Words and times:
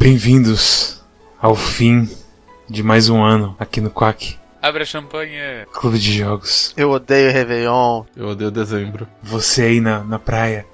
Bem-vindos 0.00 1.04
ao 1.38 1.54
fim 1.54 2.08
de 2.66 2.82
mais 2.82 3.10
um 3.10 3.22
ano 3.22 3.54
aqui 3.58 3.82
no 3.82 3.90
Quack. 3.90 4.38
Abre 4.62 4.82
a 4.82 4.86
champanhe. 4.86 5.66
Clube 5.74 5.98
de 5.98 6.16
Jogos. 6.16 6.72
Eu 6.74 6.90
odeio 6.90 7.30
Réveillon. 7.30 8.04
Eu 8.16 8.28
odeio 8.28 8.50
dezembro. 8.50 9.06
Você 9.22 9.60
aí 9.60 9.78
na, 9.78 10.02
na 10.02 10.18
praia, 10.18 10.64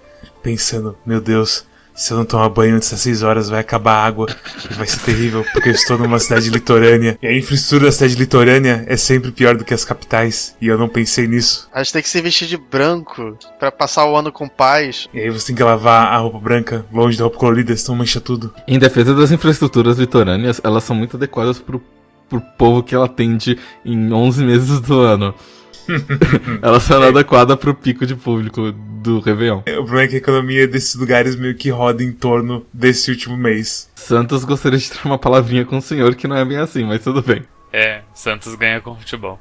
pensando, 0.44 0.96
meu 1.04 1.20
Deus, 1.20 1.66
se 1.96 2.12
eu 2.12 2.18
não 2.18 2.24
tomar 2.26 2.50
banho 2.50 2.76
antes 2.76 2.90
das 2.90 3.00
6 3.00 3.22
horas 3.22 3.48
vai 3.48 3.60
acabar 3.60 3.94
a 3.94 4.04
água 4.04 4.26
e 4.70 4.74
vai 4.74 4.86
ser 4.86 5.00
terrível, 5.00 5.44
porque 5.52 5.70
eu 5.70 5.72
estou 5.72 5.98
numa 5.98 6.18
cidade 6.18 6.50
litorânea. 6.50 7.18
E 7.22 7.26
a 7.26 7.36
infraestrutura 7.36 7.86
da 7.86 7.92
cidade 7.92 8.14
litorânea 8.14 8.84
é 8.86 8.96
sempre 8.96 9.32
pior 9.32 9.56
do 9.56 9.64
que 9.64 9.72
as 9.72 9.84
capitais, 9.84 10.54
e 10.60 10.68
eu 10.68 10.76
não 10.76 10.88
pensei 10.88 11.26
nisso. 11.26 11.68
A 11.72 11.82
gente 11.82 11.94
tem 11.94 12.02
que 12.02 12.08
se 12.08 12.20
vestir 12.20 12.46
de 12.46 12.58
branco 12.58 13.38
pra 13.58 13.72
passar 13.72 14.06
o 14.06 14.14
ano 14.14 14.30
com 14.30 14.46
paz. 14.46 15.08
E 15.14 15.20
aí 15.20 15.30
você 15.30 15.48
tem 15.48 15.56
que 15.56 15.62
lavar 15.62 16.12
a 16.12 16.18
roupa 16.18 16.38
branca 16.38 16.84
longe 16.92 17.16
da 17.16 17.24
roupa 17.24 17.38
colorida, 17.38 17.74
senão 17.76 17.96
mancha 17.96 18.20
tudo. 18.20 18.52
Em 18.68 18.78
defesa 18.78 19.14
das 19.14 19.30
infraestruturas 19.30 19.98
litorâneas, 19.98 20.60
elas 20.62 20.84
são 20.84 20.94
muito 20.94 21.16
adequadas 21.16 21.58
pro, 21.58 21.82
pro 22.28 22.42
povo 22.58 22.82
que 22.82 22.94
ela 22.94 23.06
atende 23.06 23.58
em 23.84 24.12
11 24.12 24.44
meses 24.44 24.80
do 24.80 25.00
ano. 25.00 25.34
elas 26.62 26.82
são 26.82 27.02
adequadas 27.02 27.56
pro 27.56 27.74
pico 27.74 28.06
de 28.06 28.14
público 28.14 28.72
do 28.72 29.20
Réveillon. 29.20 29.60
O 29.60 29.62
problema 29.62 30.02
é 30.02 30.08
que 30.08 30.14
a 30.16 30.18
economia 30.18 30.66
desses 30.66 30.94
lugares 30.94 31.36
meio 31.36 31.54
que 31.54 31.70
roda 31.70 32.02
em 32.02 32.12
torno 32.12 32.66
desse 32.72 33.10
último 33.10 33.36
mês. 33.36 33.90
Santos 33.94 34.44
gostaria 34.44 34.78
de 34.78 34.90
ter 34.90 34.98
uma 35.04 35.18
palavrinha 35.18 35.64
com 35.64 35.78
o 35.78 35.82
senhor 35.82 36.14
que 36.14 36.26
não 36.26 36.36
é 36.36 36.44
bem 36.44 36.58
assim, 36.58 36.84
mas 36.84 37.02
tudo 37.02 37.22
bem. 37.22 37.44
É, 37.72 38.02
Santos 38.14 38.54
ganha 38.54 38.80
com 38.80 38.96
futebol. 38.96 39.40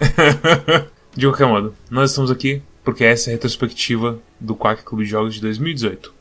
De 1.14 1.26
qualquer 1.26 1.46
modo, 1.46 1.74
nós 1.90 2.10
estamos 2.10 2.30
aqui 2.30 2.62
porque 2.82 3.04
essa 3.04 3.30
é 3.30 3.32
a 3.32 3.34
retrospectiva 3.34 4.18
do 4.40 4.56
Quack 4.56 4.82
Clube 4.82 5.04
de 5.04 5.10
Jogos 5.10 5.34
de 5.34 5.40
2018. 5.42 6.12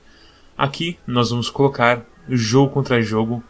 Aqui 0.58 1.00
nós 1.08 1.30
vamos 1.30 1.50
colocar 1.50 2.06
jogo 2.30 2.72
contra 2.72 3.02
jogo 3.02 3.44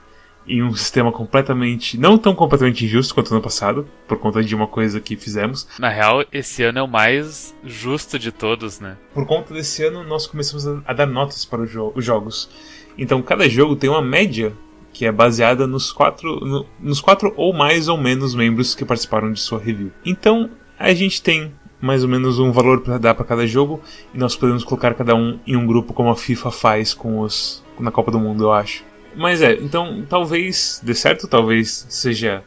em 0.48 0.64
um 0.64 0.74
sistema 0.74 1.12
completamente. 1.12 1.98
não 1.98 2.18
tão 2.18 2.34
completamente 2.34 2.86
injusto 2.86 3.14
quanto 3.14 3.32
ano 3.32 3.42
passado, 3.42 3.88
por 4.08 4.18
conta 4.18 4.44
de 4.44 4.56
uma 4.56 4.68
coisa 4.68 5.00
que 5.00 5.16
fizemos. 5.16 5.68
Na 5.80 5.90
real, 5.90 6.26
esse 6.32 6.64
ano 6.64 6.80
é 6.80 6.82
o 6.82 6.88
mais 6.88 7.56
justo 7.64 8.18
de 8.18 8.32
todos, 8.32 8.80
né? 8.80 8.98
Por 9.14 9.26
conta 9.26 9.54
desse 9.54 9.84
ano, 9.84 10.04
nós 10.04 10.28
começamos 10.28 10.68
a, 10.68 10.94
dar 10.94 11.06
notas 11.06 11.46
para 11.46 11.66
jo 11.66 11.92
os 11.96 12.04
jogos. 12.04 12.50
Então, 12.98 13.22
cada 13.22 13.48
jogo 13.48 13.76
tem 13.76 13.90
uma 13.90 14.02
média 14.02 14.54
que 14.94 15.06
é 15.06 15.12
baseada 15.12 15.66
nos 15.66 15.92
quatro, 15.92 16.40
no, 16.42 16.66
nos 16.80 17.00
quatro 17.00 17.34
ou 17.38 17.54
mais 17.54 17.88
ou 17.88 17.98
menos 17.98 18.36
membros 18.36 18.76
que 18.76 18.84
participaram 18.84 19.32
de 19.32 19.40
sua 19.40 19.60
review. 19.60 19.92
Então, 20.06 20.50
a 20.78 20.94
gente 20.94 21.22
tem 21.22 21.54
mais 21.80 22.04
ou 22.04 22.10
menos 22.10 22.38
um 22.38 22.52
valor 22.52 22.82
para 22.82 22.98
dar 22.98 23.16
para 23.16 23.26
cada 23.26 23.48
jogo 23.48 23.82
e 24.14 24.18
nós 24.18 24.36
podemos 24.36 24.64
colocar 24.64 24.94
cada 24.94 25.16
um 25.16 25.40
em 25.48 25.56
um 25.56 25.66
grupo 25.66 25.94
como 25.94 26.10
a 26.10 26.16
FIFA 26.16 26.52
faz 26.52 26.94
com 26.94 27.20
os 27.22 27.64
na 27.80 27.90
Copa 27.90 28.12
do 28.12 28.20
Mundo, 28.20 28.44
eu 28.44 28.52
acho. 28.52 28.84
Mas 29.16 29.42
é, 29.42 29.54
então 29.54 30.06
talvez 30.08 30.82
dê 30.84 30.94
certo, 30.94 31.28
talvez 31.28 31.86
seja 31.90 32.44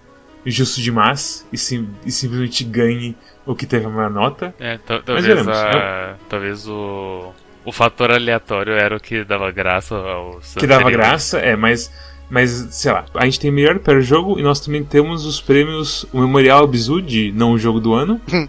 justo 0.46 0.80
demais 0.80 1.46
e, 1.52 1.58
sim, 1.58 1.88
e 2.04 2.10
simplesmente 2.10 2.64
ganhe 2.64 3.16
o 3.46 3.54
que 3.54 3.66
teve 3.66 3.86
a 3.86 3.88
maior 3.88 4.10
nota. 4.10 4.54
É, 4.58 4.78
talvez, 4.78 5.48
a, 5.48 6.16
talvez 6.28 6.66
o, 6.68 7.32
o 7.64 7.72
fator 7.72 8.10
aleatório 8.10 8.72
era 8.72 8.96
o 8.96 9.00
que 9.00 9.24
dava 9.24 9.50
graça 9.50 9.94
ao 9.96 10.40
Que 10.58 10.66
dava 10.66 10.90
graça, 10.90 11.38
é, 11.38 11.56
mas, 11.56 11.92
mas 12.28 12.50
sei 12.70 12.92
lá, 12.92 13.04
a 13.14 13.24
gente 13.24 13.40
tem 13.40 13.50
melhor 13.50 13.78
para 13.78 14.00
jogo 14.00 14.38
e 14.38 14.42
nós 14.42 14.60
também 14.60 14.84
temos 14.84 15.24
os 15.24 15.40
prêmios, 15.40 16.06
o 16.12 16.20
Memorial 16.20 16.64
Abzu 16.64 17.00
de 17.00 17.32
não 17.32 17.52
o 17.52 17.58
jogo 17.58 17.80
do 17.80 17.94
ano. 17.94 18.20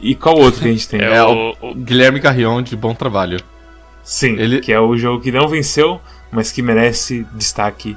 e 0.00 0.14
qual 0.14 0.36
outro 0.36 0.62
que 0.62 0.68
a 0.68 0.72
gente 0.72 0.88
tem? 0.88 1.00
É, 1.00 1.16
é 1.16 1.24
o, 1.24 1.54
o, 1.60 1.74
Guilherme 1.74 2.20
Carrion 2.20 2.62
de 2.62 2.76
Bom 2.76 2.94
Trabalho. 2.94 3.40
Sim, 4.02 4.38
Ele... 4.38 4.60
que 4.60 4.72
é 4.72 4.80
o 4.80 4.96
jogo 4.96 5.22
que 5.22 5.30
não 5.30 5.46
venceu, 5.48 6.00
mas 6.30 6.52
que 6.52 6.62
merece 6.62 7.26
destaque 7.34 7.96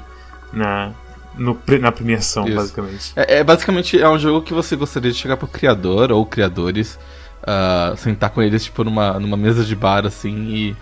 na, 0.52 0.92
no, 1.36 1.58
na 1.80 1.92
premiação, 1.92 2.46
Isso. 2.46 2.56
basicamente. 2.56 3.12
É, 3.16 3.38
é, 3.38 3.44
basicamente 3.44 4.00
é 4.00 4.08
um 4.08 4.18
jogo 4.18 4.42
que 4.42 4.52
você 4.52 4.76
gostaria 4.76 5.10
de 5.10 5.18
chegar 5.18 5.36
pro 5.36 5.46
criador 5.46 6.12
ou 6.12 6.24
criadores, 6.24 6.98
uh, 7.42 7.96
sentar 7.96 8.30
com 8.30 8.42
eles 8.42 8.64
tipo 8.64 8.84
numa, 8.84 9.18
numa 9.18 9.36
mesa 9.36 9.64
de 9.64 9.74
bar 9.74 10.06
assim 10.06 10.34
e 10.48 10.76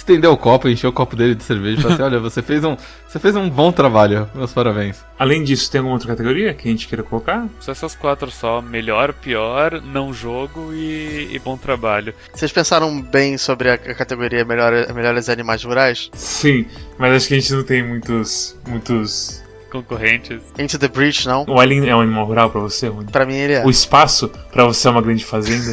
estender 0.00 0.30
o 0.30 0.36
copo, 0.36 0.68
encher 0.68 0.86
o 0.86 0.92
copo 0.92 1.14
dele 1.14 1.34
de 1.34 1.44
cerveja 1.44 1.78
e 1.78 1.82
falar 1.82 1.94
assim, 1.94 2.02
olha, 2.04 2.18
você 2.18 2.42
fez 2.42 2.64
um, 2.64 2.76
você 3.06 3.18
fez 3.18 3.36
um 3.36 3.48
bom 3.48 3.70
trabalho, 3.70 4.28
meus 4.34 4.52
parabéns. 4.52 5.04
Além 5.18 5.44
disso, 5.44 5.70
tem 5.70 5.78
alguma 5.78 5.94
outra 5.94 6.08
categoria 6.08 6.54
que 6.54 6.68
a 6.68 6.70
gente 6.70 6.88
queira 6.88 7.02
colocar? 7.02 7.46
Só 7.60 7.72
essas 7.72 7.94
quatro 7.94 8.30
só, 8.30 8.60
melhor, 8.60 9.12
pior, 9.12 9.80
não 9.82 10.12
jogo 10.12 10.72
e, 10.72 11.28
e 11.32 11.38
bom 11.38 11.56
trabalho. 11.56 12.14
Vocês 12.34 12.50
pensaram 12.50 13.00
bem 13.00 13.36
sobre 13.36 13.70
a, 13.70 13.78
categoria 13.78 14.44
melhor, 14.44 14.72
melhores 14.94 15.28
animais 15.28 15.62
rurais? 15.62 16.10
Sim, 16.14 16.66
mas 16.98 17.14
acho 17.14 17.28
que 17.28 17.34
a 17.34 17.40
gente 17.40 17.52
não 17.52 17.62
tem 17.62 17.82
muitos, 17.86 18.58
muitos 18.66 19.42
concorrentes. 19.70 20.40
Into 20.58 20.78
the 20.78 20.88
Breach, 20.88 21.26
não? 21.26 21.44
O 21.46 21.60
Alien 21.60 21.88
é 21.88 21.94
um 21.94 22.00
animal 22.00 22.26
rural 22.26 22.50
pra 22.50 22.60
você, 22.60 22.88
Rony? 22.88 23.10
Pra 23.10 23.24
mim 23.24 23.36
ele 23.36 23.52
é. 23.54 23.64
O 23.64 23.70
espaço 23.70 24.30
pra 24.50 24.64
você 24.64 24.88
é 24.88 24.90
uma 24.90 25.02
grande 25.02 25.24
fazenda? 25.24 25.72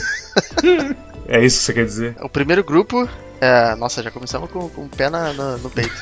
é 1.28 1.44
isso 1.44 1.60
que 1.60 1.66
você 1.66 1.74
quer 1.74 1.86
dizer? 1.86 2.16
O 2.22 2.30
primeiro 2.30 2.64
grupo 2.64 3.08
é, 3.40 3.76
nossa, 3.76 4.02
já 4.02 4.12
começamos 4.12 4.50
com, 4.50 4.68
com 4.70 4.86
o 4.86 4.90
pé 4.90 5.10
na, 5.10 5.34
na 5.34 5.58
no 5.58 5.70
peito. 5.70 5.96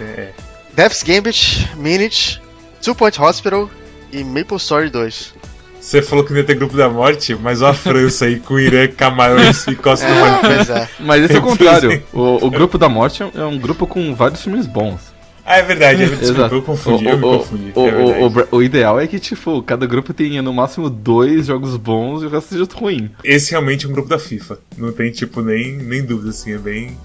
é. 0.00 0.30
Death's 0.74 1.02
Gambit, 1.02 1.68
Minute, 1.76 2.40
Two 2.80 2.94
Point 2.94 3.20
Hospital 3.20 3.68
e 4.12 4.22
Maple 4.22 4.56
Story 4.56 4.90
2. 4.90 5.34
Você 5.80 6.02
falou 6.02 6.24
que 6.24 6.30
não 6.30 6.38
ia 6.38 6.44
ter 6.44 6.54
grupo 6.54 6.76
da 6.76 6.88
morte, 6.88 7.34
mas 7.34 7.62
olha 7.62 7.70
a 7.70 7.74
França 7.74 8.26
aí 8.26 8.38
com 8.38 8.58
Irã, 8.58 8.86
Camarões 8.86 9.66
e 9.66 9.74
Costa 9.76 10.06
é, 10.06 10.14
do 10.14 10.20
Marfim. 10.20 10.72
É. 10.72 10.88
Mas 11.00 11.24
esse 11.24 11.34
é 11.34 11.38
o 11.38 11.42
contrário. 11.42 12.02
O, 12.12 12.46
o 12.46 12.50
grupo 12.50 12.76
da 12.76 12.88
morte 12.88 13.22
é 13.22 13.44
um 13.44 13.58
grupo 13.58 13.86
com 13.86 14.14
vários 14.14 14.42
filmes 14.42 14.66
bons. 14.66 15.09
Ah, 15.44 15.58
é 15.58 15.62
verdade, 15.62 16.02
é 16.02 16.06
desculpa, 16.16 16.54
eu 16.54 16.62
confundi, 16.62 17.06
o, 17.06 17.08
eu 17.08 17.16
me 17.16 17.22
confundi. 17.22 17.72
O, 17.74 17.86
é 17.86 18.52
o, 18.52 18.56
o, 18.56 18.62
ideal 18.62 19.00
é 19.00 19.06
que, 19.06 19.18
tipo, 19.18 19.62
cada 19.62 19.86
grupo 19.86 20.12
tenha 20.12 20.42
no 20.42 20.52
máximo 20.52 20.88
dois 20.88 21.46
jogos 21.46 21.76
bons 21.76 22.22
e 22.22 22.26
o 22.26 22.28
resto 22.28 22.54
seja 22.54 22.68
ruim. 22.74 23.10
Esse 23.24 23.52
realmente 23.52 23.86
é 23.86 23.88
um 23.88 23.92
grupo 23.92 24.08
da 24.08 24.18
FIFA. 24.18 24.58
Não 24.76 24.92
tem, 24.92 25.10
tipo, 25.10 25.42
nem, 25.42 25.76
nem 25.76 26.04
dúvida, 26.04 26.30
assim, 26.30 26.52
é 26.52 26.58
bem. 26.58 26.96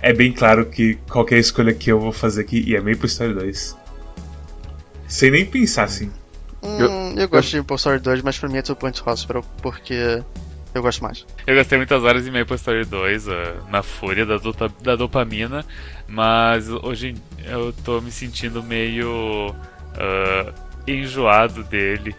É 0.00 0.12
bem 0.12 0.32
claro 0.32 0.66
que 0.66 0.98
qualquer 1.08 1.38
escolha 1.38 1.72
que 1.72 1.90
eu 1.90 1.98
vou 1.98 2.12
fazer 2.12 2.42
aqui, 2.42 2.62
e 2.66 2.76
é 2.76 2.80
meio 2.80 2.96
pro 2.96 3.06
Story 3.06 3.34
2. 3.34 3.76
Sem 5.08 5.30
nem 5.30 5.46
pensar, 5.46 5.84
assim. 5.84 6.10
Hum, 6.62 6.78
eu, 6.78 7.22
eu 7.22 7.28
gosto 7.28 7.50
de 7.50 7.58
Maple 7.58 7.76
Story 7.76 7.98
2, 8.00 8.22
mas 8.22 8.38
pra 8.38 8.48
mim 8.48 8.56
é 8.56 8.62
Two 8.62 8.76
Point 8.76 9.02
Hospital, 9.04 9.44
porque 9.62 10.22
eu 10.74 10.82
gosto 10.82 11.02
mais. 11.02 11.24
Eu 11.46 11.54
gastei 11.54 11.78
muitas 11.78 12.02
horas 12.02 12.26
em 12.26 12.30
Maple 12.30 12.56
Story 12.56 12.84
2, 12.84 13.28
uh, 13.28 13.32
na 13.70 13.82
fúria 13.82 14.26
da, 14.26 14.38
do, 14.38 14.52
da 14.82 14.96
dopamina, 14.96 15.64
mas 16.08 16.68
hoje 16.68 17.14
eu 17.46 17.72
tô 17.84 18.00
me 18.00 18.10
sentindo 18.10 18.62
meio 18.62 19.50
uh, 19.50 20.52
enjoado 20.86 21.62
dele. 21.64 22.14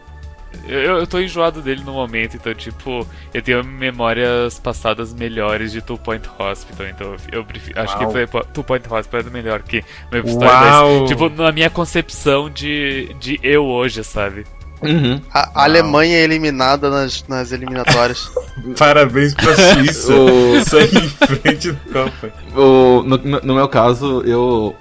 Eu, 0.67 0.99
eu 0.99 1.07
tô 1.07 1.19
enjoado 1.19 1.61
dele 1.61 1.83
no 1.83 1.91
momento, 1.91 2.37
então, 2.37 2.53
tipo, 2.53 3.05
eu 3.33 3.41
tenho 3.41 3.63
memórias 3.63 4.57
passadas 4.57 5.13
melhores 5.13 5.71
de 5.71 5.81
Two 5.81 5.97
Point 5.97 6.27
Hospital, 6.39 6.87
então 6.87 7.15
eu 7.29 7.43
prefiro, 7.43 7.79
acho 7.81 7.97
que 7.97 8.05
foi, 8.05 8.25
Two 8.53 8.63
Point 8.63 8.85
Hospital 8.89 9.19
é 9.19 9.29
melhor 9.29 9.61
que 9.61 9.83
Maple 10.05 10.29
Story 10.29 10.99
2. 10.99 11.09
Tipo, 11.09 11.29
na 11.29 11.51
minha 11.51 11.69
concepção 11.69 12.49
de, 12.49 13.13
de 13.19 13.37
eu 13.43 13.65
hoje, 13.65 14.01
sabe? 14.03 14.45
Uhum. 14.81 15.21
A, 15.33 15.61
a 15.61 15.63
Alemanha 15.63 16.17
é 16.17 16.23
eliminada 16.23 16.89
nas, 16.89 17.25
nas 17.27 17.51
eliminatórias. 17.51 18.29
Parabéns 18.77 19.33
pra 19.33 19.55
Suíça. 19.55 20.13
o... 20.13 20.63
Segue 20.63 20.97
em 20.97 21.09
frente 21.09 21.71
do 21.71 21.91
Copa. 21.91 22.33
O, 22.55 23.03
no, 23.03 23.17
no, 23.17 23.55
meu 23.55 23.67
caso, 23.67 24.21
eu. 24.23 24.75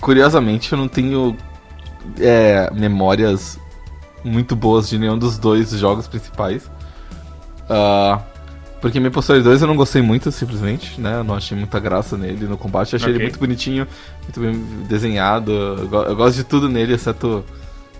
Curiosamente, 0.00 0.72
eu 0.72 0.78
não 0.78 0.88
tenho 0.88 1.36
é, 2.18 2.70
memórias 2.72 3.58
muito 4.24 4.54
boas 4.56 4.88
de 4.88 4.98
nenhum 4.98 5.18
dos 5.18 5.38
dois 5.38 5.70
jogos 5.70 6.06
principais. 6.06 6.70
Uh, 7.68 8.20
porque 8.80 9.00
Maple 9.00 9.20
Story 9.20 9.42
2 9.42 9.62
eu 9.62 9.68
não 9.68 9.76
gostei 9.76 10.02
muito, 10.02 10.30
simplesmente, 10.30 11.00
né? 11.00 11.16
Eu 11.16 11.24
não 11.24 11.34
achei 11.34 11.56
muita 11.56 11.80
graça 11.80 12.16
nele 12.16 12.46
no 12.46 12.56
combate. 12.56 12.92
Eu 12.92 12.98
achei 12.98 13.08
okay. 13.08 13.16
ele 13.16 13.24
muito 13.24 13.38
bonitinho, 13.38 13.86
muito 14.22 14.40
bem 14.40 14.84
desenhado. 14.86 15.50
Eu, 15.50 16.04
eu 16.04 16.16
gosto 16.16 16.36
de 16.36 16.44
tudo 16.44 16.68
nele, 16.68 16.94
exceto 16.94 17.44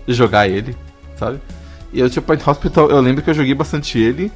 jogar 0.07 0.47
ele 0.47 0.75
sabe? 1.17 1.39
E 1.91 2.01
o 2.01 2.09
Two 2.09 2.21
Point 2.21 2.47
Hospital, 2.47 2.89
eu 2.89 3.01
lembro 3.01 3.23
que 3.23 3.29
eu 3.29 3.33
joguei 3.33 3.53
bastante 3.53 3.97
ele, 3.97 4.31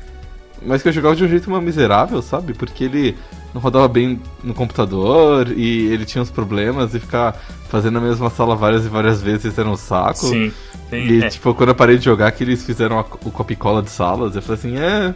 mas 0.62 0.82
que 0.82 0.90
eu 0.90 0.94
jogava 0.94 1.16
de 1.16 1.24
um 1.24 1.28
jeito 1.28 1.48
uma 1.48 1.62
miserável, 1.62 2.22
sabe? 2.22 2.54
Porque 2.54 2.84
ele 2.84 3.18
não 3.54 3.62
rodava 3.62 3.88
bem 3.88 4.20
no 4.44 4.54
computador 4.54 5.48
e 5.50 5.88
ele 5.92 6.06
tinha 6.06 6.22
uns 6.22 6.30
problemas 6.30 6.94
e 6.94 7.00
ficar 7.00 7.34
fazendo 7.70 7.98
a 7.98 8.02
mesma 8.02 8.30
sala 8.30 8.56
várias 8.56 8.86
e 8.86 8.90
várias 8.90 9.22
vezes 9.22 9.58
era 9.58 9.70
um 9.70 9.76
saco. 9.76 10.28
Sim. 10.28 10.52
Tem, 10.90 11.08
e, 11.08 11.24
é. 11.24 11.30
tipo, 11.30 11.54
quando 11.54 11.70
eu 11.70 11.76
parei 11.76 11.98
de 11.98 12.06
jogar, 12.06 12.32
que 12.32 12.44
eles 12.44 12.66
fizeram 12.66 13.00
a, 13.00 13.02
o 13.02 13.32
copy-cola 13.32 13.82
de 13.82 13.90
salas, 13.90 14.36
eu 14.36 14.42
falei 14.42 14.60
assim, 14.60 14.78
é. 14.78 15.14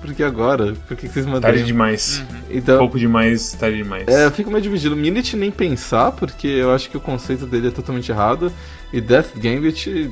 Por 0.00 0.12
que 0.12 0.22
agora? 0.22 0.74
Por 0.86 0.96
que, 0.98 1.08
que 1.08 1.14
vocês 1.14 1.24
mandaram? 1.24 1.54
Tarde 1.54 1.64
demais. 1.64 2.18
Uhum. 2.18 2.38
Então, 2.50 2.74
um 2.74 2.78
pouco 2.80 2.98
demais, 2.98 3.52
tarde 3.54 3.78
demais. 3.78 4.06
É, 4.06 4.26
eu 4.26 4.30
fico 4.30 4.50
meio 4.50 4.62
dividido. 4.62 4.94
Minute 4.94 5.34
nem 5.34 5.50
pensar, 5.50 6.12
porque 6.12 6.46
eu 6.46 6.74
acho 6.74 6.90
que 6.90 6.96
o 6.98 7.00
conceito 7.00 7.46
dele 7.46 7.68
é 7.68 7.70
totalmente 7.70 8.10
errado. 8.12 8.52
E 8.92 9.00
Death 9.00 9.30
Gambit 9.36 10.10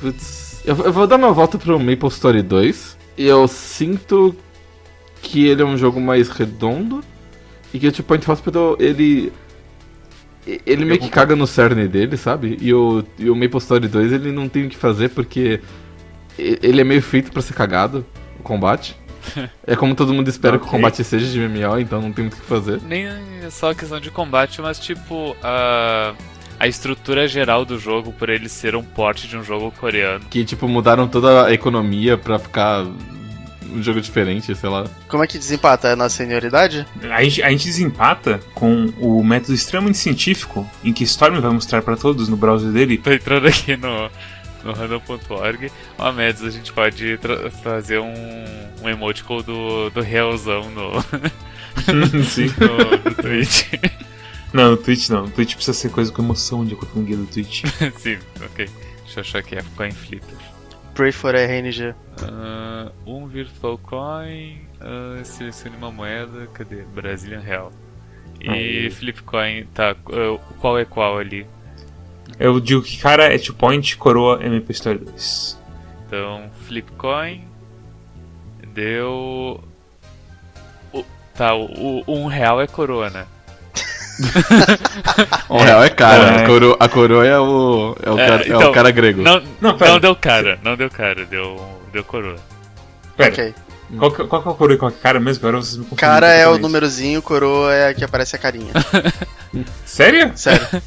Putz, 0.00 0.62
eu, 0.64 0.76
eu, 0.76 0.92
vou 0.92 1.06
dar 1.06 1.16
uma 1.16 1.32
volta 1.32 1.58
pro 1.58 1.78
Maple 1.78 2.08
Story 2.08 2.42
2. 2.42 2.98
E 3.18 3.26
eu 3.26 3.46
sinto 3.46 4.34
que 5.22 5.46
ele 5.46 5.62
é 5.62 5.64
um 5.64 5.76
jogo 5.76 6.00
mais 6.00 6.28
redondo. 6.28 7.02
E 7.72 7.78
que 7.78 7.86
o 7.86 7.92
Two 7.92 8.04
Point 8.04 8.28
Hospital, 8.28 8.76
ele. 8.80 9.32
ele 10.66 10.84
meio 10.84 10.98
que 10.98 11.08
caga 11.08 11.36
no 11.36 11.46
cerne 11.46 11.86
dele, 11.86 12.16
sabe? 12.16 12.58
E 12.60 12.74
o, 12.74 13.04
e 13.18 13.30
o 13.30 13.36
Maple 13.36 13.58
Story 13.58 13.86
2 13.86 14.12
ele 14.12 14.32
não 14.32 14.48
tem 14.48 14.66
o 14.66 14.68
que 14.68 14.76
fazer 14.76 15.10
porque 15.10 15.60
ele 16.36 16.80
é 16.80 16.84
meio 16.84 17.02
feito 17.02 17.30
pra 17.30 17.42
ser 17.42 17.54
cagado, 17.54 18.04
o 18.38 18.42
combate. 18.42 18.96
É 19.66 19.76
como 19.76 19.94
todo 19.94 20.12
mundo 20.14 20.26
espera 20.28 20.58
que 20.58 20.64
o 20.64 20.68
combate 20.68 21.04
seja 21.04 21.26
de 21.26 21.38
MMO, 21.38 21.78
então 21.78 22.00
não 22.00 22.10
tem 22.10 22.24
muito 22.24 22.34
o 22.34 22.40
que 22.40 22.46
fazer. 22.46 22.80
Nem 22.82 23.06
só 23.50 23.72
questão 23.74 24.00
de 24.00 24.10
combate, 24.10 24.60
mas 24.60 24.80
tipo 24.80 25.36
a, 25.42 26.14
a 26.58 26.66
estrutura 26.66 27.28
geral 27.28 27.64
do 27.64 27.78
jogo, 27.78 28.12
por 28.12 28.28
ele 28.28 28.48
ser 28.48 28.74
um 28.74 28.82
porte 28.82 29.28
de 29.28 29.36
um 29.36 29.42
jogo 29.44 29.72
coreano. 29.72 30.24
Que, 30.28 30.44
tipo, 30.44 30.66
mudaram 30.66 31.06
toda 31.06 31.46
a 31.46 31.52
economia 31.52 32.18
pra 32.18 32.38
ficar 32.38 32.86
um 33.72 33.82
jogo 33.82 34.00
diferente, 34.00 34.54
sei 34.54 34.68
lá. 34.68 34.84
Como 35.08 35.22
é 35.22 35.26
que 35.26 35.38
desempata? 35.38 35.88
É 35.88 35.96
na 35.96 36.08
senioridade? 36.08 36.86
A 37.10 37.22
gente, 37.22 37.42
a 37.42 37.50
gente 37.50 37.64
desempata 37.64 38.40
com 38.54 38.86
o 38.98 39.22
método 39.22 39.54
extremamente 39.54 39.98
científico 39.98 40.68
em 40.84 40.92
que 40.92 41.04
Storm 41.04 41.40
vai 41.40 41.50
mostrar 41.52 41.82
pra 41.82 41.96
todos 41.96 42.28
no 42.28 42.36
browser 42.36 42.70
dele. 42.70 42.98
Tô 42.98 43.12
entrando 43.12 43.46
aqui 43.48 43.76
no, 43.76 44.10
no 44.64 44.72
random.org. 44.72 45.70
Ó, 45.98 46.12
Mads, 46.12 46.42
a 46.42 46.50
gente 46.50 46.72
pode 46.72 47.16
tra- 47.18 47.50
fazer 47.50 47.98
um, 48.00 48.14
um 48.82 48.88
emoticon 48.88 49.42
do, 49.42 49.90
do 49.90 50.00
realzão 50.00 50.68
no, 50.70 51.00
Sim. 52.24 52.46
no, 52.58 53.10
no 53.10 53.14
Twitch. 53.14 53.64
Não, 54.52 54.70
no 54.72 54.76
Twitch 54.76 55.08
não. 55.10 55.22
No 55.22 55.30
Twitch 55.30 55.54
precisa 55.54 55.76
ser 55.76 55.90
coisa 55.90 56.10
com 56.12 56.22
emoção 56.22 56.64
de 56.64 56.74
acordo 56.74 56.92
com 56.92 57.00
o 57.00 57.02
guia 57.04 57.16
do 57.16 57.26
Twitch. 57.26 57.64
Sim, 57.98 58.18
ok. 58.44 58.68
Deixa 59.04 59.18
eu 59.18 59.20
achar 59.22 59.38
aqui, 59.38 59.56
é 59.56 59.62
Coin 59.76 59.90
Flipper. 59.92 60.36
Pray 61.00 61.12
for 61.12 61.34
RNG. 61.34 61.94
Ah, 62.22 62.92
um 63.06 63.26
Virtual 63.26 63.78
Coin, 63.78 64.58
ah, 64.78 65.24
selecione 65.24 65.74
uma 65.74 65.90
moeda, 65.90 66.46
cadê? 66.52 66.82
Brazilian 66.82 67.40
Real. 67.40 67.72
E 68.38 68.50
Aí. 68.50 68.90
Flipcoin, 68.90 69.64
tá, 69.72 69.92
ah, 69.92 70.38
qual 70.60 70.78
é 70.78 70.84
qual 70.84 71.16
ali? 71.16 71.46
Eu 72.38 72.60
digo 72.60 72.82
que 72.82 72.98
cara 72.98 73.34
é 73.34 73.38
two 73.38 73.54
point, 73.54 73.96
coroa 73.96 74.44
MP 74.44 74.72
Story 74.72 74.98
2. 74.98 75.58
Então, 76.06 76.50
Flipcoin 76.66 77.48
deu. 78.74 79.58
o- 80.92 81.04
tá, 81.34 81.54
o, 81.54 82.04
o 82.06 82.14
um 82.14 82.26
real 82.26 82.60
é 82.60 82.66
coroa, 82.66 83.08
né? 83.08 83.26
Um 85.48 85.58
real 85.58 85.82
é 85.84 85.88
cara, 85.88 86.24
É. 86.24 86.42
a, 86.42 86.46
coroa, 86.46 86.76
a 86.78 86.88
coroa 86.88 87.26
é 87.26 87.38
o, 87.38 87.96
é 88.02 88.10
o, 88.10 88.18
É, 88.18 88.26
cara, 88.28 88.42
é 88.42 88.46
então, 88.48 88.70
o 88.70 88.74
cara 88.74 88.90
grego. 88.90 89.22
Não, 89.22 89.42
Não, 89.60 89.76
não, 89.76 89.98
deu 90.00 90.14
cara, 90.16 90.58
não 90.62 90.76
deu 90.76 90.90
cara, 90.90 91.24
deu, 91.24 91.60
deu 91.92 92.04
coroa. 92.04 92.36
Pera, 93.16 93.30
Ok. 93.32 93.54
qual, 93.98 94.10
que- 94.12 94.24
qual 94.24 94.42
que 94.42 94.48
é 94.48 94.52
a 94.52 94.54
coroa 94.54 94.74
e 94.74 94.78
qual 94.78 94.90
que 94.90 94.96
é 94.96 95.00
a 95.00 95.02
cara 95.02 95.20
mesmo? 95.20 95.46
Agora 95.46 95.62
vocês 95.62 95.76
me 95.76 95.84
confundem 95.84 95.98
Cara 95.98 96.28
é 96.28 96.46
o 96.48 96.58
númerozinho, 96.58 97.20
coroa 97.22 97.72
é 97.74 97.88
a 97.88 97.94
que 97.94 98.04
aparece 98.04 98.36
a 98.36 98.38
carinha. 98.38 98.72
Sério? 99.84 100.32
Sério. 100.36 100.66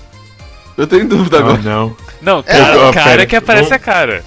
Eu 0.78 0.88
tenho 0.88 1.08
dúvida 1.08 1.38
agora. 1.38 1.62
não. 1.62 1.96
Não, 2.22 2.40
É, 2.40 2.44
cara, 2.58 2.80
ó, 2.80 2.92
cara 2.94 3.26
que 3.28 3.36
aparece 3.36 3.70
vamos- 3.70 3.76
a 3.76 3.80
cara. 3.80 4.24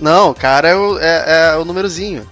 Não, 0.00 0.32
cara 0.34 0.68
é 0.68 0.74
o, 0.74 0.98
é, 0.98 1.52
é 1.52 1.56
o 1.58 1.64
númerozinho. 1.64 2.26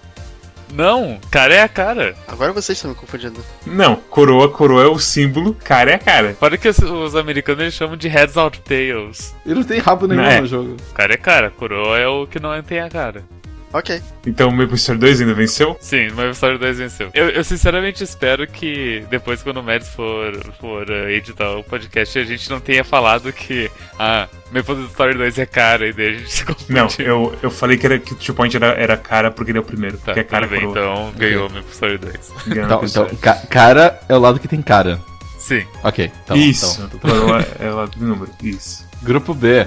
Não, 0.73 1.19
cara 1.31 1.55
é 1.55 1.63
a 1.63 1.69
cara. 1.69 2.15
Agora 2.29 2.53
vocês 2.53 2.79
estão 2.79 2.91
me 2.91 2.97
confundindo. 2.97 3.45
Não, 3.67 3.97
coroa, 3.97 4.49
coroa 4.51 4.85
é 4.85 4.87
o 4.87 4.99
símbolo, 4.99 5.55
cara 5.65 5.91
é 5.91 5.95
a 5.95 5.99
cara. 5.99 6.35
Fora 6.39 6.57
que 6.57 6.69
os, 6.69 6.79
os 6.79 7.17
americanos 7.17 7.61
eles 7.63 7.75
chamam 7.75 7.97
de 7.97 8.09
heads 8.09 8.37
out 8.37 8.61
tails. 8.61 9.35
Ele 9.45 9.57
não 9.57 9.65
tem 9.65 9.79
rabo 9.81 10.07
nenhum 10.07 10.23
É. 10.23 10.41
no 10.41 10.47
jogo. 10.47 10.77
Cara 10.95 11.15
é 11.15 11.17
cara, 11.17 11.51
coroa 11.51 11.99
é 11.99 12.07
o 12.07 12.27
que 12.27 12.39
não 12.41 12.61
tem 12.63 12.81
a 12.81 12.89
cara. 12.89 13.25
Ok. 13.73 14.03
Então 14.27 14.49
o 14.49 14.53
Maple 14.53 14.75
Story 14.75 14.99
2 14.99 15.21
ainda 15.21 15.35
venceu? 15.35 15.77
Sim, 15.81 16.09
mas 16.17 16.37
Story 16.37 16.59
2 16.59 16.79
venceu. 16.79 17.11
Eu, 17.15 17.29
eu 17.29 17.45
sinceramente 17.45 18.03
espero 18.03 18.47
que 18.47 19.05
depois, 19.09 19.43
quando 19.43 19.59
o 19.59 19.63
Mads 19.63 19.89
for, 19.89 20.33
for 20.61 20.91
uh, 20.91 21.09
editar 21.09 21.53
o 21.57 21.63
podcast, 21.63 22.19
a 22.19 22.25
gente 22.25 22.51
não 22.51 22.59
tenha 22.59 22.83
falado 22.83 23.33
que, 23.33 23.71
ah, 23.99 24.27
Maple 24.53 24.87
Story 24.87 25.15
2 25.17 25.39
é 25.39 25.47
cara, 25.47 25.87
e 25.87 25.93
daí 25.93 26.09
a 26.09 26.13
gente 26.19 26.31
se 26.31 26.45
confundiu. 26.45 26.75
Não, 26.77 26.89
eu, 26.99 27.39
eu 27.43 27.51
falei 27.51 27.77
que, 27.77 27.87
era, 27.87 27.99
que 27.99 28.13
o 28.13 28.17
two 28.17 28.35
point 28.35 28.57
era, 28.57 28.69
era 28.73 28.97
cara 28.97 29.31
porque 29.31 29.53
ele 29.53 29.59
é 29.59 29.61
o 29.61 29.65
primeiro. 29.65 29.99
Tá, 29.99 30.13
é 30.17 30.25
cara 30.25 30.47
bem, 30.49 30.65
então 30.65 31.13
ganhou 31.17 31.49
o 31.49 31.53
Maple 31.53 31.71
Story 31.71 31.99
2. 31.99 32.15
Ganhou 32.49 32.65
Então, 32.67 32.83
Maple 32.83 32.91
então 32.91 33.07
ca- 33.21 33.43
cara 33.49 34.01
é 34.09 34.15
o 34.17 34.19
lado 34.19 34.41
que 34.41 34.49
tem 34.49 34.61
cara. 34.61 34.99
Sim. 35.39 35.65
Ok, 35.85 36.11
então. 36.25 36.37
Isso, 36.37 36.83
então- 36.93 36.99
coroa 37.01 37.47
é 37.61 37.71
lá 37.71 37.87
do 37.87 38.05
número. 38.05 38.31
Isso. 38.43 38.85
Grupo 39.03 39.33
B. 39.33 39.67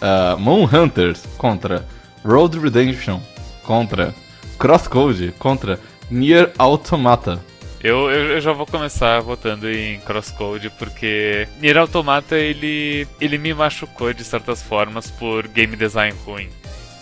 Uh, 0.00 0.38
Moon 0.38 0.68
Hunters 0.70 1.22
contra 1.38 1.86
Road 2.26 2.58
Redemption 2.58 3.20
contra 3.62 4.14
Crosscode 4.58 5.32
contra 5.38 5.78
Nier 6.10 6.52
Automata. 6.58 7.40
Eu, 7.82 8.10
eu, 8.10 8.32
eu 8.32 8.40
já 8.40 8.52
vou 8.52 8.66
começar 8.66 9.20
votando 9.20 9.70
em 9.70 10.00
Crosscode, 10.00 10.70
porque 10.78 11.46
Nier 11.60 11.76
Automata, 11.76 12.36
ele, 12.36 13.06
ele 13.20 13.38
me 13.38 13.54
machucou 13.54 14.12
de 14.12 14.24
certas 14.24 14.62
formas 14.62 15.10
por 15.10 15.46
game 15.46 15.76
design 15.76 16.16
ruim. 16.24 16.48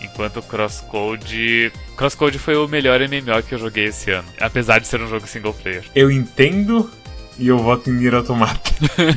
Enquanto 0.02 0.42
Crosscode... 0.42 1.72
Crosscode 1.96 2.38
foi 2.38 2.56
o 2.56 2.68
melhor 2.68 3.00
MMO 3.00 3.42
que 3.48 3.54
eu 3.54 3.58
joguei 3.58 3.86
esse 3.86 4.10
ano. 4.10 4.28
Apesar 4.38 4.78
de 4.80 4.86
ser 4.86 5.00
um 5.00 5.08
jogo 5.08 5.26
single 5.26 5.54
player. 5.54 5.84
Eu 5.94 6.10
entendo 6.10 6.90
e 7.38 7.48
eu 7.48 7.58
voto 7.58 7.88
em 7.88 7.94
Nier 7.94 8.14
Automata. 8.14 8.70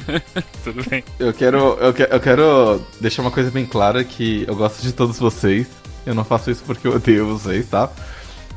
Tudo 0.63 0.87
bem. 0.89 1.03
Eu 1.19 1.33
quero, 1.33 1.57
eu, 1.81 1.93
que- 1.93 2.07
eu 2.09 2.19
quero 2.19 2.81
deixar 3.01 3.21
uma 3.23 3.31
coisa 3.31 3.51
bem 3.51 3.65
clara 3.65 4.03
que 4.03 4.45
eu 4.47 4.55
gosto 4.55 4.81
de 4.81 4.93
todos 4.93 5.19
vocês. 5.19 5.67
Eu 6.07 6.15
não 6.15 6.23
faço 6.23 6.49
isso 6.49 6.63
porque 6.65 6.87
eu 6.87 6.95
odeio 6.95 7.27
vocês, 7.37 7.67
tá? 7.67 7.89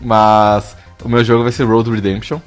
Mas 0.01 0.77
o 1.05 1.09
meu 1.09 1.25
jogo 1.25 1.43
vai 1.43 1.51
ser 1.51 1.65
Road 1.65 1.91
Redemption. 1.91 2.41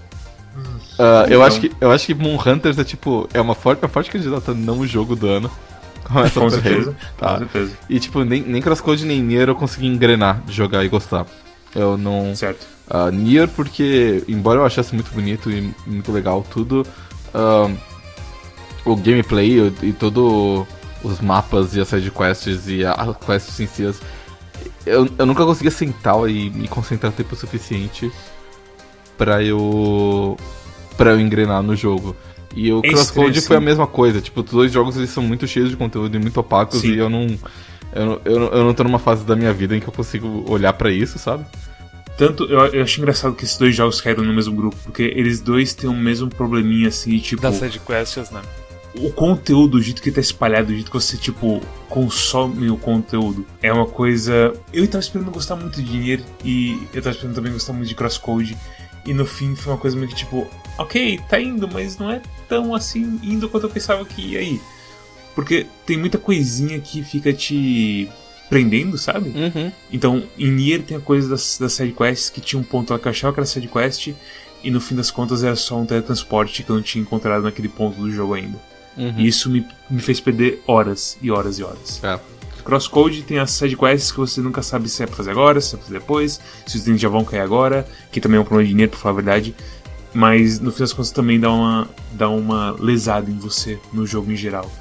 Ah, 0.97 1.25
eu, 1.27 1.35
então. 1.35 1.43
acho 1.43 1.59
que, 1.59 1.71
eu 1.81 1.91
acho 1.91 2.05
que 2.05 2.13
Moon 2.13 2.37
Hunters 2.37 2.79
é 2.79 2.83
tipo. 2.85 3.27
É 3.33 3.41
uma 3.41 3.53
forte, 3.53 3.81
uma 3.81 3.89
forte 3.89 4.09
candidata 4.09 4.53
não 4.53 4.79
o 4.79 4.87
jogo 4.87 5.13
do 5.15 5.27
ano. 5.27 5.51
Com 6.07 6.13
por 6.13 6.43
aí, 6.43 6.49
certeza. 6.49 6.95
Tá. 7.17 7.33
Com 7.33 7.37
certeza. 7.39 7.77
E 7.89 7.99
tipo, 7.99 8.23
nem, 8.23 8.41
nem 8.41 8.61
Crosscode 8.61 9.05
nem 9.05 9.21
Nier 9.21 9.49
eu 9.49 9.55
consegui 9.55 9.87
engrenar 9.87 10.41
de 10.45 10.53
jogar 10.53 10.85
e 10.85 10.87
gostar. 10.87 11.25
Eu 11.75 11.97
não. 11.97 12.33
Certo. 12.33 12.65
Uh, 12.89 13.11
Nier, 13.11 13.49
porque, 13.49 14.23
embora 14.27 14.59
eu 14.59 14.65
achasse 14.65 14.93
muito 14.93 15.11
bonito 15.11 15.51
e 15.51 15.73
muito 15.85 16.11
legal 16.11 16.45
tudo, 16.49 16.85
ahn, 17.33 17.75
o 18.85 18.95
gameplay 18.95 19.59
e, 19.59 19.87
e 19.87 19.93
todo 19.93 20.67
os 21.03 21.19
mapas 21.19 21.75
e 21.75 21.81
as 21.81 21.87
sidequests 21.87 22.67
e 22.67 22.85
as 22.85 23.17
quests 23.17 23.59
em 23.59 23.67
si, 23.67 23.93
eu, 24.85 25.07
eu 25.17 25.25
nunca 25.25 25.45
conseguia 25.45 25.71
sentar 25.71 26.15
e 26.29 26.49
me 26.49 26.67
concentrar 26.67 27.11
tempo 27.11 27.35
suficiente 27.35 28.11
pra 29.17 29.43
eu 29.43 30.37
para 30.97 31.11
eu 31.11 31.19
engrenar 31.19 31.61
no 31.63 31.75
jogo. 31.75 32.15
E 32.55 32.71
o 32.71 32.79
É 32.83 32.89
Crosscode 32.89 33.27
estresse, 33.29 33.47
foi 33.47 33.57
a 33.57 33.61
mesma 33.61 33.87
coisa, 33.87 34.21
tipo, 34.21 34.41
os 34.41 34.49
dois 34.51 34.71
jogos 34.71 34.95
eles 34.95 35.09
são 35.09 35.23
muito 35.23 35.47
cheios 35.47 35.69
de 35.71 35.75
conteúdo 35.77 36.15
e 36.15 36.19
muito 36.19 36.39
opacos 36.39 36.81
Sim. 36.81 36.91
e 36.93 36.97
eu 36.97 37.09
não 37.09 37.25
eu, 37.95 38.05
não- 38.05 38.21
eu, 38.25 38.39
não- 38.39 38.47
eu 38.49 38.63
não 38.65 38.73
tô 38.73 38.83
numa 38.83 38.99
fase 38.99 39.23
da 39.25 39.35
minha 39.35 39.51
vida 39.53 39.75
em 39.75 39.79
que 39.79 39.87
eu 39.87 39.93
consigo 39.93 40.45
olhar 40.47 40.73
pra 40.73 40.91
isso, 40.91 41.17
sabe? 41.17 41.45
Tanto, 42.15 42.43
eu, 42.45 42.59
eu 42.67 42.83
acho 42.83 42.99
engraçado 43.01 43.33
que 43.33 43.43
esses 43.43 43.57
dois 43.57 43.75
jogos 43.75 43.99
caíram 43.99 44.23
no 44.23 44.33
mesmo 44.33 44.55
grupo, 44.55 44.75
porque 44.83 45.01
eles 45.01 45.41
dois 45.41 45.73
têm 45.73 45.89
o 45.89 45.93
mesmo 45.95 46.29
probleminha, 46.29 46.89
assim, 46.89 47.17
tipo, 47.17 47.41
Das 47.41 47.55
sidequests, 47.55 48.29
né? 48.29 48.41
O 48.95 49.11
conteúdo, 49.11 49.75
o 49.75 49.81
jeito 49.81 50.01
que 50.01 50.11
tá 50.11 50.21
espalhado, 50.21 50.71
o 50.71 50.73
jeito 50.73 50.91
que 50.91 50.93
você, 50.93 51.17
tipo, 51.17 51.61
consome 51.89 52.69
o 52.69 52.77
conteúdo, 52.77 53.45
é 53.61 53.71
uma 53.71 53.87
coisa. 53.87 54.53
Eu 54.71 54.87
tava 54.87 54.99
esperando 54.99 55.31
gostar 55.31 55.55
muito 55.55 55.81
de 55.81 55.97
Nier, 55.97 56.21
e 56.43 56.87
eu 56.93 57.01
tava 57.01 57.15
esperando 57.15 57.35
também 57.35 57.51
gostar 57.51 57.73
muito 57.73 57.87
de 57.87 57.95
Crosscode, 57.95 58.57
e 59.05 59.13
no 59.13 59.25
fim 59.25 59.55
foi 59.55 59.73
uma 59.73 59.79
coisa 59.79 59.97
meio 59.97 60.09
que, 60.09 60.15
tipo, 60.15 60.47
ok, 60.77 61.19
tá 61.27 61.39
indo, 61.39 61.67
mas 61.67 61.97
não 61.97 62.11
é 62.11 62.21
tão 62.47 62.73
assim 62.73 63.19
indo 63.23 63.49
quanto 63.49 63.65
eu 63.65 63.69
pensava 63.69 64.05
que 64.05 64.21
ia 64.21 64.41
ir. 64.41 64.61
Porque 65.33 65.65
tem 65.85 65.97
muita 65.97 66.17
coisinha 66.17 66.79
que 66.79 67.03
fica 67.03 67.33
te 67.33 68.07
prendendo, 68.49 68.97
sabe? 68.97 69.29
Uhum. 69.29 69.71
Então, 69.91 70.23
em 70.37 70.51
Nier 70.51 70.83
tem 70.83 70.95
a 70.95 70.99
coisa 70.99 71.27
das, 71.27 71.57
das 71.57 71.73
sidequests 71.73 72.29
que 72.29 72.39
tinha 72.39 72.59
um 72.59 72.63
ponto 72.63 72.93
lá 72.93 72.99
que 72.99 73.07
eu 73.07 73.09
achava 73.09 73.33
que 73.33 73.39
era 73.39 73.47
sidequest 73.47 74.13
e 74.63 74.69
no 74.69 74.79
fim 74.79 74.95
das 74.95 75.09
contas 75.09 75.43
era 75.43 75.55
só 75.55 75.79
um 75.79 75.85
teletransporte 75.85 76.61
que 76.61 76.69
eu 76.69 76.75
não 76.75 76.83
tinha 76.83 77.01
encontrado 77.01 77.43
naquele 77.43 77.67
ponto 77.67 77.99
do 77.99 78.11
jogo 78.11 78.35
ainda. 78.35 78.59
Uhum. 78.97 79.13
E 79.17 79.27
isso 79.27 79.49
me, 79.49 79.65
me 79.89 80.01
fez 80.01 80.19
perder 80.19 80.61
horas 80.67 81.17
e 81.21 81.31
horas 81.31 81.59
e 81.59 81.63
horas. 81.63 82.03
É. 82.03 82.19
Crosscode 82.63 83.23
tem 83.23 83.39
as 83.39 83.51
sidequests 83.51 84.11
que 84.11 84.17
você 84.17 84.39
nunca 84.41 84.61
sabe 84.61 84.87
se 84.87 85.03
é 85.03 85.05
pra 85.05 85.15
fazer 85.15 85.31
agora, 85.31 85.59
se 85.59 85.75
é 85.75 85.77
pra 85.77 85.85
fazer 85.85 85.99
depois, 85.99 86.39
se 86.65 86.77
os 86.77 86.83
itens 86.83 87.01
já 87.01 87.09
vão 87.09 87.25
cair 87.25 87.41
agora, 87.41 87.85
que 88.11 88.21
também 88.21 88.37
é 88.37 88.41
um 88.41 88.45
problema 88.45 88.65
de 88.65 88.71
dinheiro, 88.71 88.91
pra 88.91 88.99
falar 88.99 89.13
a 89.13 89.15
verdade. 89.15 89.55
Mas 90.13 90.59
no 90.59 90.71
fim 90.71 90.79
das 90.79 90.93
contas 90.93 91.11
também 91.11 91.39
dá 91.39 91.51
uma, 91.51 91.89
dá 92.11 92.29
uma 92.29 92.71
lesada 92.79 93.29
em 93.29 93.37
você 93.37 93.79
no 93.91 94.05
jogo 94.05 94.31
em 94.31 94.35
geral. 94.35 94.71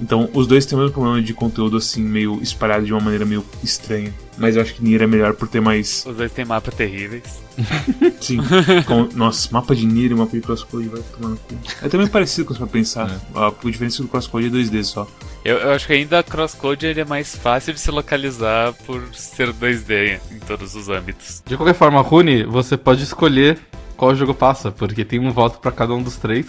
Então 0.00 0.28
os 0.32 0.46
dois 0.46 0.64
têm 0.64 0.76
o 0.78 0.80
mesmo 0.80 0.94
problema 0.94 1.20
de 1.20 1.34
conteúdo 1.34 1.76
assim, 1.76 2.02
meio 2.02 2.40
espalhado 2.42 2.86
de 2.86 2.92
uma 2.92 3.00
maneira 3.00 3.24
meio 3.24 3.44
estranha. 3.64 4.12
Mas 4.36 4.54
eu 4.54 4.62
acho 4.62 4.74
que 4.74 4.82
Nier 4.84 5.02
é 5.02 5.06
melhor 5.06 5.34
por 5.34 5.48
ter 5.48 5.60
mais. 5.60 6.04
Os 6.06 6.16
dois 6.16 6.30
têm 6.30 6.44
mapas 6.44 6.72
terríveis. 6.74 7.24
Sim. 8.20 8.38
com- 8.86 9.08
nossa, 9.16 9.48
mapa 9.50 9.74
de 9.74 9.84
Nier 9.84 10.12
e 10.12 10.14
mapa 10.14 10.30
de 10.36 10.40
Crosscode 10.40 10.88
vai 10.88 11.02
tomar 11.02 11.30
no 11.30 11.36
cu. 11.36 11.54
É 11.82 11.88
também 11.88 12.06
parecido 12.06 12.44
com 12.46 12.52
isso 12.52 12.60
pra 12.62 12.68
pensar. 12.70 13.20
A, 13.34 13.48
a 13.48 13.70
diferença 13.70 14.00
do 14.02 14.08
Crosscode 14.08 14.46
é 14.46 14.50
2D 14.50 14.84
só. 14.84 15.08
Eu, 15.44 15.56
eu 15.56 15.70
acho 15.72 15.86
que 15.86 15.92
ainda 15.92 16.22
Crosscode 16.22 16.86
ele 16.86 17.00
é 17.00 17.04
mais 17.04 17.34
fácil 17.34 17.72
de 17.74 17.80
se 17.80 17.90
localizar 17.90 18.72
por 18.86 19.02
ser 19.12 19.52
2D 19.52 20.20
em 20.30 20.38
todos 20.46 20.76
os 20.76 20.88
âmbitos. 20.88 21.42
De 21.44 21.56
qualquer 21.56 21.74
forma, 21.74 22.00
Rune, 22.00 22.44
você 22.44 22.76
pode 22.76 23.02
escolher 23.02 23.58
qual 23.96 24.14
jogo 24.14 24.32
passa, 24.34 24.70
porque 24.70 25.04
tem 25.04 25.18
um 25.18 25.32
voto 25.32 25.58
pra 25.58 25.72
cada 25.72 25.92
um 25.94 26.02
dos 26.02 26.14
três. 26.16 26.46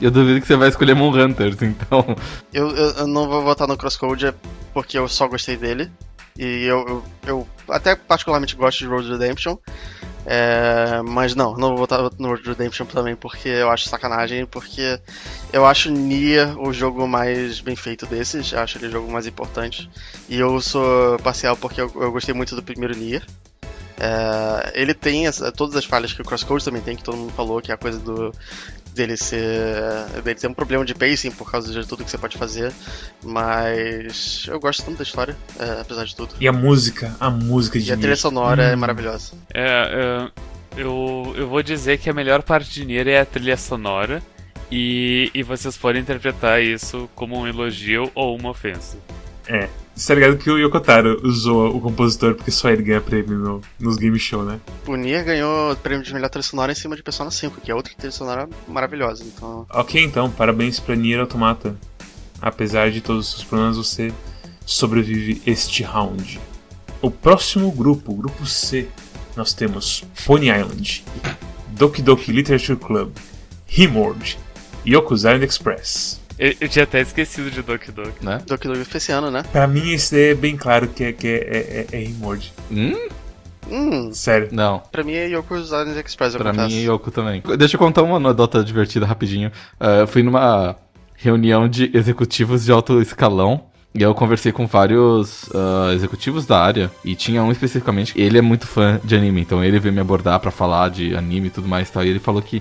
Eu 0.00 0.10
duvido 0.10 0.40
que 0.40 0.46
você 0.46 0.56
vai 0.56 0.68
escolher 0.68 0.94
Moon 0.94 1.12
Hunters, 1.12 1.60
então. 1.62 2.16
Eu, 2.52 2.70
eu, 2.70 2.90
eu 2.90 3.06
não 3.06 3.28
vou 3.28 3.42
votar 3.42 3.66
no 3.68 3.76
Crosscode 3.76 4.34
porque 4.72 4.98
eu 4.98 5.08
só 5.08 5.28
gostei 5.28 5.56
dele. 5.56 5.90
E 6.36 6.64
eu, 6.64 6.84
eu, 6.86 7.04
eu 7.26 7.48
até 7.68 7.94
particularmente 7.94 8.56
gosto 8.56 8.78
de 8.78 8.86
Road 8.86 9.08
Redemption. 9.08 9.56
É, 10.26 11.02
mas 11.04 11.34
não, 11.34 11.54
não 11.54 11.68
vou 11.70 11.78
votar 11.78 12.00
no 12.18 12.28
Road 12.28 12.48
Redemption 12.48 12.86
também 12.86 13.14
porque 13.14 13.48
eu 13.48 13.70
acho 13.70 13.88
sacanagem, 13.88 14.46
porque 14.46 14.98
eu 15.52 15.66
acho 15.66 15.90
Nier 15.90 16.58
o 16.58 16.72
jogo 16.72 17.06
mais 17.06 17.60
bem 17.60 17.76
feito 17.76 18.06
desses, 18.06 18.54
acho 18.54 18.78
ele 18.78 18.88
o 18.88 18.90
jogo 18.90 19.12
mais 19.12 19.26
importante. 19.26 19.88
E 20.28 20.38
eu 20.38 20.60
sou 20.60 21.18
parcial 21.18 21.56
porque 21.56 21.80
eu, 21.80 21.92
eu 21.96 22.10
gostei 22.10 22.34
muito 22.34 22.56
do 22.56 22.62
primeiro 22.62 22.96
Nier. 22.96 23.24
É, 24.00 24.72
ele 24.74 24.94
tem 24.94 25.26
essa, 25.26 25.52
todas 25.52 25.76
as 25.76 25.84
falhas 25.84 26.12
que 26.12 26.20
o 26.20 26.24
Crosscode 26.24 26.64
também 26.64 26.82
tem, 26.82 26.96
que 26.96 27.04
todo 27.04 27.16
mundo 27.16 27.32
falou, 27.32 27.60
que 27.60 27.70
é 27.70 27.74
a 27.74 27.78
coisa 27.78 27.98
do 28.00 28.32
dele 28.94 29.16
ser. 29.16 29.42
dele 30.22 30.38
ter 30.38 30.46
um 30.48 30.54
problema 30.54 30.84
de 30.84 30.94
pacing 30.94 31.30
por 31.32 31.50
causa 31.50 31.72
de 31.72 31.86
tudo 31.86 32.04
que 32.04 32.10
você 32.10 32.18
pode 32.18 32.38
fazer. 32.38 32.72
Mas 33.22 34.46
eu 34.48 34.60
gosto 34.60 34.84
tanto 34.84 34.98
da 34.98 35.02
história, 35.02 35.36
é, 35.58 35.80
apesar 35.80 36.04
de 36.04 36.14
tudo. 36.14 36.34
E 36.40 36.46
a 36.48 36.52
música, 36.52 37.14
a 37.18 37.28
música 37.30 37.78
de 37.78 37.90
E 37.90 37.92
a 37.92 37.96
trilha 37.96 38.16
sonora 38.16 38.62
é 38.62 38.74
Hum. 38.74 38.78
maravilhosa. 38.78 39.32
É, 39.52 39.62
é, 39.64 40.80
eu, 40.80 41.34
eu 41.36 41.48
vou 41.48 41.62
dizer 41.62 41.98
que 41.98 42.08
a 42.08 42.12
melhor 42.14 42.42
parte 42.42 42.70
de 42.72 42.84
Nier 42.84 43.08
é 43.08 43.20
a 43.20 43.24
trilha 43.26 43.56
sonora. 43.56 44.22
E, 44.70 45.30
e 45.34 45.42
vocês 45.42 45.76
podem 45.76 46.00
interpretar 46.02 46.60
isso 46.62 47.08
como 47.14 47.38
um 47.38 47.46
elogio 47.46 48.10
ou 48.14 48.34
uma 48.36 48.50
ofensa. 48.50 48.96
É. 49.46 49.68
Você 49.94 50.08
tá 50.08 50.14
ligado 50.14 50.36
que 50.38 50.50
o 50.50 50.58
Yokotaro 50.58 51.20
usou 51.24 51.76
o 51.76 51.80
compositor 51.80 52.34
porque 52.34 52.50
só 52.50 52.68
ele 52.68 52.82
ganha 52.82 53.00
prêmio 53.00 53.38
no- 53.38 53.60
nos 53.78 53.96
game 53.96 54.18
show, 54.18 54.42
né? 54.44 54.58
O 54.86 54.96
Nier 54.96 55.24
ganhou 55.24 55.72
o 55.72 55.76
prêmio 55.76 56.04
de 56.04 56.12
melhor 56.12 56.28
trilha 56.28 56.42
sonora 56.42 56.72
em 56.72 56.74
cima 56.74 56.96
de 56.96 57.02
Persona 57.02 57.30
5, 57.30 57.60
que 57.60 57.70
é 57.70 57.74
outra 57.74 57.92
trilha 57.96 58.10
sonora 58.10 58.48
maravilhosa. 58.66 59.22
Então, 59.24 59.64
Ok, 59.70 60.02
então, 60.02 60.28
parabéns 60.30 60.80
pra 60.80 60.96
Nier 60.96 61.20
Automata. 61.20 61.76
Apesar 62.42 62.90
de 62.90 63.00
todos 63.00 63.26
os 63.28 63.32
seus 63.34 63.44
problemas, 63.44 63.76
você 63.76 64.12
sobrevive 64.66 65.40
este 65.46 65.84
round. 65.84 66.40
O 67.00 67.10
próximo 67.10 67.70
grupo, 67.70 68.12
o 68.12 68.16
grupo 68.16 68.44
C, 68.46 68.88
nós 69.36 69.54
temos 69.54 70.04
Pony 70.26 70.46
Island, 70.48 71.04
Doki 71.68 72.02
Doki 72.02 72.32
Literature 72.32 72.76
Club, 72.78 73.12
Rimworld, 73.68 74.38
Yoku's 74.86 75.20
Island 75.22 75.44
Express. 75.44 76.20
Eu, 76.38 76.54
eu 76.60 76.68
tinha 76.68 76.82
até 76.84 77.00
esquecido 77.00 77.50
de 77.50 77.62
Doki 77.62 77.92
Doki. 77.92 78.24
Né? 78.24 78.40
Doki 78.46 78.66
Doki 78.66 78.84
foi 78.84 78.98
esse 78.98 79.12
ano, 79.12 79.30
né? 79.30 79.42
Pra 79.52 79.66
mim, 79.66 79.92
esse 79.92 80.14
daí 80.14 80.30
é 80.30 80.34
bem 80.34 80.56
claro 80.56 80.88
que 80.88 81.04
é, 81.04 81.12
que 81.12 81.26
é, 81.28 81.30
é, 81.32 81.86
é, 81.92 81.96
é 81.96 82.04
Rimworld. 82.06 82.52
Hum? 82.70 83.08
Hum, 83.70 84.12
Sério. 84.12 84.48
Não. 84.52 84.82
pra 84.92 85.02
mim 85.02 85.14
é 85.14 85.26
Yoko's 85.28 85.66
Island 85.68 85.98
Express, 85.98 86.34
eu 86.34 86.40
Pra 86.40 86.50
confesso. 86.50 86.68
mim 86.74 86.82
e 86.82 86.86
Yoko 86.86 87.10
também. 87.10 87.42
Deixa 87.56 87.76
eu 87.76 87.78
contar 87.78 88.02
uma 88.02 88.16
anedota 88.16 88.62
divertida 88.62 89.06
rapidinho. 89.06 89.50
Ah, 89.80 90.00
eu 90.00 90.06
fui 90.06 90.22
numa 90.22 90.76
reunião 91.16 91.68
de 91.68 91.90
executivos 91.94 92.64
de 92.64 92.72
alto 92.72 93.00
escalão. 93.00 93.64
E 93.96 94.02
eu 94.02 94.12
conversei 94.12 94.50
com 94.50 94.66
vários 94.66 95.48
ah, 95.54 95.92
executivos 95.94 96.44
da 96.44 96.60
área. 96.60 96.90
E 97.04 97.14
tinha 97.14 97.42
um 97.42 97.52
especificamente. 97.52 98.12
Ele 98.20 98.36
é 98.36 98.42
muito 98.42 98.66
fã 98.66 99.00
de 99.04 99.14
anime. 99.16 99.40
Então 99.40 99.62
ele 99.64 99.78
veio 99.78 99.94
me 99.94 100.00
abordar 100.00 100.38
pra 100.40 100.50
falar 100.50 100.90
de 100.90 101.16
anime 101.16 101.46
e 101.46 101.50
tudo 101.50 101.66
mais 101.68 101.88
e 101.88 101.92
tal. 101.92 102.04
E 102.04 102.08
ele 102.08 102.18
falou 102.18 102.42
que 102.42 102.60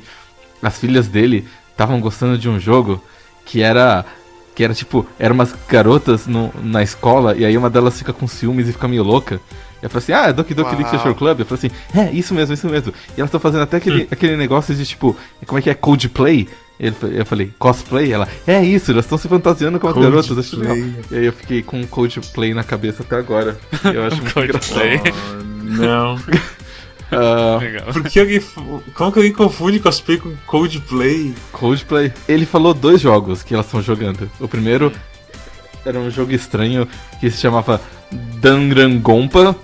as 0.62 0.78
filhas 0.80 1.08
dele 1.08 1.46
estavam 1.72 2.00
gostando 2.00 2.38
de 2.38 2.48
um 2.48 2.60
jogo 2.60 3.04
que 3.46 3.62
era. 3.62 4.06
Que 4.56 4.64
era 4.64 4.74
tipo, 4.76 5.04
eram 5.18 5.34
umas 5.34 5.52
garotas 5.68 6.28
no- 6.28 6.54
na 6.62 6.84
escola, 6.84 7.36
e 7.36 7.44
aí 7.44 7.58
uma 7.58 7.72
delas 7.72 7.98
fica 7.98 8.14
com 8.14 8.28
ciúmes 8.28 8.70
e 8.70 8.72
fica 8.72 8.88
meio 8.88 9.02
louca. 9.02 9.42
E 9.82 9.86
eu 9.86 9.90
falei 9.90 10.04
assim, 10.04 10.14
ah, 10.14 10.30
é 10.30 10.34
Doki 10.34 10.54
Doki. 10.54 10.76
Literature 10.76 11.16
Club? 11.16 11.40
Eu 11.40 11.46
falei 11.48 11.66
assim, 11.66 12.00
é, 12.00 12.12
isso 12.12 12.36
mesmo, 12.36 12.54
isso 12.54 12.68
mesmo. 12.70 12.94
E 13.18 13.20
elas 13.20 13.30
estão 13.30 13.40
fazendo 13.40 13.64
até 13.64 13.78
aquele, 13.78 14.08
aquele 14.12 14.38
negócio 14.38 14.76
de 14.76 14.86
tipo, 14.86 15.18
como 15.48 15.58
é 15.58 15.62
que 15.64 15.72
é, 15.72 15.74
codeplay? 15.74 16.48
Ele, 16.80 16.96
eu 17.16 17.26
falei, 17.26 17.52
cosplay? 17.58 18.14
Ela, 18.14 18.28
é 18.46 18.64
isso, 18.64 18.92
elas 18.92 19.06
estão 19.06 19.18
se 19.18 19.28
fantasiando 19.28 19.80
com 19.80 19.88
as 19.88 19.94
Codeplay. 19.96 20.22
garotas, 20.22 20.38
acho 20.46 20.60
legal. 20.60 20.78
E 20.78 21.16
aí 21.18 21.26
eu 21.26 21.34
fiquei 21.34 21.64
com 21.64 21.84
codeplay 21.88 22.54
na 22.54 22.64
cabeça 22.64 23.02
até 23.02 23.16
agora. 23.16 23.58
Eu 23.92 24.06
acho 24.06 24.18
muito 24.18 24.34
Codeplay. 24.36 24.96
engraçado. 24.98 25.16
Oh, 25.40 25.74
não. 25.82 26.20
Ah, 27.16 27.58
Legal. 27.62 27.94
Por 27.94 28.04
que 28.04 28.20
alguém. 28.20 28.42
Como 28.94 29.12
que 29.12 29.20
alguém 29.20 29.34
confunde 29.34 29.80
cosplay 29.80 30.18
com 30.18 30.36
Coldplay? 30.46 31.34
Codeplay. 31.52 32.12
Ele 32.28 32.46
falou 32.46 32.74
dois 32.74 33.02
jogos 33.02 33.44
que 33.44 33.54
elas 33.54 33.66
estão 33.66 33.82
jogando. 33.82 34.30
O 34.40 34.48
primeiro 34.48 34.92
era 35.86 36.00
um 36.00 36.10
jogo 36.10 36.32
estranho 36.32 36.88
que 37.20 37.30
se 37.30 37.40
chamava 37.40 37.82
Dangrangompa. 38.12 39.56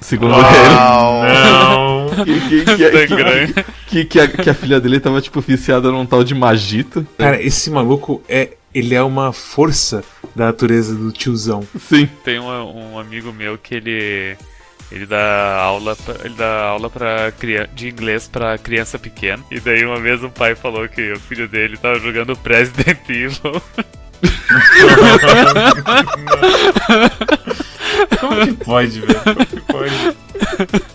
Segundo. 0.00 0.32
Não. 0.32 1.24
ele. 1.26 1.92
Que, 2.12 2.40
que, 2.40 2.64
que, 3.06 3.64
que, 3.86 4.04
que 4.04 4.20
a, 4.20 4.28
que 4.28 4.50
a 4.50 4.54
filha 4.54 4.78
dele 4.78 5.00
tava, 5.00 5.20
tipo, 5.22 5.40
viciada 5.40 5.90
num 5.90 6.04
tal 6.04 6.22
de 6.22 6.34
Magito. 6.34 7.06
Cara, 7.16 7.42
esse 7.42 7.70
maluco 7.70 8.22
é. 8.28 8.50
Ele 8.74 8.94
é 8.94 9.02
uma 9.02 9.32
força 9.32 10.02
da 10.34 10.46
natureza 10.46 10.94
do 10.94 11.12
tiozão. 11.12 11.62
Sim. 11.78 12.08
Tem 12.24 12.38
um, 12.38 12.92
um 12.92 12.98
amigo 12.98 13.32
meu 13.32 13.58
que 13.58 13.74
ele 13.74 14.36
ele 14.92 15.06
dá 15.06 15.56
aula 15.60 15.96
pra, 15.96 16.14
ele 16.24 16.34
dá 16.34 16.64
aula 16.64 16.90
para 16.90 17.32
de 17.74 17.88
inglês 17.88 18.28
pra 18.28 18.58
criança 18.58 18.98
pequena. 18.98 19.42
E 19.50 19.58
daí 19.58 19.84
uma 19.84 19.98
vez 19.98 20.22
o 20.22 20.30
pai 20.30 20.54
falou 20.54 20.86
que 20.88 21.12
o 21.12 21.20
filho 21.20 21.48
dele 21.48 21.76
tava 21.76 21.98
jogando 21.98 22.36
President 22.36 22.98
Evil. 23.08 23.62
Como 28.20 28.46
que 28.46 28.64
pode, 28.64 29.00
velho? 29.00 29.20
Como 29.20 29.46
que 29.46 29.60
pode? 29.60 30.16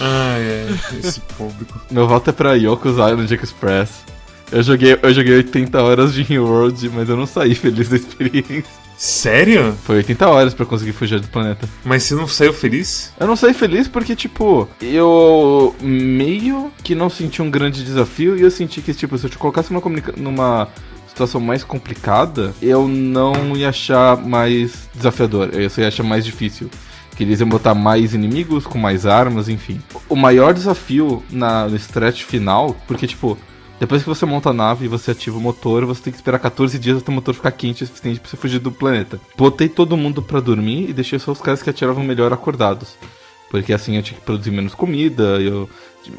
Ai, 0.00 0.42
é. 0.42 0.66
Esse 0.98 1.20
público. 1.20 1.80
Meu 1.90 2.08
voto 2.08 2.30
é 2.30 2.32
pra 2.32 2.54
Yoko's 2.54 2.94
Island 2.94 3.32
Express. 3.32 4.03
Eu 4.52 4.62
joguei, 4.62 4.98
eu 5.02 5.14
joguei 5.14 5.36
80 5.36 5.82
horas 5.82 6.14
de 6.14 6.22
Ring 6.22 6.38
World, 6.38 6.88
mas 6.90 7.08
eu 7.08 7.16
não 7.16 7.26
saí 7.26 7.54
feliz 7.54 7.88
da 7.88 7.96
experiência. 7.96 8.64
Sério? 8.96 9.76
Foi 9.84 9.96
80 9.96 10.28
horas 10.28 10.54
pra 10.54 10.64
conseguir 10.64 10.92
fugir 10.92 11.20
do 11.20 11.28
planeta. 11.28 11.68
Mas 11.84 12.04
você 12.04 12.14
não 12.14 12.28
saiu 12.28 12.52
feliz? 12.52 13.12
Eu 13.18 13.26
não 13.26 13.36
saí 13.36 13.52
feliz 13.52 13.88
porque, 13.88 14.14
tipo, 14.14 14.68
eu 14.80 15.74
meio 15.80 16.70
que 16.82 16.94
não 16.94 17.10
senti 17.10 17.42
um 17.42 17.50
grande 17.50 17.84
desafio 17.84 18.36
e 18.36 18.42
eu 18.42 18.50
senti 18.50 18.80
que, 18.80 18.94
tipo, 18.94 19.18
se 19.18 19.26
eu 19.26 19.30
te 19.30 19.38
colocasse 19.38 19.72
numa, 19.72 19.90
numa 20.16 20.68
situação 21.08 21.40
mais 21.40 21.64
complicada, 21.64 22.54
eu 22.62 22.86
não 22.88 23.56
ia 23.56 23.68
achar 23.68 24.16
mais 24.16 24.88
desafiador, 24.94 25.50
eu 25.52 25.68
só 25.70 25.80
ia 25.80 25.88
achar 25.88 26.02
mais 26.02 26.24
difícil. 26.24 26.70
Que 27.16 27.22
eles 27.22 27.38
iam 27.38 27.48
botar 27.48 27.74
mais 27.74 28.12
inimigos, 28.12 28.66
com 28.66 28.76
mais 28.76 29.06
armas, 29.06 29.48
enfim. 29.48 29.80
O 30.08 30.16
maior 30.16 30.52
desafio 30.52 31.22
na, 31.30 31.68
no 31.68 31.76
stretch 31.76 32.24
final, 32.24 32.76
porque, 32.88 33.06
tipo, 33.06 33.38
depois 33.80 34.02
que 34.02 34.08
você 34.08 34.24
monta 34.24 34.50
a 34.50 34.52
nave 34.52 34.84
e 34.84 34.88
você 34.88 35.10
ativa 35.10 35.36
o 35.36 35.40
motor, 35.40 35.84
você 35.84 36.02
tem 36.02 36.12
que 36.12 36.18
esperar 36.18 36.38
14 36.38 36.78
dias 36.78 36.98
até 36.98 37.10
o 37.10 37.14
motor 37.14 37.34
ficar 37.34 37.52
quente 37.52 37.84
o 37.84 37.86
suficiente 37.86 38.20
pra 38.20 38.30
você 38.30 38.36
fugir 38.36 38.58
do 38.58 38.70
planeta. 38.70 39.20
Botei 39.36 39.68
todo 39.68 39.96
mundo 39.96 40.22
pra 40.22 40.40
dormir 40.40 40.88
e 40.88 40.92
deixei 40.92 41.18
só 41.18 41.32
os 41.32 41.40
caras 41.40 41.62
que 41.62 41.70
atiravam 41.70 42.04
melhor 42.04 42.32
acordados. 42.32 42.96
Porque 43.50 43.72
assim 43.72 43.96
eu 43.96 44.02
tinha 44.02 44.18
que 44.18 44.24
produzir 44.24 44.50
menos 44.50 44.74
comida, 44.74 45.40
eu, 45.40 45.68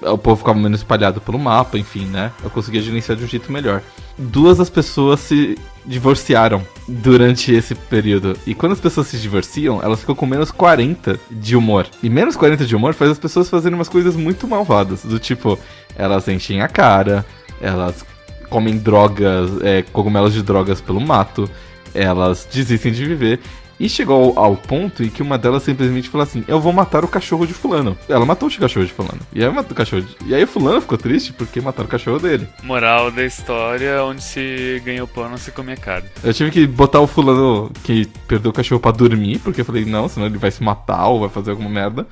o 0.02 0.18
povo 0.18 0.38
ficava 0.38 0.58
menos 0.58 0.80
espalhado 0.80 1.20
pelo 1.20 1.38
mapa, 1.38 1.78
enfim, 1.78 2.06
né? 2.06 2.32
Eu 2.44 2.50
conseguia 2.50 2.82
gerenciar 2.82 3.18
de 3.18 3.24
um 3.24 3.28
jeito 3.28 3.52
melhor. 3.52 3.82
Duas 4.18 4.58
das 4.58 4.70
pessoas 4.70 5.20
se 5.20 5.58
divorciaram 5.86 6.66
durante 6.88 7.54
esse 7.54 7.76
período. 7.76 8.38
E 8.48 8.56
quando 8.56 8.72
as 8.72 8.80
pessoas 8.80 9.08
se 9.08 9.18
divorciam, 9.18 9.82
elas 9.84 10.00
ficam 10.00 10.16
com 10.16 10.26
menos 10.26 10.50
40 10.52 11.20
de 11.30 11.56
humor. 11.56 11.88
E 12.02 12.10
menos 12.10 12.36
40 12.36 12.66
de 12.66 12.76
humor 12.76 12.94
faz 12.94 13.12
as 13.12 13.20
pessoas 13.20 13.50
fazerem 13.50 13.78
umas 13.78 13.90
coisas 13.90 14.16
muito 14.16 14.48
malvadas. 14.48 15.04
Do 15.04 15.20
tipo, 15.20 15.60
elas 15.96 16.28
enchem 16.28 16.62
a 16.62 16.68
cara, 16.68 17.26
elas 17.62 18.06
comem 18.50 18.78
drogas, 18.78 19.62
é, 19.62 19.82
cogumelos 19.82 20.34
de 20.34 20.42
drogas 20.44 20.80
pelo 20.82 21.02
mato, 21.02 21.50
elas 21.94 22.48
desistem 22.52 22.92
de 22.92 23.06
viver. 23.06 23.40
E 23.78 23.90
chegou 23.90 24.40
ao, 24.40 24.56
ponto 24.56 25.04
em 25.04 25.10
que 25.10 25.22
uma 25.22 25.38
delas 25.38 25.64
simplesmente 25.64 26.08
falou 26.08 26.24
assim: 26.24 26.46
Eu 26.48 26.62
vou 26.62 26.72
matar 26.72 27.04
o 27.04 27.10
cachorro 27.10 27.46
de 27.46 27.54
Fulano. 27.54 27.98
Ela 28.08 28.26
matou 28.26 28.48
o 28.48 28.52
cachorro 28.58 28.86
de 28.86 28.94
Fulano. 28.94 29.20
E 29.34 29.44
aí, 29.44 29.52
matou 29.52 29.74
o 29.74 29.76
cachorro 29.76 30.02
de... 30.02 30.16
e 30.26 30.34
aí 30.34 30.46
o 30.46 30.48
Fulano 30.48 30.80
ficou 30.80 30.98
triste 30.98 31.34
porque 31.34 31.60
mataram 31.60 31.86
o 31.86 31.92
cachorro 31.92 32.18
dele. 32.18 32.48
Moral 32.64 33.12
da 33.12 33.26
história, 33.26 34.02
onde 34.06 34.24
se 34.24 34.82
ganha 34.86 35.04
o 35.04 35.08
pão 35.10 35.28
não 35.28 35.36
se 35.38 35.52
come 35.52 35.76
carne. 35.76 36.08
Eu 36.24 36.34
tive 36.34 36.52
que 36.52 36.66
botar 36.66 37.02
o 37.02 37.08
Fulano 37.08 37.70
que 37.84 38.06
perdeu 38.30 38.52
o 38.52 38.54
cachorro 38.54 38.80
pra 38.80 38.92
dormir, 38.92 39.40
porque 39.40 39.60
eu 39.60 39.66
falei: 39.66 39.84
Não, 39.84 40.08
senão 40.08 40.28
ele 40.28 40.38
vai 40.38 40.52
se 40.52 40.64
matar 40.64 41.08
ou 41.08 41.20
vai 41.20 41.30
fazer 41.30 41.52
alguma 41.52 41.70
merda. 41.70 42.08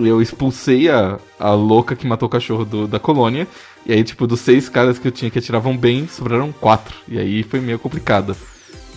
E 0.00 0.08
eu 0.08 0.20
expulsei 0.20 0.88
a, 0.90 1.16
a 1.38 1.50
louca 1.52 1.94
que 1.94 2.08
matou 2.08 2.26
o 2.26 2.30
cachorro 2.30 2.64
do- 2.64 2.88
da 2.88 2.98
colônia. 2.98 3.46
E 3.84 3.92
aí, 3.92 4.04
tipo, 4.04 4.26
dos 4.26 4.40
seis 4.40 4.68
caras 4.68 4.98
que 4.98 5.08
eu 5.08 5.12
tinha 5.12 5.30
que 5.30 5.38
atiravam 5.38 5.76
bem, 5.76 6.06
sobraram 6.06 6.52
quatro. 6.52 6.94
E 7.08 7.18
aí 7.18 7.42
foi 7.42 7.60
meio 7.60 7.78
complicado. 7.78 8.36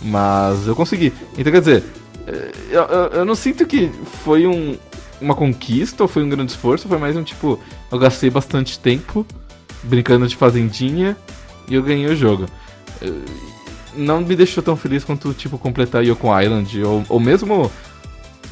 Mas 0.04 0.68
eu 0.68 0.76
consegui. 0.76 1.12
Então, 1.38 1.52
quer 1.52 1.60
dizer, 1.60 1.84
eh, 2.28 2.52
eu, 2.70 2.82
eu, 2.84 3.06
eu 3.20 3.26
não 3.26 3.36
sinto 3.36 3.66
que 3.66 3.90
foi 4.24 4.46
um, 4.46 4.78
uma 5.20 5.34
conquista 5.34 6.04
ou 6.04 6.08
foi 6.08 6.24
um 6.24 6.30
grande 6.30 6.52
esforço. 6.52 6.88
Foi 6.88 6.98
mais 7.00 7.16
um 7.16 7.24
tipo, 7.24 7.60
eu 7.92 7.98
gastei 7.98 8.30
bastante 8.30 8.78
tempo 8.80 9.26
brincando 9.84 10.28
de 10.28 10.36
fazendinha 10.36 11.16
e 11.68 11.74
eu 11.76 11.82
ganhei 11.84 12.08
o 12.08 12.16
jogo. 12.16 12.46
Eh, 13.02 13.12
Não 13.96 14.22
me 14.22 14.36
deixou 14.36 14.62
tão 14.62 14.76
feliz 14.76 15.04
quanto, 15.04 15.34
tipo, 15.34 15.58
completar 15.58 16.04
Yoko 16.06 16.28
Island 16.40 16.84
ou, 16.84 17.04
ou 17.10 17.20
mesmo 17.20 17.72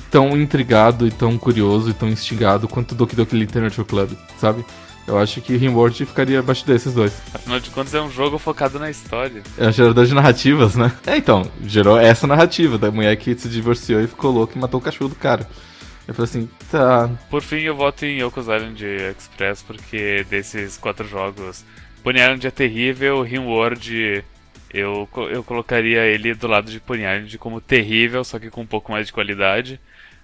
tão 0.09 0.37
intrigado 0.39 1.07
e 1.07 1.11
tão 1.11 1.37
curioso 1.37 1.89
e 1.89 1.93
tão 1.93 2.07
instigado 2.07 2.67
quanto 2.67 2.95
Doki 2.95 3.15
Doki 3.15 3.35
Literature 3.35 3.85
Club, 3.85 4.11
sabe? 4.39 4.63
Eu 5.07 5.17
acho 5.17 5.41
que 5.41 5.57
Rimworld 5.57 6.05
ficaria 6.05 6.39
abaixo 6.39 6.65
desses 6.65 6.93
dois. 6.93 7.21
Afinal 7.33 7.59
de 7.59 7.69
contas, 7.69 7.93
é 7.93 8.01
um 8.01 8.09
jogo 8.09 8.37
focado 8.37 8.79
na 8.79 8.89
história. 8.89 9.43
É 9.57 9.67
um 9.67 9.71
gerador 9.71 10.05
de 10.05 10.13
narrativas, 10.13 10.75
né? 10.75 10.91
É, 11.05 11.17
então, 11.17 11.49
gerou 11.65 11.99
essa 11.99 12.25
narrativa 12.25 12.77
da 12.77 12.89
mulher 12.89 13.15
que 13.17 13.37
se 13.37 13.49
divorciou 13.49 14.01
e 14.01 14.07
ficou 14.07 14.31
louca 14.31 14.57
e 14.57 14.61
matou 14.61 14.79
o 14.79 14.83
cachorro 14.83 15.09
do 15.09 15.15
cara. 15.15 15.47
Eu 16.07 16.13
falei 16.13 16.29
assim, 16.29 16.49
tá. 16.69 17.09
Por 17.29 17.41
fim, 17.41 17.61
eu 17.61 17.75
voto 17.75 18.05
em 18.05 18.21
Yoko's 18.21 18.47
Island 18.47 18.83
Express, 18.85 19.61
porque 19.61 20.25
desses 20.29 20.77
quatro 20.77 21.07
jogos, 21.07 21.65
Pony 22.01 22.19
Island 22.19 22.47
é 22.47 22.51
terrível, 22.51 23.21
Rimworld 23.21 24.23
eu, 24.73 25.07
eu 25.29 25.43
colocaria 25.43 26.05
ele 26.05 26.33
do 26.33 26.47
lado 26.47 26.71
de 26.71 26.79
Pony 26.79 27.03
Island 27.03 27.37
como 27.37 27.61
terrível, 27.61 28.23
só 28.23 28.39
que 28.39 28.49
com 28.49 28.61
um 28.61 28.65
pouco 28.65 28.91
mais 28.91 29.05
de 29.05 29.13
qualidade. 29.13 29.79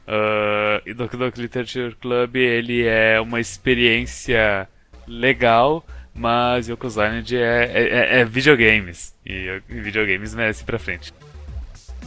Uh, 0.09 0.81
e 0.87 0.93
Doki 0.95 1.15
Doki 1.15 1.39
Literature 1.39 1.95
Club 2.01 2.35
ele 2.35 2.83
é 2.83 3.21
uma 3.21 3.39
experiência 3.39 4.67
legal, 5.07 5.85
mas 6.15 6.67
Yoko's 6.67 6.93
Island 6.93 7.37
é, 7.37 7.71
é, 7.71 8.19
é 8.21 8.25
videogames. 8.25 9.13
E, 9.23 9.61
e 9.69 9.79
videogames 9.79 10.33
merece 10.33 10.63
ir 10.63 10.65
pra 10.65 10.79
frente. 10.79 11.13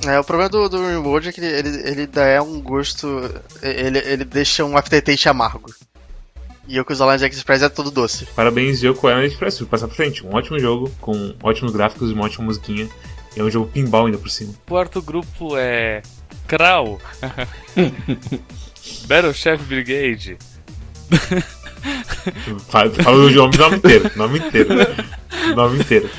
É, 0.05 0.19
o 0.19 0.25
problema 0.25 0.49
do, 0.49 0.69
do 0.69 0.85
Rimworld 0.85 1.29
é 1.29 1.33
que 1.33 1.41
ele, 1.41 1.89
ele, 1.89 2.07
dá 2.09 2.25
é 2.25 2.41
um 2.41 2.61
gosto. 2.61 3.07
Ele, 3.63 3.99
ele 3.99 4.25
deixa 4.25 4.65
um 4.65 4.77
aftertaste 4.77 5.29
amargo. 5.29 5.73
E 6.67 6.79
Yoko's 6.79 6.99
Island 6.99 7.25
Express 7.25 7.63
é 7.63 7.69
todo 7.69 7.91
doce. 7.91 8.27
Parabéns, 8.35 8.83
Yoko 8.83 9.09
Island 9.09 9.29
Express, 9.29 9.59
por 9.59 9.69
passar 9.69 9.87
pra 9.87 9.95
frente. 9.95 10.27
Um 10.27 10.35
ótimo 10.35 10.59
jogo, 10.59 10.91
com 11.01 11.35
ótimos 11.41 11.73
gráficos 11.73 12.11
e 12.11 12.15
uma 12.15 12.25
ótima 12.25 12.47
musiquinha. 12.47 12.89
E 13.37 13.41
é 13.41 13.45
um 13.45 13.51
jogo 13.51 13.71
pinball 13.71 14.07
ainda 14.07 14.19
por 14.19 14.29
cima. 14.29 14.53
O 14.67 14.71
quarto 14.71 15.01
grupo 15.01 15.57
é. 15.57 16.03
Kral. 16.53 17.01
Battle 19.09 19.33
Chef 19.33 19.63
Brigade. 19.63 20.37
fala, 22.69 22.93
o 23.11 23.31
nome, 23.31 23.57
nome 23.57 23.77
inteiro. 23.77 24.11
Nome 24.17 24.39
inteiro. 24.39 24.69
nome 25.57 25.79
inteiro. 25.79 26.11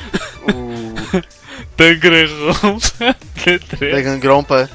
O 0.52 0.96
Tangrompa. 1.78 2.92
Danganronpa. 3.80 4.70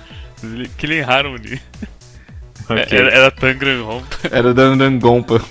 Killing 0.77 1.01
Harmony. 1.01 1.61
Ok. 2.69 2.87
Era, 2.91 3.11
era 3.11 3.31
Tangrompa 3.33 4.17
Era 4.31 4.55
Dandangonpa. 4.55 5.45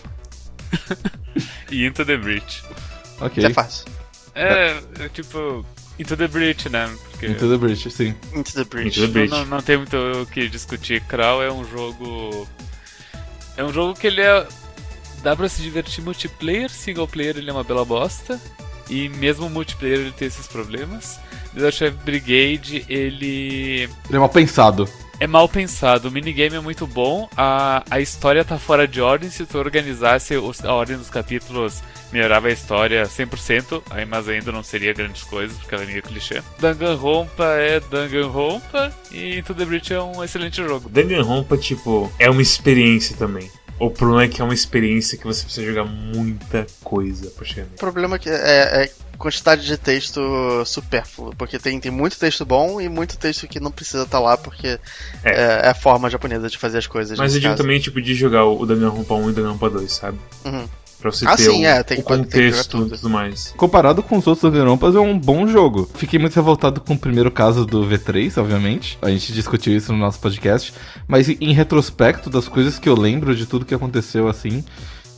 e 1.69 1.85
Into 1.85 2.05
the 2.05 2.15
Breach. 2.15 2.63
Ok. 3.19 3.43
Isso 3.43 3.47
é 3.51 3.53
fácil. 3.53 3.85
É, 4.33 4.77
é 5.01 5.09
tipo. 5.09 5.65
Into 5.99 6.15
the 6.15 6.27
Breach, 6.27 6.69
né? 6.69 6.89
Porque 7.11 7.27
Into 7.27 7.49
the 7.49 7.57
Bridge, 7.57 7.89
sim. 7.89 8.13
Into 8.33 8.53
the 8.53 8.63
Breach. 8.63 8.99
Into 8.99 9.01
the 9.01 9.07
não, 9.07 9.13
Breach. 9.13 9.31
não, 9.31 9.45
não 9.45 9.61
tem 9.61 9.77
muito 9.77 9.97
o 9.97 10.25
que 10.25 10.47
discutir. 10.47 11.01
Kral 11.01 11.41
é 11.41 11.51
um 11.51 11.65
jogo. 11.65 12.47
É 13.55 13.63
um 13.63 13.73
jogo 13.73 13.99
que 13.99 14.07
ele 14.07 14.21
é. 14.21 14.47
Dá 15.23 15.35
pra 15.35 15.49
se 15.49 15.61
divertir 15.61 16.03
multiplayer, 16.03 16.69
single 16.69 17.07
player 17.07 17.37
ele 17.37 17.49
é 17.49 17.53
uma 17.53 17.63
bela 17.63 17.83
bosta. 17.83 18.39
E 18.89 19.09
mesmo 19.09 19.49
multiplayer 19.49 19.99
ele 19.99 20.11
tem 20.11 20.27
esses 20.27 20.47
problemas. 20.47 21.19
Battle 21.53 21.71
Chef 21.71 21.97
Brigade, 22.05 22.85
ele. 22.87 23.83
Ele 23.83 23.91
é 24.11 24.19
mal 24.19 24.29
pensado. 24.29 24.87
É 25.19 25.25
mal 25.25 25.49
pensado, 25.49 26.09
o 26.09 26.11
minigame 26.11 26.57
é 26.57 26.59
muito 26.59 26.85
bom, 26.85 27.27
a, 27.35 27.83
a 27.89 27.99
história 27.99 28.45
tá 28.45 28.59
fora 28.59 28.87
de 28.87 29.01
ordem, 29.01 29.31
se 29.31 29.47
tu 29.47 29.57
organizasse 29.57 30.37
os- 30.37 30.63
a 30.63 30.71
ordem 30.71 30.95
dos 30.95 31.09
capítulos, 31.09 31.81
melhorava 32.13 32.49
a 32.49 32.51
história 32.51 33.03
100%, 33.07 33.81
aí, 33.89 34.05
mas 34.05 34.29
ainda 34.29 34.51
não 34.51 34.61
seria 34.61 34.93
grandes 34.93 35.23
coisas, 35.23 35.57
porque 35.57 35.73
ela 35.73 35.83
é 35.85 35.87
meio 35.87 36.03
clichê. 36.03 36.43
Danganronpa 36.59 37.45
é 37.45 37.79
Danganronpa, 37.79 38.93
e 39.11 39.39
Into 39.39 39.55
the 39.55 39.65
Breach 39.65 39.91
é 39.91 39.99
um 39.99 40.23
excelente 40.23 40.57
jogo. 40.57 40.87
Danganronpa, 40.87 41.57
tipo, 41.57 42.11
é 42.19 42.29
uma 42.29 42.41
experiência 42.41 43.15
também. 43.17 43.49
O 43.79 43.89
problema 43.89 44.23
é 44.23 44.27
que 44.27 44.39
é 44.39 44.43
uma 44.43 44.53
experiência 44.53 45.17
que 45.17 45.25
você 45.25 45.43
precisa 45.43 45.65
jogar 45.65 45.83
muita 45.85 46.65
coisa 46.83 47.29
pra 47.31 47.45
chegar 47.45 47.67
O 47.75 47.77
problema 47.77 48.15
é 48.15 48.19
que 48.19 48.29
é, 48.29 48.33
é 48.83 48.91
quantidade 49.17 49.65
de 49.65 49.77
texto 49.77 50.21
supérfluo, 50.65 51.33
porque 51.37 51.57
tem, 51.59 51.79
tem 51.79 51.91
muito 51.91 52.17
texto 52.17 52.45
bom 52.45 52.79
e 52.79 52.87
muito 52.89 53.17
texto 53.17 53.47
que 53.47 53.59
não 53.59 53.71
precisa 53.71 54.03
estar 54.03 54.19
lá, 54.19 54.37
porque 54.37 54.79
É. 55.23 55.31
é, 55.31 55.61
é 55.65 55.69
a 55.69 55.73
forma 55.75 56.09
japonesa 56.09 56.49
de 56.49 56.57
fazer 56.57 56.77
as 56.77 56.87
coisas. 56.87 57.17
Mas 57.17 57.33
eu 57.33 57.39
digo 57.39 57.51
caso. 57.53 57.63
também, 57.63 57.79
tipo, 57.79 58.01
de 58.01 58.13
jogar 58.13 58.45
o 58.45 58.65
Danganronpa 58.65 59.13
1 59.15 59.27
e 59.27 59.29
o 59.29 59.33
Danganronpa 59.33 59.69
2, 59.69 59.91
sabe? 59.91 60.17
Uhum. 60.45 60.65
Pra 60.99 61.11
você 61.11 61.27
Ah, 61.27 61.35
ter 61.35 61.43
sim, 61.43 61.63
o, 61.63 61.67
é, 61.67 61.83
tem 61.83 61.99
o 61.99 62.03
tem 62.03 62.17
contexto 62.17 62.71
tudo. 62.79 62.95
e 62.95 62.97
tudo 62.97 63.09
mais. 63.11 63.53
Comparado 63.55 64.01
com 64.01 64.17
os 64.17 64.25
outros 64.25 64.51
Danganronpas, 64.51 64.95
é 64.95 64.99
um 64.99 65.17
bom 65.17 65.45
jogo. 65.47 65.87
Fiquei 65.93 66.17
muito 66.17 66.35
revoltado 66.35 66.81
com 66.81 66.95
o 66.95 66.97
primeiro 66.97 67.29
caso 67.29 67.65
do 67.67 67.83
V3, 67.87 68.35
obviamente. 68.41 68.97
A 68.99 69.09
gente 69.11 69.31
discutiu 69.31 69.77
isso 69.77 69.93
no 69.93 69.99
nosso 69.99 70.19
podcast. 70.19 70.73
Mas 71.07 71.29
em 71.29 71.53
retrospecto 71.53 72.31
das 72.31 72.47
coisas 72.47 72.79
que 72.79 72.89
eu 72.89 72.95
lembro 72.99 73.35
de 73.35 73.45
tudo 73.45 73.63
que 73.63 73.75
aconteceu 73.75 74.27
assim, 74.27 74.63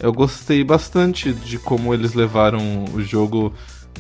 eu 0.01 0.11
gostei 0.11 0.65
bastante 0.65 1.31
de 1.31 1.57
como 1.57 1.93
eles 1.93 2.13
levaram 2.13 2.83
o 2.93 3.01
jogo. 3.01 3.53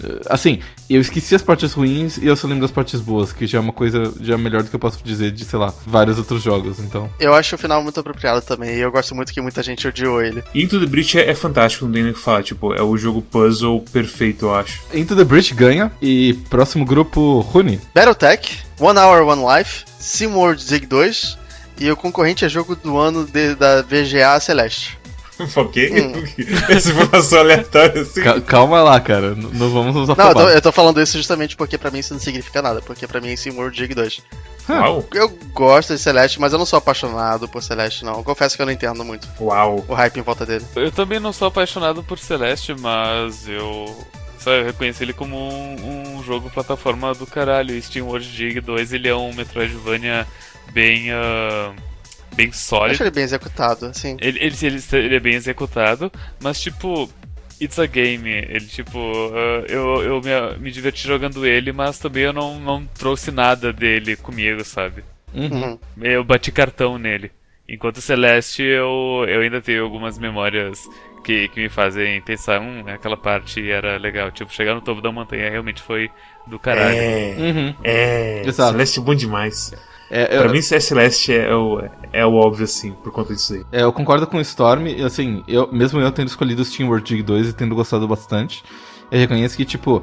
Eh, 0.03 0.19
Assim, 0.29 0.59
eu 0.89 0.99
esqueci 1.01 1.35
as 1.35 1.41
partes 1.41 1.73
ruins 1.73 2.17
e 2.17 2.25
eu 2.25 2.35
só 2.35 2.47
lembro 2.47 2.61
das 2.61 2.71
partes 2.71 2.99
boas, 3.01 3.31
que 3.33 3.45
já 3.47 3.57
é 3.57 3.61
uma 3.61 3.73
coisa 3.73 4.13
já 4.21 4.37
melhor 4.37 4.63
do 4.63 4.69
que 4.69 4.75
eu 4.75 4.79
posso 4.79 5.03
dizer 5.03 5.31
de, 5.31 5.43
sei 5.45 5.59
lá, 5.59 5.73
vários 5.85 6.17
outros 6.17 6.41
jogos, 6.41 6.79
então. 6.79 7.09
Eu 7.19 7.33
acho 7.33 7.55
o 7.55 7.57
final 7.57 7.81
muito 7.83 7.99
apropriado 7.99 8.41
também, 8.41 8.75
e 8.75 8.79
eu 8.79 8.91
gosto 8.91 9.13
muito 9.15 9.33
que 9.33 9.41
muita 9.41 9.61
gente 9.63 9.87
odiou 9.87 10.21
ele. 10.21 10.43
Into 10.55 10.79
the 10.79 10.85
Breach 10.85 11.17
é, 11.19 11.29
é 11.29 11.35
fantástico, 11.35 11.85
não 11.85 11.91
tem 11.93 12.03
nem 12.03 12.11
o 12.11 12.15
que 12.15 12.21
falar. 12.21 12.43
Tipo, 12.43 12.73
é 12.73 12.81
o 12.81 12.97
jogo 12.97 13.21
puzzle 13.21 13.81
perfeito, 13.91 14.45
eu 14.45 14.55
acho. 14.55 14.81
Into 14.93 15.15
the 15.15 15.23
Breach 15.23 15.53
ganha 15.53 15.91
e 16.01 16.33
próximo 16.49 16.85
grupo, 16.85 17.39
Rune. 17.41 17.79
Battletech, 17.95 18.59
One 18.79 18.97
Hour 18.99 19.23
One 19.27 19.41
Life, 19.57 19.85
SimWorld 19.99 20.61
Zig 20.63 20.85
2 20.85 21.37
e 21.79 21.89
o 21.89 21.95
concorrente 21.95 22.43
é 22.43 22.49
jogo 22.49 22.75
do 22.75 22.97
ano 22.97 23.25
de- 23.25 23.55
da 23.55 23.81
VGA 23.81 24.37
Celeste. 24.41 24.98
ok? 25.55 25.91
Hum. 26.01 26.23
Essa 26.69 26.91
informação 26.91 27.39
aleatória 27.39 28.01
assim. 28.01 28.21
Ca- 28.21 28.41
calma 28.41 28.81
lá, 28.83 28.99
cara, 28.99 29.27
n- 29.35 29.49
não 29.53 29.69
vamos 29.69 29.95
nos 29.95 30.07
Não, 30.09 30.27
eu 30.27 30.33
tô, 30.33 30.49
eu 30.49 30.61
tô 30.61 30.71
falando 30.71 31.01
isso 31.01 31.17
justamente 31.17 31.55
porque 31.55 31.77
pra 31.77 31.89
mim 31.91 31.99
isso 31.99 32.13
não 32.13 32.19
significa 32.19 32.61
nada, 32.61 32.81
porque 32.81 33.07
pra 33.07 33.21
mim 33.21 33.31
é 33.31 33.35
SimWorld 33.35 33.77
Zig 33.79 33.93
2. 33.95 34.21
Uau, 34.69 35.03
Eu 35.13 35.29
gosto 35.53 35.93
de 35.93 35.99
Celeste, 35.99 36.39
mas 36.39 36.53
eu 36.53 36.59
não 36.59 36.65
sou 36.65 36.77
apaixonado 36.77 37.47
por 37.47 37.63
Celeste, 37.63 38.05
não. 38.05 38.17
Eu 38.17 38.23
confesso 38.23 38.55
que 38.55 38.61
eu 38.61 38.65
não 38.67 38.73
entendo 38.73 39.03
muito 39.03 39.27
uau. 39.39 39.83
o 39.87 39.93
hype 39.93 40.17
em 40.17 40.21
volta 40.23 40.45
dele. 40.45 40.63
Eu 40.75 40.91
também 40.91 41.19
não 41.19 41.33
sou 41.33 41.47
apaixonado 41.47 42.03
por 42.03 42.19
Celeste, 42.19 42.75
mas 42.79 43.47
eu 43.47 43.95
só 44.37 44.51
reconheço 44.61 45.01
ele 45.03 45.11
como 45.13 45.35
um, 45.37 46.17
um 46.17 46.23
jogo 46.23 46.49
plataforma 46.51 47.13
do 47.15 47.25
caralho. 47.25 47.73
E 47.73 47.81
Steam 47.81 48.05
World 48.07 48.29
Dig 48.31 48.59
2 48.61 48.93
ele 48.93 49.07
é 49.07 49.15
um 49.15 49.33
Metroidvania 49.33 50.27
bem, 50.71 51.11
ah, 51.11 51.71
bem 52.39 52.47
Eu 52.47 52.53
sólido. 52.53 52.91
acho 52.93 53.03
ele 53.03 53.11
bem 53.11 53.23
executado, 53.23 53.85
assim. 53.87 54.17
Ele, 54.21 54.39
ele, 54.39 54.55
ele, 54.61 54.81
ele 54.93 55.15
é 55.15 55.19
bem 55.19 55.35
executado, 55.35 56.11
mas 56.41 56.61
tipo, 56.61 57.09
it's 57.59 57.77
a 57.79 57.85
game. 57.85 58.29
Ele, 58.29 58.65
tipo, 58.65 58.97
ah, 59.33 59.65
eu, 59.67 60.01
eu 60.03 60.21
me, 60.21 60.59
me 60.59 60.71
diverti 60.71 61.05
jogando 61.07 61.45
ele, 61.45 61.71
mas 61.71 61.99
também 61.99 62.23
eu 62.23 62.33
não, 62.33 62.59
não 62.59 62.85
trouxe 62.97 63.31
nada 63.31 63.73
dele 63.73 64.15
comigo, 64.15 64.63
sabe? 64.63 65.03
Uhum. 65.33 65.71
Uhum. 65.71 65.79
Eu 66.01 66.23
bati 66.23 66.51
cartão 66.51 66.97
nele. 66.97 67.31
Enquanto 67.67 68.01
Celeste, 68.01 68.63
eu, 68.63 69.25
eu 69.27 69.41
ainda 69.41 69.61
tenho 69.61 69.83
algumas 69.83 70.17
memórias 70.17 70.79
que, 71.23 71.47
que 71.49 71.59
me 71.61 71.69
fazem 71.69 72.19
pensar, 72.21 72.59
hum, 72.59 72.83
aquela 72.87 73.15
parte 73.15 73.69
era 73.69 73.97
legal. 73.97 74.31
Tipo, 74.31 74.51
chegar 74.51 74.73
no 74.73 74.81
topo 74.81 75.01
da 75.01 75.11
montanha 75.11 75.51
realmente 75.51 75.79
foi 75.81 76.09
do 76.47 76.57
caralho. 76.57 76.97
É, 76.97 77.35
Uhum. 77.37 77.75
é. 77.83 78.41
Exato. 78.43 78.71
Celeste 78.71 78.99
é 78.99 79.03
bom 79.03 79.13
demais. 79.13 79.71
É, 80.09 80.35
eu, 80.37 80.43
Pra 80.43 80.51
mim, 80.51 80.61
ser 80.61 80.81
Celeste 80.81 81.33
é 81.33 81.53
o, 81.55 81.81
é 82.11 82.25
o 82.25 82.33
óbvio, 82.33 82.63
assim, 82.65 82.91
por 82.91 83.11
conta 83.11 83.33
disso 83.35 83.53
aí. 83.53 83.63
é, 83.71 83.83
eu 83.83 83.93
concordo 83.93 84.25
com 84.25 84.37
o 84.37 84.41
Storm, 84.41 84.87
e 84.87 85.03
assim, 85.03 85.43
eu, 85.47 85.69
mesmo 85.71 85.99
eu 85.99 86.11
tendo 86.11 86.27
escolhido 86.27 86.61
o 86.61 86.65
Steam 86.65 86.89
World 86.89 87.05
Dig 87.07 87.21
2 87.21 87.49
e 87.49 87.53
tendo 87.53 87.75
gostado 87.75 88.07
bastante, 88.07 88.63
eu 89.11 89.19
reconheço 89.19 89.55
que, 89.57 89.65
tipo, 89.65 90.01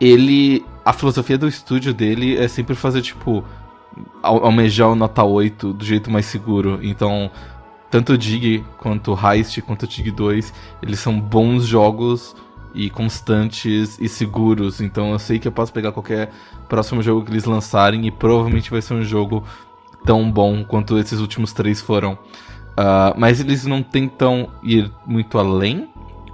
ele. 0.00 0.64
A 0.84 0.92
filosofia 0.92 1.36
do 1.36 1.48
estúdio 1.48 1.92
dele 1.92 2.36
é 2.36 2.46
sempre 2.48 2.74
fazer, 2.74 3.02
tipo, 3.02 3.44
al- 4.22 4.44
almejar 4.44 4.88
o 4.90 4.94
nota 4.94 5.22
8 5.24 5.72
do 5.72 5.84
jeito 5.84 6.10
mais 6.10 6.26
seguro. 6.26 6.78
Então, 6.82 7.30
tanto 7.90 8.12
o 8.14 8.18
Dig 8.18 8.64
quanto 8.78 9.12
o 9.12 9.18
Heist 9.32 9.60
quanto 9.62 9.82
o 9.82 9.86
Dig 9.88 10.10
2, 10.10 10.52
eles 10.82 10.98
são 11.00 11.18
bons 11.20 11.66
jogos 11.66 12.34
e 12.74 12.90
constantes 12.90 13.98
e 14.00 14.08
seguros. 14.08 14.80
Então 14.80 15.12
eu 15.12 15.18
sei 15.18 15.38
que 15.38 15.48
eu 15.48 15.52
posso 15.52 15.72
pegar 15.72 15.92
qualquer 15.92 16.30
próximo 16.68 17.02
jogo 17.02 17.24
que 17.24 17.30
eles 17.30 17.44
lançarem 17.44 18.06
e 18.06 18.10
provavelmente 18.10 18.70
vai 18.70 18.82
ser 18.82 18.94
um 18.94 19.02
jogo 19.02 19.44
tão 20.04 20.30
bom 20.30 20.64
quanto 20.64 20.98
esses 20.98 21.20
últimos 21.20 21.52
três 21.52 21.80
foram. 21.80 22.18
Ah, 22.76 23.12
mas 23.16 23.40
eles 23.40 23.64
não 23.66 23.82
tentam 23.82 24.50
ir 24.62 24.90
muito 25.04 25.36
além, 25.38 25.88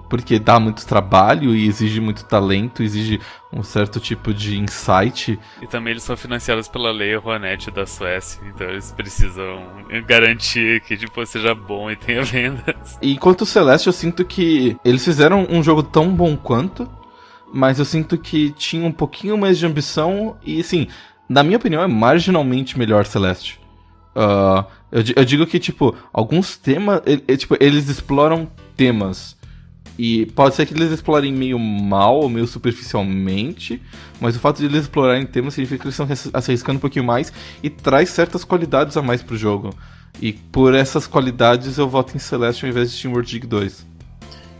porque 0.09 0.39
dá 0.39 0.61
muito 0.61 0.87
trabalho 0.87 1.55
e 1.55 1.67
exige 1.67 2.01
muito 2.01 2.25
talento, 2.25 2.83
exige 2.83 3.21
um 3.53 3.63
certo 3.63 3.99
tipo 4.01 4.33
de 4.35 4.59
insight. 4.59 5.39
E 5.63 5.67
também 5.67 5.93
eles 5.93 6.03
são 6.03 6.17
financiados 6.17 6.69
pela 6.69 6.91
lei 6.93 7.17
Rouanet 7.17 7.71
da 7.71 7.87
Suécia, 7.87 8.41
então 8.47 8.69
eles 8.69 8.93
precisam 8.93 9.63
garantir 10.07 10.81
que 10.83 10.97
tipo, 10.97 11.25
seja 11.27 11.55
bom 11.55 11.91
e 11.91 11.97
tenha 11.97 12.23
vendas. 12.25 12.99
E 13.01 13.13
enquanto 13.13 13.43
o 13.43 13.47
Celeste, 13.47 13.87
eu 13.87 13.93
sinto 13.93 14.25
que 14.25 14.77
eles 14.85 15.05
fizeram 15.05 15.47
um 15.51 15.63
jogo 15.63 15.83
tão 15.83 16.09
bom 16.15 16.37
quanto, 16.37 16.89
mas 17.53 17.79
eu 17.79 17.85
sinto 17.85 18.19
que 18.19 18.51
tinha 18.51 18.87
um 18.87 18.93
pouquinho 18.93 19.39
mais 19.39 19.59
de 19.59 19.67
ambição 19.67 20.37
e, 20.45 20.61
assim, 20.61 20.89
na 21.29 21.43
minha 21.43 21.57
opinião, 21.57 21.83
é 21.83 21.87
marginalmente 21.87 22.79
melhor 22.79 23.07
Celeste. 23.07 23.61
Ah, 24.15 24.65
eu, 24.93 25.03
eu 25.17 25.25
digo 25.25 25.47
que, 25.47 25.59
tipo, 25.59 25.95
alguns 26.13 26.57
temas, 26.57 27.01
ele- 27.07 27.37
tipo, 27.37 27.57
eles 27.61 27.89
exploram 27.89 28.51
temas 28.77 29.37
E 29.99 30.27
pode 30.27 30.55
ser 30.55 30.67
que 30.67 30.75
eles 30.75 30.91
explorem 30.91 31.33
meio 31.33 31.59
mal 31.59 32.17
ou 32.17 32.29
meio 32.29 32.47
superficialmente, 32.47 33.81
mas 34.21 34.35
o 34.35 34.41
fato 34.41 34.59
de 34.59 34.67
eles 34.67 34.83
explorarem 34.83 35.25
temas 35.25 35.55
significa 35.55 35.83
que 35.83 35.87
eles 35.87 35.99
estão 35.99 36.41
se 36.41 36.51
arriscando 36.51 36.79
um 36.79 36.81
pouquinho 36.81 37.05
mais 37.05 37.33
e 37.63 37.71
traz 37.71 38.11
certas 38.11 38.45
qualidades 38.45 38.97
a 38.97 39.03
mais 39.03 39.23
pro 39.23 39.37
jogo. 39.37 39.71
E 40.21 40.33
por 40.33 40.75
essas 40.75 41.07
qualidades 41.07 41.79
eu 41.79 41.89
voto 41.89 42.17
em 42.17 42.19
Celeste 42.19 42.65
ao 42.65 42.71
invés 42.71 42.93
de 42.93 43.01
Teamworld 43.01 43.31
Dig 43.31 43.47
2. 43.47 43.87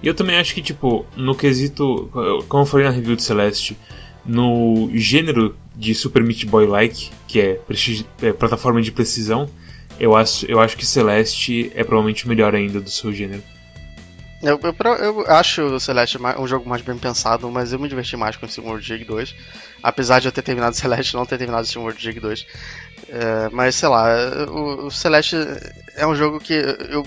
E 0.03 0.07
eu 0.07 0.15
também 0.15 0.37
acho 0.37 0.55
que, 0.55 0.61
tipo, 0.61 1.07
no 1.17 1.35
quesito, 1.35 2.11
como 2.49 2.63
eu 2.63 2.67
falei 2.67 2.87
na 2.87 2.93
review 2.93 3.17
de 3.17 3.23
Celeste, 3.23 3.77
no 4.25 4.91
gênero 4.93 5.57
de 5.75 5.95
Super 5.95 6.23
Meat 6.23 6.45
Boy 6.47 6.67
Like, 6.67 7.11
que 7.27 7.41
é, 7.41 7.61
é, 8.23 8.33
plataforma 8.33 8.83
de 8.83 8.93
precisão, 8.93 9.49
eu 9.99 10.15
acho, 10.15 10.45
eu 10.47 10.61
acho 10.61 10.77
que 10.77 10.85
Celeste 10.85 11.73
é 11.75 11.83
provavelmente 11.83 12.27
o 12.27 12.29
melhor 12.29 12.55
ainda 12.55 12.81
do 12.81 12.91
seu 12.91 13.13
gênero. 13.13 13.43
Eu, 14.45 14.61
eu, 14.63 14.95
eu 14.97 15.25
acho 15.31 15.63
o 15.63 15.81
Celeste 15.81 16.19
um 16.39 16.47
jogo 16.47 16.69
mais 16.69 16.83
bem 16.83 16.99
pensado, 16.99 17.51
mas 17.51 17.73
eu 17.73 17.79
me 17.79 17.89
diverti 17.89 18.15
mais 18.15 18.37
com 18.37 18.45
o 18.45 18.65
World 18.67 18.87
Dig 18.87 19.03
2. 19.03 19.35
Apesar 19.83 20.21
de 20.21 20.29
eu 20.29 20.33
ter 20.33 20.43
terminado 20.43 20.77
Celeste 20.77 21.15
e 21.15 21.17
não 21.17 21.25
ter 21.25 21.39
terminado 21.39 21.67
World 21.81 21.99
Dig 21.99 22.21
2. 22.21 22.47
É, 23.09 23.49
mas 23.51 23.75
sei 23.75 23.89
lá, 23.89 24.07
o, 24.51 24.87
o, 24.87 24.91
Celeste 24.91 25.37
é 25.97 26.07
um 26.07 26.15
jogo 26.15 26.39
que 26.39 26.53
eu, 26.53 27.07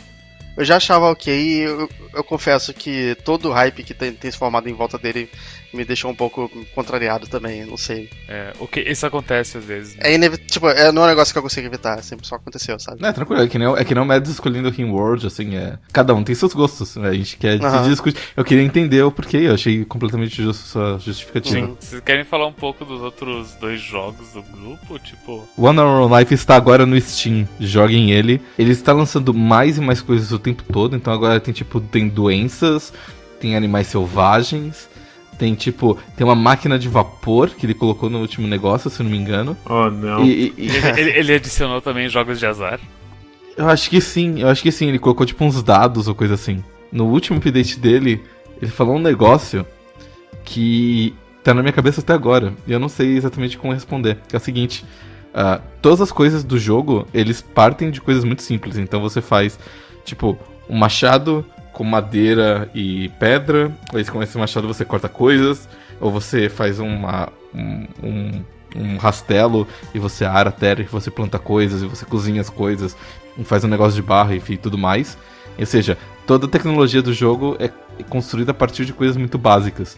eu 0.57 0.65
já 0.65 0.77
achava 0.77 1.11
ok. 1.11 1.33
Eu, 1.65 1.89
eu 2.13 2.23
confesso 2.23 2.73
que 2.73 3.15
todo 3.23 3.49
o 3.49 3.53
hype 3.53 3.83
que 3.83 3.93
tem, 3.93 4.11
tem 4.11 4.31
se 4.31 4.37
formado 4.37 4.67
em 4.67 4.73
volta 4.73 4.97
dele 4.97 5.29
me 5.73 5.85
deixou 5.85 6.09
um 6.09 6.15
pouco 6.15 6.49
contrariado 6.73 7.27
também, 7.27 7.65
não 7.65 7.77
sei. 7.77 8.09
É, 8.27 8.53
o 8.59 8.67
que 8.67 8.79
isso 8.79 9.05
acontece 9.05 9.57
às 9.57 9.63
vezes. 9.63 9.95
Né? 9.95 10.01
É 10.05 10.15
inevitável, 10.15 10.47
tipo, 10.47 10.69
é, 10.69 10.91
não 10.91 11.03
é 11.03 11.05
um 11.05 11.09
negócio 11.09 11.33
que 11.33 11.37
eu 11.37 11.43
consigo 11.43 11.67
evitar, 11.67 12.01
sempre 12.03 12.25
só 12.25 12.35
aconteceu, 12.35 12.79
sabe? 12.79 13.01
Não, 13.01 13.09
é 13.09 13.13
tranquilo, 13.13 13.41
é 13.41 13.47
que 13.47 13.57
nem, 13.57 13.67
é 13.67 13.83
que 13.83 13.93
nem 13.93 14.03
o 14.03 14.05
Mads 14.05 14.31
escolhendo 14.31 14.69
o 14.69 14.91
World, 14.93 15.27
assim, 15.27 15.55
é. 15.55 15.77
Cada 15.91 16.13
um 16.13 16.23
tem 16.23 16.33
seus 16.33 16.53
gostos, 16.53 16.95
né? 16.95 17.09
A 17.09 17.13
gente 17.13 17.37
quer 17.37 17.61
uhum. 17.61 17.89
discutir. 17.89 18.19
Eu 18.35 18.43
queria 18.43 18.63
entender 18.63 19.01
o 19.03 19.11
porquê, 19.11 19.37
eu 19.37 19.53
achei 19.53 19.83
completamente 19.85 20.41
justo 20.41 20.67
sua 20.67 20.97
justificativa. 20.97 21.67
Sim. 21.67 21.77
Vocês 21.79 22.01
querem 22.01 22.23
falar 22.23 22.47
um 22.47 22.53
pouco 22.53 22.85
dos 22.85 23.01
outros 23.01 23.53
dois 23.55 23.81
jogos 23.81 24.31
do 24.31 24.41
grupo? 24.41 24.99
Tipo. 24.99 25.47
One 25.57 25.79
Hour 25.79 26.17
Life 26.17 26.33
está 26.33 26.55
agora 26.55 26.85
no 26.85 26.99
Steam. 26.99 27.47
Joguem 27.59 28.11
ele. 28.11 28.41
Ele 28.57 28.71
está 28.71 28.93
lançando 28.93 29.33
mais 29.33 29.77
e 29.77 29.81
mais 29.81 30.01
coisas 30.01 30.31
o 30.31 30.39
tempo 30.53 30.63
todo, 30.71 30.95
então 30.95 31.13
agora 31.13 31.39
tem 31.39 31.53
tipo, 31.53 31.79
tem 31.79 32.07
doenças, 32.07 32.93
tem 33.39 33.55
animais 33.55 33.87
selvagens. 33.87 34.89
Tem 35.37 35.53
tipo, 35.53 35.95
tem 36.15 36.25
uma 36.25 36.33
máquina 36.33 36.79
de 36.79 36.89
vapor 36.89 37.51
que 37.51 37.65
ele 37.67 37.75
colocou 37.75 38.09
no 38.09 38.19
último 38.19 38.47
negócio, 38.47 38.89
se 38.89 39.03
não 39.03 39.11
me 39.11 39.17
engano. 39.17 39.55
Oh, 39.69 39.87
não. 39.87 40.25
E, 40.25 40.51
e... 40.57 40.67
ele, 40.97 41.11
ele, 41.11 41.33
adicionou 41.35 41.79
também 41.79 42.09
jogos 42.09 42.39
de 42.39 42.47
azar? 42.47 42.79
Eu 43.55 43.69
acho 43.69 43.87
que 43.87 44.01
sim, 44.01 44.41
eu 44.41 44.47
acho 44.47 44.63
que 44.63 44.71
sim. 44.71 44.87
Ele 44.87 44.97
colocou 44.97 45.27
tipo 45.27 45.45
uns 45.45 45.61
dados 45.61 46.07
ou 46.07 46.15
coisa 46.15 46.33
assim. 46.33 46.63
No 46.91 47.05
último 47.05 47.37
update 47.37 47.79
dele, 47.79 48.23
ele 48.59 48.71
falou 48.71 48.95
um 48.95 48.99
negócio 48.99 49.63
que 50.43 51.13
tá 51.43 51.53
na 51.53 51.61
minha 51.61 51.73
cabeça 51.73 52.01
até 52.01 52.13
agora. 52.13 52.53
E 52.65 52.71
eu 52.71 52.79
não 52.79 52.89
sei 52.89 53.15
exatamente 53.15 53.59
como 53.59 53.73
responder. 53.73 54.17
Que 54.27 54.35
é 54.35 54.39
o 54.39 54.41
seguinte: 54.41 54.83
uh, 55.35 55.61
todas 55.81 56.01
as 56.01 56.11
coisas 56.11 56.43
do 56.43 56.57
jogo, 56.57 57.07
eles 57.13 57.41
partem 57.41 57.91
de 57.91 58.01
coisas 58.01 58.23
muito 58.23 58.41
simples. 58.41 58.77
Então 58.77 58.99
você 59.01 59.21
faz, 59.21 59.59
tipo, 60.07 60.37
um 60.69 60.77
machado 60.77 61.45
com 61.73 61.83
madeira 61.83 62.69
e 62.73 63.09
pedra. 63.19 63.71
Aí 63.93 64.03
com 64.05 64.23
esse 64.23 64.37
machado 64.37 64.67
você 64.67 64.83
corta 64.83 65.07
coisas. 65.07 65.69
Ou 65.99 66.11
você 66.11 66.49
faz 66.49 66.79
uma, 66.79 67.29
um, 67.53 67.87
um, 68.03 68.43
um 68.75 68.97
rastelo 68.97 69.67
e 69.93 69.99
você 69.99 70.25
ara 70.25 70.49
a 70.49 70.51
terra 70.51 70.81
e 70.81 70.85
você 70.85 71.11
planta 71.11 71.37
coisas 71.37 71.81
e 71.81 71.85
você 71.85 72.05
cozinha 72.05 72.41
as 72.41 72.49
coisas. 72.49 72.95
E 73.37 73.43
faz 73.43 73.63
um 73.63 73.67
negócio 73.67 73.95
de 73.95 74.01
barra 74.01 74.35
e 74.35 74.57
tudo 74.57 74.77
mais. 74.77 75.17
Ou 75.59 75.65
seja, 75.65 75.97
toda 76.25 76.45
a 76.45 76.49
tecnologia 76.49 77.01
do 77.01 77.13
jogo 77.13 77.57
é 77.59 77.69
construída 78.09 78.51
a 78.51 78.55
partir 78.55 78.85
de 78.85 78.93
coisas 78.93 79.17
muito 79.17 79.37
básicas. 79.37 79.97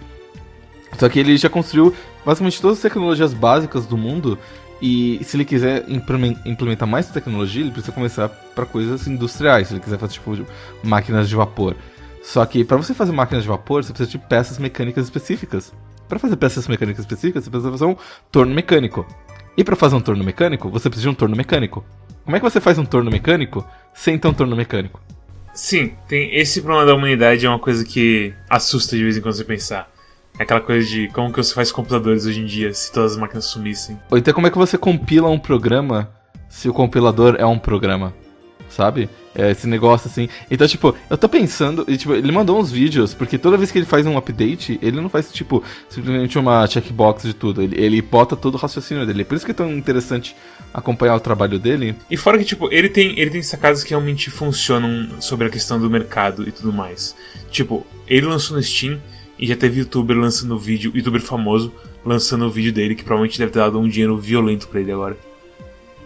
Só 0.97 1.07
que 1.07 1.19
ele 1.19 1.37
já 1.37 1.49
construiu 1.49 1.93
basicamente 2.25 2.61
todas 2.61 2.77
as 2.77 2.81
tecnologias 2.81 3.33
básicas 3.33 3.85
do 3.85 3.97
mundo 3.97 4.39
e 4.81 5.19
se 5.23 5.35
ele 5.35 5.43
quiser 5.43 5.85
implementar 5.89 6.87
mais 6.87 7.07
tecnologia, 7.07 7.61
ele 7.61 7.71
precisa 7.71 7.91
começar 7.91 8.29
para 8.29 8.65
coisas 8.65 9.07
industriais. 9.07 9.67
Se 9.67 9.73
ele 9.73 9.81
quiser 9.81 9.97
fazer 9.97 10.13
tipo 10.13 10.45
máquinas 10.83 11.27
de 11.27 11.35
vapor. 11.35 11.75
Só 12.23 12.45
que 12.45 12.63
para 12.63 12.77
você 12.77 12.93
fazer 12.93 13.11
máquinas 13.11 13.43
de 13.43 13.49
vapor, 13.49 13.83
você 13.83 13.91
precisa 13.91 14.11
de 14.11 14.17
peças 14.17 14.57
mecânicas 14.57 15.05
específicas. 15.05 15.73
Para 16.07 16.17
fazer 16.17 16.37
peças 16.37 16.67
mecânicas 16.67 17.03
específicas, 17.03 17.43
você 17.43 17.49
precisa 17.49 17.71
fazer 17.71 17.85
um 17.85 17.95
torno 18.31 18.53
mecânico. 18.53 19.05
E 19.57 19.63
para 19.63 19.75
fazer 19.75 19.95
um 19.95 20.01
torno 20.01 20.23
mecânico, 20.23 20.69
você 20.69 20.89
precisa 20.89 21.09
de 21.09 21.13
um 21.13 21.15
torno 21.15 21.35
mecânico. 21.35 21.83
Como 22.23 22.35
é 22.35 22.39
que 22.39 22.45
você 22.45 22.61
faz 22.61 22.77
um 22.77 22.85
torno 22.85 23.11
mecânico 23.11 23.65
sem 23.93 24.17
ter 24.17 24.27
um 24.27 24.33
torno 24.33 24.55
mecânico? 24.55 25.01
Sim, 25.53 25.93
tem 26.07 26.33
esse 26.35 26.61
problema 26.61 26.85
da 26.85 26.95
humanidade 26.95 27.45
é 27.45 27.49
uma 27.49 27.59
coisa 27.59 27.83
que 27.83 28.33
assusta 28.49 28.95
de 28.95 29.03
vez 29.03 29.17
em 29.17 29.21
quando 29.21 29.35
você 29.35 29.43
pensar. 29.43 29.91
É 30.39 30.43
aquela 30.43 30.61
coisa 30.61 30.87
de 30.87 31.09
como 31.09 31.33
que 31.33 31.37
você 31.37 31.53
faz 31.53 31.69
computadores 31.69 32.25
hoje 32.25 32.39
em 32.39 32.45
dia 32.45 32.73
se 32.73 32.89
todas 32.93 33.11
as 33.11 33.17
máquinas 33.17 33.43
sumissem. 33.43 33.99
Ou 34.09 34.17
então 34.17 34.33
como 34.33 34.47
é 34.47 34.49
que 34.49 34.57
você 34.57 34.77
compila 34.77 35.27
um 35.27 35.37
programa 35.37 36.09
se 36.47 36.69
o 36.69 36.73
compilador 36.73 37.35
é 37.37 37.45
um 37.45 37.59
programa? 37.59 38.13
Sabe? 38.69 39.09
É 39.35 39.51
esse 39.51 39.67
negócio 39.67 40.07
assim. 40.07 40.29
Então, 40.49 40.65
tipo, 40.65 40.95
eu 41.09 41.17
tô 41.17 41.27
pensando. 41.27 41.83
E, 41.87 41.97
tipo, 41.97 42.13
ele 42.13 42.31
mandou 42.31 42.57
uns 42.57 42.71
vídeos, 42.71 43.13
porque 43.13 43.37
toda 43.37 43.57
vez 43.57 43.71
que 43.71 43.79
ele 43.79 43.85
faz 43.85 44.05
um 44.05 44.15
update, 44.15 44.79
ele 44.81 45.01
não 45.01 45.09
faz, 45.09 45.31
tipo, 45.31 45.63
simplesmente 45.89 46.37
uma 46.37 46.65
checkbox 46.67 47.23
de 47.23 47.33
tudo. 47.33 47.61
Ele, 47.61 47.75
ele 47.77 48.01
bota 48.01 48.35
todo 48.35 48.55
o 48.55 48.57
raciocínio 48.57 49.05
dele. 49.05 49.25
Por 49.25 49.35
isso 49.35 49.45
que 49.45 49.51
é 49.51 49.55
tão 49.55 49.71
interessante 49.73 50.35
acompanhar 50.73 51.15
o 51.15 51.19
trabalho 51.19 51.59
dele. 51.59 51.95
E 52.09 52.15
fora 52.15 52.37
que, 52.37 52.45
tipo, 52.45 52.71
ele 52.71 52.89
tem, 52.89 53.19
ele 53.19 53.31
tem 53.31 53.41
sacadas 53.41 53.83
que 53.83 53.89
realmente 53.89 54.29
funcionam 54.29 55.19
sobre 55.19 55.47
a 55.47 55.49
questão 55.49 55.79
do 55.79 55.89
mercado 55.89 56.47
e 56.47 56.51
tudo 56.51 56.71
mais. 56.71 57.15
Tipo, 57.51 57.85
ele 58.07 58.27
lançou 58.27 58.55
no 58.55 58.63
Steam 58.63 58.99
e 59.39 59.47
já 59.47 59.55
teve 59.55 59.79
youtuber 59.79 60.17
lançando 60.17 60.59
vídeo, 60.59 60.91
youtuber 60.93 61.21
famoso, 61.21 61.73
lançando 62.05 62.45
o 62.45 62.49
vídeo 62.49 62.73
dele, 62.73 62.93
que 62.93 63.03
provavelmente 63.03 63.39
deve 63.39 63.51
ter 63.51 63.59
dado 63.59 63.79
um 63.79 63.87
dinheiro 63.87 64.17
violento 64.17 64.67
para 64.67 64.81
ele 64.81 64.91
agora. 64.91 65.17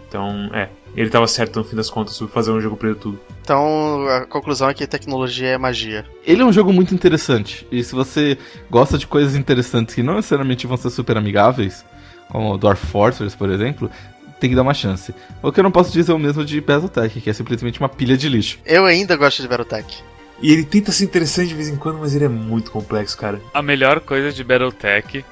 Então, 0.08 0.48
é, 0.54 0.68
ele 0.96 1.10
tava 1.10 1.26
certo 1.26 1.56
no 1.56 1.64
fim 1.64 1.74
das 1.74 1.90
contas 1.90 2.14
sobre 2.14 2.32
fazer 2.32 2.52
um 2.52 2.60
jogo 2.60 2.76
pro 2.76 2.88
YouTube. 2.88 3.18
Então, 3.42 4.06
a 4.08 4.24
conclusão 4.24 4.68
é 4.68 4.74
que 4.74 4.86
tecnologia 4.86 5.48
é 5.48 5.58
magia. 5.58 6.04
Ele 6.24 6.40
é 6.40 6.44
um 6.44 6.52
jogo 6.52 6.72
muito 6.72 6.94
interessante. 6.94 7.66
E 7.72 7.82
se 7.82 7.92
você 7.92 8.38
gosta 8.70 8.96
de 8.96 9.06
coisas 9.06 9.34
interessantes 9.34 9.94
que 9.94 10.02
não 10.02 10.14
necessariamente 10.14 10.68
vão 10.68 10.76
ser 10.76 10.90
super 10.90 11.16
amigáveis, 11.16 11.84
como 12.28 12.56
Dwarf 12.56 12.86
Fortress, 12.86 13.36
por 13.36 13.50
exemplo, 13.50 13.90
tem 14.38 14.50
que 14.50 14.56
dar 14.56 14.62
uma 14.62 14.74
chance. 14.74 15.12
O 15.42 15.50
que 15.50 15.58
eu 15.58 15.64
não 15.64 15.72
posso 15.72 15.92
dizer 15.92 16.12
é 16.12 16.14
o 16.14 16.18
mesmo 16.18 16.44
de 16.44 16.60
Battletech, 16.60 17.20
que 17.20 17.28
é 17.28 17.32
simplesmente 17.32 17.80
uma 17.80 17.88
pilha 17.88 18.16
de 18.16 18.28
lixo. 18.28 18.58
Eu 18.64 18.84
ainda 18.84 19.16
gosto 19.16 19.42
de 19.42 19.48
Battletech. 19.48 20.02
E 20.44 20.52
ele 20.52 20.62
tenta 20.62 20.92
ser 20.92 21.04
interessante 21.04 21.48
de 21.48 21.54
vez 21.54 21.70
em 21.70 21.76
quando, 21.76 22.00
mas 22.00 22.14
ele 22.14 22.26
é 22.26 22.28
muito 22.28 22.70
complexo, 22.70 23.16
cara. 23.16 23.40
A 23.54 23.62
melhor 23.62 23.98
coisa 23.98 24.30
de 24.30 24.44
Battletech 24.44 25.24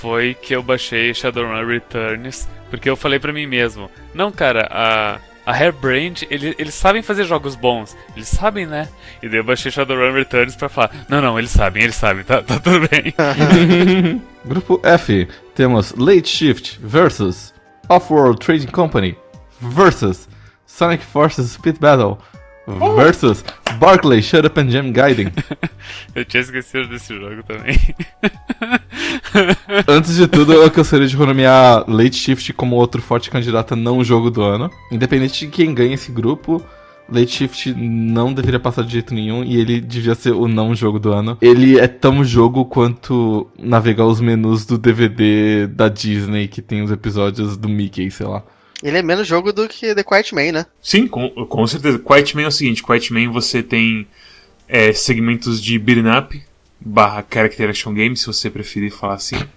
foi 0.00 0.32
que 0.32 0.56
eu 0.56 0.62
baixei 0.62 1.12
Shadowrun 1.12 1.66
Returns, 1.66 2.48
porque 2.70 2.88
eu 2.88 2.96
falei 2.96 3.18
para 3.18 3.30
mim 3.30 3.46
mesmo, 3.46 3.90
não, 4.14 4.32
cara, 4.32 4.66
a, 4.70 5.18
a 5.44 5.52
Hairbrained, 5.52 6.26
ele, 6.30 6.54
eles 6.58 6.72
sabem 6.72 7.02
fazer 7.02 7.24
jogos 7.24 7.54
bons, 7.54 7.94
eles 8.16 8.26
sabem, 8.28 8.64
né? 8.64 8.88
E 9.22 9.28
daí 9.28 9.36
eu 9.36 9.44
baixei 9.44 9.70
Shadowrun 9.70 10.14
Returns 10.14 10.56
pra 10.56 10.70
falar, 10.70 10.92
não, 11.10 11.20
não, 11.20 11.38
eles 11.38 11.50
sabem, 11.50 11.82
eles 11.82 11.96
sabem, 11.96 12.24
tá, 12.24 12.40
tá 12.40 12.58
tudo 12.58 12.88
bem. 12.88 13.12
Grupo 14.46 14.80
F, 14.82 15.28
temos 15.54 15.92
Late 15.94 16.26
Shift 16.26 16.80
versus 16.82 17.52
Off-World 17.86 18.38
Trading 18.38 18.68
Company 18.68 19.14
versus 19.60 20.26
Sonic 20.64 21.04
Forces 21.04 21.50
Speed 21.50 21.76
Battle 21.78 22.16
versus 22.96 23.44
Barclay 23.78 24.22
Shut 24.22 24.46
Up 24.46 24.60
and 24.60 24.70
Jam 24.70 24.92
Guiding. 24.92 25.32
eu 26.14 26.24
tinha 26.24 26.42
esquecido 26.42 26.88
desse 26.88 27.18
jogo 27.18 27.42
também. 27.42 27.76
Antes 29.86 30.16
de 30.16 30.26
tudo, 30.26 30.52
eu 30.52 30.70
gostaria 30.70 31.06
de 31.06 31.16
renomear 31.16 31.84
Late 31.88 32.16
Shift 32.16 32.52
como 32.52 32.76
outro 32.76 33.00
forte 33.00 33.30
candidato 33.30 33.74
a 33.74 33.76
não 33.76 34.04
jogo 34.04 34.30
do 34.30 34.42
ano. 34.42 34.70
Independente 34.90 35.46
de 35.46 35.48
quem 35.48 35.72
ganha 35.72 35.94
esse 35.94 36.10
grupo, 36.10 36.62
Late 37.10 37.30
Shift 37.30 37.74
não 37.74 38.32
deveria 38.32 38.60
passar 38.60 38.82
de 38.82 38.92
jeito 38.92 39.14
nenhum 39.14 39.42
e 39.42 39.56
ele 39.56 39.80
devia 39.80 40.14
ser 40.14 40.32
o 40.32 40.46
não 40.46 40.74
jogo 40.74 40.98
do 40.98 41.12
ano. 41.12 41.38
Ele 41.40 41.78
é 41.78 41.88
tão 41.88 42.22
jogo 42.22 42.66
quanto 42.66 43.48
navegar 43.58 44.04
os 44.04 44.20
menus 44.20 44.66
do 44.66 44.76
DVD 44.76 45.66
da 45.66 45.88
Disney 45.88 46.48
que 46.48 46.60
tem 46.60 46.82
os 46.82 46.90
episódios 46.90 47.56
do 47.56 47.68
Mickey, 47.68 48.10
sei 48.10 48.26
lá. 48.26 48.42
Ele 48.82 48.98
é 48.98 49.02
menos 49.02 49.26
jogo 49.26 49.52
do 49.52 49.68
que 49.68 49.94
The 49.94 50.02
Quiet 50.02 50.34
Man, 50.34 50.52
né? 50.52 50.66
Sim, 50.80 51.06
com, 51.06 51.28
com 51.46 51.66
certeza. 51.66 51.98
Quiet 51.98 52.36
Man 52.36 52.42
é 52.42 52.48
o 52.48 52.52
seguinte: 52.52 52.82
Quiet 52.82 53.12
Man 53.12 53.30
você 53.30 53.62
tem 53.62 54.06
é, 54.68 54.92
segmentos 54.92 55.62
de 55.62 55.78
beat'em 55.78 56.10
up 56.16 56.42
barra 56.80 57.24
character 57.28 57.70
action 57.70 57.92
game, 57.92 58.16
se 58.16 58.26
você 58.26 58.48
preferir 58.48 58.92
falar 58.92 59.14
assim. 59.14 59.36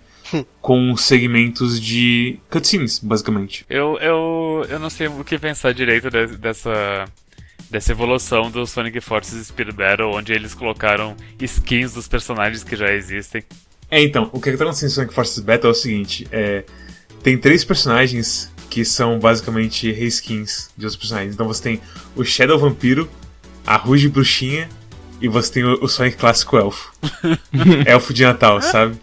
com 0.62 0.96
segmentos 0.96 1.80
de 1.80 2.40
cutscenes, 2.50 3.00
basicamente. 3.00 3.66
Eu, 3.70 3.98
eu, 4.00 4.66
eu 4.70 4.80
não 4.80 4.90
sei 4.90 5.08
o 5.08 5.24
que 5.24 5.38
pensar 5.38 5.74
direito 5.74 6.10
de, 6.10 6.38
dessa, 6.38 7.06
dessa 7.70 7.92
evolução 7.92 8.50
do 8.50 8.66
Sonic 8.66 9.02
Forces 9.02 9.48
Speed 9.48 9.74
Battle, 9.74 10.10
onde 10.14 10.32
eles 10.32 10.54
colocaram 10.54 11.16
skins 11.40 11.94
dos 11.94 12.08
personagens 12.08 12.64
que 12.64 12.76
já 12.76 12.94
existem. 12.94 13.44
É, 13.90 14.02
então, 14.02 14.30
o 14.32 14.40
que 14.40 14.50
está 14.50 14.64
acontecendo 14.64 14.90
em 14.90 14.94
Sonic 14.94 15.14
Forces 15.14 15.40
Battle 15.40 15.70
é 15.70 15.72
o 15.72 15.76
seguinte: 15.76 16.28
é, 16.32 16.64
tem 17.22 17.38
três 17.38 17.66
personagens 17.66 18.50
que 18.72 18.86
são 18.86 19.20
basicamente 19.20 19.92
reskins 19.92 20.70
de 20.78 20.86
outros 20.86 20.96
personagens. 20.96 21.34
Então 21.34 21.46
você 21.46 21.62
tem 21.62 21.82
o 22.16 22.24
Shadow 22.24 22.58
Vampiro, 22.58 23.08
a 23.68 23.76
Ruge 23.76 24.08
Bruxinha 24.08 24.70
e 25.22 25.28
você 25.28 25.52
tem 25.52 25.64
o, 25.66 25.84
o 25.84 25.90
Sonic 25.90 26.16
clássico 26.16 26.58
elfo. 26.58 26.94
elfo 27.86 28.14
de 28.14 28.24
Natal, 28.24 28.62
sabe? 28.62 28.96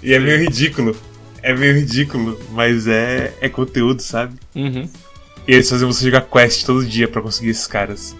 E 0.00 0.14
é 0.14 0.20
meio 0.20 0.38
ridículo. 0.38 0.96
É 1.42 1.52
meio 1.52 1.74
ridículo, 1.74 2.40
mas 2.52 2.86
é, 2.86 3.34
é 3.40 3.48
conteúdo, 3.48 4.00
sabe? 4.00 4.38
Uhum. 4.54 4.88
E 5.48 5.52
eles 5.52 5.68
fazem 5.68 5.86
você 5.86 6.04
jogar 6.04 6.20
quest 6.20 6.64
todo 6.64 6.86
dia 6.86 7.08
pra 7.08 7.20
conseguir 7.20 7.50
esses 7.50 7.66
caras. 7.66 8.14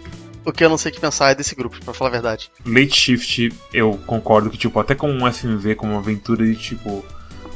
O 0.44 0.50
que 0.50 0.64
eu 0.64 0.68
não 0.68 0.76
sei 0.76 0.90
o 0.90 0.94
que 0.96 1.00
pensar 1.00 1.30
é 1.30 1.34
desse 1.36 1.54
grupo, 1.54 1.78
pra 1.84 1.94
falar 1.94 2.10
a 2.10 2.12
verdade. 2.14 2.50
Late 2.66 2.92
Shift, 2.92 3.52
eu 3.72 3.92
concordo 4.04 4.50
que, 4.50 4.58
tipo, 4.58 4.80
até 4.80 4.96
como 4.96 5.12
um 5.12 5.32
FMV, 5.32 5.76
como 5.76 5.92
uma 5.92 6.00
aventura 6.00 6.44
de, 6.44 6.56
tipo, 6.56 7.04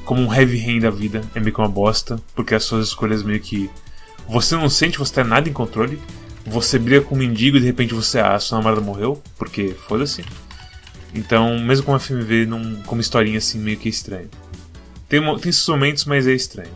como 0.07 0.23
um 0.23 0.33
heavy 0.33 0.57
rain 0.59 0.81
da 0.81 0.89
vida, 0.89 1.21
é 1.35 1.41
meio 1.41 1.53
que 1.53 1.61
uma 1.61 1.69
bosta, 1.69 2.19
porque 2.35 2.55
as 2.55 2.65
suas 2.65 2.89
escolhas 2.89 3.23
meio 3.23 3.41
que. 3.41 3.69
Você 4.29 4.57
não 4.57 4.69
sente, 4.71 4.99
você 4.99 5.13
tá 5.15 5.23
nada 5.25 5.49
em 5.49 5.53
controle. 5.53 6.01
Você 6.47 6.79
briga 6.79 7.03
com 7.03 7.15
um 7.15 7.19
mendigo 7.19 7.57
e 7.57 7.61
de 7.61 7.67
repente 7.67 7.93
você. 7.93 8.19
Ah, 8.21 8.39
sua 8.39 8.59
namorada 8.59 8.81
morreu, 8.81 9.21
porque 9.37 9.75
foda-se. 9.89 10.25
Então, 11.15 11.59
mesmo 11.59 11.85
com 11.87 11.95
um 11.95 11.99
FMV, 11.99 12.47
não, 12.47 12.77
como 12.87 13.01
historinha 13.01 13.39
assim, 13.39 13.59
meio 13.59 13.77
que 13.77 13.89
é 13.89 13.91
estranho. 13.91 14.31
Tem, 15.09 15.21
tem 15.39 15.51
esses 15.51 15.67
momentos, 15.69 16.05
mas 16.05 16.27
é 16.27 16.33
estranho. 16.33 16.71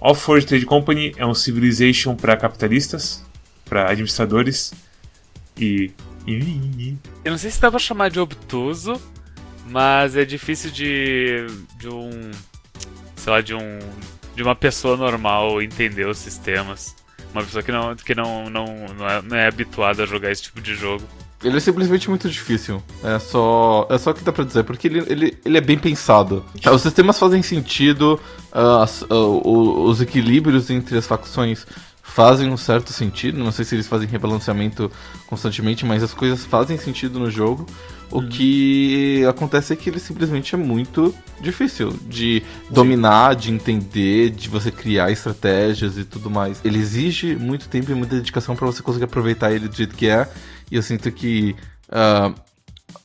Off-World 0.00 0.46
Trade 0.46 0.66
Company 0.66 1.14
é 1.16 1.24
um 1.24 1.34
Civilization 1.34 2.14
para 2.14 2.36
capitalistas, 2.36 3.22
para 3.64 3.84
administradores 3.90 4.72
e- 5.58 5.90
Eu 7.24 7.30
não 7.32 7.38
sei 7.38 7.50
se 7.50 7.60
dá 7.60 7.70
pra 7.70 7.78
chamar 7.78 8.10
de 8.10 8.18
obtuso, 8.18 9.00
mas 9.68 10.16
é 10.16 10.24
difícil 10.24 10.70
de. 10.70 11.46
de 11.78 11.88
um. 11.88 12.30
Sei 13.24 13.32
lá, 13.32 13.40
de 13.40 13.54
um. 13.54 13.78
de 14.36 14.42
uma 14.42 14.54
pessoa 14.54 14.96
normal 14.96 15.62
entender 15.62 16.06
os 16.06 16.18
sistemas. 16.18 16.94
Uma 17.32 17.42
pessoa 17.42 17.62
que 17.64 17.72
não, 17.72 17.96
que 17.96 18.14
não, 18.14 18.48
não, 18.50 18.66
não, 18.96 19.08
é, 19.08 19.22
não 19.22 19.36
é 19.36 19.48
habituada 19.48 20.02
a 20.02 20.06
jogar 20.06 20.30
esse 20.30 20.42
tipo 20.42 20.60
de 20.60 20.74
jogo. 20.76 21.02
Ele 21.42 21.56
é 21.56 21.60
simplesmente 21.60 22.08
muito 22.08 22.28
difícil. 22.30 22.80
É 23.02 23.18
só. 23.18 23.86
É 23.90 23.98
só 23.98 24.10
o 24.10 24.14
que 24.14 24.22
dá 24.22 24.30
pra 24.32 24.44
dizer, 24.44 24.62
porque 24.62 24.86
ele, 24.86 25.00
ele, 25.08 25.38
ele 25.44 25.58
é 25.58 25.60
bem 25.60 25.76
pensado. 25.78 26.44
Ah, 26.64 26.70
Os 26.72 26.82
sistemas 26.82 27.18
fazem 27.18 27.42
sentido, 27.42 28.20
ah, 28.52 28.82
as- 28.84 29.02
ah, 29.10 29.14
os 29.14 30.00
equilíbrios 30.00 30.70
entre 30.70 30.96
as 30.96 31.06
facções 31.06 31.66
fazem 32.02 32.48
um 32.50 32.56
certo 32.56 32.92
sentido. 32.92 33.38
Não 33.38 33.50
sei 33.50 33.64
se 33.64 33.74
eles 33.74 33.88
fazem 33.88 34.06
rebalanceamento 34.08 34.90
constantemente, 35.26 35.84
mas 35.84 36.02
as 36.02 36.14
coisas 36.14 36.44
fazem 36.44 36.78
sentido 36.78 37.18
no 37.18 37.30
jogo. 37.30 37.66
O 38.10 38.22
que 38.22 39.24
acontece 39.26 39.72
é 39.72 39.76
que 39.76 39.90
ele 39.90 39.98
simplesmente 39.98 40.54
é 40.54 40.58
muito 40.58 41.14
difícil 41.40 41.92
de 42.08 42.42
dominar, 42.70 43.34
de 43.34 43.52
entender, 43.52 44.30
de 44.30 44.48
você 44.48 44.70
criar 44.70 45.10
estratégias 45.10 45.98
e 45.98 46.04
tudo 46.04 46.30
mais. 46.30 46.60
Ele 46.64 46.78
exige 46.78 47.34
muito 47.34 47.68
tempo 47.68 47.90
e 47.90 47.94
muita 47.94 48.16
dedicação 48.16 48.54
pra 48.54 48.66
você 48.66 48.82
conseguir 48.82 49.04
aproveitar 49.04 49.52
ele 49.52 49.68
do 49.68 49.74
jeito 49.74 49.96
que 49.96 50.06
é. 50.06 50.28
E 50.70 50.76
eu 50.76 50.82
sinto 50.82 51.10
que 51.10 51.56
ah, 51.90 52.32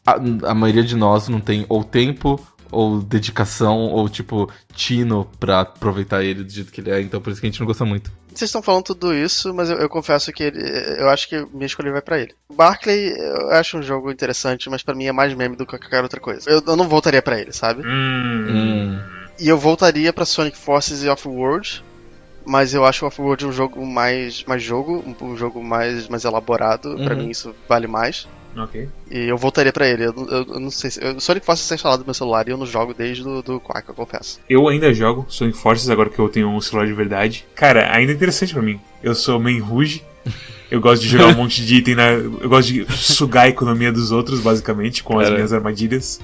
a, 0.05 0.51
a 0.51 0.53
maioria 0.53 0.83
de 0.83 0.95
nós 0.95 1.27
não 1.27 1.39
tem 1.39 1.65
ou 1.69 1.83
tempo, 1.83 2.39
ou 2.71 3.01
dedicação, 3.01 3.77
ou 3.89 4.07
tipo, 4.09 4.49
tino 4.73 5.25
pra 5.39 5.61
aproveitar 5.61 6.23
ele 6.23 6.43
do 6.43 6.49
jeito 6.51 6.71
que 6.71 6.81
ele 6.81 6.91
é. 6.91 7.01
Então 7.01 7.19
por 7.21 7.31
isso 7.31 7.41
que 7.41 7.47
a 7.47 7.49
gente 7.49 7.59
não 7.59 7.67
gosta 7.67 7.85
muito. 7.85 8.11
Vocês 8.33 8.47
estão 8.49 8.61
falando 8.61 8.83
tudo 8.83 9.13
isso, 9.13 9.53
mas 9.53 9.69
eu, 9.69 9.77
eu 9.77 9.89
confesso 9.89 10.31
que 10.31 10.43
ele- 10.43 10.61
eu 11.01 11.09
acho 11.09 11.27
que 11.27 11.45
minha 11.51 11.65
escolha 11.65 11.91
vai 11.91 12.01
pra 12.01 12.19
ele. 12.19 12.33
Barclay, 12.55 13.09
eu 13.17 13.49
acho 13.51 13.77
um 13.77 13.81
jogo 13.81 14.11
interessante, 14.11 14.69
mas 14.69 14.83
pra 14.83 14.93
mim 14.95 15.05
é 15.07 15.11
mais 15.11 15.33
meme 15.33 15.55
do 15.55 15.65
que 15.65 15.77
qualquer 15.77 16.03
outra 16.03 16.19
coisa. 16.19 16.49
Eu, 16.49 16.61
eu 16.65 16.75
não 16.75 16.87
voltaria 16.87 17.21
pra 17.21 17.39
ele, 17.39 17.51
sabe? 17.51 17.81
Hum. 17.85 18.99
E 19.39 19.47
eu 19.47 19.57
voltaria 19.57 20.13
pra 20.13 20.25
Sonic 20.25 20.57
Forces 20.57 21.03
e 21.03 21.09
Off-World, 21.09 21.83
mas 22.45 22.73
eu 22.73 22.85
acho 22.85 23.03
o 23.03 23.07
Off-World 23.07 23.45
um 23.47 23.51
jogo 23.51 23.85
mais, 23.85 24.43
mais 24.45 24.61
jogo, 24.61 25.03
um, 25.05 25.25
um 25.31 25.35
jogo 25.35 25.63
mais, 25.63 26.07
mais 26.07 26.23
elaborado. 26.23 26.95
Pra 27.03 27.15
Uhum. 27.15 27.23
mim 27.23 27.29
isso 27.31 27.53
vale 27.67 27.87
mais. 27.87 28.27
Ok. 28.57 28.89
E 29.11 29.19
eu 29.27 29.37
voltaria 29.37 29.71
pra 29.71 29.87
ele. 29.87 30.05
Eu, 30.05 30.13
eu- 30.29 30.45
eu 30.53 30.59
não 30.59 30.71
sei 30.71 30.89
se. 30.91 31.03
Eu, 31.03 31.19
Sonic 31.19 31.45
Forces 31.45 31.65
está 31.65 31.75
instalado 31.75 32.01
no 32.01 32.05
meu 32.05 32.13
celular 32.13 32.47
e 32.47 32.51
eu 32.51 32.57
não 32.57 32.65
jogo 32.65 32.93
desde 32.93 33.23
do, 33.23 33.41
do 33.41 33.59
Quack, 33.59 33.87
eu 33.89 33.95
confesso. 33.95 34.39
Eu 34.49 34.67
ainda 34.67 34.93
jogo 34.93 35.25
Sonic 35.29 35.57
Forces 35.57 35.89
agora 35.89 36.09
que 36.09 36.19
eu 36.19 36.27
tenho 36.29 36.49
um 36.49 36.59
celular 36.61 36.85
de 36.87 36.93
verdade. 36.93 37.45
Cara, 37.55 37.95
ainda 37.95 38.11
é 38.11 38.15
interessante 38.15 38.53
pra 38.53 38.61
mim. 38.61 38.79
Eu 39.03 39.13
sou 39.15 39.39
main 39.39 39.59
Rouge. 39.59 40.03
Eu 40.69 40.79
gosto 40.79 41.01
de 41.01 41.07
jogar 41.09 41.27
um 41.29 41.33
monte 41.35 41.65
de 41.65 41.77
item 41.77 41.95
na. 41.95 42.09
Eu 42.11 42.47
gosto 42.47 42.71
de 42.71 42.85
sugar 42.95 43.45
a 43.45 43.49
economia 43.49 43.91
dos 43.91 44.11
outros, 44.11 44.39
basicamente, 44.39 45.03
com 45.03 45.17
as 45.17 45.27
minhas 45.31 45.51
armadilhas. 45.51 46.21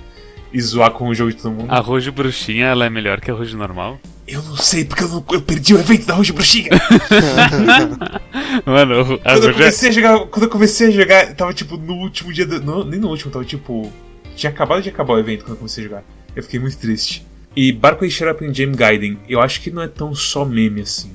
E 0.54 0.62
zoar 0.62 0.92
com 0.92 1.08
o 1.10 1.16
jogo 1.16 1.32
de 1.32 1.38
todo 1.42 1.52
mundo. 1.52 1.72
A 1.72 1.80
Rouge 1.80 2.12
Bruxinha, 2.12 2.68
ela 2.68 2.86
é 2.86 2.90
melhor 2.90 3.20
que 3.20 3.32
a 3.32 3.34
Rouge 3.34 3.56
normal? 3.56 4.00
Eu 4.28 4.42
não 4.42 4.56
sei, 4.58 4.84
porque 4.86 5.04
eu, 5.04 5.08
não- 5.10 5.26
eu 5.32 5.42
perdi 5.42 5.74
o 5.76 5.80
evento 5.80 6.06
da 6.08 6.16
Rouge 6.16 6.34
Bruxinha. 6.34 6.70
Mano, 8.66 9.20
Quando 9.20 9.44
eu 9.48 9.54
comecei 9.54 9.90
a 9.90 9.92
jogar. 9.92 10.20
Quando 10.28 10.44
eu 10.44 10.50
comecei 10.50 10.88
a 10.88 10.92
jogar, 10.92 11.34
tava 11.36 11.54
tipo 11.54 11.78
no 11.78 11.94
último 11.96 12.34
dia 12.34 12.46
do. 12.46 12.62
não, 12.62 12.84
nem 12.84 13.00
no 13.00 13.10
último, 13.10 13.32
tava 13.32 13.46
tipo. 13.46 13.92
Tinha 14.36 14.50
acabado 14.52 14.82
de 14.82 14.90
acabar 14.90 15.14
o 15.14 15.20
evento 15.20 15.44
quando 15.44 15.52
eu 15.52 15.58
comecei 15.58 15.84
a 15.86 15.88
jogar. 15.88 16.04
Eu 16.36 16.44
fiquei 16.44 16.60
muito 16.60 16.78
triste. 16.78 17.26
E 17.56 17.72
Barclay 17.72 18.10
Shut 18.12 18.30
Up 18.30 18.44
em 18.44 18.54
Jam 18.54 18.74
Gaiden, 18.74 19.18
eu 19.30 19.40
acho 19.40 19.62
que 19.62 19.72
não 19.72 19.82
é 19.82 19.88
tão 19.88 20.14
só 20.14 20.44
meme 20.44 20.82
assim. 20.82 21.12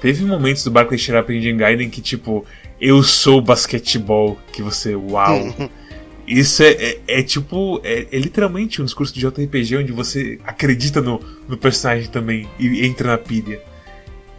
Teve 0.00 0.24
momentos 0.24 0.62
do 0.62 0.70
Barclay 0.70 0.98
Shut 0.98 1.16
Up 1.18 1.32
em 1.32 1.40
Jam 1.42 1.56
Gaiden 1.56 1.90
que, 1.90 2.00
tipo, 2.00 2.44
eu 2.80 3.02
sou 3.02 3.40
basquetebol, 3.40 4.38
que 4.52 4.62
você, 4.62 4.94
uau. 4.94 5.52
Isso 6.26 6.62
é, 6.62 6.70
é, 6.70 7.00
é 7.06 7.22
tipo, 7.22 7.80
é, 7.84 8.06
é 8.10 8.18
literalmente 8.18 8.80
um 8.80 8.84
discurso 8.84 9.12
de 9.12 9.20
JRPG 9.20 9.76
onde 9.76 9.92
você 9.92 10.38
acredita 10.44 11.00
no, 11.00 11.20
no 11.48 11.56
personagem 11.56 12.08
também 12.08 12.48
e 12.58 12.84
entra 12.86 13.08
na 13.08 13.18
pilha. 13.18 13.60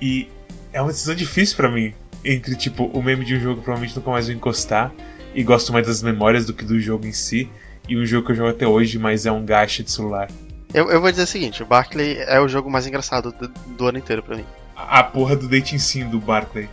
E 0.01 0.27
é 0.73 0.81
uma 0.81 0.91
decisão 0.91 1.15
difícil 1.15 1.55
pra 1.55 1.69
mim. 1.69 1.93
Entre, 2.23 2.55
tipo, 2.55 2.85
o 2.85 3.03
meme 3.03 3.23
de 3.23 3.35
um 3.35 3.39
jogo 3.39 3.57
que 3.57 3.63
provavelmente 3.63 3.95
nunca 3.95 4.09
mais 4.09 4.25
vou 4.25 4.35
encostar. 4.35 4.91
E 5.33 5.43
gosto 5.43 5.71
mais 5.71 5.85
das 5.85 6.01
memórias 6.01 6.45
do 6.45 6.53
que 6.53 6.65
do 6.65 6.79
jogo 6.79 7.05
em 7.05 7.13
si. 7.13 7.49
E 7.87 7.95
um 7.95 8.05
jogo 8.05 8.25
que 8.25 8.31
eu 8.31 8.35
jogo 8.35 8.49
até 8.49 8.65
hoje, 8.65 8.97
mas 8.97 9.25
é 9.27 9.31
um 9.31 9.45
gacha 9.45 9.83
de 9.83 9.91
celular. 9.91 10.29
Eu, 10.73 10.89
eu 10.89 10.99
vou 10.99 11.11
dizer 11.11 11.23
o 11.23 11.27
seguinte: 11.27 11.61
o 11.61 11.65
Barclay 11.65 12.17
é 12.19 12.39
o 12.39 12.47
jogo 12.47 12.69
mais 12.69 12.87
engraçado 12.87 13.31
do, 13.31 13.47
do 13.47 13.87
ano 13.87 13.99
inteiro 13.99 14.23
pra 14.23 14.35
mim. 14.35 14.45
A, 14.75 14.99
a 14.99 15.03
porra 15.03 15.35
do 15.35 15.47
dating 15.47 15.77
sim 15.77 16.09
do 16.09 16.19
Barclay. 16.19 16.67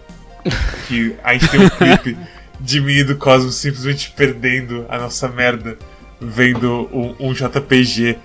que 0.89 1.15
a 1.23 1.35
gente 1.35 1.49
tem 1.49 1.61
um 1.61 1.69
clipe 1.69 2.17
de 2.63 2.81
mim 2.81 2.93
e 2.93 3.05
do 3.05 3.17
Cosmos 3.17 3.57
simplesmente 3.57 4.13
perdendo 4.17 4.87
a 4.89 4.99
nossa 4.99 5.29
merda. 5.29 5.77
Vendo 6.21 6.89
um, 6.93 7.29
um 7.29 7.33
JPG 7.33 8.17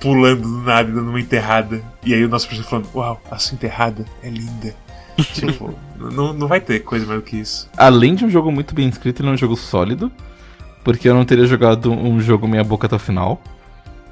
pulando 0.00 0.42
do 0.42 0.62
nada 0.62 0.90
e 0.90 0.92
dando 0.92 1.08
uma 1.08 1.20
enterrada. 1.20 1.80
E 2.04 2.12
aí 2.12 2.24
o 2.24 2.28
nosso 2.28 2.48
personagem 2.48 2.68
falando: 2.68 2.88
Uau, 2.94 3.22
a 3.30 3.38
sua 3.38 3.54
enterrada 3.54 4.04
é 4.22 4.28
linda. 4.28 4.74
tipo, 5.32 5.72
não, 5.96 6.32
não 6.32 6.48
vai 6.48 6.60
ter 6.60 6.80
coisa 6.80 7.06
mais 7.06 7.20
do 7.20 7.24
que 7.24 7.36
isso. 7.36 7.68
Além 7.76 8.16
de 8.16 8.24
um 8.24 8.30
jogo 8.30 8.50
muito 8.50 8.74
bem 8.74 8.88
escrito, 8.88 9.22
ele 9.22 9.28
é 9.28 9.32
um 9.32 9.36
jogo 9.36 9.56
sólido. 9.56 10.10
Porque 10.82 11.08
eu 11.08 11.14
não 11.14 11.24
teria 11.24 11.46
jogado 11.46 11.90
um 11.90 12.20
jogo 12.20 12.46
meia 12.46 12.64
boca 12.64 12.86
até 12.86 12.96
o 12.96 12.98
final. 12.98 13.40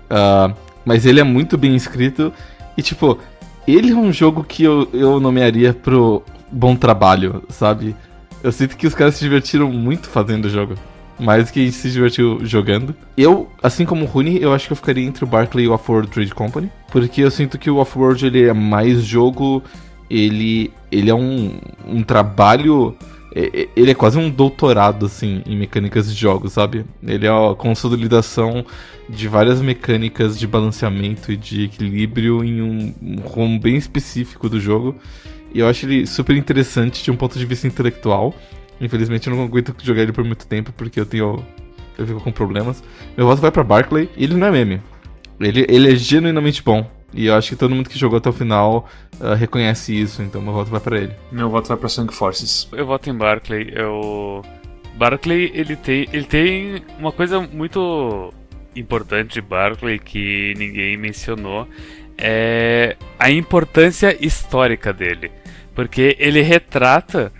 Ah, 0.09 0.55
mas 0.85 1.05
ele 1.05 1.21
é 1.21 1.25
muito 1.25 1.59
bem 1.59 1.75
escrito. 1.75 2.33
E 2.77 2.83
tipo, 2.83 3.19
ele 3.67 3.93
é 3.93 3.97
um 3.97 4.13
jogo 4.13 4.45
que 4.45 4.63
eu, 4.63 4.89
eu 4.93 5.21
nomearia 5.21 5.75
pro 5.75 6.23
bom 6.51 6.77
trabalho, 6.77 7.43
sabe? 7.49 7.95
Eu 8.43 8.53
sinto 8.53 8.77
que 8.77 8.87
os 8.87 8.95
caras 8.95 9.15
se 9.15 9.21
divertiram 9.21 9.71
muito 9.71 10.09
fazendo 10.09 10.47
o 10.47 10.51
jogo. 10.51 10.75
Mais 11.19 11.47
do 11.47 11.53
que 11.53 11.61
a 11.61 11.65
gente 11.65 11.77
se 11.77 11.91
divertiu 11.91 12.45
jogando. 12.45 12.95
Eu, 13.17 13.49
assim 13.63 13.85
como 13.85 14.05
o 14.05 14.09
Rune, 14.09 14.41
eu 14.41 14.53
acho 14.53 14.67
que 14.67 14.73
eu 14.73 14.77
ficaria 14.77 15.05
entre 15.05 15.23
o 15.23 15.27
Barclay 15.27 15.67
e 15.67 15.69
o 15.69 15.73
Off-World 15.73 16.11
Trade 16.11 16.35
Company. 16.35 16.71
Porque 16.91 17.23
eu 17.23 17.31
sinto 17.31 17.59
que 17.59 17.71
o 17.71 17.77
Off-World 17.77 18.27
ele 18.27 18.49
é 18.49 18.53
mais 18.53 19.05
jogo. 19.05 19.63
Ele, 20.11 20.73
ele 20.91 21.11
é 21.11 21.15
um, 21.15 21.59
um 21.87 22.03
trabalho 22.03 22.97
ele 23.35 23.91
é 23.91 23.95
quase 23.95 24.19
um 24.19 24.29
doutorado, 24.29 25.07
assim, 25.07 25.43
em 25.47 25.57
mecânicas 25.57 26.13
de 26.13 26.21
jogos, 26.21 26.53
sabe? 26.53 26.85
Ele 27.03 27.27
é 27.27 27.31
a 27.31 27.55
consolidação 27.55 28.65
de 29.09 29.27
várias 29.27 29.61
mecânicas 29.61 30.39
de 30.39 30.47
balanceamento 30.47 31.33
e 31.33 31.37
de 31.37 31.65
equilíbrio 31.65 32.45
em 32.45 32.61
um 32.61 32.95
rumo 33.25 33.59
bem 33.59 33.77
específico 33.77 34.49
do 34.49 34.61
jogo. 34.61 34.95
E 35.55 35.61
eu 35.61 35.69
acho 35.69 35.87
ele 35.87 36.07
super 36.07 36.37
interessante 36.37 37.03
de 37.03 37.11
um 37.11 37.17
ponto 37.17 37.39
de 37.39 37.47
vista 37.47 37.67
intelectual. 37.67 38.35
Infelizmente 38.81 39.29
eu 39.29 39.37
não 39.37 39.45
aguento 39.45 39.75
jogar 39.83 40.03
ele 40.03 40.13
por 40.13 40.25
muito 40.25 40.47
tempo 40.47 40.73
porque 40.73 40.99
eu 40.99 41.07
tenho. 41.07 41.45
Eu 41.99 42.07
fico 42.07 42.21
com 42.21 42.33
problemas. 42.33 42.83
Meu 43.17 43.27
voto 43.27 43.41
vai 43.41 43.51
pra 43.51 43.63
Barclay 43.63 44.09
e 44.17 44.25
ele 44.25 44.35
não 44.35 44.47
é 44.47 44.51
meme. 44.51 44.81
Ele, 45.39 45.67
ele 45.69 45.93
é 45.93 45.97
genuinamente 45.97 46.63
bom. 46.63 46.91
E 47.15 47.27
eu 47.27 47.35
acho 47.35 47.51
que 47.51 47.57
todo 47.57 47.75
mundo 47.75 47.91
que 47.91 47.99
jogou 47.99 48.19
até 48.19 48.31
o 48.31 48.33
final 48.33 48.89
ah, 49.21 49.35
reconhece 49.35 49.99
isso, 49.99 50.23
então 50.23 50.41
meu 50.41 50.53
voto 50.53 50.71
vai 50.71 50.81
pra 50.81 50.97
ele. 50.97 51.13
Meu 51.31 51.51
voto 51.51 51.69
vai 51.69 51.77
pra 51.77 51.89
Sonic 51.89 52.15
Forces. 52.15 52.69
Eu 52.73 52.87
voto 52.87 53.11
em 53.11 53.15
Barclay. 53.15 53.71
Eu... 53.75 54.43
Barclay, 54.95 55.51
ele 55.55 55.77
tem, 55.77 56.09
ele 56.13 56.25
tem 56.25 56.83
uma 56.99 57.13
coisa 57.13 57.41
muito 57.41 58.33
importante 58.75 59.35
de 59.35 59.43
Barclay 59.43 59.99
que 59.99 60.55
ninguém 60.57 60.97
mencionou. 60.97 61.69
É 62.17 62.97
a 63.19 63.31
importância 63.31 64.17
histórica 64.25 64.93
dele. 64.93 65.31
Porque 65.75 66.17
ele 66.19 66.43
retrata 66.43 67.33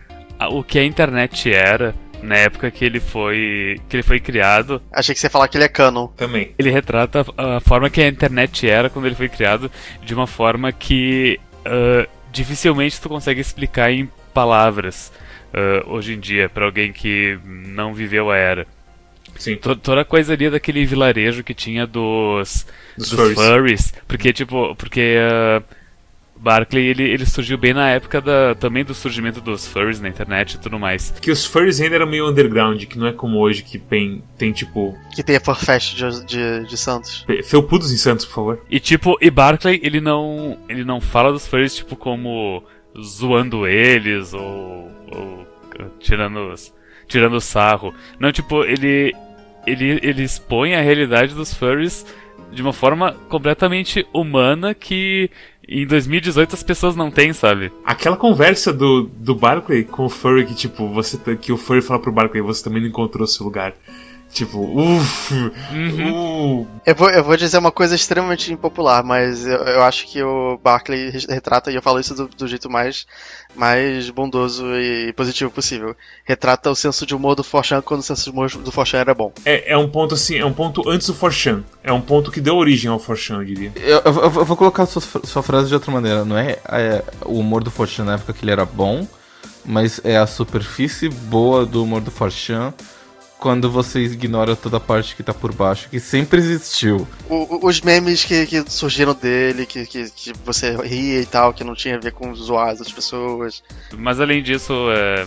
o 0.51 0.63
que 0.65 0.79
a 0.79 0.85
internet 0.85 1.53
era 1.53 1.95
na 2.23 2.37
época 2.37 2.71
que 2.71 2.85
ele 2.85 3.01
foi, 3.01 3.81
que 3.89 3.97
ele 3.97 4.03
foi 4.03 4.21
criado 4.21 4.81
Achei 4.93 5.13
que 5.15 5.21
você 5.21 5.27
ia 5.27 5.31
falar 5.31 5.49
que 5.49 5.57
ele 5.57 5.65
é 5.65 5.69
canon. 5.69 6.07
Também. 6.09 6.53
ele 6.59 6.71
retrata 6.71 7.25
a 7.37 7.61
forma 7.61 7.91
que 7.91 8.01
a 8.01 8.07
internet 8.09 8.69
era 8.69 8.89
quando 8.89 9.07
ele 9.07 9.15
foi 9.17 9.29
criado 9.29 9.71
de 10.05 10.15
uma 10.15 10.27
forma 10.27 10.71
que 10.73 11.39
ah, 11.65 12.07
dificilmente 12.33 13.01
tu 13.01 13.09
consegue 13.09 13.41
explicar 13.41 13.91
em 13.93 14.09
palavras 14.33 15.13
ah, 15.53 15.83
hoje 15.87 16.15
em 16.15 16.21
dia 16.21 16.49
para 16.49 16.65
alguém 16.65 16.93
que 16.93 17.39
não 17.45 17.93
viveu 17.93 18.31
a 18.31 18.37
era. 18.37 18.67
Sim. 19.37 19.57
To- 19.57 19.75
Toda 19.77 20.03
a 20.03 20.05
coisa 20.05 20.33
ali 20.35 20.49
daquele 20.51 20.85
vilarejo 20.87 21.43
que 21.43 21.55
tinha 21.55 21.87
dos, 21.87 22.67
Dos 22.97 23.11
dos, 23.11 23.19
furries. 23.19 23.35
furries. 23.49 23.95
Porque, 24.07 24.33
tipo, 24.33 24.75
porque 24.77 25.17
uh, 25.19 25.65
Barclay 26.43 26.85
ele, 26.87 27.05
ele 27.05 27.25
surgiu 27.25 27.57
bem 27.57 27.73
na 27.73 27.89
época 27.91 28.21
da, 28.21 28.55
também 28.57 28.85
do 28.85 28.93
surgimento 28.95 29.41
dos 29.41 29.65
furries 29.65 30.01
na 30.01 30.09
internet 30.09 30.55
e 30.55 30.59
tudo 30.59 30.77
mais. 30.77 31.11
Que 31.23 31.31
os 31.31 31.47
furries 31.47 31.81
ainda 31.81 31.95
eram 31.95 32.07
meio 32.07 32.29
underground, 32.29 32.83
que 32.85 32.99
não 32.99 33.07
é 33.07 33.13
como 33.13 33.39
hoje, 33.39 33.63
que 33.63 33.79
tem, 33.79 34.25
tem 34.37 34.51
tipo. 34.53 34.99
Que 35.15 35.23
tem 35.23 35.37
a 35.37 35.41
Forfest 35.41 35.95
de, 35.95 36.27
de, 36.27 36.67
de 36.69 36.77
Santos. 36.77 37.25
Felpudos 37.45 37.93
em 37.93 37.97
Santos, 37.97 38.25
por 38.25 38.35
favor. 38.35 38.61
E 38.69 38.81
tipo, 38.81 39.17
e 39.21 39.31
Barclay, 39.31 39.79
ele 39.85 40.01
não. 40.01 40.59
ele 40.69 40.83
não 40.85 41.01
fala 41.01 41.31
dos 41.33 41.47
furries, 41.47 41.77
tipo, 41.77 41.95
como 41.95 42.65
zoando 43.01 43.65
eles 43.67 44.35
ou. 44.35 44.91
ou 45.13 45.47
tirando, 46.01 46.53
os- 46.53 46.75
tirando 47.07 47.41
sarro. 47.41 47.95
Não, 48.19 48.33
tipo, 48.33 48.65
ele. 48.65 49.15
Ele, 49.65 50.01
ele 50.03 50.25
expõe 50.25 50.75
a 50.75 50.81
realidade 50.81 51.35
dos 51.35 51.55
furries 51.55 52.05
de 52.51 52.61
uma 52.61 52.73
forma 52.73 53.13
completamente 53.29 54.05
humana 54.13 54.75
que 54.75 55.31
em 55.69 55.87
2018 55.87 56.55
as 56.55 56.63
pessoas 56.63 56.97
não 56.97 57.11
têm, 57.11 57.33
sabe? 57.33 57.73
Aquela 57.85 58.17
conversa 58.17 58.73
do, 58.73 59.05
do 59.05 59.35
Barclay 59.35 59.85
com 59.85 60.07
o 60.07 60.09
Furry, 60.09 60.47
que 60.47 60.55
tipo, 60.55 60.89
você 60.89 61.19
que 61.37 61.53
o 61.53 61.57
Furry 61.57 61.81
fala 61.81 62.01
pro 62.01 62.13
Barclay, 62.13 62.43
você 62.43 62.65
também 62.65 62.83
não 62.83 62.89
encontrou 62.89 63.27
seu 63.27 63.45
lugar. 63.45 63.75
Tipo, 64.33 64.61
uff, 64.61 65.35
uh, 65.35 66.67
Eu 66.87 66.95
vou, 66.95 67.11
eu 67.11 67.23
vou 67.23 67.37
dizer 67.37 67.59
uma 67.59 67.71
coisa 67.71 67.95
extremamente 67.95 68.51
impopular, 68.53 69.05
mas 69.05 69.47
eu, 69.47 69.59
eu 69.59 69.83
acho 69.83 70.07
que 70.07 70.23
o 70.23 70.59
Barclay 70.63 71.11
re- 71.11 71.27
retrata, 71.29 71.71
e 71.71 71.75
eu 71.75 71.83
falo 71.83 72.01
isso 72.01 72.15
do, 72.15 72.27
do 72.29 72.49
jeito 72.49 72.71
mais, 72.71 73.07
mais 73.55 74.09
bondoso 74.09 74.65
e 74.77 75.13
positivo 75.13 75.51
possível. 75.51 75.95
Retrata 76.25 76.71
o 76.71 76.75
senso 76.75 77.05
de 77.05 77.15
humor 77.15 77.35
do 77.35 77.45
Forchan 77.45 77.83
quando 77.83 78.01
o 78.01 78.03
senso 78.03 78.25
de 78.25 78.31
humor 78.31 78.49
do 78.51 78.73
Forchan 78.73 78.99
era 78.99 79.15
bom. 79.15 79.33
é, 79.45 79.73
é 79.73 79.77
um 79.77 79.89
ponto 79.89 80.15
assim, 80.15 80.39
é 80.39 80.47
um 80.47 80.53
ponto 80.55 80.89
antes 80.89 81.07
do 81.07 81.15
Forchan. 81.15 81.63
É 81.85 81.93
um 81.93 82.01
ponto 82.01 82.31
que 82.31 82.41
deu 82.41 82.57
origem 82.57 82.91
ao 82.91 82.99
Forchan, 82.99 83.35
eu 83.41 83.45
diria. 83.45 83.73
Eu, 83.77 84.01
eu- 84.05 84.23
eu 84.23 84.31
vou 84.47 84.57
colocar 84.57 84.87
sua, 84.87 85.03
sua 85.25 85.43
frase 85.43 85.69
de 85.69 85.75
outra 85.75 85.93
maneira. 85.93 86.25
Não 86.25 86.39
é, 86.39 86.59
é 86.71 87.05
o 87.27 87.39
humor 87.39 87.63
do 87.63 87.71
Forchan 87.71 88.05
na 88.05 88.15
época 88.15 88.33
que 88.33 88.45
ele 88.45 88.53
era 88.53 88.65
bom, 88.65 89.07
mas 89.65 90.01
é 90.05 90.17
a 90.17 90.27
superfície 90.27 91.09
boa 91.11 91.67
do 91.67 91.83
humor 91.85 92.01
do 92.01 92.11
Forchan 92.11 92.73
quando 93.43 93.69
você 93.69 93.99
ignora 94.05 94.55
toda 94.55 94.77
a 94.77 94.81
parte 94.81 95.17
que 95.17 95.23
tá 95.25 95.35
por 95.35 95.53
baixo, 95.53 95.89
que 95.91 95.99
sempre 95.99 96.39
existiu. 96.39 97.07
O- 97.29 97.67
os 97.67 97.81
memes 97.81 98.25
que, 98.25 98.47
que 98.47 98.65
surgiram 98.71 99.15
dele, 99.15 99.67
que, 99.67 99.85
que, 99.85 100.09
que 100.11 100.33
você 100.47 100.77
ria 100.77 101.21
e 101.21 101.27
tal, 101.27 101.53
que 101.53 101.65
não 101.65 101.75
tinha 101.75 101.97
a 101.97 101.99
ver 101.99 102.13
com 102.13 102.33
zoar 102.37 102.69
as 102.69 102.79
outras 102.79 102.93
pessoas. 102.95 103.63
Mas 103.99 104.21
além 104.21 104.45
disso, 104.45 104.73
é, 104.93 105.27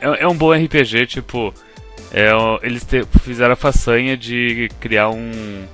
é, 0.00 0.22
é 0.22 0.28
um 0.28 0.34
bom 0.36 0.52
RPG, 0.52 1.06
tipo. 1.08 1.52
é, 2.12 2.30
eles 2.62 2.84
te- 2.84 3.04
fizeram 3.24 3.54
a 3.54 3.56
façanha 3.56 4.16
de 4.16 4.68
criar 4.78 5.10
um, 5.10 5.64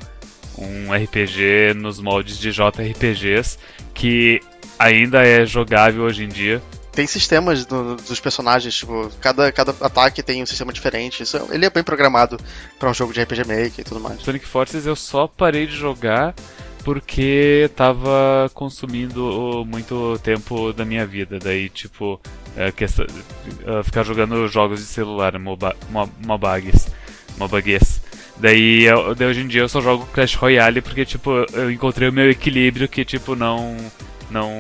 um 0.57 0.95
RPG 0.95 1.75
nos 1.77 2.01
moldes 2.01 2.39
de 2.39 2.51
JRPGs 2.53 3.59
que 3.93 4.41
ainda 4.79 5.23
é 5.27 5.45
jogável 5.45 6.05
hoje 6.05 6.25
em 6.25 6.29
dia. 6.29 6.63
Tem 6.97 7.07
sistemas 7.07 7.67
do- 7.67 7.95
dos 7.97 8.19
personagens, 8.19 8.75
tipo, 8.75 9.11
cada, 9.21 9.53
cada 9.53 9.73
ataque 9.83 10.23
tem 10.23 10.43
um 10.43 10.47
sistema 10.47 10.73
diferente. 10.73 11.23
Isso, 11.23 11.37
ele 11.53 11.67
é 11.67 11.71
bem 11.71 11.85
programado 11.85 12.39
pra 12.79 12.91
um 12.91 12.95
jogo 12.95 13.13
de 13.13 13.21
RPG 13.23 13.41
Maker 13.47 13.73
e 13.81 13.85
tudo 13.85 14.01
mais. 14.01 14.21
Sonic 14.23 14.47
Forces 14.47 14.87
eu 14.87 14.97
só 14.97 15.27
parei 15.29 15.67
de 15.67 15.77
jogar 15.77 16.35
porque 16.83 17.69
tava 17.77 18.51
consumindo 18.55 19.65
muito 19.67 20.19
tempo 20.23 20.73
da 20.73 20.85
minha 20.87 21.07
vida. 21.07 21.39
Daí, 21.39 21.69
tipo, 21.69 22.19
é, 22.57 22.69
é, 22.69 23.83
ficar 23.83 24.03
jogando 24.03 24.49
jogos 24.49 24.81
de 24.81 24.87
celular, 24.87 25.39
moba, 25.39 25.77
mo- 25.91 26.11
mobagues. 26.25 26.89
Daí, 28.39 28.85
eu- 28.85 29.15
hoje 29.29 29.41
em 29.43 29.49
dia 29.49 29.63
eu 29.63 29.69
só 29.69 29.81
jogo 29.81 30.07
Clash 30.15 30.35
Royale 30.35 30.81
porque, 30.81 31.05
tipo, 31.05 31.31
eu 31.53 31.71
encontrei 31.71 32.09
o 32.09 32.13
meu 32.13 32.31
equilíbrio 32.31 32.89
que, 32.89 33.05
tipo, 33.05 33.35
não, 33.37 33.77
não, 34.31 34.51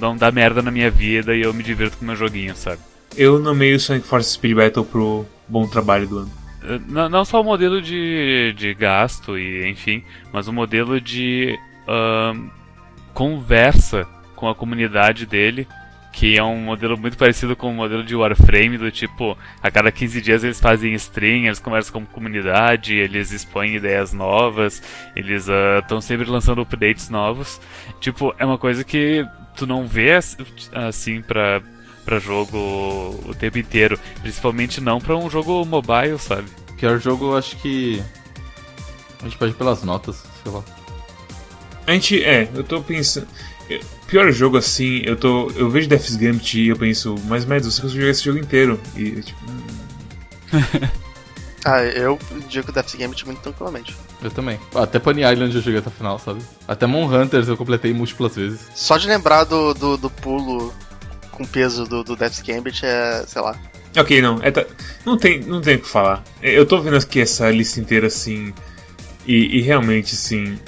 não 0.00 0.16
dá 0.16 0.30
merda 0.30 0.62
na 0.62 0.70
minha 0.70 0.90
vida 0.90 1.34
e 1.34 1.42
eu 1.42 1.52
me 1.52 1.62
divirto 1.62 1.96
com 1.96 2.04
o 2.04 2.06
meu 2.06 2.16
joguinho, 2.16 2.54
sabe? 2.56 2.80
Eu 3.16 3.38
nomeio 3.38 3.76
o 3.76 3.80
Sonic 3.80 4.06
Force 4.06 4.32
Speed 4.32 4.56
Battle 4.56 4.84
pro 4.84 5.26
bom 5.48 5.66
trabalho 5.66 6.06
do 6.06 6.18
ano. 6.18 6.32
Eh, 6.62 6.80
Não, 6.88 7.08
não 7.08 7.24
só 7.24 7.40
o 7.40 7.44
modelo 7.44 7.80
de, 7.80 8.54
de 8.56 8.74
gasto 8.74 9.38
e 9.38 9.68
enfim, 9.68 10.02
mas 10.32 10.46
o 10.48 10.52
modelo 10.52 11.00
de 11.00 11.58
ahn, 11.86 12.48
conversa 13.14 14.06
com 14.36 14.48
a 14.48 14.54
comunidade 14.54 15.26
dele, 15.26 15.66
que 16.18 16.36
é 16.36 16.42
um 16.42 16.56
modelo 16.60 16.98
muito 16.98 17.16
parecido 17.16 17.54
com 17.54 17.70
o 17.70 17.74
modelo 17.74 18.02
de 18.02 18.16
Warframe, 18.16 18.76
do 18.76 18.90
tipo, 18.90 19.38
a 19.62 19.70
cada 19.70 19.92
15 19.92 20.20
dias 20.20 20.42
eles 20.42 20.58
fazem 20.58 20.92
stream, 20.94 21.44
eles 21.44 21.60
conversam 21.60 21.92
com 21.92 21.98
a 22.00 22.12
comunidade, 22.14 22.92
eles 22.96 23.30
expõem 23.30 23.76
ideias 23.76 24.12
novas, 24.12 24.82
eles 25.14 25.46
estão 25.80 26.00
sempre 26.00 26.28
lançando 26.28 26.60
updates 26.60 27.08
novos. 27.08 27.60
Tipo, 28.00 28.34
é 28.36 28.44
uma 28.44 28.58
coisa 28.58 28.82
que 28.82 29.24
tu 29.54 29.64
não 29.64 29.86
vê 29.86 30.14
ass- 30.14 30.36
assim 30.72 31.22
pra, 31.22 31.62
pra 32.04 32.18
jogo 32.18 32.58
o 33.24 33.32
tempo 33.38 33.56
inteiro. 33.58 33.96
Principalmente 34.20 34.80
não 34.80 35.00
pra 35.00 35.16
um 35.16 35.30
jogo 35.30 35.64
mobile, 35.64 36.18
sabe? 36.18 36.48
Pior 36.80 36.98
jogo, 36.98 37.26
eu 37.26 37.36
acho 37.36 37.54
que. 37.58 38.02
A 39.20 39.24
gente 39.24 39.38
pode 39.38 39.52
ir 39.52 39.54
pelas 39.56 39.84
notas, 39.84 40.24
sei 40.42 40.50
lá. 40.50 40.64
A 41.86 41.92
gente, 41.92 42.24
é, 42.24 42.48
eu 42.54 42.64
tô 42.64 42.82
pensando. 42.82 43.28
eu- 43.70 43.80
Pior 44.08 44.32
jogo 44.32 44.56
assim, 44.56 45.02
eu 45.04 45.16
tô. 45.16 45.50
Eu 45.50 45.70
vejo 45.70 45.88
Death's 45.88 46.16
Gambit 46.16 46.58
e 46.58 46.68
eu 46.68 46.76
penso, 46.76 47.14
mas 47.26 47.44
Mads, 47.44 47.66
você 47.66 47.80
conseguiu 47.80 48.02
jogar 48.02 48.10
esse 48.12 48.24
jogo 48.24 48.38
inteiro. 48.38 48.80
E 48.96 49.22
tipo, 49.22 49.38
hum, 49.48 50.58
Ah, 51.64 51.82
eu 51.82 52.18
digo 52.48 52.72
Death 52.72 52.96
Game 52.96 53.14
muito 53.26 53.40
tranquilamente. 53.40 53.94
Eu 54.22 54.30
também. 54.30 54.58
Até 54.74 54.98
Pony 54.98 55.22
Island 55.22 55.54
eu 55.54 55.60
joguei 55.60 55.80
até 55.80 55.88
o 55.88 55.92
final, 55.92 56.18
sabe? 56.18 56.40
Até 56.66 56.86
Monhunters 56.86 57.48
eu 57.48 57.56
completei 57.56 57.92
múltiplas 57.92 58.36
vezes. 58.36 58.60
Só 58.74 58.96
de 58.96 59.06
lembrar 59.08 59.44
do, 59.44 59.74
do, 59.74 59.96
do 59.96 60.08
pulo 60.08 60.72
com 61.32 61.44
peso 61.44 61.84
do, 61.84 62.02
do 62.02 62.16
Death's 62.16 62.40
Gambit 62.40 62.86
é, 62.86 63.24
sei 63.26 63.42
lá. 63.42 63.56
Ok, 63.96 64.22
não, 64.22 64.38
é, 64.42 64.50
tá- 64.50 64.64
não 65.04 65.18
tem, 65.18 65.40
não 65.40 65.60
tem 65.60 65.76
o 65.76 65.80
que 65.80 65.88
falar. 65.88 66.22
Eu 66.42 66.64
tô 66.64 66.80
vendo 66.80 66.96
aqui 66.96 67.20
essa 67.20 67.50
lista 67.50 67.80
inteira 67.80 68.06
assim, 68.06 68.54
e, 69.26 69.58
e 69.58 69.60
realmente 69.60 70.14
assim, 70.14 70.58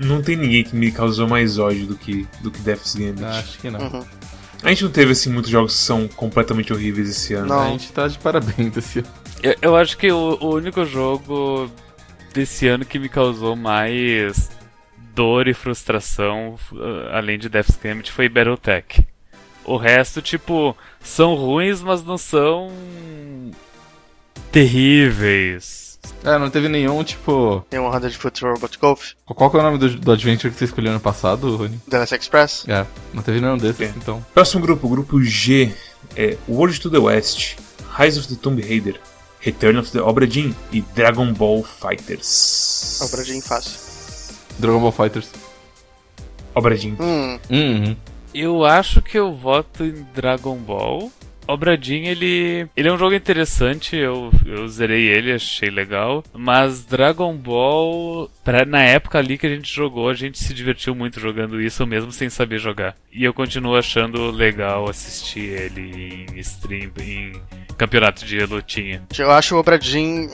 não 0.00 0.22
tem 0.22 0.36
ninguém 0.36 0.64
que 0.64 0.74
me 0.74 0.90
causou 0.90 1.28
mais 1.28 1.58
ódio 1.58 1.86
do 1.86 1.94
que 1.94 2.26
do 2.40 2.50
que 2.50 2.58
Death's 2.60 2.94
Gambit. 2.94 3.24
Ah, 3.24 3.38
acho 3.38 3.58
que 3.58 3.70
não. 3.70 3.80
Uhum. 3.80 4.04
A 4.62 4.68
gente 4.68 4.84
não 4.84 4.90
teve 4.90 5.12
assim 5.12 5.30
muitos 5.30 5.50
jogos 5.50 5.72
que 5.74 5.80
são 5.80 6.08
completamente 6.08 6.72
horríveis 6.72 7.08
esse 7.08 7.34
ano. 7.34 7.48
Não. 7.48 7.60
A 7.60 7.68
gente 7.68 7.92
tá 7.92 8.08
de 8.08 8.18
parabéns 8.18 8.76
esse 8.76 8.98
ano. 8.98 9.08
Eu, 9.42 9.56
eu 9.62 9.76
acho 9.76 9.96
que 9.96 10.10
o, 10.10 10.38
o 10.40 10.54
único 10.54 10.84
jogo 10.84 11.70
desse 12.32 12.66
ano 12.66 12.84
que 12.84 12.98
me 12.98 13.08
causou 13.08 13.56
mais 13.56 14.50
dor 15.14 15.48
e 15.48 15.54
frustração, 15.54 16.58
uh, 16.72 17.08
além 17.12 17.38
de 17.38 17.48
Death's 17.48 17.76
Gambit, 17.76 18.12
foi 18.12 18.28
Battletech. 18.28 19.06
O 19.64 19.76
resto, 19.76 20.22
tipo, 20.22 20.76
são 21.00 21.34
ruins, 21.34 21.82
mas 21.82 22.02
não 22.02 22.18
são 22.18 22.70
terríveis. 24.50 25.89
É, 26.24 26.38
não 26.38 26.50
teve 26.50 26.68
nenhum, 26.68 27.02
tipo. 27.02 27.64
Tem 27.70 27.80
um 27.80 27.90
100 27.90 28.10
Foot 28.10 28.44
Robot 28.44 28.78
Golf, 28.78 29.12
Qual 29.26 29.50
que 29.50 29.56
é 29.56 29.60
o 29.60 29.62
nome 29.62 29.78
do, 29.78 29.88
do 29.96 30.12
Adventure 30.12 30.52
que 30.52 30.58
você 30.58 30.66
escolheu 30.66 30.90
ano 30.92 31.00
passado, 31.00 31.56
Rony? 31.56 31.78
The 31.88 31.98
Last 31.98 32.14
Express. 32.14 32.64
É, 32.68 32.86
não 33.14 33.22
teve 33.22 33.40
nenhum 33.40 33.56
desses, 33.56 33.80
É. 33.80 33.92
então. 33.96 34.24
Próximo 34.34 34.60
grupo, 34.62 34.86
o 34.86 34.90
grupo 34.90 35.22
G, 35.22 35.72
é 36.16 36.36
World 36.48 36.78
to 36.80 36.90
the 36.90 36.98
West, 36.98 37.56
Rise 37.98 38.18
of 38.18 38.28
the 38.28 38.36
Tomb 38.40 38.60
Raider, 38.60 39.00
Return 39.40 39.78
of 39.78 39.90
the 39.92 40.00
Obra 40.00 40.26
Dinn 40.26 40.52
e 40.70 40.82
Dragon 40.94 41.32
Ball 41.32 41.62
Fighters. 41.62 43.00
Obra 43.02 43.24
de 43.24 43.40
fácil. 43.40 43.78
Dragon 44.58 44.80
Ball 44.80 44.92
Fighters. 44.92 45.30
Obra 46.54 46.76
Dinn. 46.76 46.96
Hum, 47.00 47.38
Uhum. 47.50 47.96
Eu 48.34 48.64
acho 48.64 49.00
que 49.02 49.18
eu 49.18 49.34
voto 49.34 49.84
em 49.84 50.06
Dragon 50.14 50.56
Ball. 50.56 51.10
Obradin, 51.52 52.04
ele, 52.04 52.68
ele 52.76 52.88
é 52.88 52.92
um 52.92 52.98
jogo 52.98 53.14
interessante, 53.14 53.96
eu, 53.96 54.30
eu 54.46 54.68
zerei 54.68 55.08
ele, 55.08 55.32
achei 55.32 55.70
legal. 55.70 56.24
Mas 56.32 56.84
Dragon 56.84 57.34
Ball, 57.36 58.30
pra, 58.44 58.64
na 58.64 58.82
época 58.82 59.18
ali 59.18 59.36
que 59.36 59.46
a 59.46 59.50
gente 59.50 59.72
jogou, 59.72 60.08
a 60.08 60.14
gente 60.14 60.38
se 60.38 60.54
divertiu 60.54 60.94
muito 60.94 61.20
jogando 61.20 61.60
isso, 61.60 61.86
mesmo 61.86 62.12
sem 62.12 62.30
saber 62.30 62.58
jogar. 62.58 62.96
E 63.12 63.24
eu 63.24 63.34
continuo 63.34 63.76
achando 63.76 64.30
legal 64.30 64.88
assistir 64.88 65.50
ele 65.50 66.26
em 66.32 66.38
stream, 66.38 66.90
em 67.00 67.32
campeonato 67.76 68.24
de 68.24 68.38
lutinha. 68.44 69.02
eu 69.18 69.30
acho 69.30 69.56
o 69.56 69.58
Obradin 69.58 70.28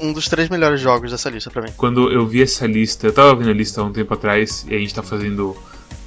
um 0.00 0.12
dos 0.12 0.28
três 0.28 0.48
melhores 0.48 0.80
jogos 0.80 1.10
dessa 1.10 1.30
lista 1.30 1.50
pra 1.50 1.62
mim. 1.62 1.70
Quando 1.76 2.10
eu 2.10 2.26
vi 2.26 2.42
essa 2.42 2.66
lista, 2.66 3.06
eu 3.06 3.12
tava 3.12 3.34
vendo 3.34 3.50
a 3.50 3.54
lista 3.54 3.80
há 3.80 3.84
um 3.84 3.92
tempo 3.92 4.12
atrás 4.12 4.66
e 4.68 4.74
a 4.74 4.78
gente 4.78 4.94
tá 4.94 5.02
fazendo 5.02 5.56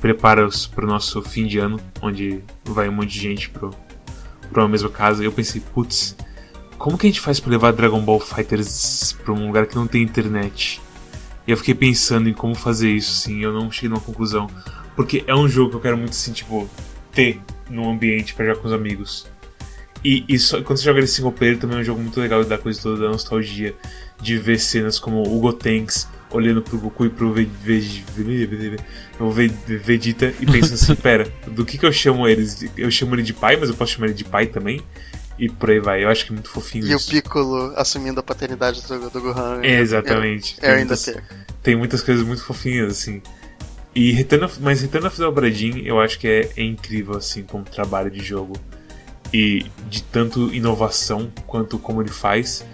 preparos 0.02 0.68
pro 0.68 0.86
nosso 0.86 1.22
fim 1.22 1.48
de 1.48 1.58
ano, 1.58 1.80
onde 2.02 2.43
vai 2.64 2.88
um 2.88 2.91
monte 2.91 3.14
de 3.14 3.20
gente 3.20 3.50
pro, 3.50 3.72
pra 4.48 4.64
uma 4.64 4.70
mesma 4.70 4.89
casa. 4.89 5.24
Eu 5.24 5.32
pensei, 5.32 5.62
putz, 5.74 6.16
como 6.78 6.98
que 6.98 7.08
a 7.08 7.10
gente 7.10 7.22
faz 7.22 7.39
pra 7.39 7.52
levar 7.52 7.72
Dragon 7.74 8.02
Ball 8.02 8.20
Fighters 8.20 9.16
pra 9.24 9.34
um 9.34 9.48
lugar 9.48 9.66
que 9.68 9.76
não 9.76 9.88
tem 9.88 10.02
internet? 10.04 10.82
E 11.48 11.52
eu 11.52 11.58
fiquei 11.58 11.74
pensando 11.74 12.28
em 12.28 12.34
como 12.34 12.54
fazer 12.56 12.89
isso, 12.91 13.12
assim, 13.12 13.41
eu 13.41 13.54
não 13.54 13.72
cheguei 13.72 13.89
numa 13.89 14.02
conclusão. 14.02 14.48
Porque 14.95 15.24
é 15.28 15.36
um 15.36 15.48
jogo 15.48 15.70
que 15.72 15.76
eu 15.78 15.82
quero 15.82 15.98
muito, 15.98 16.12
assim, 16.12 16.34
tipo, 16.34 16.70
ter 17.12 17.39
num 17.70 17.89
ambiente 17.89 18.34
pra 18.34 18.45
jogar 18.45 18.60
com 18.60 18.68
os 18.68 18.74
amigos. 18.74 19.28
E, 20.04 20.38
só- 20.39 20.62
quando 20.62 20.78
você 20.78 20.86
joga 20.86 21.00
ele 21.00 21.08
single 21.08 21.32
player 21.32 21.58
também 21.58 21.78
é 21.78 21.82
um 21.82 21.84
jogo 21.84 22.00
muito 22.02 22.20
legal 22.20 22.43
da 22.43 22.58
coisa 22.58 22.82
toda 22.82 23.02
da 23.02 23.10
nostalgia. 23.10 23.76
De 24.22 24.38
ver 24.38 24.60
cenas 24.60 24.98
como 25.00 25.22
o 25.22 25.39
Gotenks 25.39 26.08
olhando 26.32 26.62
pro 26.62 26.78
Goku 26.78 27.06
e 27.06 27.10
pro 27.10 27.32
Ve- 27.34 27.48
Ve- 27.64 27.80
Ve- 28.16 28.78
o 29.20 29.32
Ve- 29.32 29.48
Vegeta 29.66 30.34
e 30.40 30.46
pensando 30.46 30.74
assim, 30.74 30.96
pera, 31.02 31.32
do 31.48 31.66
que 31.66 31.78
que 31.78 31.86
eu 31.86 31.92
chamo 31.94 32.28
eles? 32.28 32.66
Eu 32.78 32.92
chamo 32.92 33.16
ele 33.16 33.24
de 33.24 33.34
pai, 33.34 33.56
mas 33.58 33.70
eu 33.70 33.76
posso 33.76 33.94
chamar 33.94 34.08
ele 34.08 34.14
de 34.16 34.24
pai 34.26 34.48
também? 34.48 34.82
E 35.40 35.48
por 35.50 35.70
aí 35.70 35.80
vai. 35.80 36.04
Eu 36.04 36.10
acho 36.10 36.26
que 36.26 36.32
é 36.32 36.34
muito 36.34 36.50
fofinho 36.50 36.86
E 36.88 36.94
o 36.94 36.98
isso. 36.98 37.12
Piccolo 37.12 37.72
assumindo 37.76 38.20
a 38.20 38.24
paternidade 38.24 38.82
do, 38.88 39.10
do 39.10 39.22
Gohan. 39.22 39.60
É, 39.62 39.80
exatamente. 39.80 40.58
Eu, 40.60 40.64
eu 40.70 40.74
Tem 40.74 40.82
ainda 40.82 40.98
tenho. 40.98 41.22
tem 41.62 41.76
muitas 41.76 42.02
coisas 42.02 42.26
muito 42.26 42.44
fofinhas, 42.44 42.92
assim. 42.92 43.22
E 43.94 44.12
Return 44.12 44.46
of, 44.46 44.60
mas 44.62 44.82
Return 44.82 45.06
of 45.08 45.16
the 45.16 45.24
Obra 45.26 45.48
eu 45.48 46.00
acho 46.00 46.18
que 46.20 46.28
é, 46.28 46.50
é 46.58 46.64
incrível, 46.64 47.16
assim, 47.18 47.44
como 47.44 47.64
trabalho 47.64 48.10
de 48.12 48.24
jogo. 48.24 48.54
E 49.34 49.66
de 49.90 50.02
tanto 50.04 50.54
inovação 50.54 51.32
quanto 51.46 51.78
como 51.78 52.02
ele 52.02 52.10
faz. 52.10 52.66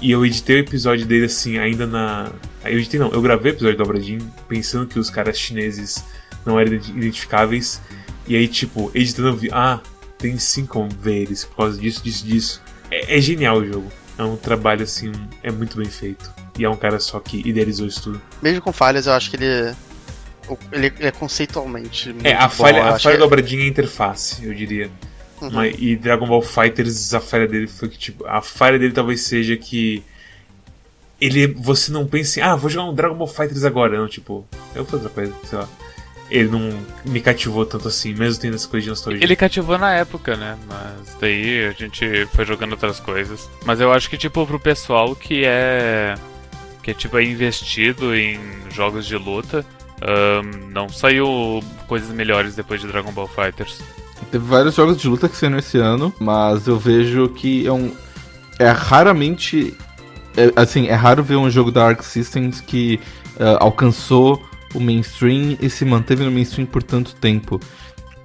E 0.00 0.10
eu 0.10 0.24
editei 0.24 0.56
o 0.56 0.60
episódio 0.60 1.04
dele, 1.06 1.26
assim, 1.26 1.58
ainda 1.58 1.86
na... 1.86 2.30
Eu 2.64 2.78
editei 2.78 2.98
não, 2.98 3.10
eu 3.10 3.20
gravei 3.20 3.52
o 3.52 3.54
episódio 3.54 3.76
da 3.76 3.84
Obra 3.84 3.98
Dinn 4.00 4.18
pensando 4.48 4.86
que 4.86 4.98
os 4.98 5.10
caras 5.10 5.38
chineses 5.38 6.02
não 6.46 6.58
eram 6.58 6.72
identi- 6.72 6.90
identificáveis. 6.92 7.80
E 8.26 8.34
aí, 8.36 8.48
tipo, 8.48 8.90
editando 8.94 9.28
eu 9.28 9.36
vi, 9.36 9.50
ah, 9.52 9.80
tem 10.16 10.38
sim 10.38 10.64
como 10.64 10.88
ver 10.90 11.22
eles 11.22 11.44
por 11.44 11.56
causa 11.56 11.78
disso, 11.78 12.02
disso, 12.02 12.24
disso. 12.24 12.62
É, 12.90 13.16
é 13.18 13.20
genial 13.20 13.58
o 13.58 13.66
jogo. 13.66 13.92
É 14.16 14.22
um 14.22 14.36
trabalho, 14.36 14.82
assim, 14.82 15.12
é 15.42 15.50
muito 15.50 15.76
bem 15.76 15.86
feito. 15.88 16.30
E 16.58 16.64
é 16.64 16.68
um 16.68 16.76
cara 16.76 16.98
só 17.00 17.20
que 17.20 17.40
idealizou 17.46 17.86
isso 17.86 18.02
tudo. 18.04 18.22
Mesmo 18.42 18.60
com 18.62 18.72
falhas, 18.72 19.06
eu 19.06 19.12
acho 19.12 19.30
que 19.30 19.36
ele. 19.36 19.74
Ele, 20.72 20.92
é 20.98 21.10
conceitualmente. 21.10 22.14
É, 22.24 22.34
a 22.34 22.48
bom, 22.48 22.50
falha, 22.54 22.82
a 22.84 22.98
falha 22.98 23.14
que- 23.16 23.20
do 23.20 23.24
Obradinha 23.24 23.62
é 23.62 23.66
a 23.66 23.68
interface, 23.68 24.44
eu 24.44 24.52
diria. 24.54 24.90
Uhum. 25.40 25.50
Mas, 25.50 25.74
e 25.78 25.96
Dragon 25.96 26.26
Ball 26.26 26.42
Fighters, 26.42 27.14
a 27.14 27.20
falha 27.20 27.48
dele 27.48 27.66
foi 27.66 27.88
que, 27.88 27.98
tipo, 27.98 28.26
a 28.26 28.42
falha 28.42 28.78
dele 28.78 28.92
talvez 28.92 29.22
seja 29.22 29.56
que. 29.56 30.02
Ele. 31.20 31.46
Você 31.46 31.90
não 31.90 32.06
pense, 32.06 32.40
ah, 32.40 32.54
vou 32.54 32.68
jogar 32.68 32.90
um 32.90 32.94
Dragon 32.94 33.16
Ball 33.16 33.26
Fighters 33.26 33.64
agora. 33.64 33.98
Não, 33.98 34.08
tipo, 34.08 34.46
eu 34.74 34.84
vou 34.84 34.86
fazer 34.86 35.04
outra 35.04 35.10
coisa, 35.10 35.34
sei 35.44 35.58
lá. 35.58 35.68
Ele 36.30 36.48
não 36.48 36.70
me 37.04 37.20
cativou 37.20 37.66
tanto 37.66 37.88
assim, 37.88 38.14
mesmo 38.14 38.40
tendo 38.40 38.54
essa 38.54 38.68
coisa 38.68 38.84
de 38.84 38.90
nostalgia. 38.90 39.24
Ele 39.24 39.34
cativou 39.34 39.76
na 39.76 39.94
época, 39.94 40.36
né? 40.36 40.56
Mas 40.68 41.16
daí 41.20 41.66
a 41.66 41.72
gente 41.72 42.26
foi 42.26 42.44
jogando 42.44 42.72
outras 42.72 43.00
coisas. 43.00 43.50
Mas 43.64 43.80
eu 43.80 43.92
acho 43.92 44.08
que, 44.08 44.16
tipo, 44.16 44.46
pro 44.46 44.60
pessoal 44.60 45.16
que 45.16 45.42
é. 45.44 46.14
que 46.82 46.92
é, 46.92 46.94
tipo, 46.94 47.18
é 47.18 47.24
investido 47.24 48.14
em 48.14 48.38
jogos 48.70 49.06
de 49.06 49.16
luta, 49.16 49.66
ahn, 50.00 50.70
não 50.70 50.88
saiu 50.88 51.60
coisas 51.88 52.10
melhores 52.10 52.54
depois 52.54 52.80
de 52.80 52.86
Dragon 52.86 53.10
Ball 53.10 53.26
Fighters. 53.26 53.82
Teve 54.30 54.44
vários 54.44 54.74
jogos 54.74 54.96
de 54.96 55.08
luta 55.08 55.28
que 55.28 55.36
saíram 55.36 55.58
esse 55.58 55.78
ano, 55.78 56.12
mas 56.20 56.66
eu 56.66 56.78
vejo 56.78 57.28
que 57.28 57.66
é 57.66 57.72
um. 57.72 57.92
É 58.58 58.68
raramente. 58.70 59.74
é, 60.36 60.52
assim, 60.54 60.86
é 60.86 60.94
raro 60.94 61.22
ver 61.22 61.36
um 61.36 61.50
jogo 61.50 61.70
da 61.70 61.86
Arc 61.86 62.02
Systems 62.02 62.60
que 62.60 63.00
ah, 63.38 63.56
alcançou 63.60 64.42
o 64.74 64.80
mainstream 64.80 65.56
e 65.60 65.68
se 65.68 65.84
manteve 65.84 66.24
no 66.24 66.30
mainstream 66.30 66.66
por 66.66 66.82
tanto 66.82 67.14
tempo. 67.14 67.60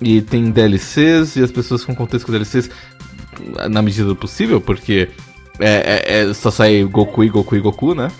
E 0.01 0.21
tem 0.21 0.51
DLCs 0.51 1.37
e 1.37 1.43
as 1.43 1.51
pessoas 1.51 1.81
ficam 1.81 1.95
contentes 1.95 2.25
com 2.25 2.31
DLCs 2.31 2.69
na 3.69 3.81
medida 3.81 4.07
do 4.07 4.15
possível, 4.15 4.59
porque 4.61 5.09
é, 5.59 6.03
é- 6.05 6.29
é- 6.29 6.33
só 6.33 6.51
sai 6.51 6.83
Goku 6.83 7.23
e 7.23 7.29
Goku 7.29 7.55
e 7.55 7.59
Goku, 7.61 7.95
né? 7.95 8.11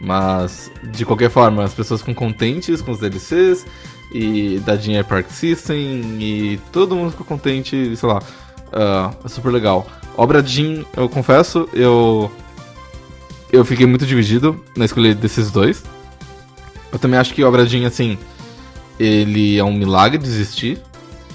Mas, 0.00 0.70
de 0.92 1.04
qualquer 1.04 1.30
forma, 1.30 1.64
as 1.64 1.74
pessoas 1.74 2.00
ficam 2.00 2.14
contentes 2.14 2.80
com 2.80 2.92
os 2.92 2.98
DLCs 2.98 3.66
e 4.14 4.62
dinheiro 4.78 5.04
pra 5.06 5.16
Arc 5.18 5.30
System 5.30 6.16
e 6.20 6.60
todo 6.72 6.94
mundo 6.94 7.10
fica 7.10 7.24
contente, 7.24 7.96
sei 7.96 8.08
lá. 8.08 8.22
ah, 8.72 9.12
é 9.24 9.28
super 9.28 9.50
legal. 9.50 9.84
Obra 10.16 10.42
eu 10.96 11.08
confesso, 11.08 11.68
eu. 11.72 12.30
Eu 13.52 13.64
fiquei 13.64 13.86
muito 13.86 14.06
dividido 14.06 14.64
na 14.76 14.84
escolha 14.84 15.14
desses 15.14 15.50
dois. 15.50 15.82
Eu 16.92 16.98
também 16.98 17.18
acho 17.18 17.34
que 17.34 17.42
Obra 17.42 17.64
assim, 17.86 18.16
ele 18.98 19.58
é 19.58 19.64
um 19.64 19.72
milagre 19.72 20.18
de 20.18 20.28
existir. 20.28 20.80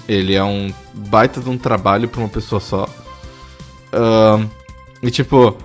Ele 0.08 0.34
é 0.34 0.42
um 0.42 0.72
baita 0.94 1.40
de 1.40 1.48
um 1.50 1.58
trabalho 1.58 2.08
pra 2.08 2.20
uma 2.20 2.28
pessoa 2.28 2.60
só. 2.60 2.88
Ahn, 3.92 4.46
e 5.02 5.10
tipo, 5.10 5.56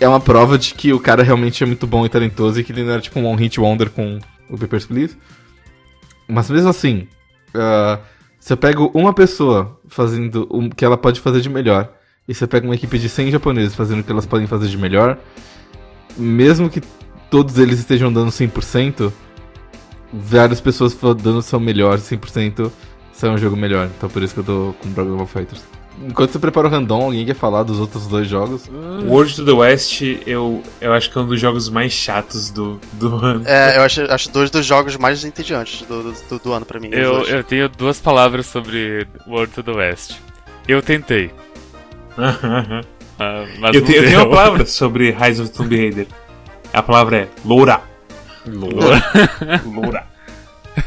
é 0.00 0.08
uma 0.08 0.20
prova 0.20 0.58
de 0.58 0.74
que 0.74 0.92
o 0.92 0.98
cara 0.98 1.22
realmente 1.22 1.62
é 1.62 1.66
muito 1.66 1.86
bom 1.86 2.04
e 2.04 2.08
talentoso 2.08 2.58
e 2.58 2.64
que 2.64 2.72
ele 2.72 2.82
não 2.82 2.92
era 2.92 3.00
tipo 3.00 3.20
um 3.20 3.26
One 3.26 3.40
Hit 3.40 3.60
Wonder 3.60 3.90
com 3.90 4.18
o 4.48 4.58
Papers, 4.58 4.86
Please. 4.86 5.16
Mas 6.30 6.50
mesmo 6.50 6.68
assim, 6.68 7.08
ah, 7.54 7.98
se 8.38 8.52
eu 8.52 8.56
pego 8.56 8.90
uma 8.94 9.12
pessoa 9.12 9.78
fazendo 9.88 10.46
o 10.50 10.70
que 10.70 10.84
ela 10.84 10.96
pode 10.96 11.20
fazer 11.20 11.40
de 11.40 11.48
melhor, 11.48 11.92
e 12.26 12.34
você 12.34 12.46
pega 12.46 12.66
uma 12.66 12.74
equipe 12.74 12.98
de 12.98 13.08
100 13.08 13.32
japoneses 13.32 13.74
fazendo 13.74 14.00
o 14.00 14.04
que 14.04 14.12
elas 14.12 14.26
podem 14.26 14.46
fazer 14.46 14.68
de 14.68 14.78
melhor, 14.78 15.18
mesmo 16.16 16.70
que 16.70 16.80
todos 17.30 17.58
eles 17.58 17.78
estejam 17.78 18.12
dando 18.12 18.30
100%, 18.30 19.12
várias 20.12 20.60
pessoas 20.60 20.94
dando 20.94 21.38
o 21.38 21.42
seu 21.42 21.60
melhor 21.60 21.98
100%, 21.98 22.70
sai 23.12 23.30
um 23.30 23.38
jogo 23.38 23.56
melhor. 23.56 23.90
Então 23.96 24.08
por 24.08 24.22
isso 24.22 24.34
que 24.34 24.40
eu 24.40 24.44
tô 24.44 24.74
com 24.80 24.92
Dragon 24.92 25.16
Ball 25.16 25.26
Fighters. 25.26 25.79
Enquanto 26.02 26.30
você 26.32 26.38
prepara 26.38 26.66
o 26.66 26.70
random, 26.70 27.02
alguém 27.02 27.26
quer 27.26 27.34
falar 27.34 27.62
dos 27.62 27.78
outros 27.78 28.06
dois 28.06 28.26
jogos? 28.26 28.70
World 29.06 29.34
to 29.36 29.44
the 29.44 29.52
West, 29.52 30.00
eu, 30.26 30.62
eu 30.80 30.92
acho 30.94 31.10
que 31.10 31.18
é 31.18 31.20
um 31.20 31.26
dos 31.26 31.38
jogos 31.38 31.68
mais 31.68 31.92
chatos 31.92 32.50
do, 32.50 32.80
do 32.94 33.16
ano. 33.16 33.42
É, 33.46 33.76
eu 33.76 33.82
acho, 33.82 34.02
acho 34.10 34.30
dois 34.30 34.50
dos 34.50 34.64
jogos 34.64 34.96
mais 34.96 35.24
entediantes 35.24 35.82
do, 35.82 36.12
do, 36.12 36.38
do 36.38 36.52
ano 36.52 36.64
pra 36.64 36.80
mim. 36.80 36.88
Eu, 36.90 37.24
eu 37.26 37.44
tenho 37.44 37.68
duas 37.68 38.00
palavras 38.00 38.46
sobre 38.46 39.06
World 39.26 39.52
to 39.52 39.62
the 39.62 39.72
West. 39.72 40.16
Eu 40.66 40.80
tentei. 40.80 41.30
ah, 42.16 43.44
mas 43.58 43.74
eu, 43.74 43.84
tenho, 43.84 43.98
eu 43.98 44.04
tenho 44.04 44.20
uma 44.20 44.30
palavra 44.30 44.64
sobre 44.64 45.10
Rise 45.10 45.42
of 45.42 45.50
Tomb 45.50 45.76
Raider. 45.76 46.06
A 46.72 46.82
palavra 46.82 47.16
é 47.18 47.28
loura. 47.44 47.80
Loura. 48.46 49.02
Loura. 49.66 50.06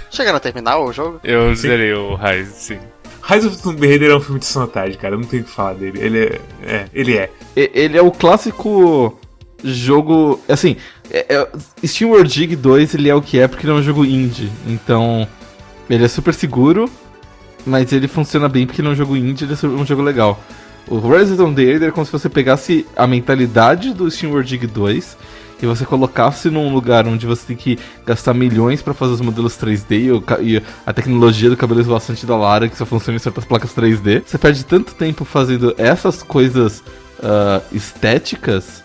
Chegaram 0.10 0.38
a 0.38 0.40
terminar 0.40 0.80
o 0.80 0.92
jogo? 0.92 1.20
Eu 1.24 1.56
Sim. 1.56 1.62
zerei 1.68 1.94
o 1.94 2.16
Rise, 2.16 2.52
sim. 2.54 2.80
Rise 3.26 3.48
of 3.48 3.62
Tomb 3.62 3.88
Raider 3.88 4.12
é 4.12 4.16
um 4.16 4.20
filme 4.20 4.40
de 4.40 4.46
tarde, 4.68 4.98
cara. 4.98 5.16
Eu 5.16 5.20
não 5.20 5.28
tenho 5.28 5.44
o 5.44 5.46
que 5.46 5.52
falar 5.52 5.74
dele. 5.76 5.98
Ele 6.00 6.20
é. 6.20 6.42
é 6.62 6.90
ele 6.94 7.18
é. 7.18 7.30
Ele 7.56 7.98
é 7.98 8.02
o 8.02 8.12
clássico 8.12 9.18
jogo. 9.64 10.42
Assim, 10.50 10.76
é, 11.10 11.26
é, 11.30 12.24
Dig 12.26 12.56
2 12.56 12.94
ele 12.96 13.10
é 13.10 13.16
o 13.16 13.22
que 13.22 13.40
é 13.40 13.48
porque 13.48 13.66
ele 13.66 13.72
é 13.74 13.76
um 13.76 13.82
jogo 13.82 14.04
indie. 14.04 14.52
Então, 14.68 15.26
ele 15.90 16.04
é 16.04 16.08
super 16.10 16.34
seguro, 16.34 16.90
mas 17.66 17.94
ele 17.94 18.10
funciona 18.10 18.50
bem 18.50 18.66
porque 18.66 18.82
ele 18.82 18.90
é 18.90 18.92
um 18.92 18.96
jogo 18.96 19.16
indie 19.16 19.46
ele 19.46 19.54
é 19.54 19.68
um 19.68 19.86
jogo 19.86 20.02
legal. 20.02 20.38
O 20.86 21.00
Resident 21.00 21.58
Evil 21.58 21.88
é 21.88 21.92
como 21.92 22.06
se 22.06 22.12
você 22.12 22.28
pegasse 22.28 22.86
a 22.94 23.08
mentalidade 23.08 23.94
do 23.94 24.12
Steam 24.12 24.32
World 24.34 24.50
Dig 24.50 24.68
2 24.68 25.18
e 25.64 25.66
você 25.66 25.86
colocasse 25.86 26.50
num 26.50 26.74
lugar 26.74 27.08
onde 27.08 27.26
você 27.26 27.48
tem 27.48 27.56
que 27.56 27.80
gastar 28.06 28.34
milhões 28.34 28.82
pra 28.82 28.94
fazer 28.94 29.14
os 29.14 29.22
modelos 29.22 29.54
3D 29.58 30.22
e, 30.42 30.62
a 30.86 30.92
tecnologia 30.92 31.50
do 31.50 31.56
cabelo 31.56 31.80
esvoaçante 31.80 32.26
da 32.26 32.36
Lara 32.36 32.68
que 32.68 32.78
só 32.78 32.86
funciona 32.86 33.16
em 33.16 33.20
certas 33.20 33.46
placas 33.46 33.74
3D. 33.74 34.24
Você 34.26 34.38
perde 34.38 34.66
tanto 34.66 34.94
tempo 34.94 35.24
fazendo 35.24 35.74
essas 35.78 36.22
coisas 36.22 36.84
ah, 37.24 37.62
estéticas 37.72 38.84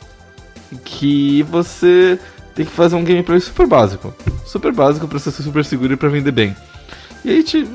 que 0.84 1.42
você 1.42 2.16
tem 2.54 2.64
que 2.64 2.70
fazer 2.72 2.94
um 2.94 3.02
gameplay 3.02 3.40
super 3.40 3.66
básico. 3.66 4.14
Super 4.46 4.72
básico 4.72 5.08
pra 5.08 5.18
ser 5.18 5.32
super 5.32 5.64
seguro 5.64 5.94
e 5.94 5.96
pra 5.96 6.08
vender 6.08 6.30
bem. 6.30 6.54
E 7.24 7.30
aí 7.30 7.42
te, 7.42 7.66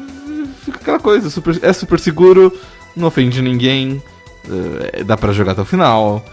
fica 0.63 0.77
aquela 0.79 0.99
coisa, 0.99 1.29
super- 1.29 1.59
é 1.61 1.73
super 1.73 1.99
seguro, 1.99 2.57
não 2.95 3.07
ofende 3.09 3.41
ninguém, 3.41 4.01
eh, 4.93 5.03
dá 5.03 5.17
pra 5.17 5.33
jogar 5.33 5.51
até 5.51 5.61
o 5.61 5.65
final, 5.65 6.23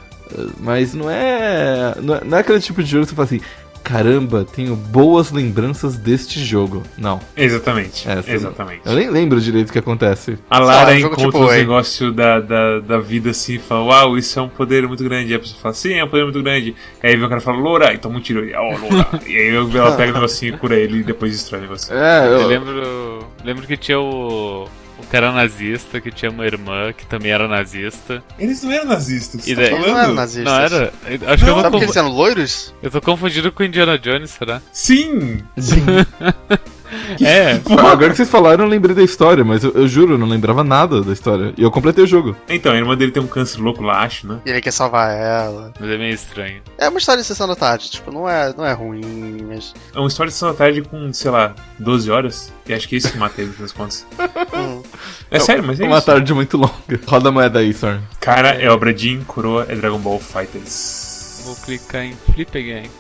mas 0.59 0.95
não 0.95 1.11
é, 1.11 1.95
não 2.01 2.15
é. 2.17 2.21
Não 2.25 2.37
é 2.39 2.41
aquele 2.41 2.61
tipo 2.61 2.83
de 2.83 2.91
jogo 2.91 3.05
que 3.05 3.11
você 3.11 3.17
fala 3.17 3.27
assim, 3.27 3.41
caramba, 3.83 4.45
tenho 4.45 4.77
boas 4.77 5.33
lembranças 5.33 5.97
deste 5.97 6.39
jogo. 6.45 6.83
Não. 6.99 7.19
Exatamente. 7.37 8.09
É, 8.09 8.17
você- 8.17 8.33
exatamente. 8.33 8.83
Eu 8.85 8.95
nem 8.95 9.09
lembro 9.09 9.41
direito 9.41 9.71
o 9.71 9.73
que 9.73 9.79
acontece. 9.79 10.39
A 10.51 10.59
Lara 10.59 10.99
jogo 10.99 11.15
encontra 11.15 11.33
tipo, 11.33 11.45
os 11.47 11.53
é- 11.53 11.57
negócios 11.59 12.15
da, 12.15 12.41
da, 12.41 12.79
da 12.81 12.99
vida 12.99 13.31
assim 13.31 13.55
e 13.55 13.59
fala, 13.59 13.83
uau, 13.85 14.19
isso 14.19 14.39
é 14.39 14.43
um 14.43 14.49
poder 14.49 14.87
muito 14.87 15.03
grande. 15.03 15.33
E 15.33 15.35
a 15.35 15.39
pessoa 15.39 15.59
fala, 15.61 15.75
sim, 15.75 15.95
é 15.95 16.05
um 16.05 16.09
poder 16.09 16.25
muito 16.25 16.43
grande. 16.43 16.75
Aí 17.03 17.17
vem 17.17 17.25
o 17.25 17.29
cara 17.29 17.41
e 17.41 17.45
fala, 17.45 17.57
Loura, 17.59 17.93
e 17.95 17.99
toma 17.99 18.19
um 18.19 18.21
tiro. 18.21 18.45
E, 18.45 18.53
Loura. 18.55 19.09
e 19.27 19.35
aí 19.37 19.49
ela 19.57 19.97
pega 19.97 20.11
o 20.13 20.15
negocinho, 20.15 20.59
cura 20.59 20.77
ele 20.77 20.99
e 20.99 21.03
depois 21.03 21.33
destrói 21.33 21.61
o 21.61 21.63
negocinho. 21.63 21.97
É, 21.99 22.27
Eu 22.27 22.33
eu, 22.43 22.47
lembro, 22.47 23.27
lembro 23.43 23.67
que 23.67 23.77
tinha 23.79 23.99
o, 23.99 24.69
o 25.03 25.07
cara 25.11 25.33
nazista, 25.33 26.01
que 26.01 26.11
tinha 26.11 26.31
uma 26.31 26.47
irmã 26.47 26.93
que 26.93 27.07
também 27.07 27.31
era 27.33 27.49
nazista. 27.49 28.23
Eles 28.39 28.63
não 28.63 28.71
eram 28.73 28.87
nazistas, 28.87 29.47
E 29.47 29.55
você 29.55 29.55
daí- 29.57 29.71
tá 29.71 29.77
Eles 29.77 29.81
não 29.87 29.89
eram 29.93 30.01
falando? 30.03 30.17
nazistas. 30.17 30.45
Não 30.53 30.61
era? 30.61 30.93
Acho 31.33 31.45
que 31.45 31.51
eu 31.51 31.55
Não, 31.57 31.57
tô, 31.57 31.61
Sabe 31.63 31.71
porque 31.71 31.77
eles 31.77 31.87
confu- 31.87 31.99
eram 31.99 32.09
loiros? 32.09 32.75
eu 32.83 32.91
tô 32.91 33.01
confundido 33.01 33.53
com 33.53 33.63
Indiana 33.65 33.99
Jones, 33.99 34.31
será? 34.31 34.63
Sim! 34.73 35.41
Sim. 35.59 35.85
É, 37.21 37.61
Agora 37.79 38.11
que 38.11 38.17
vocês 38.17 38.31
falaram, 38.31 38.65
eu 38.65 38.71
lembrei 38.71 38.95
da 38.95 39.03
história, 39.03 39.45
mas 39.45 39.63
eu, 39.63 39.73
eu 39.73 39.87
juro, 39.87 40.15
eu 40.15 40.19
não 40.19 40.27
lembrava 40.27 40.65
nada 40.65 41.03
da 41.03 41.13
história. 41.13 41.53
E 41.57 41.63
eu 41.63 41.71
completei 41.71 42.05
o 42.05 42.07
jogo. 42.07 42.37
Então, 42.49 42.73
a 42.73 42.77
irmã 42.77 42.97
dele 42.97 43.13
tem 43.13 43.23
um 43.23 43.27
câncer 43.27 43.61
louco 43.61 43.83
lá, 43.83 44.01
acho, 44.03 44.27
né? 44.27 44.39
E 44.45 44.51
ele 44.51 44.61
quer 44.61 44.73
salvar 44.73 45.11
ela. 45.15 45.73
mas 45.79 45.91
é 45.91 45.99
meio 45.99 46.15
estranho. 46.15 46.63
É 46.79 46.89
uma 46.89 46.99
história 46.99 47.21
de 47.21 47.27
sessão 47.27 47.47
da 47.47 47.57
tarde, 47.57 47.91
tipo, 47.91 48.11
não 48.13 48.29
é, 48.29 48.53
não 48.57 48.65
é 48.65 48.73
ruim, 48.73 49.45
mas. 49.49 49.75
É 49.95 49.99
uma 49.99 50.09
história 50.09 50.29
de 50.29 50.35
Sessão 50.35 50.51
da 50.51 50.55
Tarde 50.55 50.83
com, 50.83 51.13
sei 51.13 51.31
lá, 51.31 51.55
12 51.79 52.11
horas. 52.11 52.53
E 52.67 52.73
acho 52.73 52.89
que 52.89 52.95
é 52.95 52.99
isso 52.99 53.11
que 53.13 53.19
mata 53.19 53.41
ele, 53.41 53.53
nas 53.59 53.73
contas. 53.73 54.07
hum. 54.55 54.83
É 55.31 55.39
sério, 55.39 55.63
mas 55.65 55.81
é 55.81 55.85
uma 55.85 55.99
isso. 55.99 56.07
tarde 56.07 56.33
muito 56.33 56.57
longa. 56.57 56.73
Roda 57.07 57.29
a 57.29 57.33
moeda 57.33 57.59
aí, 57.59 57.71
Storm. 57.71 58.01
Cara, 58.21 58.51
é 58.51 58.69
obra 58.71 58.97
Jin, 58.97 59.23
coroa 59.25 59.67
é 59.69 59.75
Dragon 59.75 59.99
Ball 59.99 60.19
Fighters. 60.19 61.43
Vou 61.45 61.57
clicar 61.57 62.05
em 62.05 62.15
Flip 62.33 62.57
Again. 62.57 62.91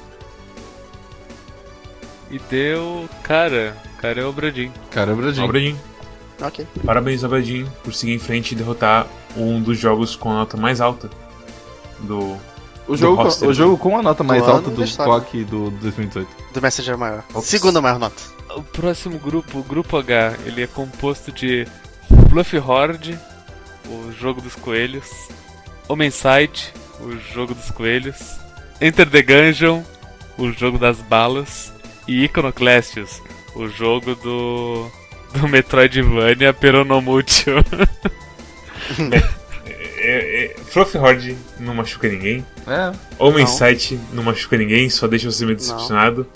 E 2.31 2.39
deu. 2.51 3.09
Cara, 3.23 3.77
cara 3.99 4.21
é 4.21 4.25
o 4.25 4.33
Bradin. 4.33 4.71
Cara, 4.91 5.13
é 5.13 5.15
Bradinho. 5.15 5.45
Obra 5.45 5.61
Jin. 5.61 5.77
Ok. 6.41 6.67
Parabéns, 6.85 7.25
Obra 7.25 7.43
Jin, 7.43 7.67
por 7.83 7.93
seguir 7.93 8.15
em 8.15 8.19
frente 8.19 8.53
e 8.53 8.55
derrotar 8.55 9.07
um 9.37 9.61
dos 9.61 9.79
jogos 9.79 10.17
com 10.17 10.31
a 10.31 10.35
nota 10.35 10.57
mais 10.57 10.81
alta 10.81 11.11
do. 12.01 12.37
O 12.89 12.97
jogo, 12.97 13.23
roster. 13.23 13.49
o 13.49 13.55
jogo 13.55 13.79
com 13.79 13.97
a 13.97 14.03
nota 14.03 14.25
mais 14.25 14.43
Do 14.43 14.51
alta 14.51 14.71
do. 14.71 14.85
Quack 14.85 15.45
do 15.45 15.71
2018. 15.71 16.29
Do 16.53 16.63
Messenger 16.63 16.99
maior. 16.99 17.25
Ops. 17.35 17.47
Segunda 17.47 17.81
maior 17.81 17.99
nota. 17.99 18.21
O 18.57 18.63
próximo 18.63 19.19
grupo, 19.19 19.59
o 19.59 19.63
grupo 19.63 19.97
H, 19.97 20.35
ele 20.45 20.63
é 20.63 20.67
composto 20.67 21.31
de 21.31 21.69
Fluffy 22.29 22.59
Horde, 22.59 23.19
o 23.87 24.11
jogo 24.13 24.41
dos 24.41 24.57
coelhos, 24.57 25.09
Homenside, 25.89 26.73
o 27.01 27.13
jogo 27.33 27.55
dos 27.55 27.71
coelhos, 27.71 28.17
Enter 28.81 29.09
the 29.09 29.23
Gungeon, 29.23 29.83
o 30.37 30.51
jogo 30.51 30.79
das 30.79 30.99
balas, 30.99 31.73
e 32.11 32.25
Iconoclastius, 32.25 33.23
o 33.55 33.69
jogo 33.69 34.17
do 34.17 34.91
do 35.33 35.47
Metroidvania 35.47 36.53
Peronomútil. 36.53 37.55
É, 40.03 40.47
é, 40.47 40.57
Fluffy 40.65 40.99
Horde 40.99 41.37
não 41.59 41.75
machuca 41.75 42.09
ninguém. 42.09 42.45
É. 42.67 42.91
Homem 43.19 43.45
Não. 43.45 43.53
Sight 43.53 44.01
não 44.15 44.23
machuca 44.23 44.57
ninguém, 44.57 44.89
só 44.89 45.07
deixa 45.07 45.31
você 45.31 45.45
meio 45.45 45.59
decepcionado. 45.59 46.27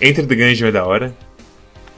Enter 0.00 0.26
the 0.26 0.34
Gungeon 0.34 0.66
é 0.66 0.72
da 0.72 0.84
hora. 0.84 1.16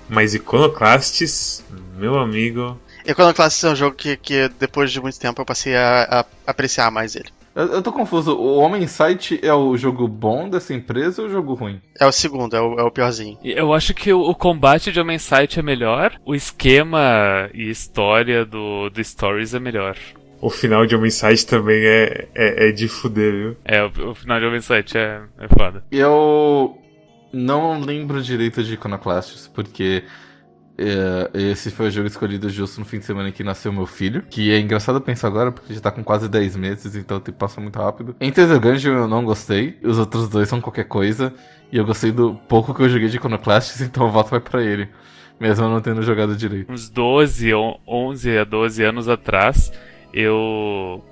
Mas 0.09 0.35
Iconoclastes, 0.35 1.65
meu 1.97 2.19
amigo. 2.19 2.79
Iconoclast 3.07 3.65
é 3.65 3.71
um 3.71 3.75
jogo 3.75 3.97
que, 3.97 4.15
que 4.19 4.49
depois 4.61 4.93
de 4.93 5.01
muito 5.01 5.19
tempo 5.19 5.41
eu 5.41 5.47
passei 5.47 5.75
a, 5.75 6.03
a 6.21 6.27
apreciar 6.47 6.91
mais 6.91 7.17
ele. 7.17 7.31
Eu, 7.55 7.67
eu 7.67 7.83
tô 7.83 7.93
confuso. 7.93 8.37
O 8.37 8.57
Homem 8.59 8.87
Site 8.87 9.39
é 9.43 9.55
o 9.55 9.77
jogo 9.77 10.09
bom 10.09 10.49
dessa 10.49 10.75
empresa 10.75 11.23
ou 11.23 11.29
o 11.29 11.31
jogo 11.31 11.55
ruim? 11.55 11.81
É 11.99 12.07
o 12.07 12.13
segundo, 12.13 12.57
é 12.57 12.61
o, 12.61 12.79
é 12.81 12.83
o 12.83 12.91
piorzinho. 12.91 13.39
Eu 13.45 13.73
acho 13.73 13.95
que 13.95 14.13
o, 14.13 14.21
o 14.21 14.35
combate 14.35 14.91
de 14.91 15.01
Homenside 15.01 15.61
é 15.61 15.63
melhor, 15.63 16.19
o 16.25 16.35
esquema 16.35 17.49
e 17.55 17.71
história 17.71 18.45
do, 18.45 18.91
do 18.91 19.03
Stories 19.05 19.55
é 19.55 19.61
melhor. 19.61 19.97
O 20.41 20.51
final 20.51 20.85
de 20.85 20.95
Homem 20.95 21.11
Sight 21.11 21.47
também 21.47 21.83
é, 21.87 22.29
é, 22.35 22.69
é 22.69 22.73
de 22.73 22.89
fuder, 22.89 23.33
viu? 23.33 23.57
É, 23.65 23.83
o, 23.83 24.11
o 24.11 24.15
final 24.15 24.39
de 24.41 24.47
Homenside 24.47 24.99
é, 24.99 25.23
é 25.39 25.49
foda. 25.49 25.85
Eu 25.91 26.77
não 27.33 27.81
lembro 27.81 28.23
direito 28.23 28.63
de 28.63 28.75
Iconoclastes, 28.75 29.49
porque 29.49 30.05
é, 30.77 31.31
esse 31.53 31.71
foi 31.71 31.87
o 31.89 31.91
jogo 31.91 32.09
escolhido 32.09 32.49
justo 32.51 32.81
no 32.81 32.87
fim 32.87 32.99
de 32.99 33.05
semana 33.05 33.31
que 33.31 33.45
nasceu 33.45 33.73
meu 33.73 33.87
filho. 33.87 34.23
Que 34.29 34.53
é 34.53 34.59
engraçado 34.59 35.01
pensar 35.01 35.29
agora, 35.29 35.53
porque 35.53 35.73
já 35.73 35.81
tá 35.81 35.91
com 35.91 36.03
quase 36.03 36.29
10 36.29 36.57
meses, 36.57 36.97
então 36.97 37.17
o 37.19 37.21
tempo 37.21 37.39
passa 37.39 37.61
muito 37.61 37.79
rápido. 37.79 38.17
Enter 38.21 38.49
the 38.49 38.59
Gungeon 38.59 38.95
eu 38.95 39.09
não 39.09 39.25
gostei, 39.25 39.79
os 39.83 39.99
outros 39.99 40.29
dois 40.29 40.49
são 40.49 40.61
qualquer 40.61 40.85
coisa. 40.85 41.33
E 41.73 41.77
eu 41.77 41.85
gostei 41.85 42.13
do 42.13 42.35
pouco 42.49 42.75
que 42.75 42.83
eu 42.83 42.89
joguei 42.89 43.09
de 43.09 43.17
Iconoclastes, 43.17 43.81
então 43.87 44.07
o 44.07 44.11
voto 44.11 44.31
vai 44.31 44.41
pra 44.41 44.63
ele. 44.63 44.89
Mesmo 45.41 45.65
eu 45.65 45.71
não 45.71 45.81
tendo 45.81 46.03
jogado 46.03 46.37
direito. 46.37 46.73
Uns 46.73 46.89
12, 46.89 47.53
on- 47.55 47.79
11 47.87 48.39
a 48.39 48.45
12 48.45 48.83
anos 48.85 49.09
atrás, 49.09 49.73
eu, 50.13 51.05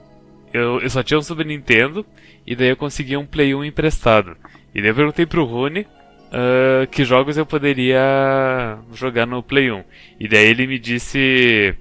eu, 0.53 0.81
eu 0.81 0.91
só 0.91 1.03
tinha 1.03 1.19
um 1.19 1.23
Super 1.23 1.45
Nintendo, 1.47 2.07
e 2.47 2.55
daí 2.55 2.69
eu 2.69 2.77
consegui 2.77 3.17
um 3.17 3.27
Play 3.27 3.55
1 3.55 3.65
emprestado. 3.65 4.37
E 4.75 4.81
daí 4.81 4.91
eu 4.91 4.95
perguntei 4.95 5.27
pro 5.27 5.45
Rune 5.45 5.87
ah, 6.33 6.87
que 6.87 7.05
jogos 7.05 7.37
eu 7.37 7.45
poderia 7.45 8.78
jogar 8.93 9.26
no 9.26 9.43
Play 9.43 9.70
1. 9.70 9.85
E 10.18 10.26
daí 10.28 10.47
ele 10.47 10.66
me 10.66 10.78
disse. 10.78 11.74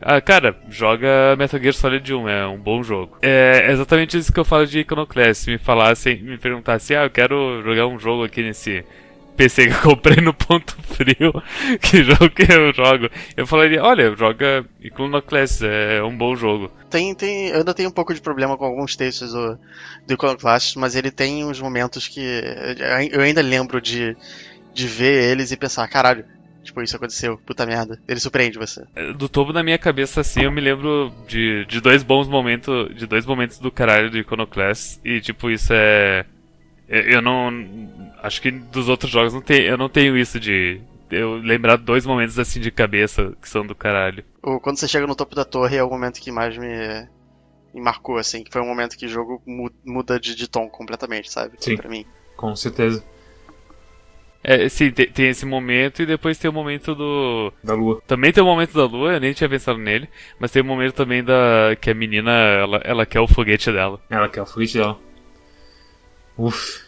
Ah, 0.00 0.20
cara, 0.20 0.56
joga 0.68 1.36
Metal 1.38 1.60
Gear 1.60 1.74
Solid 1.74 2.12
1, 2.12 2.28
é 2.28 2.46
um 2.46 2.58
bom 2.58 2.82
jogo. 2.82 3.18
É 3.22 3.70
exatamente 3.70 4.16
isso 4.16 4.32
que 4.32 4.40
eu 4.40 4.44
falo 4.44 4.66
de 4.66 4.80
Iconoclast. 4.80 5.44
Se 5.44 5.50
me 5.50 5.58
falassem, 5.58 6.22
me 6.22 6.38
perguntassem, 6.38 6.96
ah, 6.96 7.04
eu 7.04 7.10
quero 7.10 7.62
jogar 7.62 7.86
um 7.86 7.98
jogo 7.98 8.24
aqui 8.24 8.42
nesse 8.42 8.84
PC 9.36 9.68
que 9.68 9.74
eu 9.74 9.80
comprei 9.82 10.16
no 10.16 10.32
ponto 10.32 10.76
frio, 10.82 11.32
que 11.80 12.02
jogo 12.02 12.30
que 12.30 12.50
eu 12.50 12.72
jogo? 12.72 13.08
Eu 13.36 13.46
falaria, 13.46 13.82
olha, 13.82 14.14
joga 14.16 14.64
Iconoclast, 14.80 15.62
é 15.62 16.02
um 16.02 16.16
bom 16.16 16.34
jogo. 16.34 16.70
Tem, 16.90 17.14
tem, 17.14 17.48
eu 17.48 17.58
ainda 17.58 17.74
tenho 17.74 17.88
um 17.88 17.92
pouco 17.92 18.14
de 18.14 18.20
problema 18.20 18.56
com 18.56 18.64
alguns 18.64 18.96
textos 18.96 19.32
do, 19.32 19.58
do 20.06 20.14
Iconoclast, 20.14 20.76
mas 20.78 20.96
ele 20.96 21.10
tem 21.10 21.44
uns 21.44 21.60
momentos 21.60 22.08
que 22.08 22.20
eu 23.12 23.20
ainda 23.20 23.42
lembro 23.42 23.80
de, 23.80 24.16
de 24.72 24.86
ver 24.86 25.30
eles 25.30 25.52
e 25.52 25.56
pensar, 25.56 25.86
caralho, 25.88 26.24
tipo, 26.66 26.82
isso 26.82 26.96
aconteceu, 26.96 27.38
puta 27.38 27.64
merda. 27.64 27.98
Ele 28.06 28.20
surpreende 28.20 28.58
você. 28.58 28.84
Do 29.16 29.28
topo 29.28 29.52
da 29.52 29.62
minha 29.62 29.78
cabeça, 29.78 30.20
assim, 30.20 30.42
eu 30.42 30.52
me 30.52 30.60
lembro 30.60 31.12
de, 31.26 31.64
de 31.66 31.80
dois 31.80 32.02
bons 32.02 32.28
momentos, 32.28 32.94
de 32.94 33.06
dois 33.06 33.24
momentos 33.24 33.58
do 33.58 33.70
caralho 33.70 34.10
do 34.10 34.18
Iconoclast, 34.18 34.98
e 35.04 35.20
tipo, 35.20 35.50
isso 35.50 35.72
é... 35.72 36.24
Eu 36.88 37.20
não... 37.20 37.50
Acho 38.26 38.42
que 38.42 38.50
dos 38.50 38.88
outros 38.88 39.10
jogos 39.12 39.32
não 39.32 39.40
tem, 39.40 39.62
eu 39.62 39.78
não 39.78 39.88
tenho 39.88 40.16
isso 40.16 40.40
de... 40.40 40.80
Eu 41.08 41.36
lembrar 41.36 41.76
dois 41.76 42.04
momentos 42.04 42.36
assim 42.38 42.58
de 42.58 42.72
cabeça 42.72 43.32
que 43.40 43.48
são 43.48 43.64
do 43.64 43.76
caralho. 43.76 44.24
Quando 44.62 44.76
você 44.76 44.88
chega 44.88 45.06
no 45.06 45.14
topo 45.14 45.36
da 45.36 45.44
torre 45.44 45.76
é 45.76 45.84
o 45.84 45.88
momento 45.88 46.20
que 46.20 46.32
mais 46.32 46.58
me, 46.58 47.08
me 47.72 47.80
marcou, 47.80 48.16
assim, 48.18 48.42
que 48.42 48.50
foi 48.50 48.60
um 48.60 48.66
momento 48.66 48.96
que 48.96 49.06
o 49.06 49.08
jogo 49.08 49.40
mu- 49.46 49.70
muda 49.84 50.18
de, 50.18 50.34
de 50.34 50.48
tom 50.48 50.68
completamente, 50.68 51.30
sabe? 51.30 51.56
Sim. 51.60 51.76
Pra 51.76 51.88
mim. 51.88 52.04
Com 52.36 52.56
certeza. 52.56 53.04
É, 54.42 54.68
sim, 54.68 54.90
tem, 54.90 55.08
tem 55.08 55.28
esse 55.28 55.46
momento 55.46 56.02
e 56.02 56.06
depois 56.06 56.38
tem 56.38 56.50
o 56.50 56.52
momento 56.52 56.94
do... 56.94 57.52
Da 57.62 57.74
lua. 57.74 58.02
Também 58.06 58.32
tem 58.32 58.42
o 58.42 58.46
momento 58.46 58.74
da 58.74 58.84
lua, 58.84 59.12
eu 59.12 59.20
nem 59.20 59.32
tinha 59.32 59.48
pensado 59.48 59.78
nele, 59.78 60.08
mas 60.40 60.50
tem 60.50 60.62
o 60.62 60.64
momento 60.64 60.94
também 60.94 61.22
da... 61.22 61.76
que 61.80 61.90
a 61.90 61.94
menina, 61.94 62.32
ela, 62.32 62.80
ela 62.84 63.06
quer 63.06 63.20
o 63.20 63.28
foguete 63.28 63.70
dela. 63.70 64.00
Ela 64.10 64.28
quer 64.28 64.42
o 64.42 64.46
foguete 64.46 64.78
dela. 64.78 64.98
Uff. 66.36 66.85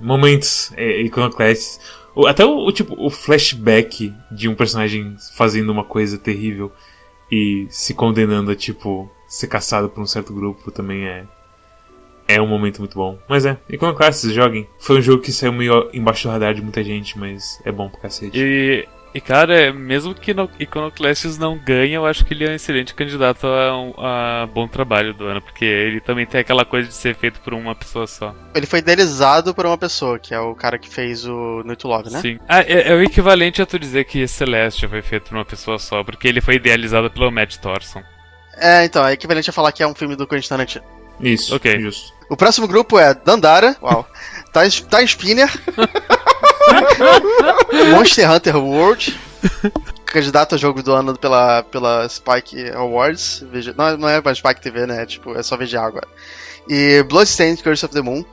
Momentos 0.00 0.72
é, 0.76 1.00
iconoclastes. 1.02 1.80
Até 2.26 2.44
o, 2.44 2.66
o, 2.66 2.72
tipo, 2.72 2.94
o 2.98 3.10
flashback 3.10 4.14
de 4.30 4.48
um 4.48 4.54
personagem 4.54 5.16
fazendo 5.34 5.70
uma 5.70 5.84
coisa 5.84 6.16
terrível 6.16 6.70
e 7.30 7.66
se 7.68 7.94
condenando 7.94 8.50
a, 8.50 8.56
tipo, 8.56 9.10
ser 9.26 9.48
caçado 9.48 9.88
por 9.88 10.02
um 10.02 10.06
certo 10.06 10.32
grupo 10.32 10.70
também 10.70 11.06
é. 11.06 11.24
É 12.26 12.40
um 12.40 12.46
momento 12.46 12.78
muito 12.78 12.94
bom. 12.94 13.18
Mas 13.28 13.44
é, 13.44 13.58
Iconoclastes, 13.68 14.32
joguem. 14.32 14.66
Foi 14.78 14.98
um 14.98 15.02
jogo 15.02 15.22
que 15.22 15.30
saiu 15.30 15.52
meio 15.52 15.90
embaixo 15.92 16.26
do 16.26 16.32
radar 16.32 16.54
de 16.54 16.62
muita 16.62 16.82
gente, 16.82 17.18
mas 17.18 17.60
é 17.66 17.70
bom 17.70 17.88
pro 17.90 18.00
cacete. 18.00 18.38
E, 18.38 18.88
e 19.14 19.20
cara, 19.20 19.72
mesmo 19.72 20.14
que 20.14 20.34
no 20.34 20.50
Iconoclastes 20.58 21.38
não 21.38 21.56
ganhe, 21.56 21.92
eu 21.94 22.04
acho 22.04 22.24
que 22.24 22.34
ele 22.34 22.44
é 22.44 22.50
um 22.50 22.54
excelente 22.54 22.94
candidato 22.94 23.46
a, 23.46 23.78
um- 23.80 23.94
a 23.98 24.46
bom 24.52 24.66
trabalho 24.66 25.14
do 25.14 25.26
ano, 25.26 25.40
porque 25.40 25.64
ele 25.64 26.00
também 26.00 26.26
tem 26.26 26.40
aquela 26.40 26.64
coisa 26.64 26.88
de 26.88 26.94
ser 26.94 27.14
feito 27.14 27.40
por 27.40 27.54
uma 27.54 27.74
pessoa 27.74 28.06
só. 28.06 28.34
Ele 28.54 28.66
foi 28.66 28.80
idealizado 28.80 29.54
por 29.54 29.66
uma 29.66 29.78
pessoa, 29.78 30.18
que 30.18 30.34
é 30.34 30.40
o 30.40 30.54
cara 30.54 30.78
que 30.78 30.88
fez 30.88 31.24
o 31.24 31.62
No 31.64 31.76
To 31.76 31.88
Love, 31.88 32.10
né? 32.10 32.20
Sim. 32.20 32.38
Ah, 32.48 32.60
é, 32.62 32.90
é 32.90 32.94
o 32.94 33.02
equivalente 33.02 33.62
a 33.62 33.66
tu 33.66 33.78
dizer 33.78 34.04
que 34.04 34.26
Celeste 34.26 34.88
foi 34.88 35.02
feito 35.02 35.28
por 35.28 35.36
uma 35.36 35.44
pessoa 35.44 35.78
só, 35.78 36.02
porque 36.02 36.26
ele 36.26 36.40
foi 36.40 36.54
idealizado 36.56 37.10
pelo 37.10 37.30
Matt 37.30 37.56
Thorson. 37.58 38.02
É, 38.56 38.84
então, 38.84 39.06
é 39.06 39.12
equivalente 39.12 39.50
a 39.50 39.52
falar 39.52 39.72
que 39.72 39.82
é 39.82 39.86
um 39.86 39.94
filme 39.94 40.16
do 40.16 40.26
Quentin 40.26 40.48
Tarantino. 40.48 40.84
Isso, 41.20 41.54
Ok. 41.54 41.78
justo. 41.80 42.12
O 42.28 42.36
próximo 42.36 42.66
grupo 42.66 42.98
é 42.98 43.14
Dandara, 43.14 43.76
uau, 43.80 44.04
Time 44.52 45.04
Spinner, 45.06 45.48
Monster 47.98 48.30
Hunter 48.30 48.56
World, 48.56 49.18
candidato 50.06 50.54
a 50.54 50.58
jogo 50.58 50.82
do 50.82 50.92
ano 50.92 51.16
pela, 51.18 51.62
pela 51.64 52.08
Spike 52.08 52.70
Awards, 52.70 53.44
VG 53.50 53.74
não, 53.76 53.96
não 53.96 54.08
é 54.08 54.20
pra 54.20 54.34
Spike 54.34 54.60
TV, 54.60 54.86
né, 54.86 55.02
é, 55.02 55.06
tipo, 55.06 55.36
é 55.36 55.42
só 55.42 55.56
VGA 55.56 55.82
agora. 55.82 56.06
E 56.68 57.02
Bloodstained 57.08 57.62
Curse 57.62 57.84
of 57.84 57.94
the 57.94 58.00
Moon, 58.00 58.24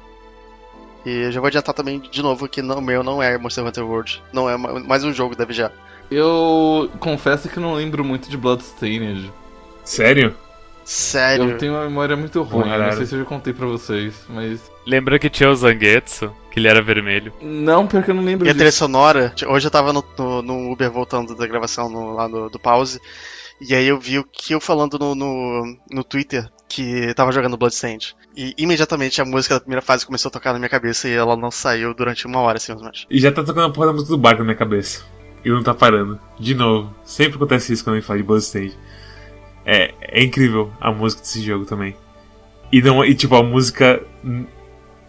e 1.06 1.10
eu 1.26 1.32
já 1.32 1.40
vou 1.40 1.48
adiantar 1.48 1.74
também 1.74 2.00
de 2.00 2.22
novo 2.22 2.48
que 2.48 2.62
o 2.62 2.82
meu 2.82 3.04
não 3.04 3.22
é 3.22 3.38
Monster 3.38 3.66
Hunter 3.66 3.86
World, 3.86 4.22
não 4.32 4.50
é 4.50 4.56
ma- 4.58 4.80
mais 4.80 5.04
um 5.04 5.12
jogo 5.14 5.36
da 5.36 5.46
VGA. 5.46 5.72
Eu 6.10 6.90
confesso 7.00 7.48
que 7.50 7.60
não 7.60 7.74
lembro 7.74 8.04
muito 8.04 8.30
de 8.30 8.36
Bloodstained. 8.38 9.32
Sério? 9.84 10.36
Sério. 10.92 11.50
Eu 11.52 11.58
tenho 11.58 11.74
uma 11.74 11.84
memória 11.86 12.18
muito 12.18 12.42
ruim, 12.42 12.64
eu 12.64 12.66
não 12.66 12.78
Caralho. 12.78 12.98
sei 12.98 13.06
se 13.06 13.16
eu 13.16 13.20
já 13.20 13.26
contei 13.26 13.54
pra 13.54 13.66
vocês, 13.66 14.14
mas. 14.30 14.60
Lembra 14.86 15.18
que 15.18 15.30
tinha 15.30 15.50
o 15.50 15.56
Zangetsu, 15.56 16.32
que 16.52 16.60
ele 16.60 16.68
era 16.68 16.82
vermelho? 16.82 17.32
Não, 17.42 17.88
pior 17.88 18.04
que 18.04 18.12
eu 18.12 18.16
não 18.16 18.24
lembro 18.24 18.46
E 18.46 18.50
a 18.50 18.54
trilha 18.54 18.66
disso. 18.70 18.80
sonora, 18.80 19.34
hoje 19.48 19.68
eu 19.68 19.72
tava 19.72 19.94
no, 19.94 20.04
no, 20.18 20.42
no 20.42 20.72
Uber 20.72 20.92
voltando 20.92 21.34
da 21.36 21.48
gravação 21.48 21.90
no- 21.90 22.14
lá 22.14 22.28
do, 22.28 22.50
do 22.50 22.60
pause, 22.60 23.00
e 23.62 23.74
aí 23.74 23.88
eu 23.88 23.98
vi 24.00 24.20
o 24.20 24.24
que 24.26 24.54
eu 24.54 24.60
falando 24.60 25.00
no, 25.00 25.16
no, 25.16 25.78
no 25.90 26.04
Twitter 26.04 26.50
que 26.68 27.14
tava 27.14 27.32
jogando 27.32 27.56
Bloodstained. 27.58 28.14
E 28.36 28.54
imediatamente 28.58 29.22
a 29.22 29.26
música 29.26 29.56
da 29.56 29.60
primeira 29.62 29.82
fase 29.82 30.06
começou 30.06 30.30
a 30.30 30.32
tocar 30.32 30.52
na 30.54 30.60
minha 30.60 30.70
cabeça 30.70 31.08
e 31.08 31.14
ela 31.14 31.38
não 31.38 31.52
saiu 31.52 31.94
durante 31.94 32.26
uma 32.26 32.40
hora, 32.40 32.58
assim, 32.58 32.74
mais. 32.82 33.06
E 33.10 33.20
já 33.20 33.32
tá 33.32 33.44
tocando 33.44 33.68
a 33.68 33.70
porra 33.72 33.88
da 33.88 33.94
música 33.94 34.12
do 34.12 34.18
barco 34.18 34.40
na 34.40 34.46
minha 34.46 34.58
cabeça. 34.58 35.04
e 35.44 35.50
não 35.50 35.62
tá 35.64 35.74
parando. 35.74 36.20
De 36.40 36.54
novo. 36.56 36.94
Sempre 37.04 37.36
acontece 37.36 37.74
isso 37.74 37.84
quando 37.84 37.96
a 37.96 38.00
gente 38.00 38.08
fala 38.08 38.20
de 38.20 38.26
Bloodstained. 38.26 38.76
É, 39.66 39.94
é 40.02 40.24
incrível 40.24 40.72
a 40.80 40.92
música 40.92 41.22
desse 41.22 41.42
jogo 41.42 41.66
também. 41.66 41.96
E, 42.72 42.82
não, 42.82 43.04
e 43.04 43.14
tipo, 43.14 43.36
a 43.36 43.44
música 43.44 44.02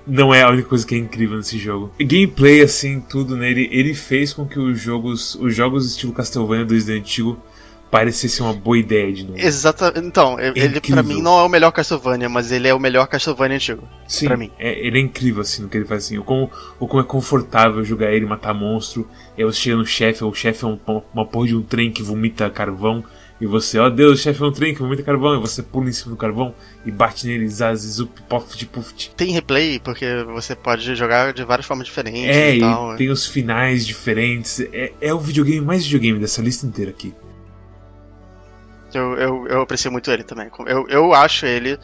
não 0.07 0.35
é 0.35 0.43
a 0.43 0.51
única 0.51 0.69
coisa 0.69 0.87
que 0.87 0.95
é 0.95 0.99
incrível 0.99 1.37
nesse 1.37 1.59
jogo. 1.59 1.93
Gameplay, 2.01 2.61
assim, 2.61 3.01
tudo 3.01 3.37
nele, 3.37 3.69
ele 3.71 3.95
fez 3.95 4.33
com 4.33 4.47
que 4.47 4.59
os 4.59 4.81
jogos, 4.81 5.35
os 5.37 5.55
jogos 5.55 5.87
estilo 5.87 6.13
Castlevania 6.13 6.65
do 6.65 6.75
Resident 6.75 7.19
Evil 7.19 7.39
parecesse 7.93 8.41
uma 8.41 8.55
boa 8.55 8.79
ideia 8.79 9.13
de 9.13 9.25
novo. 9.25 9.39
Exatamente. 9.39 10.07
Então, 10.07 10.41
ele 10.41 10.79
incrível. 10.79 10.81
pra 10.81 11.03
mim 11.03 11.21
não 11.21 11.39
é 11.39 11.43
o 11.43 11.49
melhor 11.49 11.71
Castlevania, 11.71 12.27
mas 12.27 12.51
ele 12.51 12.67
é 12.67 12.73
o 12.73 12.81
melhor 12.81 13.07
Castlevania 13.07 13.57
antigo. 13.57 13.87
Sim, 14.09 14.29
pra 14.29 14.37
mim. 14.37 14.51
É, 14.59 14.79
ele 14.85 14.99
é 14.99 15.03
incrível 15.03 15.43
assim 15.43 15.61
no 15.61 15.69
que 15.69 15.77
ele 15.77 15.85
faz 15.85 16.07
assim. 16.07 16.17
O 16.17 16.25
como, 16.25 16.51
o 16.81 16.89
como 16.89 17.03
é 17.03 17.05
confortável 17.05 17.85
jogar 17.85 18.11
ele, 18.11 18.25
matar 18.25 18.55
monstro. 18.55 19.07
Aí 19.37 19.45
você 19.45 19.61
chega 19.61 19.77
no 19.77 19.85
chefe, 19.85 20.25
o 20.25 20.33
chefe 20.33 20.65
é 20.65 20.69
um, 20.69 20.79
uma 21.13 21.27
porra 21.27 21.49
de 21.49 21.55
um 21.55 21.63
trem 21.63 21.93
que 21.93 22.03
vomita 22.03 22.49
carvão. 22.49 23.05
E 23.43 23.47
você, 23.47 23.77
ó 23.77 23.91
Deus, 23.91 24.21
o 24.21 24.23
chefe 24.23 24.41
é 24.41 24.47
um 24.47 24.53
trem 24.53 24.73
que 24.73 24.81
vomita 24.81 25.03
carvão. 25.03 25.35
E 25.37 25.41
você 25.41 25.65
pula 25.65 25.89
em 25.89 25.93
cima 25.93 26.13
do 26.13 26.17
carvão 26.17 26.55
e 26.87 26.93
bate 26.93 27.27
nele, 27.27 27.49
zaz, 27.49 27.81
zup, 27.81 28.23
poft, 28.29 28.65
puft. 28.67 29.11
Tem 29.17 29.33
replay, 29.33 29.81
porque 29.81 30.07
você 30.33 30.55
pode 30.55 30.95
jogar 30.95 31.33
de 31.33 31.43
várias 31.43 31.67
formas 31.67 31.89
diferentes 31.89 32.25
É, 32.37 32.55
e 32.55 32.59
e 32.59 32.61
tal. 32.61 32.95
tem 32.97 33.11
os 33.11 33.27
finais 33.27 33.85
diferentes. 33.85 34.61
É, 34.73 34.93
é 35.01 35.13
o 35.13 35.19
videogame 35.19 35.61
mais 35.61 35.83
videogame 35.85 36.21
dessa 36.21 36.41
lista 36.41 36.65
inteira 36.67 36.93
aqui. 36.93 37.13
Eu, 38.95 39.15
eu, 39.17 39.47
eu 39.49 39.63
aprecio 39.63 39.91
muito 39.91 40.09
ele 40.11 40.23
também. 40.23 40.49
Eu, 40.67 40.87
eu 40.89 41.13
acho 41.13 41.45
ele 41.45 41.79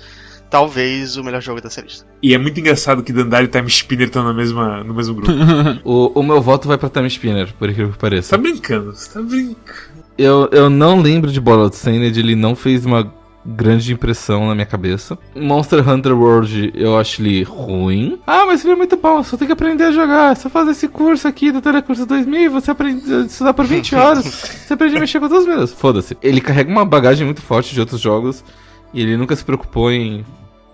talvez 0.51 1.17
o 1.17 1.25
melhor 1.25 1.43
jogo 1.43 1.61
dessa 1.61 1.81
lista. 1.81 2.07
E 2.23 2.35
é 2.35 2.39
muito 2.39 2.61
engraçado 2.61 3.03
que 3.03 3.13
Dandara 3.13 3.45
e 3.45 3.49
Time 3.49 3.67
Spinner 3.69 4.07
estão 4.07 4.23
na 4.23 4.33
mesma, 4.33 4.85
no 4.85 4.95
mesmo 4.95 5.15
grupo. 5.15 5.33
O, 5.85 6.21
o 6.21 6.23
meu 6.23 6.41
voto 6.41 6.69
vai 6.69 6.79
pra 6.79 6.89
Time 6.89 7.09
Spinner, 7.09 7.53
por 7.55 7.69
incrível 7.69 7.93
que 7.93 7.99
Você 7.99 8.01
pareça. 8.01 8.31
tá 8.37 8.39
brincando, 8.41 8.95
você 8.95 9.13
tá 9.13 9.21
brincando. 9.23 9.98
Eu, 10.19 10.49
eu 10.51 10.69
não 10.69 11.01
lembro 11.01 11.31
de 11.31 11.41
Bloodstained, 11.41 12.19
ele 12.19 12.35
não 12.35 12.57
fez 12.57 12.85
uma 12.85 13.11
grande 13.47 13.93
impressão 13.93 14.47
na 14.47 14.55
minha 14.55 14.67
cabeça. 14.67 15.17
Monster 15.35 15.89
Hunter 15.89 16.13
World, 16.13 16.73
eu 16.75 16.99
acho 16.99 17.23
ele 17.23 17.43
ruim. 17.45 18.19
Ah, 18.27 18.45
mas 18.45 18.65
ele 18.65 18.75
é 18.75 18.77
muito 18.77 18.97
bom, 18.97 19.23
só 19.23 19.37
tem 19.37 19.47
que 19.47 19.53
aprender 19.53 19.85
a 19.85 19.93
jogar. 19.93 20.37
Só 20.37 20.51
fazer 20.51 20.73
esse 20.73 20.89
curso 20.89 21.27
aqui 21.27 21.51
do 21.51 21.63
Telecurso 21.63 22.05
2000, 22.05 22.51
você 22.51 22.71
aprende 22.71 23.15
a 23.15 23.21
estudar 23.21 23.55
por 23.55 23.65
20 23.65 23.95
horas. 23.97 24.25
Você 24.25 24.75
aprende 24.75 24.97
a 24.97 25.01
mexer 25.01 25.21
com 25.21 25.29
duas 25.29 25.47
minutos. 25.47 25.73
Foda-se. 25.73 26.17
Ele 26.23 26.41
carrega 26.41 26.71
uma 26.71 26.85
bagagem 26.85 27.25
muito 27.25 27.41
forte 27.41 27.73
de 27.73 27.81
outros 27.81 28.01
jogos. 28.01 28.45
E 28.93 29.01
ele 29.01 29.17
nunca 29.17 29.37
se 29.37 29.45
preocupou 29.45 29.91
em, 29.91 30.25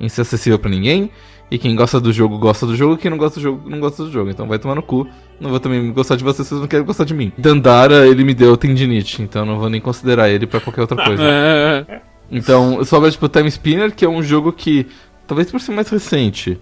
em 0.01 0.09
ser 0.09 0.23
acessível 0.23 0.59
pra 0.59 0.71
ninguém. 0.71 1.11
E 1.51 1.59
quem 1.59 1.77
gosta 1.77 2.01
do 2.01 2.13
jogo, 2.13 2.39
gosta 2.39 2.67
do 2.67 2.75
jogo. 2.75 2.97
Quem 2.97 3.11
não 3.11 3.19
gosta 3.19 3.39
do 3.39 3.43
jogo, 3.43 3.69
não 3.69 3.79
gosta 3.79 4.05
do 4.05 4.11
jogo. 4.11 4.31
Então 4.31 4.49
vai 4.49 4.59
tomar 4.59 4.75
no 4.75 4.83
cu. 4.83 5.07
Não 5.41 5.51
vou 5.51 5.59
também 5.61 5.93
gostar 5.93 6.17
de 6.17 6.25
vocês, 6.25 6.47
vocês 6.47 6.61
não 6.61 6.69
querem 6.69 6.85
gostar 6.87 7.05
de 7.05 7.13
mim. 7.15 7.33
Dandara, 7.37 8.07
ele 8.07 8.25
me 8.25 8.33
deu 8.35 8.57
tendinite. 8.57 9.21
Então 9.23 9.45
não 9.45 9.59
vou 9.59 9.69
nem 9.69 9.81
considerar 9.81 10.29
ele 10.31 10.47
pra 10.47 10.61
qualquer 10.61 10.83
outra 10.83 11.05
coisa. 11.05 11.23
Então, 12.31 12.83
só 12.85 12.99
vejo 12.99 13.13
tipo 13.13 13.29
Time 13.29 13.49
Spinner, 13.51 13.95
que 13.95 14.03
é 14.05 14.09
um 14.09 14.23
jogo 14.23 14.51
que, 14.51 14.87
talvez 15.27 15.51
por 15.51 15.61
ser 15.61 15.73
mais 15.73 15.89
recente, 15.91 16.59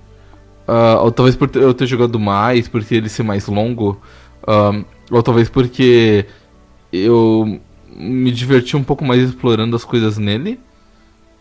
ah, 0.67 0.99
ou 1.01 1.13
talvez 1.13 1.37
por 1.37 1.49
eu 1.55 1.73
ter 1.73 1.87
jogado 1.87 2.19
mais, 2.19 2.67
por 2.67 2.85
ele 2.91 3.09
ser 3.09 3.23
mais 3.23 3.47
longo, 3.47 3.99
ah, 4.47 4.83
ou 5.11 5.23
talvez 5.23 5.49
porque 5.49 6.27
eu 6.93 7.61
me 7.97 8.33
diverti 8.33 8.77
um 8.77 8.83
pouco 8.83 9.05
mais 9.05 9.23
explorando 9.23 9.77
as 9.77 9.85
coisas 9.85 10.19
nele. 10.19 10.59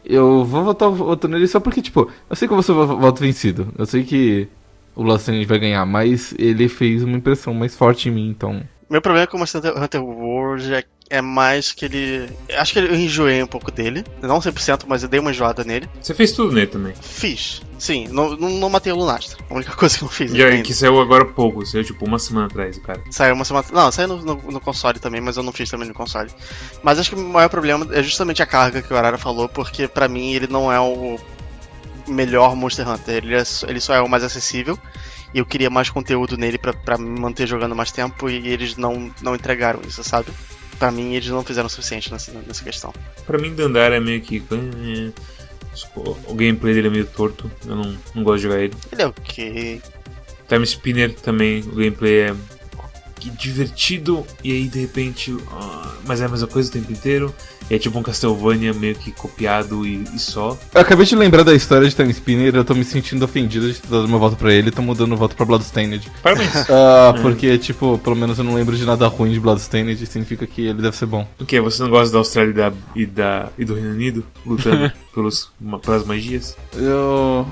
Eu 0.06 0.46
vou 0.46 0.64
votar, 0.64 0.90
votar 0.90 1.30
nele 1.30 1.48
só 1.48 1.60
porque, 1.60 1.82
tipo, 1.82 2.08
eu 2.30 2.36
sei 2.36 2.48
que 2.48 2.54
eu 2.54 2.58
vou 2.58 2.64
ser 2.64 2.74
vo- 2.74 2.98
voto 2.98 3.20
vencido. 3.22 3.70
Eu 3.78 3.88
sei 3.88 4.04
que 4.04 4.48
o 4.96 5.04
Last 5.04 5.46
vai 5.46 5.60
ganhar, 5.60 5.86
mas 5.86 6.34
ele 6.38 6.68
fez 6.68 7.04
uma 7.04 7.18
impressão 7.18 7.54
mais 7.54 7.76
forte 7.76 8.10
em 8.10 8.12
mim, 8.12 8.28
então. 8.28 8.62
Meu 8.90 9.02
problema 9.02 9.26
com 9.26 9.38
o 9.38 9.40
Monster 9.40 9.62
Hunter 9.78 10.04
World 10.04 10.74
é, 10.74 10.84
é 11.10 11.22
mais 11.22 11.72
que 11.72 11.86
ele. 11.86 12.30
Acho 12.58 12.74
que 12.74 12.80
eu 12.80 12.94
enjoei 12.94 13.42
um 13.42 13.48
pouco 13.48 13.72
dele. 13.72 14.04
Não 14.22 14.40
100%, 14.40 14.84
mas 14.86 15.02
eu 15.02 15.08
dei 15.08 15.18
uma 15.18 15.32
enjoada 15.32 15.64
nele. 15.64 15.90
Você 16.02 16.14
fez 16.14 16.34
tudo 16.34 16.52
nele 16.52 16.68
também. 16.68 16.94
Fiz. 17.00 17.62
Sim, 17.80 18.10
não, 18.10 18.36
não, 18.36 18.50
não 18.50 18.70
matei 18.70 18.92
o 18.92 18.98
Lunastra. 18.98 19.42
A 19.50 19.54
única 19.54 19.72
coisa 19.78 19.98
que 19.98 20.04
eu 20.04 20.08
não 20.08 20.14
fiz. 20.14 20.34
E 20.34 20.44
aí, 20.44 20.52
ainda. 20.52 20.64
que 20.64 20.74
saiu 20.74 21.00
agora 21.00 21.24
há 21.24 21.28
pouco, 21.28 21.66
saiu 21.66 21.86
tipo 21.86 22.06
uma 22.06 22.20
semana 22.20 22.48
atrás, 22.48 22.76
o 22.76 22.82
cara. 22.82 23.02
Saiu 23.10 23.34
uma 23.34 23.46
semana. 23.46 23.66
Não, 23.72 23.90
saiu 23.94 24.10
no, 24.10 24.18
no, 24.18 24.36
no 24.36 24.60
console 24.60 25.00
também, 25.00 25.22
mas 25.22 25.38
eu 25.38 25.44
não 25.44 25.54
fiz 25.54 25.70
também 25.70 25.88
no 25.88 25.94
console. 25.94 26.30
Mas 26.84 27.00
acho 27.00 27.12
que 27.12 27.16
o 27.16 27.24
maior 27.24 27.50
problema 27.50 27.88
é 27.92 28.04
justamente 28.04 28.44
a 28.44 28.46
carga 28.46 28.82
que 28.82 28.94
o 28.94 28.98
Arara 28.98 29.18
falou, 29.18 29.48
porque 29.48 29.88
pra 29.88 30.10
mim 30.10 30.34
ele 30.34 30.48
não 30.48 30.70
é 30.70 30.82
o 30.82 31.18
melhor 32.08 32.56
Monster 32.56 32.88
Hunter. 32.88 33.18
Ele, 33.24 33.36
é 33.36 33.44
só- 33.44 33.68
ele 33.68 33.80
só 33.82 33.94
é 33.94 34.02
o 34.02 34.10
mais 34.10 34.24
acessível. 34.24 34.78
E 35.34 35.40
eu 35.40 35.46
queria 35.46 35.70
mais 35.70 35.90
conteúdo 35.90 36.36
nele 36.38 36.58
pra, 36.58 36.74
pra 36.74 36.98
me 36.98 37.20
manter 37.20 37.48
jogando 37.48 37.74
mais 37.76 37.92
tempo 37.92 38.30
e 38.30 38.48
eles 38.50 38.76
não, 38.76 39.10
não 39.22 39.34
entregaram 39.36 39.80
isso, 39.88 40.04
sabe? 40.04 40.30
Pra 40.78 40.92
mim 40.92 41.14
eles 41.14 41.30
não 41.30 41.44
fizeram 41.44 41.68
o 41.68 41.70
suficiente 41.70 42.12
nessa, 42.12 42.32
nessa 42.46 42.64
questão. 42.64 42.94
Pra 43.26 43.38
mim, 43.38 43.54
Dandara 43.56 43.96
é 43.96 44.00
meio 44.00 44.20
que. 44.22 44.44
O 46.28 46.34
gameplay 46.34 46.74
dele 46.74 46.88
é 46.88 46.92
meio 46.92 47.06
torto, 47.06 47.50
eu 47.66 47.76
não, 47.76 47.98
não 48.14 48.24
gosto 48.24 48.38
de 48.38 48.44
jogar 48.44 48.60
ele. 48.62 48.74
Ele 48.92 49.02
é 49.02 49.08
ok. 49.08 49.82
Time 50.50 50.64
Spinner 50.66 51.14
também, 51.16 51.62
o 51.62 51.76
gameplay 51.76 52.20
é 52.24 52.36
que 53.22 53.30
divertido, 53.30 54.26
e 54.44 54.52
aí 54.52 54.68
de 54.68 54.80
repente. 54.82 55.36
ah, 55.52 55.94
mas 56.06 56.20
é 56.22 56.26
a 56.26 56.30
mesma 56.30 56.48
coisa 56.48 56.70
o 56.70 56.72
tempo 56.72 56.92
inteiro. 56.92 57.34
E 57.70 57.76
é 57.76 57.80
tipo 57.80 57.98
um 57.98 58.04
Castlevania 58.04 58.74
meio 58.74 58.96
que 58.96 59.12
copiado 59.14 59.86
e, 59.88 60.04
e 60.14 60.20
só. 60.20 60.58
Eu 60.74 60.82
acabei 60.82 61.06
de 61.06 61.16
lembrar 61.16 61.44
da 61.44 61.54
história 61.56 61.88
de 61.88 61.96
Time 61.96 62.12
Spinner, 62.12 62.54
eu 62.54 62.66
tô 62.66 62.74
me 62.74 62.84
sentindo 62.84 63.24
ofendido 63.24 63.72
de 63.72 63.80
ter 63.80 63.88
dado 63.88 64.10
meu 64.10 64.20
voto 64.20 64.36
pra 64.36 64.52
ele, 64.52 64.72
tô 64.72 64.82
mudando 64.82 65.14
o 65.14 65.16
voto 65.18 65.36
pra 65.38 65.46
Bloodstained. 65.46 66.12
Parabéns! 66.22 66.52
Ah, 66.70 67.14
porque, 67.22 67.58
tipo, 67.58 67.98
pelo 68.00 68.16
menos 68.16 68.38
eu 68.38 68.44
não 68.44 68.56
lembro 68.56 68.76
de 68.76 68.84
nada 68.86 69.08
ruim 69.08 69.32
de 69.32 69.40
Bloodstained, 69.40 70.06
significa 70.06 70.46
que 70.46 70.64
ele 70.68 70.82
deve 70.82 70.98
ser 70.98 71.06
bom. 71.06 71.26
o 71.40 71.46
que? 71.46 71.62
Você 71.62 71.82
não 71.84 71.90
gosta 71.90 72.12
da 72.12 72.18
Austrália 72.20 72.52
e, 72.52 72.54
da, 72.54 72.74
e, 72.96 73.06
da, 73.06 73.50
e 73.60 73.64
do 73.66 73.76
Reino 73.76 73.92
Unido 73.92 74.26
lutando 74.46 74.92
pelos, 75.14 75.50
ma- 75.60 75.80
pelas 75.80 76.06
magias? 76.06 76.58
Eu, 76.76 77.48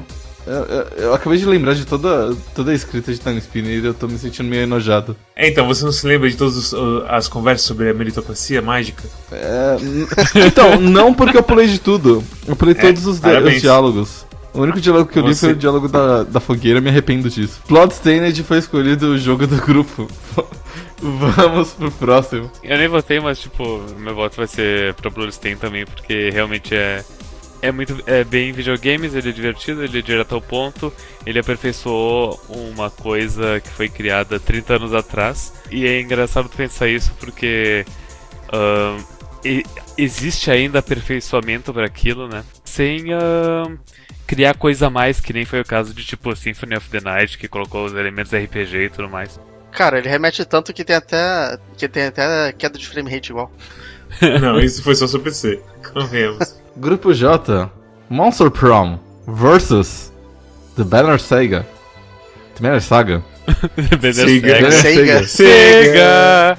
eu, 0.49 0.65
eu- 0.65 0.87
eu 1.05 1.13
acabei 1.13 1.37
de 1.37 1.45
lembrar 1.45 1.73
de 1.75 1.85
toda, 1.85 2.35
toda 2.55 2.71
a 2.71 2.73
escrita 2.73 3.11
de 3.13 3.19
Time 3.19 3.37
Spinner 3.39 3.83
e 3.83 3.85
eu 3.85 3.93
tô 3.93 4.07
me 4.07 4.17
sentindo 4.17 4.49
meio 4.49 4.63
enojado. 4.63 5.15
É, 5.35 5.47
então, 5.47 5.67
você 5.67 5.85
não 5.85 5.91
se 5.91 6.05
lembra 6.07 6.29
de 6.29 6.35
todas 6.35 6.73
as 7.07 7.27
conversas 7.27 7.65
sobre 7.67 7.89
a 7.89 7.93
meritocracia 7.93 8.61
mágica? 8.61 9.03
É, 9.31 9.75
então, 10.47 10.79
não 10.81 11.13
porque 11.13 11.37
eu 11.37 11.43
pulei 11.43 11.67
de 11.67 11.79
tudo. 11.79 12.23
Eu 12.47 12.55
pulei 12.55 12.73
É, 12.77 12.81
todos 12.81 13.05
os, 13.05 13.19
os 13.21 13.61
diálogos. 13.61 14.25
O 14.51 14.61
único 14.61 14.81
diálogo 14.81 15.09
que 15.11 15.19
eu 15.19 15.23
li 15.27 15.35
Você- 15.35 15.45
foi 15.45 15.53
o 15.53 15.55
diálogo 15.55 15.87
da, 15.87 16.23
da 16.23 16.39
fogueira, 16.39 16.81
me 16.81 16.89
arrependo 16.89 17.29
disso. 17.29 17.61
Bloodstained 17.69 18.43
foi 18.43 18.57
escolhido 18.57 19.11
o 19.11 19.17
jogo 19.17 19.45
do 19.45 19.57
grupo. 19.57 20.07
Vamos 21.01 21.69
pro 21.73 21.91
próximo. 21.91 22.51
Eu 22.63 22.77
nem 22.77 22.87
votei, 22.87 23.19
mas 23.19 23.39
tipo, 23.39 23.81
meu 23.97 24.13
voto 24.15 24.35
vai 24.37 24.47
ser 24.47 24.93
pro 24.95 25.09
Bloodstained 25.11 25.59
também, 25.59 25.85
porque 25.85 26.29
realmente 26.29 26.73
é 26.75 27.03
é 27.61 27.71
muito 27.71 28.01
é 28.05 28.23
bem 28.23 28.51
videogames, 28.51 29.13
ele 29.15 29.29
é 29.29 29.31
divertido, 29.31 29.83
ele 29.83 29.99
é 29.99 30.01
direto 30.01 30.35
ao 30.35 30.41
ponto, 30.41 30.93
ele 31.25 31.39
aperfeiçoou 31.39 32.39
uma 32.49 32.89
coisa 32.89 33.59
que 33.59 33.69
foi 33.69 33.89
criada 33.89 34.39
30 34.39 34.75
anos 34.75 34.93
atrás. 34.93 35.53
E 35.71 35.85
é 35.85 35.99
engraçado 36.01 36.49
pensar 36.49 36.87
isso 36.87 37.11
porque 37.19 37.85
ahn, 38.51 38.97
e- 39.43 39.63
existe 39.97 40.51
ainda 40.51 40.79
aperfeiçoamento 40.79 41.73
para 41.73 41.85
aquilo, 41.85 42.27
né? 42.27 42.43
Sem 42.63 43.13
ahn, 43.13 43.77
criar 44.27 44.55
coisa 44.55 44.87
a 44.87 44.89
mais, 44.89 45.19
que 45.19 45.33
nem 45.33 45.45
foi 45.45 45.61
o 45.61 45.65
caso 45.65 45.93
de 45.93 46.03
tipo 46.05 46.35
Symphony 46.35 46.75
of 46.75 46.89
the 46.89 47.01
Night, 47.01 47.37
que 47.37 47.47
colocou 47.47 47.85
os 47.85 47.93
elementos 47.93 48.31
RPG 48.33 48.77
e 48.85 48.89
tudo 48.89 49.09
mais. 49.09 49.39
Cara, 49.71 49.99
ele 49.99 50.09
remete 50.09 50.43
tanto 50.45 50.73
que 50.73 50.83
tem 50.83 50.95
até. 50.95 51.57
que 51.77 51.87
tem 51.87 52.05
até 52.07 52.51
queda 52.53 52.77
de 52.77 52.87
frame 52.87 53.09
rate 53.11 53.29
igual. 53.29 53.51
Não, 54.41 54.59
isso 54.59 54.81
foi 54.83 54.95
só 54.95 55.05
seu 55.07 55.19
PC. 55.19 55.61
Convenhamos. 55.93 56.58
Grupo 56.77 57.13
J, 57.13 57.69
Monster 58.09 58.49
Prom 58.49 58.97
versus 59.27 60.11
The 60.75 60.83
Banner 60.83 61.19
Saga. 61.19 61.65
The 62.55 62.61
Banner 62.61 62.81
Saga 62.81 63.23
Sega. 64.71 65.27
Sega. 65.27 65.27
Sega! 65.27 66.57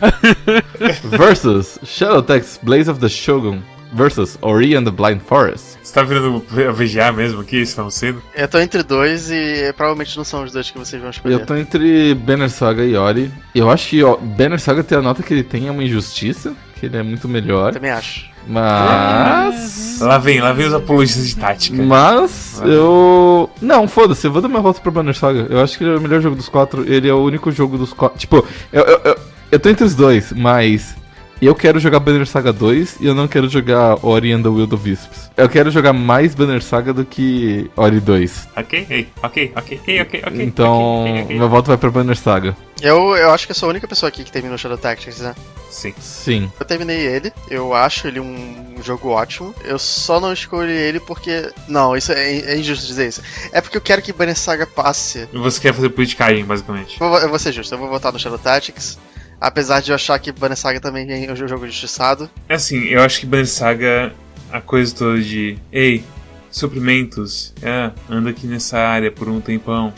versus 1.16 1.78
Shadow 1.84 2.22
Text 2.22 2.64
Blaze 2.64 2.88
of 2.90 3.00
the 3.00 3.08
Shogun 3.08 3.62
versus 3.92 4.38
Ori 4.42 4.74
and 4.74 4.84
the 4.84 4.90
Blind 4.90 5.20
Forest. 5.20 5.78
Você 5.82 5.94
tá 5.94 6.02
virando 6.02 6.44
a 6.68 6.72
VGA 6.72 7.12
mesmo 7.12 7.40
aqui? 7.40 7.56
Vocês 7.56 7.70
estão 7.70 7.90
sendo? 7.90 8.22
Eu 8.34 8.46
tô 8.46 8.60
entre 8.60 8.82
dois 8.82 9.30
e 9.30 9.72
provavelmente 9.76 10.16
não 10.16 10.24
são 10.24 10.44
os 10.44 10.52
dois 10.52 10.70
que 10.70 10.78
vocês 10.78 11.00
vão 11.00 11.10
escolher. 11.10 11.34
Eu 11.34 11.46
tô 11.46 11.56
entre 11.56 12.14
Banner 12.14 12.48
Saga 12.48 12.84
e 12.84 12.96
Ori. 12.96 13.30
Eu 13.54 13.70
acho 13.70 13.88
que 13.88 14.02
ó, 14.02 14.16
Banner 14.16 14.60
Saga 14.60 14.84
tem 14.84 14.98
a 14.98 15.02
nota 15.02 15.22
que 15.22 15.34
ele 15.34 15.42
tem 15.42 15.66
é 15.68 15.70
uma 15.70 15.82
injustiça, 15.82 16.54
que 16.78 16.86
ele 16.86 16.96
é 16.96 17.02
muito 17.02 17.28
melhor, 17.28 17.72
Também 17.72 17.90
acho. 17.90 18.29
Mas 18.46 19.80
Lá 20.00 20.16
vem, 20.16 20.40
lá 20.40 20.52
vem 20.52 20.66
os 20.66 20.72
apologistas 20.72 21.28
de 21.28 21.36
tática. 21.36 21.82
Mas 21.82 22.60
eu. 22.64 23.50
Não, 23.60 23.86
foda-se, 23.86 24.26
eu 24.26 24.32
vou 24.32 24.40
dar 24.40 24.48
minha 24.48 24.62
volta 24.62 24.80
pro 24.80 24.90
Banner 24.90 25.14
Saga. 25.14 25.46
Eu 25.50 25.60
acho 25.60 25.76
que 25.76 25.84
ele 25.84 25.94
é 25.94 25.96
o 25.96 26.00
melhor 26.00 26.22
jogo 26.22 26.34
dos 26.34 26.48
quatro. 26.48 26.90
Ele 26.90 27.06
é 27.06 27.12
o 27.12 27.22
único 27.22 27.52
jogo 27.52 27.76
dos 27.76 27.92
quatro. 27.92 28.18
Tipo, 28.18 28.46
eu, 28.72 28.82
eu, 28.82 29.00
eu, 29.04 29.16
eu 29.52 29.60
tô 29.60 29.68
entre 29.68 29.84
os 29.84 29.94
dois, 29.94 30.32
mas 30.32 30.96
Eu 31.40 31.54
quero 31.54 31.80
jogar 31.80 32.00
Banner 32.00 32.26
Saga 32.26 32.52
2 32.52 32.98
e 33.00 33.06
eu 33.06 33.14
não 33.14 33.26
quero 33.26 33.48
jogar 33.48 34.04
Ori 34.04 34.30
and 34.30 34.42
the 34.42 34.48
Will 34.48 34.68
of 34.70 34.90
Wisps. 34.90 35.30
Eu 35.34 35.48
quero 35.48 35.70
jogar 35.70 35.94
mais 35.94 36.34
Banner 36.34 36.62
Saga 36.62 36.92
do 36.92 37.02
que 37.02 37.70
Ori 37.74 37.98
2. 37.98 38.48
Ok, 38.58 38.86
ei, 38.90 39.08
ok, 39.22 39.52
ok, 39.56 39.80
ok, 40.02 40.22
ok. 40.26 40.44
Então, 40.44 41.00
ok, 41.00 41.22
ok. 41.22 41.38
meu 41.38 41.48
voto 41.48 41.68
vai 41.68 41.78
pra 41.78 41.90
Banner 41.90 42.14
Saga. 42.14 42.54
Eu, 42.82 43.16
eu 43.16 43.30
acho 43.30 43.46
que 43.46 43.52
eu 43.52 43.56
sou 43.56 43.68
a 43.68 43.70
única 43.70 43.88
pessoa 43.88 44.08
aqui 44.08 44.22
que 44.22 44.30
terminou 44.30 44.58
Shadow 44.58 44.76
Tactics, 44.76 45.20
né? 45.20 45.34
Sim. 45.70 45.94
Sim. 45.98 46.52
Eu 46.60 46.66
terminei 46.66 46.98
ele, 47.06 47.32
eu 47.48 47.72
acho 47.72 48.06
ele 48.06 48.20
um 48.20 48.74
jogo 48.82 49.08
ótimo. 49.08 49.54
Eu 49.64 49.78
só 49.78 50.20
não 50.20 50.34
escolhi 50.34 50.72
ele 50.72 51.00
porque. 51.00 51.50
Não, 51.66 51.96
isso 51.96 52.12
é, 52.12 52.36
é 52.38 52.58
injusto 52.58 52.86
dizer 52.86 53.08
isso. 53.08 53.22
É 53.50 53.62
porque 53.62 53.78
eu 53.78 53.82
quero 53.82 54.02
que 54.02 54.12
Banner 54.12 54.36
Saga 54.36 54.66
passe. 54.66 55.26
Você 55.32 55.58
quer 55.58 55.72
fazer 55.72 55.88
politicagem, 55.88 56.44
basicamente. 56.44 57.00
Eu 57.00 57.08
vou, 57.08 57.18
eu 57.18 57.28
vou 57.30 57.38
ser 57.38 57.52
justo, 57.52 57.74
eu 57.74 57.78
vou 57.78 57.88
votar 57.88 58.12
no 58.12 58.18
Shadow 58.18 58.38
Tactics. 58.38 58.98
Apesar 59.40 59.80
de 59.80 59.90
eu 59.90 59.94
achar 59.94 60.18
que 60.18 60.30
Banner 60.30 60.56
Saga 60.56 60.80
também 60.80 61.06
é 61.10 61.32
um 61.32 61.36
jogo 61.36 61.64
injustiçado. 61.64 62.28
É 62.48 62.54
assim, 62.54 62.84
eu 62.84 63.00
acho 63.00 63.20
que 63.20 63.26
Banner 63.26 63.48
Saga, 63.48 64.12
a 64.52 64.60
coisa 64.60 64.94
toda 64.94 65.20
de. 65.20 65.56
Ei, 65.72 66.04
suprimentos, 66.50 67.54
é, 67.62 67.90
anda 68.08 68.30
aqui 68.30 68.46
nessa 68.46 68.78
área 68.78 69.10
por 69.10 69.28
um 69.28 69.40
tempão. 69.40 69.94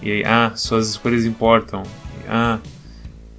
E 0.00 0.10
aí, 0.12 0.24
ah, 0.24 0.52
suas 0.54 0.90
escolhas 0.90 1.24
importam. 1.24 1.82
E, 1.82 2.28
ah. 2.28 2.58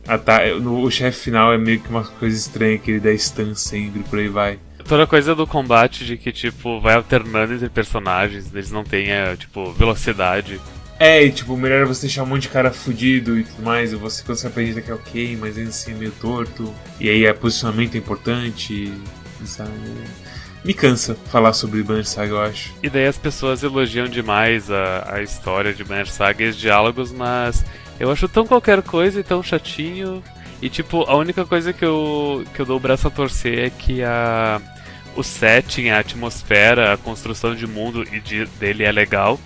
ah 0.07 0.17
tá, 0.17 0.45
no, 0.59 0.83
o 0.83 0.91
chefe 0.91 1.19
final 1.19 1.53
é 1.53 1.57
meio 1.57 1.79
que 1.79 1.89
uma 1.89 2.03
coisa 2.03 2.35
estranha 2.35 2.77
que 2.77 2.91
ele 2.91 2.99
dá 2.99 3.17
stun 3.17 3.55
sempre, 3.55 4.03
por 4.03 4.19
aí 4.19 4.27
vai. 4.27 4.59
Toda 4.87 5.07
coisa 5.07 5.33
do 5.33 5.47
combate 5.47 6.05
de 6.05 6.17
que, 6.17 6.31
tipo, 6.31 6.79
vai 6.79 6.95
alternando 6.95 7.53
entre 7.53 7.69
personagens, 7.69 8.53
eles 8.53 8.71
não 8.71 8.83
têm, 8.83 9.11
é, 9.11 9.35
tipo, 9.35 9.71
velocidade. 9.73 10.59
É, 10.99 11.23
e 11.23 11.31
tipo, 11.31 11.55
melhor 11.55 11.85
você 11.85 12.01
deixar 12.01 12.23
um 12.23 12.25
monte 12.25 12.41
de 12.43 12.49
cara 12.49 12.71
fudido 12.71 13.39
e 13.39 13.45
tudo 13.45 13.63
mais, 13.63 13.93
e 13.93 13.95
você 13.95 14.21
quando 14.21 14.37
você 14.37 14.47
aprende 14.47 14.81
que 14.81 14.91
é 14.91 14.93
ok, 14.93 15.37
mas 15.39 15.57
ainda 15.57 15.69
assim 15.69 15.91
é 15.91 15.95
meio 15.95 16.11
torto. 16.11 16.73
E 16.99 17.09
aí 17.09 17.25
é 17.25 17.31
posicionamento 17.31 17.95
é 17.95 17.97
importante, 17.97 18.93
sabe? 19.45 19.71
Me 20.65 20.73
cansa 20.73 21.15
falar 21.31 21.53
sobre 21.53 21.81
Banner 21.83 22.05
Saga, 22.05 22.31
eu 22.33 22.41
acho. 22.41 22.73
E 22.83 22.89
daí 22.89 23.07
as 23.07 23.17
pessoas 23.17 23.63
elogiam 23.63 24.07
demais 24.07 24.69
a, 24.69 25.15
a 25.15 25.21
história 25.21 25.73
de 25.73 25.85
Banner 25.85 26.11
Saga 26.11 26.43
e 26.43 26.49
os 26.49 26.57
diálogos, 26.57 27.13
mas 27.13 27.63
eu 27.97 28.11
acho 28.11 28.27
tão 28.27 28.45
qualquer 28.45 28.81
coisa 28.81 29.21
e 29.21 29.23
tão 29.23 29.41
chatinho. 29.41 30.21
E 30.61 30.69
tipo, 30.69 31.03
a 31.03 31.15
única 31.15 31.45
coisa 31.45 31.71
que 31.71 31.85
eu, 31.85 32.43
que 32.53 32.59
eu 32.59 32.65
dou 32.65 32.75
o 32.75 32.79
braço 32.79 33.07
a 33.07 33.11
torcer 33.11 33.59
é 33.59 33.69
que 33.69 34.03
a, 34.03 34.61
o 35.15 35.23
setting, 35.23 35.87
a 35.87 35.99
atmosfera, 35.99 36.93
a 36.93 36.97
construção 36.97 37.55
de 37.55 37.65
mundo 37.65 38.03
e 38.11 38.19
de, 38.19 38.45
dele 38.59 38.83
é 38.83 38.91
legal. 38.91 39.39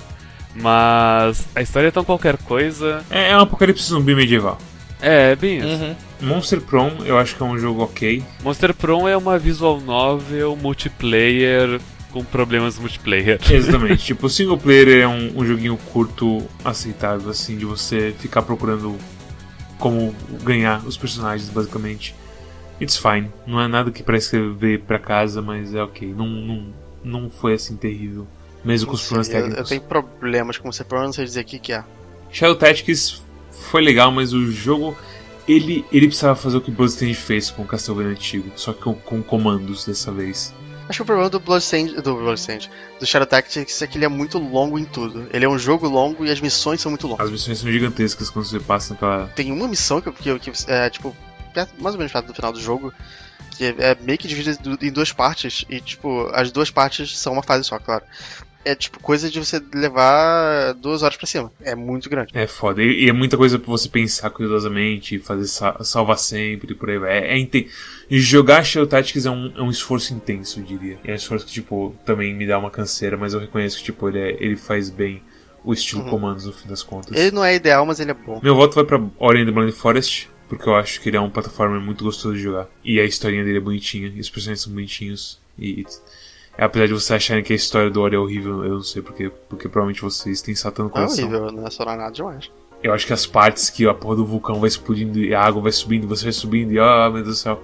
Mas 0.56 1.48
a 1.56 1.62
história 1.62 1.88
é 1.88 1.92
tão 1.92 2.04
qualquer 2.04 2.38
coisa. 2.38 3.04
É, 3.10 3.32
é 3.32 3.38
um 3.38 3.42
apocalipse 3.42 3.90
zumbi 3.90 4.16
medieval. 4.16 4.58
É, 5.02 5.32
é 5.32 5.36
bem 5.36 5.58
isso. 5.58 5.68
Uhum. 5.68 5.96
Monster 6.22 6.62
Prom 6.62 6.92
eu 7.06 7.18
acho 7.18 7.36
que 7.36 7.44
é 7.44 7.46
um 7.46 7.58
jogo 7.58 7.84
ok. 7.84 8.24
Monster 8.42 8.74
Prom 8.74 9.08
é 9.08 9.18
uma 9.18 9.38
visual 9.38 9.82
novel 9.82 10.56
multiplayer 10.56 11.82
com 12.12 12.24
problemas 12.24 12.78
multiplayer. 12.80 13.40
Exatamente. 13.52 14.06
tipo, 14.06 14.28
o 14.28 14.30
single 14.30 14.58
player 14.58 15.02
é 15.02 15.08
um, 15.08 15.40
um 15.40 15.46
joguinho 15.46 15.76
curto, 15.92 16.48
aceitável, 16.64 17.30
assim, 17.30 17.58
de 17.58 17.66
você 17.66 18.16
ficar 18.18 18.44
procurando 18.44 18.96
como 19.80 20.16
ganhar 20.44 20.86
os 20.86 20.96
personagens, 20.96 21.50
basicamente. 21.50 22.16
It's 22.80 22.96
fine. 22.96 23.30
Não 23.46 23.60
é 23.60 23.68
nada 23.68 23.92
que 23.92 24.04
pra 24.04 24.16
escrever 24.16 24.82
pra 24.82 25.00
casa, 25.00 25.42
mas 25.42 25.74
é 25.74 25.84
ok. 25.84 26.14
Não, 26.16 26.28
não, 26.28 26.66
não 27.04 27.30
foi 27.30 27.54
assim 27.54 27.76
terrível. 27.76 28.28
Mesmo 28.64 28.88
com 28.88 28.96
os 28.96 29.02
problemas 29.02 29.30
eu, 29.30 29.36
eu 29.36 29.42
técnicos. 29.44 29.70
tenho 29.70 29.82
problemas 29.82 30.58
com 30.58 30.72
você, 30.72 30.86
não 30.90 31.12
sei 31.14 31.26
dizer 31.26 31.42
o 31.42 31.46
que, 31.46 31.60
que 31.60 31.74
é. 31.74 31.84
Shadow 32.32 32.56
Tactics 32.56 33.22
foi 33.52 33.82
legal, 33.82 34.12
mas 34.12 34.34
o 34.34 34.52
jogo 34.52 34.96
ele, 35.48 35.86
ele 35.92 36.08
precisava 36.08 36.36
fazer 36.36 36.58
o 36.58 36.62
que 36.62 36.72
Bloodstained 36.72 37.16
fez 37.16 37.52
com 37.52 37.64
o 37.64 37.66
Castlevania 37.66 38.12
antigo, 38.12 38.52
só 38.56 38.72
que 38.74 38.82
com, 38.82 38.94
com 38.96 39.22
comandos 39.22 39.86
dessa 39.86 40.12
vez. 40.12 40.54
Acho 40.90 40.98
que 40.98 41.02
o 41.04 41.06
problema 41.06 41.30
do 41.30 41.40
Bloodstained, 41.40 42.02
do 42.02 42.16
Bloodstained, 42.16 42.70
do 43.00 43.06
Shadow 43.06 43.26
Tactics 43.26 43.82
é 43.82 43.88
que 43.88 43.98
ele 43.98 44.06
é 44.06 44.10
muito 44.10 44.38
longo 44.38 44.78
em 44.78 44.84
tudo. 44.84 45.28
Ele 45.32 45.46
é 45.46 45.50
um 45.50 45.58
jogo 45.58 45.88
longo 45.88 46.26
e 46.26 46.32
as 46.32 46.42
missões 46.42 46.82
são 46.82 46.90
muito 46.92 47.08
longas. 47.08 47.26
As 47.26 47.32
missões 47.32 47.60
são 47.60 47.72
gigantescas 47.72 48.30
quando 48.30 48.46
você 48.46 48.60
passa 48.60 48.94
naquela. 48.94 49.28
Tem 49.36 49.52
uma 49.52 49.68
missão 49.68 50.02
que, 50.02 50.12
que, 50.12 50.40
que 50.40 50.52
é 50.68 50.90
tipo 50.90 51.16
mais 51.80 51.94
ou 51.94 51.98
menos 52.00 52.12
perto 52.12 52.28
do 52.28 52.34
final 52.34 52.52
do 52.52 52.60
jogo 52.60 52.92
que 53.56 53.66
é, 53.66 53.96
meio 54.02 54.18
que 54.18 54.28
dividida 54.28 54.58
du- 54.62 54.78
em 54.84 54.92
duas 54.92 55.12
partes 55.14 55.64
e 55.70 55.80
tipo 55.80 56.28
as 56.34 56.52
duas 56.52 56.72
partes 56.72 57.18
são 57.18 57.34
uma 57.34 57.44
fase 57.44 57.64
só, 57.64 57.78
claro. 57.80 58.04
É 58.66 58.74
tipo 58.76 59.00
coisa 59.00 59.30
de 59.30 59.40
você 59.40 59.62
levar 59.74 60.74
duas 60.74 61.04
horas 61.04 61.18
pra 61.18 61.28
cima. 61.28 61.52
É 61.62 61.76
muito 61.76 62.10
grande. 62.10 62.32
É 62.34 62.48
foda. 62.48 62.82
E, 62.82 63.06
e 63.06 63.10
é 63.10 63.14
muita 63.14 63.36
coisa 63.38 63.60
pra 63.60 63.70
você 63.70 63.90
pensar 63.90 64.30
cuidadosamente, 64.30 65.20
fazer 65.20 65.48
sa 65.48 65.84
salvar 65.84 66.18
sempre, 66.18 66.74
por 66.74 66.90
aí 66.90 66.98
vai. 66.98 67.18
É, 67.18 67.40
é 67.42 67.48
Jogar 68.10 68.64
Shadow 68.64 68.88
Tactics 68.88 69.26
é 69.26 69.32
um, 69.32 69.52
é 69.58 69.62
um 69.62 69.70
esforço 69.70 70.14
intenso, 70.14 70.60
eu 70.60 70.64
diria. 70.64 70.98
É 71.04 71.12
um 71.12 71.16
esforço 71.16 71.46
que, 71.46 71.52
tipo, 71.52 71.96
também 72.06 72.34
me 72.34 72.46
dá 72.46 72.58
uma 72.58 72.70
canseira, 72.70 73.18
mas 73.18 73.34
eu 73.34 73.40
reconheço 73.40 73.78
que, 73.78 73.84
tipo, 73.86 74.08
ele, 74.08 74.20
é- 74.20 74.38
ele 74.44 74.56
faz 74.56 74.90
bem 74.90 75.22
o 75.64 75.74
estilo 75.74 76.04
Uhum. 76.04 76.10
comandos 76.10 76.46
no 76.46 76.54
fim 76.54 76.68
das 76.68 76.84
contas. 76.84 77.18
Ele 77.18 77.32
não 77.32 77.44
é 77.44 77.56
ideal, 77.56 77.86
mas 77.86 78.00
ele 78.00 78.12
é 78.12 78.14
bom. 78.14 78.40
Meu 78.44 78.56
voto 78.56 78.76
vai 78.76 78.84
pra 78.84 79.02
Ori 79.18 79.42
and 79.42 79.46
the 79.46 79.52
Blind 79.52 79.72
Forest, 79.72 80.30
porque 80.50 80.68
eu 80.68 80.76
acho 80.76 81.00
que 81.02 81.10
ele 81.10 81.18
é 81.18 81.22
um 81.22 81.30
plataforma 81.30 81.80
muito 81.80 82.04
gostoso 82.04 82.36
de 82.36 82.42
jogar. 82.42 82.68
E 82.84 83.00
a 83.00 83.06
historinha 83.06 83.44
dele 83.44 83.58
é 83.58 83.62
bonitinha, 83.62 84.12
e 84.14 84.20
os 84.20 84.30
personagens 84.30 84.62
são 84.64 84.74
bonitinhos. 84.74 85.40
E- 85.58 85.86
apesar 86.58 86.88
de 86.88 86.94
vocês 86.94 87.12
acharem 87.12 87.44
que 87.44 87.54
a 87.54 87.56
história 87.56 87.90
do 87.90 88.02
Ori 88.02 88.16
é 88.16 88.20
horrível, 88.20 88.64
eu 88.64 88.76
não 88.76 88.84
sei 88.84 89.02
porque, 89.02 89.30
porque 89.50 89.68
provavelmente 89.70 90.02
vocês 90.02 90.42
têm 90.42 90.56
Satã 90.56 90.84
no 90.84 90.90
É 90.90 90.92
coração. 90.92 91.26
horrível, 91.26 91.52
não 91.52 91.66
é 91.68 91.70
só 91.70 91.84
nada 91.86 92.10
demais. 92.12 92.50
Eu 92.82 92.94
acho 92.94 93.08
que 93.08 93.14
as 93.14 93.26
partes 93.26 93.70
que 93.70 93.88
a 93.88 93.94
porra 93.94 94.18
do 94.18 94.26
vulcão 94.26 94.60
vai 94.60 94.68
explodindo 94.68 95.18
e 95.20 95.34
a 95.34 95.42
água 95.42 95.62
vai 95.62 95.72
subindo, 95.72 96.08
você 96.08 96.26
vai 96.26 96.34
subindo 96.34 96.72
e 96.74 96.80
ó, 96.80 97.10
meu 97.10 97.24
Deus 97.24 97.36
do 97.38 97.42
céu. 97.42 97.64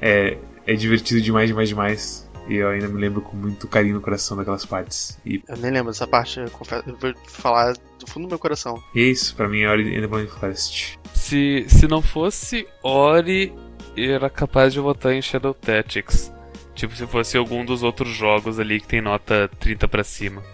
É, 0.00 0.36
é 0.66 0.74
divertido 0.74 1.20
demais, 1.22 1.48
demais, 1.48 1.68
demais. 1.68 2.28
E 2.48 2.56
eu 2.56 2.68
ainda 2.68 2.88
me 2.88 2.98
lembro 3.00 3.20
com 3.20 3.36
muito 3.36 3.66
carinho 3.68 3.94
no 3.96 4.00
coração 4.00 4.36
daquelas 4.36 4.64
partes. 4.64 5.18
E, 5.24 5.42
Eu 5.48 5.56
nem 5.58 5.70
lembro 5.70 5.90
dessa 5.92 6.06
parte, 6.06 6.40
eu, 6.40 6.50
confesso, 6.50 6.82
eu 6.88 6.96
vou 6.96 7.12
falar 7.26 7.74
do 7.98 8.06
fundo 8.06 8.26
do 8.26 8.30
meu 8.30 8.38
coração. 8.38 8.74
e 8.94 9.00
é 9.00 9.04
isso, 9.04 9.34
pra 9.36 9.48
mim 9.48 9.60
é 9.62 9.68
Ori 9.68 9.94
and 9.96 10.00
the 10.00 10.06
Blind 10.06 10.28
Forest. 10.28 10.98
Se, 11.14 11.66
se 11.68 11.86
não 11.88 12.00
fosse 12.00 12.66
Ori, 12.82 13.52
eu 13.96 14.14
era 14.14 14.30
capaz 14.30 14.72
de 14.72 14.80
votar 14.80 15.12
em 15.12 15.20
Shadow 15.20 15.52
Tactics. 15.52 16.32
Tipo, 16.78 16.94
se 16.94 17.06
fosse 17.08 17.36
algum 17.36 17.64
dos 17.64 17.82
outros 17.82 18.14
jogos 18.14 18.60
ali 18.60 18.80
que 18.80 18.86
tem 18.86 19.00
nota 19.00 19.50
30 19.58 19.88
pra 19.88 20.04
cima. 20.04 20.44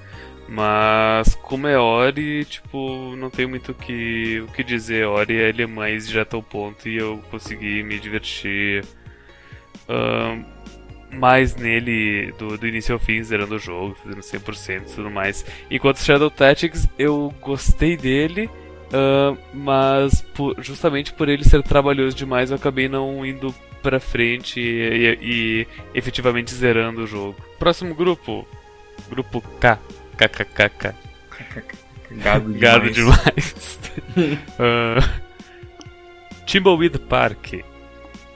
Mas 0.49 1.35
como 1.35 1.67
é 1.67 1.79
Ori, 1.79 2.47
tipo, 2.47 3.15
não 3.17 3.29
tenho 3.29 3.49
muito 3.49 3.73
o 3.73 3.75
que, 3.75 4.41
o 4.41 4.51
que 4.53 4.65
dizer. 4.65 5.07
Ori 5.07 5.35
ele 5.35 5.63
é 5.63 5.67
mais 5.67 6.09
direto 6.09 6.35
ao 6.37 6.43
ponto 6.43 6.89
e 6.89 6.97
eu 6.97 7.23
consegui 7.31 7.83
me 7.83 7.99
divertir 7.99 8.85
ahn, 9.87 10.45
mais 11.13 11.55
nele 11.57 12.33
do, 12.39 12.57
do 12.57 12.67
início 12.67 12.95
ao 12.95 12.99
fim, 12.99 13.23
zerando 13.23 13.57
o 13.57 13.59
jogo, 13.59 13.95
fazendo 14.03 14.21
100% 14.23 14.83
e 14.91 14.95
tudo 14.95 15.11
mais. 15.11 15.45
Enquanto 15.71 15.99
Shadow 16.03 16.31
Tactics, 16.31 16.89
eu 16.99 17.33
gostei 17.43 17.97
dele, 17.99 18.49
ah, 18.93 19.37
mas 19.53 20.23
por- 20.35 20.57
justamente 20.63 21.13
por 21.13 21.29
ele 21.29 21.45
ser 21.45 21.63
trabalhoso 21.63 22.17
demais, 22.17 22.51
eu 22.51 22.57
acabei 22.57 22.89
não 22.89 23.25
indo 23.27 23.55
pra 23.85 24.01
frente 24.01 24.59
e, 24.59 24.65
e- 24.65 25.19
e 25.23 25.67
efetivamente 25.95 26.55
zerando 26.55 27.05
o 27.05 27.07
jogo. 27.07 27.37
Próximo 27.59 27.95
grupo, 27.95 28.49
grupo 29.11 29.43
K, 29.61 29.79
KKKK. 30.17 30.95
Gado 32.13 32.53
demais. 32.53 32.61
Gado 32.61 32.91
demais. 32.91 33.79
Ah, 34.59 35.01
Timbleweed 36.47 36.99
Park, 37.01 37.55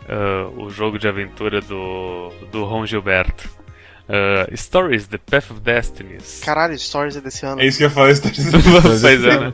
ah, 0.08 0.48
o 0.56 0.70
jogo 0.70 0.98
de 0.98 1.06
aventura 1.08 1.60
do, 1.60 2.30
do 2.52 2.64
Ron 2.64 2.84
Gilberto. 2.86 3.48
Ah, 4.08 4.48
Stories, 4.56 5.06
The 5.06 5.18
Path 5.18 5.50
of 5.50 5.60
Destinies. 5.60 6.40
Caralho, 6.44 6.78
Stories 6.78 7.16
é 7.16 7.20
desse 7.20 7.44
ano. 7.46 7.60
É 7.60 7.66
isso 7.66 7.78
que 7.78 7.84
eu 7.84 7.88
ia 7.88 7.94
falar, 7.94 8.10
está 8.10 8.28
Pois 8.82 9.04
é, 9.04 9.16
né? 9.38 9.52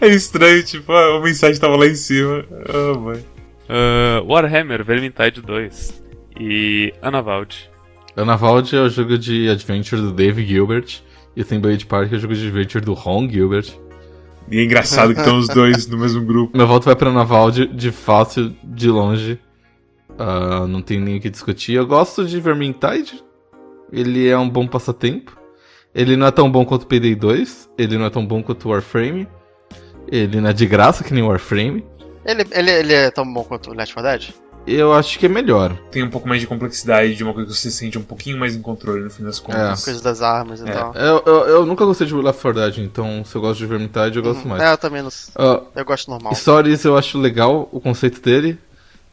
É 0.00 0.08
estranho, 0.08 0.62
tipo, 0.64 0.92
a 0.92 1.20
mensagem 1.20 1.60
tava 1.60 1.76
lá 1.76 1.86
em 1.86 1.94
cima. 1.94 2.44
Oh, 2.68 2.98
mãe. 2.98 3.24
Ah, 3.70 4.20
Warhammer, 4.26 4.84
Vermintide 4.84 5.40
2. 5.40 6.02
E 6.40 6.92
Anavald. 7.00 7.70
Anavaldi 8.16 8.74
é 8.74 8.80
o 8.80 8.88
jogo 8.88 9.16
de 9.16 9.48
adventure 9.48 10.00
do 10.00 10.12
Dave 10.12 10.44
Gilbert. 10.44 11.02
E 11.36 11.44
Blade 11.44 11.86
Park 11.86 12.12
é 12.12 12.16
o 12.16 12.18
jogo 12.18 12.34
de 12.34 12.44
adventure 12.44 12.84
do 12.84 12.92
Ron 12.92 13.28
Gilbert. 13.30 13.72
E 14.50 14.58
é 14.58 14.64
engraçado 14.64 15.14
que 15.14 15.20
estão 15.20 15.38
os 15.38 15.46
dois 15.46 15.86
no 15.86 15.96
mesmo 15.96 16.24
grupo. 16.24 16.56
Meu 16.56 16.66
voto 16.66 16.86
vai 16.86 16.96
pra 16.96 17.10
Anavaldi 17.10 17.66
de 17.68 17.92
fácil, 17.92 18.52
de 18.64 18.88
longe. 18.88 19.38
Ah, 20.18 20.66
não 20.66 20.82
tem 20.82 20.98
nem 20.98 21.18
o 21.18 21.20
que 21.20 21.30
discutir. 21.30 21.74
Eu 21.74 21.86
gosto 21.86 22.26
de 22.26 22.40
Vermintide. 22.40 23.22
Ele 23.92 24.28
é 24.28 24.36
um 24.36 24.48
bom 24.48 24.66
passatempo. 24.66 25.38
Ele 25.94 26.16
não 26.16 26.26
é 26.26 26.30
tão 26.32 26.50
bom 26.50 26.64
quanto 26.64 26.82
o 26.82 26.86
Payday 26.86 27.14
2. 27.14 27.70
Ele 27.78 27.96
não 27.96 28.06
é 28.06 28.10
tão 28.10 28.26
bom 28.26 28.42
quanto 28.42 28.66
o 28.66 28.72
Warframe. 28.72 29.28
Ele 30.10 30.40
não 30.40 30.50
é 30.50 30.52
de 30.52 30.66
graça 30.66 31.04
que 31.04 31.14
nem 31.14 31.22
o 31.22 31.28
Warframe. 31.28 31.84
Ele, 32.24 32.44
ele, 32.50 32.70
ele 32.70 32.92
é 32.94 33.10
tão 33.10 33.30
bom 33.30 33.42
quanto 33.44 33.70
o 33.70 33.74
Left 33.74 33.94
4 33.94 34.10
Dead? 34.10 34.34
Eu 34.66 34.92
acho 34.92 35.18
que 35.18 35.24
é 35.24 35.28
melhor. 35.28 35.74
Tem 35.90 36.02
um 36.02 36.10
pouco 36.10 36.28
mais 36.28 36.40
de 36.40 36.46
complexidade, 36.46 37.14
de 37.16 37.24
uma 37.24 37.32
coisa 37.32 37.48
que 37.50 37.56
você 37.56 37.70
sente 37.70 37.96
um 37.98 38.02
pouquinho 38.02 38.38
mais 38.38 38.54
em 38.54 38.60
controle 38.60 39.02
no 39.02 39.10
fim 39.10 39.22
das 39.24 39.38
contas. 39.40 39.82
Coisa 39.84 40.02
das 40.02 40.20
armas 40.20 40.60
e 40.60 40.68
É. 40.68 40.72
tal. 40.72 40.92
Eu, 40.94 41.22
eu, 41.26 41.34
eu 41.46 41.66
nunca 41.66 41.84
gostei 41.86 42.06
de 42.06 42.14
Left 42.14 42.42
4 42.42 42.60
Dead, 42.60 42.78
então 42.78 43.24
se 43.24 43.34
eu 43.34 43.40
gosto 43.40 43.58
de 43.58 43.66
Vermintide, 43.66 44.18
eu 44.18 44.22
gosto 44.22 44.42
Uhum. 44.42 44.50
mais. 44.50 44.62
É, 44.62 44.72
eu 44.72 44.76
também 44.78 45.02
não. 45.02 45.08
Ah, 45.34 45.62
Eu 45.74 45.84
gosto 45.84 46.10
normal. 46.10 46.34
Stories 46.34 46.84
eu 46.84 46.96
acho 46.96 47.18
legal 47.18 47.68
o 47.72 47.80
conceito 47.80 48.20
dele. 48.20 48.58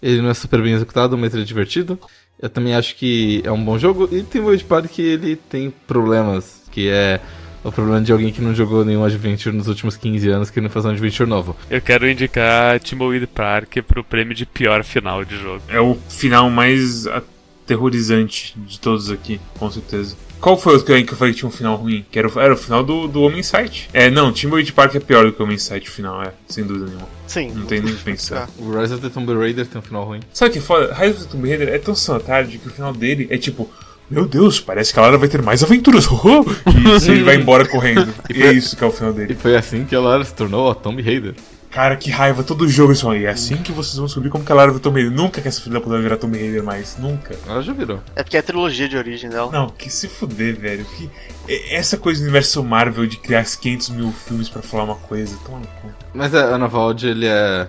Ele 0.02 0.22
não 0.22 0.30
é 0.30 0.34
super 0.34 0.62
bem 0.62 0.74
executado, 0.74 1.18
mas 1.18 1.34
ele 1.34 1.44
é 1.44 1.46
divertido. 1.46 1.98
Eu 2.40 2.50
também 2.50 2.76
acho 2.76 2.96
que 2.98 3.42
é 3.46 3.52
um 3.52 3.64
bom 3.64 3.80
jogo. 3.80 4.08
E 4.12 4.22
tem 4.24 4.42
Void 4.42 4.64
Park 4.66 4.88
que 4.88 5.02
ele 5.02 5.36
tem 5.38 5.72
problemas, 5.88 6.62
que 6.72 6.88
é 6.90 7.20
o 7.68 7.72
problema 7.72 8.02
de 8.02 8.12
alguém 8.12 8.32
que 8.32 8.42
não 8.42 8.56
jogou 8.56 8.86
nenhum 8.86 9.04
Adventure 9.04 9.56
nos 9.56 9.68
últimos 9.68 9.98
15 9.98 10.30
anos 10.30 10.50
que 10.50 10.62
não 10.62 10.70
faz 10.70 10.86
um 10.86 10.90
Adventure 10.90 11.30
novo. 11.30 11.56
Eu 11.70 11.82
quero 11.82 12.10
indicar 12.10 12.80
Timbleweed 12.80 13.28
Park 13.28 13.78
pro 13.88 14.04
prêmio 14.04 14.34
de 14.34 14.46
pior 14.46 14.84
final 14.84 15.26
de 15.26 15.38
jogo. 15.38 15.62
É 15.68 15.80
o 15.80 15.98
final 16.10 16.50
mais 16.50 17.06
aterrorizante 17.08 18.58
de 18.58 18.80
todos 18.80 19.12
aqui, 19.12 19.40
com 19.60 19.70
certeza. 19.70 20.16
Qual 20.40 20.56
foi 20.56 20.78
o 20.78 20.84
que 20.84 20.92
eu 20.92 21.18
falei 21.18 21.34
que 21.34 21.40
tinha 21.40 21.50
um 21.50 21.52
final 21.52 21.76
ruim? 21.76 22.06
Que 22.12 22.20
era 22.20 22.28
o, 22.28 22.40
era 22.40 22.54
o 22.54 22.58
final 22.58 22.84
do, 22.84 23.08
do 23.08 23.22
Homem 23.24 23.42
Sight. 23.42 23.90
É, 23.92 24.10
não, 24.10 24.32
Timbleweed 24.32 24.72
Park 24.72 24.96
é 24.96 25.00
pior 25.00 25.26
do 25.26 25.34
que 25.34 25.42
o 25.42 25.46
Homem 25.46 25.58
Sight 25.58 25.90
o 25.90 25.92
final, 25.92 26.22
é, 26.22 26.32
sem 26.48 26.64
dúvida 26.64 26.86
nenhuma. 26.86 27.08
Sim. 27.26 27.52
Não 27.54 27.66
tem 27.66 27.82
nem 27.82 27.94
o 27.94 27.98
que 27.98 28.04
pensar. 28.04 28.48
O 28.60 28.80
Rise 28.80 28.94
of 28.94 29.02
the 29.02 29.10
Tomb 29.10 29.34
Raider 29.34 29.66
tem 29.66 29.80
um 29.80 29.82
final 29.82 30.06
ruim. 30.06 30.20
Sabe 30.32 30.50
o 30.50 30.54
que 30.54 30.60
é 30.60 30.62
foda? 30.62 30.94
Rise 30.94 31.14
of 31.14 31.26
the 31.26 31.32
Tomb 31.32 31.50
Raider 31.50 31.70
é 31.70 31.78
tão 31.78 31.94
tarde 32.20 32.58
que 32.58 32.68
o 32.68 32.72
final 32.72 32.94
dele 32.94 33.28
é 33.30 33.38
tipo. 33.38 33.70
Meu 34.10 34.26
Deus, 34.26 34.60
parece 34.60 34.94
que 34.94 35.00
a 35.00 35.02
Lara 35.02 35.18
vai 35.18 35.28
ter 35.28 35.42
mais 35.42 35.62
aventuras. 35.64 36.06
e 36.08 36.96
isso, 36.96 37.12
ele 37.12 37.24
vai 37.24 37.36
embora 37.36 37.68
correndo. 37.68 38.14
e 38.34 38.42
é 38.42 38.52
isso 38.54 38.76
que 38.78 38.84
é 38.84 38.88
o 38.88 38.92
final 38.92 39.12
E 39.12 39.16
dele. 39.16 39.36
foi 39.36 39.56
assim 39.56 39.84
que 39.86 39.96
a 39.96 40.00
Lara 40.00 40.24
se 40.24 40.34
tornou 40.34 40.70
a 40.72 40.76
Tomb 40.76 41.02
Raider. 41.02 41.36
Cara, 41.70 41.96
que 41.98 42.10
raiva, 42.10 42.42
todo 42.44 42.68
jogo 42.68 42.94
isso 42.94 43.08
aí. 43.10 43.26
É 43.26 43.30
assim 43.30 43.58
que 43.58 43.72
vocês 43.74 43.98
vão 43.98 44.06
descobrir 44.06 44.30
como 44.30 44.44
que 44.44 44.52
a 44.52 44.56
Lara 44.56 44.72
vai 44.72 44.80
Tomb 44.80 45.00
Raider. 45.02 45.16
Nunca 45.16 45.42
que 45.42 45.48
essa 45.48 45.60
filha 45.62 45.74
da 45.74 45.80
puta 45.82 45.92
vai 45.94 46.02
virar 46.02 46.18
Tomb 46.18 46.38
Raider 46.38 46.64
mais. 46.64 46.98
Nunca. 46.98 47.36
Ela 47.46 47.62
já 47.62 47.74
virou. 47.74 48.00
É 48.16 48.24
porque 48.24 48.38
é 48.38 48.40
a 48.40 48.44
trilogia 48.44 48.88
de 48.88 48.96
origem 48.98 49.30
dela. 49.30 49.52
Não, 49.52 49.68
que 49.70 49.90
se 49.90 50.08
fuder, 50.08 50.58
velho. 50.58 50.86
Que... 50.86 51.10
é- 51.48 51.76
Essa 51.76 51.98
coisa 51.98 52.20
do 52.22 52.24
universo 52.24 52.64
Marvel 52.64 53.06
de 53.06 53.18
criar 53.18 53.44
500 53.46 53.90
mil 53.90 54.12
filmes 54.12 54.48
pra 54.50 54.62
falar 54.62 54.86
uma 54.86 54.96
coisa. 54.96 55.38
Toma 55.46 55.60
no 55.60 55.68
cu. 55.68 55.90
Mas 56.14 56.34
é, 56.34 56.40
Ana 56.40 56.68
Vald, 56.68 57.04
ele 57.06 57.28
é 57.28 57.68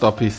top 0.00 0.32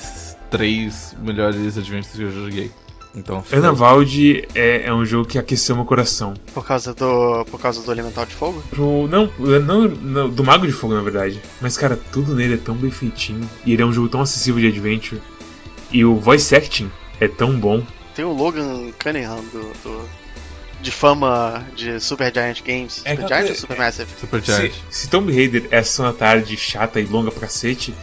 3 0.50 1.16
melhores 1.22 1.78
adventures 1.78 2.16
que 2.16 2.22
eu 2.24 2.32
joguei. 2.32 2.72
Então, 3.16 3.44
Ana 3.52 3.72
Valde 3.72 4.48
é, 4.54 4.84
é 4.86 4.94
um 4.94 5.04
jogo 5.04 5.28
que 5.28 5.40
aqueceu 5.40 5.76
meu 5.76 5.86
coração. 5.86 6.34
Por 6.54 6.66
causa 6.66 6.94
do. 6.94 7.46
Por 7.46 7.60
causa 7.60 7.82
do 7.82 7.92
Elemental 7.92 8.26
de 8.26 8.36
Fogo? 8.36 8.64
Pro, 8.70 9.08
não, 9.08 9.32
não, 9.40 9.88
não, 9.88 10.30
do 10.30 10.44
Mago 10.44 10.68
de 10.68 10.72
Fogo, 10.74 10.94
na 10.94 11.02
verdade. 11.02 11.42
Mas, 11.60 11.78
cara, 11.78 12.00
tudo 12.12 12.36
nele 12.36 12.54
é 12.54 12.58
tão 12.58 12.76
bem 12.76 12.92
feitinho. 12.92 13.50
E 13.66 13.74
ele 13.74 13.82
é 13.82 13.86
um 13.86 13.92
jogo 13.94 14.08
tão 14.10 14.22
acessível 14.22 14.62
de 14.62 14.68
adventure. 14.68 15.22
E 15.92 16.06
o 16.06 16.16
voice 16.18 16.56
acting 16.56 16.92
é 17.20 17.28
tão 17.28 17.58
bom. 17.60 17.82
Tem 18.14 18.24
o 18.26 18.34
Logan 18.34 18.92
Cunningham 19.02 19.44
do. 19.52 19.62
do- 19.84 20.28
de 20.80 20.92
fama 20.92 21.66
de 21.76 22.00
Super 22.00 22.32
Giant 22.32 22.62
Games. 22.64 23.02
É, 23.04 23.16
Super 23.16 23.28
Giant 23.28 23.46
é- 23.48 23.50
ou 23.50 23.56
Super 23.56 23.78
Massive? 23.80 24.10
Super 24.22 24.44
Se, 24.46 24.52
Giant. 24.56 24.74
se 24.92 25.10
Tomb 25.10 25.34
Raider 25.34 25.66
é 25.72 25.80
a 25.80 25.84
sessão 25.84 26.06
da 26.06 26.14
tarde 26.14 26.56
chata 26.56 27.00
e 27.00 27.06
longa 27.06 27.32
pra 27.32 27.42
cacete, 27.42 27.96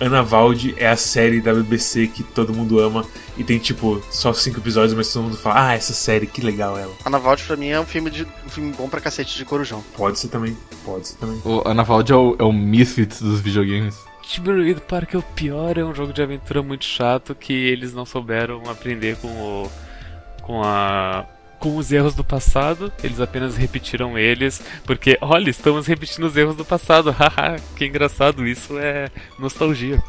Ana 0.00 0.22
Valde 0.22 0.74
é 0.76 0.88
a 0.88 0.96
série 0.96 1.40
da 1.40 1.52
BBC 1.52 2.06
que 2.08 2.22
todo 2.22 2.54
mundo 2.54 2.78
ama. 2.78 3.04
E 3.36 3.44
tem, 3.44 3.58
tipo, 3.58 4.02
só 4.10 4.32
cinco 4.32 4.60
episódios, 4.60 4.94
mas 4.94 5.12
todo 5.12 5.24
mundo 5.24 5.36
fala, 5.36 5.68
ah, 5.68 5.74
essa 5.74 5.92
série, 5.92 6.26
que 6.26 6.40
legal 6.40 6.78
ela. 6.78 6.92
Ana 7.04 7.18
Vault 7.18 7.44
pra 7.44 7.56
mim 7.56 7.68
é 7.68 7.80
um 7.80 7.86
filme, 7.86 8.10
de, 8.10 8.24
um 8.24 8.48
filme 8.48 8.72
bom 8.72 8.88
pra 8.88 9.00
cacete 9.00 9.36
de 9.36 9.44
Corujão. 9.44 9.82
Pode 9.96 10.18
ser 10.18 10.28
também, 10.28 10.56
pode 10.84 11.08
ser 11.08 11.16
também. 11.16 11.40
O 11.44 11.66
Ana 11.66 11.82
Vald 11.82 12.10
é 12.10 12.16
o, 12.16 12.36
é 12.38 12.42
o 12.42 12.52
Misfits 12.52 13.20
dos 13.20 13.40
videogames. 13.40 13.96
Timbleweed 14.22 14.82
Park 14.82 15.14
é 15.14 15.18
o 15.18 15.22
pior, 15.22 15.78
é 15.78 15.84
um 15.84 15.94
jogo 15.94 16.12
de 16.12 16.20
aventura 16.20 16.62
muito 16.62 16.84
chato 16.84 17.34
que 17.34 17.52
eles 17.52 17.94
não 17.94 18.04
souberam 18.04 18.62
aprender 18.68 19.16
com 19.16 19.28
o. 19.28 19.70
com 20.42 20.62
a. 20.62 21.24
com 21.58 21.76
os 21.76 21.92
erros 21.92 22.14
do 22.14 22.24
passado, 22.24 22.92
eles 23.02 23.20
apenas 23.20 23.56
repetiram 23.56 24.18
eles, 24.18 24.62
porque, 24.84 25.18
olha, 25.20 25.50
estamos 25.50 25.86
repetindo 25.86 26.24
os 26.24 26.36
erros 26.36 26.56
do 26.56 26.64
passado, 26.64 27.10
haha, 27.18 27.56
que 27.76 27.84
engraçado, 27.84 28.46
isso 28.46 28.78
é 28.78 29.10
nostalgia. 29.38 30.02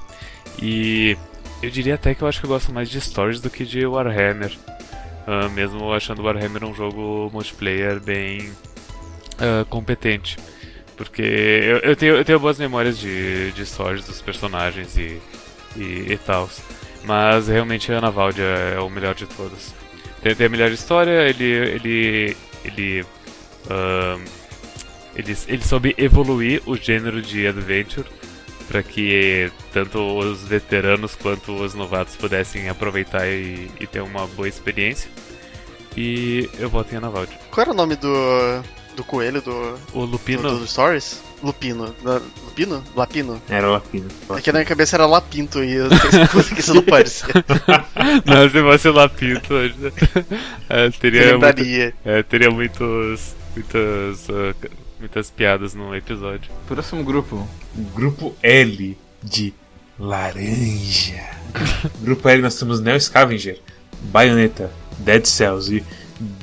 E 0.62 1.18
eu 1.62 1.70
diria 1.70 1.96
até 1.96 2.14
que 2.14 2.22
eu 2.22 2.28
acho 2.28 2.40
que 2.40 2.46
eu 2.46 2.50
gosto 2.50 2.74
mais 2.74 2.90
de 2.90 3.00
Stories 3.02 3.42
do 3.42 3.50
que 3.50 3.66
de 3.66 3.86
Warhammer, 3.86 4.52
ah, 5.28 5.50
mesmo 5.50 5.94
achando 5.94 6.24
Warhammer 6.24 6.64
um 6.64 6.74
jogo 6.74 7.30
multiplayer 7.32 8.00
bem 8.00 8.52
ah, 9.40 9.66
competente. 9.70 10.38
Porque 10.98 11.22
eu, 11.22 11.78
eu 11.78 11.96
tenho, 11.96 12.16
eu 12.16 12.26
tenho 12.26 12.40
boas 12.40 12.60
memórias 12.60 12.98
de, 12.98 13.54
de 13.54 13.66
stories 13.66 14.06
dos 14.06 14.22
personagens 14.22 14.98
e, 14.98 15.22
e, 15.78 16.12
e 16.12 16.18
tal. 16.18 16.50
Mas 17.06 17.48
realmente 17.48 17.90
a 17.92 17.96
é, 17.96 18.76
é 18.76 18.80
o 18.82 18.90
melhor 18.90 19.16
de 19.16 19.26
todos. 19.26 19.74
Tem, 20.22 20.36
tem 20.36 20.48
a 20.48 20.50
melhor 20.50 20.72
história, 20.72 21.28
ele. 21.28 21.46
ele. 21.46 22.38
ele. 22.64 23.06
ahn, 23.70 24.22
ele, 25.16 25.36
ele 25.48 25.64
soube 25.64 25.94
evoluir 25.98 26.62
o 26.66 26.78
gênero 26.78 27.22
de 27.22 27.46
adventure 27.46 28.08
para 28.70 28.84
que 28.84 29.52
tanto 29.74 30.00
os 30.00 30.44
veteranos 30.44 31.16
quanto 31.16 31.54
os 31.54 31.74
novatos 31.74 32.16
pudessem 32.16 32.70
aproveitar 32.70 33.28
e, 33.28 33.70
e 33.80 33.88
ter 33.88 34.02
uma 34.02 34.28
boa 34.28 34.48
experiência. 34.48 35.10
E 35.98 36.48
eu 36.60 36.70
voto 36.70 36.94
em 36.94 36.98
Ana 36.98 37.10
Valde. 37.10 37.38
Qual 37.50 37.64
era 37.64 37.72
o 37.72 37.76
nome 37.76 37.96
do. 37.96 38.08
Do 39.00 39.04
coelho 39.06 39.42
do. 39.42 39.52
O 39.94 40.06
do, 40.06 40.12
Lupino. 40.12 40.42
do 40.60 40.68
Stories? 40.68 41.22
Lupino. 41.42 41.96
Da- 42.04 42.22
Lupino? 42.44 42.84
Lapino? 42.94 43.42
Era 43.48 43.70
Lapina. 43.70 44.08
É 44.36 44.42
que 44.42 44.52
na 44.52 44.60
minha 44.60 44.68
cabeça 44.68 44.98
era 44.98 45.06
Lapinto 45.06 45.64
e 45.64 45.72
eu 45.76 45.88
pensei 46.34 46.54
que 46.56 46.60
isso 46.60 46.74
não 46.74 46.84
pode 46.84 47.10
ser. 47.10 47.28
Não, 48.26 48.50
se 48.50 48.62
fosse 48.62 48.88
o 48.90 48.92
Lapito, 48.92 49.54
é, 50.70 50.90
teria, 50.92 51.22
Eu 51.24 51.40
muito, 51.40 51.94
é, 52.04 52.24
teria 52.24 52.52
muitos, 52.52 53.34
muitas, 53.56 54.30
ah, 54.30 54.54
muitas 55.00 55.32
piadas 55.32 55.74
no 55.74 55.96
episódio. 55.96 56.52
Próximo 56.68 57.02
grupo. 57.02 57.48
Grupo 57.96 58.36
L 58.44 58.98
de 59.24 59.54
laranja. 59.98 61.24
Grupo 62.04 62.28
L 62.28 62.42
nós 62.42 62.56
temos 62.56 62.82
Neo 62.82 63.00
Scavenger, 63.00 63.60
Bayonetta, 64.02 64.70
Dead 64.98 65.26
Cells 65.26 65.74
e 65.74 65.84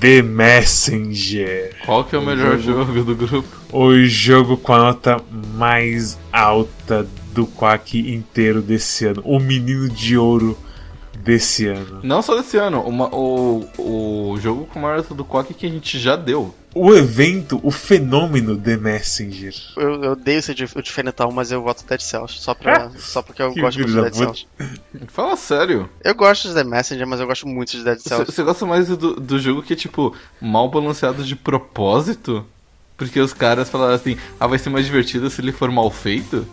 The 0.01 0.23
Messenger. 0.23 1.77
Qual 1.85 2.05
que 2.05 2.17
é 2.17 2.19
o 2.19 2.23
melhor 2.25 2.59
jogo 2.59 3.03
do 3.03 3.15
grupo? 3.15 3.49
O 3.73 3.95
jogo 4.05 4.57
com 4.57 4.73
a 4.73 4.79
nota 4.79 5.21
mais 5.55 6.19
alta 6.33 7.07
do 7.33 7.47
Quack 7.47 7.99
inteiro 7.99 8.63
desse 8.63 9.07
ano. 9.07 9.23
O 9.25 9.39
menino 9.39 9.89
de 9.89 10.17
ouro 10.17 10.57
desse 11.23 11.67
ano. 11.67 12.01
Não 12.03 12.23
só 12.23 12.37
desse 12.37 12.57
ano, 12.57 12.81
uma- 12.83 13.15
o, 13.15 13.67
o 13.79 14.39
jogo 14.41 14.67
com 14.67 14.79
maior 14.79 14.99
nota 14.99 15.15
do 15.15 15.25
Quack 15.25 15.53
que 15.53 15.67
a 15.67 15.71
gente 15.71 15.99
já 15.99 16.17
deu. 16.17 16.55
O 16.79 16.95
evento, 16.95 17.59
o 17.63 17.71
fenômeno 17.71 18.55
The 18.55 18.77
Messenger. 18.77 19.55
Eu, 19.77 20.03
eu 20.05 20.13
odeio 20.13 20.43
dif- 20.55 20.77
o 20.77 20.83
diferentão, 20.83 21.31
mas 21.33 21.51
eu 21.51 21.63
voto 21.63 21.85
Dead 21.87 22.01
Cells. 22.01 22.39
Só, 22.39 22.53
pra, 22.55 22.91
só 22.99 23.23
porque 23.23 23.41
eu 23.41 23.51
Que 23.53 23.61
gosto 23.63 23.79
muito 23.79 23.93
de 23.93 24.01
Dead 24.01 24.13
puta. 24.13 24.25
Cells. 24.25 24.47
Fala 25.09 25.37
sério. 25.37 25.89
Eu 26.05 26.15
gosto 26.15 26.49
de 26.49 26.55
The 26.55 26.65
Messenger, 26.65 27.07
mas 27.07 27.19
eu 27.21 27.27
gosto 27.27 27.49
muito 27.49 27.71
de 27.71 27.83
Dead 27.83 27.99
Cells. 27.99 28.31
você 28.31 28.43
gosta 28.43 28.67
mais 28.67 28.89
do, 28.89 29.15
do 29.19 29.39
jogo 29.39 29.63
que 29.63 29.73
é, 29.73 29.77
tipo, 29.77 30.15
mal 30.41 30.69
balanceado 30.71 31.25
de 31.25 31.35
propósito? 31.35 32.45
Porque 32.99 33.21
os 33.21 33.33
caras 33.33 33.69
falaram 33.71 33.95
assim, 33.95 34.17
ah, 34.39 34.47
vai 34.47 34.59
ser 34.59 34.69
mais 34.71 34.85
divertido 34.85 35.31
se 35.31 35.41
ele 35.41 35.53
for 35.53 35.71
mal 35.71 35.91
feito? 35.91 36.47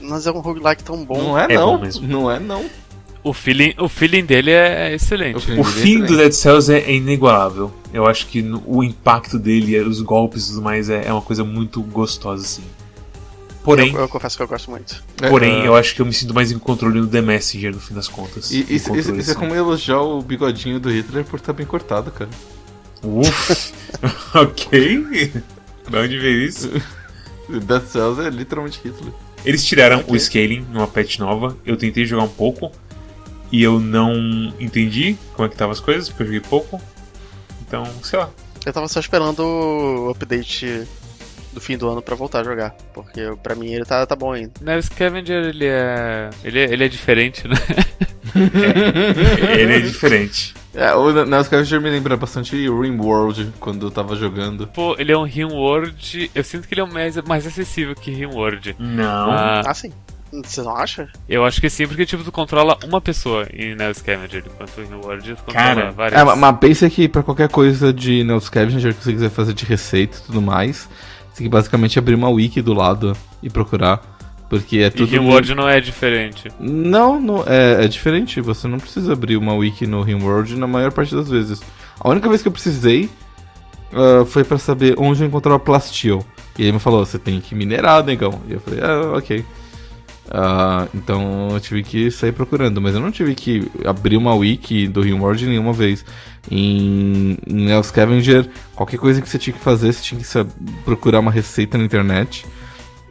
Mas 0.00 0.26
é 0.26 0.32
um 0.32 0.40
roguelike 0.40 0.82
tão 0.82 1.04
bom. 1.04 1.18
Não 1.22 1.38
é, 1.38 1.44
É 1.44 1.54
não. 1.56 1.76
bom 1.76 1.82
mesmo. 1.82 2.08
Não 2.08 2.30
é, 2.30 2.40
não. 2.40 2.64
O 3.22 3.34
feeling, 3.34 3.74
o 3.78 3.88
feeling 3.88 4.24
dele 4.24 4.50
é 4.50 4.94
excelente. 4.94 5.36
O 5.36 5.40
feeling 5.40 5.60
O 5.60 5.62
é 5.62 5.64
fim 5.66 5.98
do 5.98 6.04
excelente. 6.04 6.16
Dead 6.22 6.32
Cells 6.32 6.72
é, 6.72 6.78
é 6.78 6.94
inigualável. 6.94 7.70
Eu 7.92 8.06
acho 8.06 8.26
que 8.26 8.40
no- 8.40 8.62
o 8.66 8.82
impacto 8.82 9.38
dele, 9.38 9.78
os 9.80 10.00
golpes 10.00 10.46
e 10.46 10.48
tudo 10.50 10.62
mais, 10.62 10.88
é, 10.88 11.06
é 11.06 11.12
uma 11.12 11.20
coisa 11.20 11.44
muito 11.44 11.82
gostosa, 11.82 12.42
assim. 12.44 12.62
Porém, 13.62 13.92
Eu, 13.92 14.00
eu 14.00 14.08
confesso 14.08 14.38
que 14.38 14.42
eu 14.42 14.48
gosto 14.48 14.70
muito. 14.70 15.04
porém 15.28 15.60
É, 15.62 15.66
eu 15.66 15.76
acho 15.76 15.94
que 15.94 16.00
eu 16.00 16.06
me 16.06 16.14
sinto 16.14 16.32
mais 16.32 16.50
em 16.50 16.58
controle 16.58 16.98
no 16.98 17.06
The 17.06 17.20
Messenger, 17.20 17.74
no 17.74 17.80
fim 17.80 17.92
das 17.92 18.08
contas. 18.08 18.50
E 18.50 18.60
isso, 18.70 18.96
isso- 18.96 19.14
é 19.14 19.18
assim. 19.18 19.34
como 19.34 19.54
elogiar 19.54 20.00
o 20.00 20.22
bigodinho 20.22 20.80
do 20.80 20.90
Hitler 20.90 21.24
por 21.24 21.38
estar 21.38 21.52
bem 21.52 21.66
cortado, 21.66 22.10
cara. 22.10 22.30
Uf, 23.02 23.72
ok. 24.34 25.32
De 25.88 25.96
onde 25.96 26.18
veio 26.18 26.42
isso? 26.42 26.70
Dead 27.50 27.82
Cells 27.86 28.20
é 28.20 28.30
literalmente 28.30 28.80
Hitler. 28.82 29.12
Eles 29.44 29.64
tiraram 29.64 29.98
Ok. 30.00 30.14
o 30.14 30.18
scaling 30.20 30.66
numa 30.72 30.86
patch 30.86 31.18
nova. 31.18 31.56
Eu 31.66 31.76
tentei 31.76 32.06
jogar 32.06 32.24
um 32.24 32.28
pouco 32.28 32.70
e 33.52 33.62
eu 33.62 33.80
não 33.80 34.14
entendi 34.60 35.16
como 35.34 35.46
é 35.46 35.48
que 35.48 35.54
estavam 35.54 35.72
as 35.72 35.80
coisas, 35.80 36.08
porque 36.08 36.22
eu 36.22 36.26
joguei 36.26 36.40
pouco. 36.40 36.80
Então, 37.66 37.84
sei 38.02 38.18
lá. 38.18 38.30
Eu 38.64 38.72
tava 38.72 38.88
só 38.88 39.00
esperando 39.00 39.40
o 39.40 40.10
update 40.10 40.86
do 41.52 41.60
fim 41.60 41.76
do 41.76 41.88
ano 41.88 42.02
pra 42.02 42.14
voltar 42.14 42.40
a 42.40 42.44
jogar. 42.44 42.70
Porque 42.92 43.20
pra 43.42 43.54
mim 43.54 43.72
ele 43.72 43.84
tá, 43.84 44.04
tá 44.06 44.14
bom 44.14 44.32
ainda. 44.32 44.52
Né, 44.60 44.76
o 44.76 44.82
Scavenger, 44.82 45.44
ele 45.48 45.66
é, 45.66 46.30
ele 46.44 46.58
é. 46.58 46.64
Ele 46.72 46.84
é 46.84 46.88
diferente, 46.88 47.46
né? 47.48 47.56
Ele 49.58 49.74
é 49.74 49.80
diferente. 49.80 50.54
É, 50.72 50.94
o 50.94 51.24
Neo 51.24 51.42
Scavenger 51.42 51.80
me 51.80 51.90
lembra 51.90 52.16
bastante 52.16 52.54
Rimworld 52.56 53.52
quando 53.58 53.86
eu 53.86 53.90
tava 53.90 54.14
jogando. 54.14 54.68
Pô, 54.68 54.94
ele 54.98 55.10
é 55.10 55.18
um 55.18 55.24
Rimworld. 55.24 56.30
Eu 56.32 56.44
sinto 56.44 56.68
que 56.68 56.74
ele 56.74 56.82
é 56.82 56.86
mais, 56.86 57.16
mais 57.22 57.44
acessível 57.44 57.92
que 57.96 58.12
Rimworld. 58.12 58.76
Não. 58.78 59.30
Ah, 59.32 59.62
Ah, 59.66 59.74
sim. 59.74 59.92
Você 60.32 60.62
não 60.62 60.76
acha? 60.76 61.08
eu 61.28 61.44
acho 61.44 61.60
que 61.60 61.68
sim, 61.68 61.86
porque 61.88 62.06
tipo, 62.06 62.22
tu 62.22 62.30
controla 62.30 62.78
uma 62.84 63.00
pessoa 63.00 63.46
em 63.52 63.74
Neo 63.74 63.92
Scavenger, 63.94 64.44
enquanto 64.46 64.80
em 64.80 64.84
Rimworld 64.84 65.34
tu 65.34 65.42
controla 65.44 65.74
Cara, 65.74 65.90
várias. 65.90 66.20
É, 66.20 66.24
ma- 66.24 66.36
mas 66.36 66.58
pensa 66.58 66.88
que 66.88 67.08
pra 67.08 67.22
qualquer 67.22 67.48
coisa 67.48 67.92
de 67.92 68.22
Neo 68.22 68.40
Scavenger 68.40 68.94
que 68.94 69.02
você 69.02 69.12
quiser 69.12 69.30
fazer 69.30 69.52
de 69.54 69.64
receita 69.64 70.18
e 70.18 70.26
tudo 70.26 70.40
mais, 70.40 70.88
você 71.30 71.38
tem 71.38 71.46
que 71.46 71.48
basicamente 71.50 71.98
abrir 71.98 72.14
uma 72.14 72.28
wiki 72.30 72.62
do 72.62 72.72
lado 72.72 73.16
e 73.42 73.50
procurar. 73.50 74.00
Porque 74.48 74.78
é 74.78 74.86
E 74.86 74.90
tudo. 74.90 75.06
Rimworld 75.10 75.54
não 75.54 75.68
é 75.68 75.80
diferente. 75.80 76.48
Não, 76.58 77.20
não 77.20 77.44
é, 77.46 77.84
é 77.84 77.88
diferente. 77.88 78.40
Você 78.40 78.66
não 78.66 78.78
precisa 78.78 79.12
abrir 79.12 79.36
uma 79.36 79.54
wiki 79.54 79.86
no 79.86 80.02
Rimworld 80.02 80.56
na 80.56 80.66
maior 80.66 80.90
parte 80.90 81.14
das 81.14 81.28
vezes. 81.30 81.62
A 82.00 82.08
única 82.08 82.28
vez 82.28 82.42
que 82.42 82.48
eu 82.48 82.52
precisei 82.52 83.08
ah, 83.92 84.24
foi 84.26 84.42
pra 84.44 84.58
saber 84.58 84.94
onde 84.98 85.22
eu 85.22 85.26
encontrava 85.28 85.58
plasteel. 85.58 86.24
E 86.58 86.62
ele 86.62 86.72
me 86.72 86.78
falou: 86.80 87.04
você 87.06 87.18
tem 87.18 87.40
que 87.40 87.54
minerar, 87.54 88.02
negão. 88.04 88.40
E 88.48 88.52
eu 88.54 88.60
falei: 88.60 88.80
ah, 88.82 89.16
ok. 89.16 89.44
Ah, 90.30 90.86
então 90.94 91.48
eu 91.52 91.60
tive 91.60 91.82
que 91.82 92.10
sair 92.10 92.30
procurando, 92.32 92.80
mas 92.80 92.94
eu 92.94 93.00
não 93.00 93.10
tive 93.10 93.34
que 93.34 93.68
abrir 93.84 94.16
uma 94.16 94.34
wiki 94.34 94.86
do 94.86 95.00
Rimworld 95.00 95.44
nenhuma 95.46 95.72
vez. 95.72 96.04
Em, 96.50 97.36
em 97.46 97.70
El 97.70 97.82
Scavenger, 97.82 98.48
qualquer 98.74 98.98
coisa 98.98 99.20
que 99.20 99.28
você 99.28 99.38
tinha 99.38 99.54
que 99.54 99.62
fazer, 99.62 99.92
você 99.92 100.02
tinha 100.02 100.20
que 100.20 100.52
procurar 100.84 101.18
uma 101.20 101.30
receita 101.32 101.76
na 101.76 101.84
internet. 101.84 102.46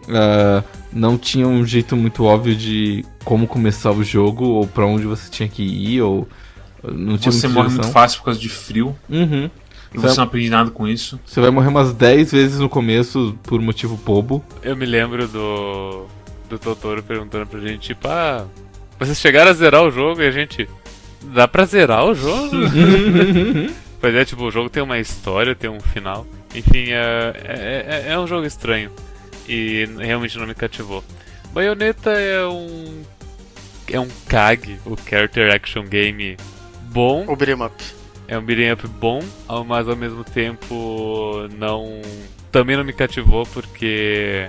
Ah, 0.08 0.64
não 0.94 1.18
tinha 1.18 1.46
um 1.48 1.66
jeito 1.66 1.96
muito 1.98 2.24
óbvio 2.24 2.56
de 2.56 3.06
como 3.26 3.46
começar 3.48 3.92
o 3.92 4.04
jogo, 4.04 4.46
ou 4.46 4.66
pra 4.66 4.86
onde 4.86 5.06
você 5.06 5.30
tinha 5.30 5.48
que 5.50 5.62
ir, 5.62 6.02
ou 6.02 6.28
não 6.84 7.18
tinha 7.18 7.32
Você 7.34 7.48
morre 7.50 7.70
muito 7.70 7.88
fácil 7.90 8.20
por 8.20 8.26
causa 8.26 8.40
de 8.40 8.48
frio. 8.50 8.96
Uhum. 9.10 9.50
E 9.94 9.98
Você- 9.98 10.08
você 10.10 10.18
não 10.18 10.24
aprende 10.24 10.50
nada 10.50 10.72
com 10.72 10.88
isso. 10.88 11.20
Você 11.26 11.42
vai 11.42 11.50
morrer 11.50 11.68
umas 11.68 11.92
10 11.94 12.32
vezes 12.32 12.60
no 12.60 12.70
começo 12.70 13.36
por 13.44 13.60
motivo 13.62 13.98
bobo. 13.98 14.44
Eu 14.64 14.78
me 14.78 14.86
lembro 14.86 15.28
do. 15.28 16.06
Do 16.50 16.60
Totoro 16.60 17.02
perguntando 17.04 17.46
pra 17.48 17.60
gente, 17.60 17.88
tipo, 17.90 18.08
ah, 18.08 18.46
vocês 19.00 19.18
chegaram 19.20 19.52
a 19.52 19.54
zerar 19.54 19.84
o 19.84 19.92
jogo 19.92 20.22
e 20.22 20.28
a 20.28 20.32
gente. 20.32 20.68
Dá 21.22 21.48
pra 21.48 21.66
zerar 21.66 22.06
o 22.06 22.16
jogo? 22.16 22.50
pois 24.00 24.16
é, 24.16 24.26
tipo, 24.26 24.44
o 24.44 24.52
jogo 24.52 24.70
tem 24.70 24.82
uma 24.84 25.00
história, 25.00 25.54
tem 25.56 25.70
um 25.70 25.80
final. 25.80 26.26
Enfim, 26.56 26.92
é, 26.92 27.34
é, 27.44 27.86
é- 28.08 28.12
é 28.14 28.20
um 28.20 28.26
jogo 28.28 28.46
estranho. 28.46 28.92
E 29.48 29.86
realmente 29.98 30.38
não 30.38 30.48
me 30.48 30.56
cativou. 30.56 31.04
Bayonetta 31.54 32.12
é 32.12 32.46
um. 32.48 33.04
É 33.92 34.00
um 34.00 34.08
KAG, 34.28 34.80
o 34.86 34.96
Character 34.96 35.54
Action 35.54 35.84
Game 35.84 36.38
bom. 36.92 37.26
O 37.28 37.36
beat'em 37.36 37.56
up. 37.66 37.74
É 38.28 38.38
um 38.38 38.42
beat'em 38.44 38.72
up 38.72 38.88
bom, 38.88 39.20
mas 39.66 39.88
ao 39.90 39.96
mesmo 39.96 40.24
tempo 40.24 41.48
não. 41.58 42.00
Também 42.52 42.78
não 42.78 42.84
me 42.84 42.94
cativou 42.94 43.46
porque. 43.48 44.48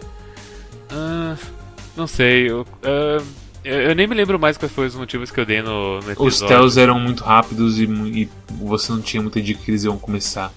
ah, 0.90 1.36
não 2.00 2.06
sei, 2.06 2.50
eu, 2.50 2.66
ah, 2.82 3.22
eu, 3.62 3.94
nem 3.94 4.06
me 4.06 4.14
lembro 4.14 4.38
mais 4.38 4.56
quais 4.56 4.72
foram 4.72 4.88
os 4.88 4.96
motivos 4.96 5.30
que 5.30 5.38
eu 5.38 5.44
dei 5.44 5.60
no, 5.60 6.00
no 6.00 6.10
episódio. 6.10 6.26
Os 6.26 6.40
tells 6.40 6.80
eram 6.80 6.98
muito 6.98 7.22
rápidos 7.22 7.78
e, 7.78 7.84
e 7.84 8.28
você 8.48 8.90
não 8.90 9.02
tinha 9.02 9.22
muita 9.22 9.40
dica 9.40 9.62
que 9.62 9.70
eles 9.70 9.84
iam 9.84 9.98
começar. 9.98 10.52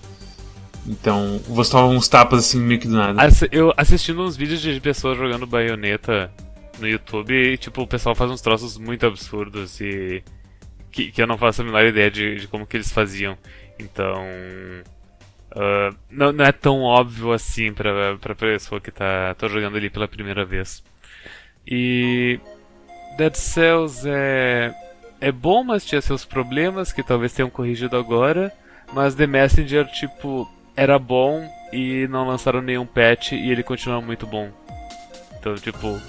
Então, 0.87 1.39
você 1.47 1.71
toma 1.71 1.87
uns 1.87 2.07
tapas 2.07 2.39
assim 2.39 2.59
meio 2.59 2.79
que 2.79 2.87
do 2.87 2.95
nada. 2.95 3.21
Eu 3.51 3.73
assistindo 3.75 4.21
uns 4.21 4.35
vídeos 4.35 4.61
de 4.61 4.79
pessoas 4.79 5.17
jogando 5.17 5.45
baioneta 5.45 6.31
no 6.79 6.87
YouTube 6.87 7.33
e, 7.33 7.57
tipo, 7.57 7.81
o 7.81 7.87
pessoal 7.87 8.15
faz 8.15 8.31
uns 8.31 8.41
troços 8.41 8.77
muito 8.77 9.05
absurdos 9.05 9.79
e. 9.81 10.23
que, 10.91 11.11
que 11.11 11.21
eu 11.21 11.27
não 11.27 11.37
faço 11.37 11.61
a 11.61 11.65
menor 11.65 11.85
ideia 11.85 12.09
de, 12.09 12.35
de 12.35 12.47
como 12.47 12.65
que 12.65 12.77
eles 12.77 12.91
faziam. 12.91 13.37
Então. 13.79 14.23
ah, 15.55 15.89
não, 16.09 16.31
não 16.31 16.45
é 16.45 16.51
tão 16.51 16.81
óbvio 16.81 17.31
assim 17.33 17.73
pra, 17.73 18.17
pra 18.17 18.35
pessoa 18.35 18.79
que 18.79 18.91
tá, 18.91 19.33
tá 19.35 19.47
jogando 19.47 19.77
ali 19.77 19.89
pela 19.89 20.07
primeira 20.07 20.45
vez. 20.45 20.83
E. 21.67 22.39
Dead 23.17 23.35
Cells 23.35 24.03
é. 24.05 24.73
É 25.21 25.31
bom, 25.31 25.63
mas 25.63 25.85
tinha 25.85 26.01
seus 26.01 26.25
problemas 26.25 26.91
que 26.91 27.01
talvez 27.01 27.31
tenham 27.31 27.49
corrigido 27.49 27.95
agora. 27.95 28.51
Mas 28.93 29.15
The 29.15 29.25
Messenger, 29.25 29.87
tipo, 29.87 30.49
era 30.75 30.99
bom 30.99 31.49
e 31.71 32.07
não 32.09 32.27
lançaram 32.27 32.61
nenhum 32.61 32.85
patch 32.85 33.31
e 33.31 33.49
ele 33.49 33.63
continua 33.63 34.01
muito 34.01 34.27
bom. 34.27 34.49
Então, 35.39 35.55
tipo, 35.55 35.99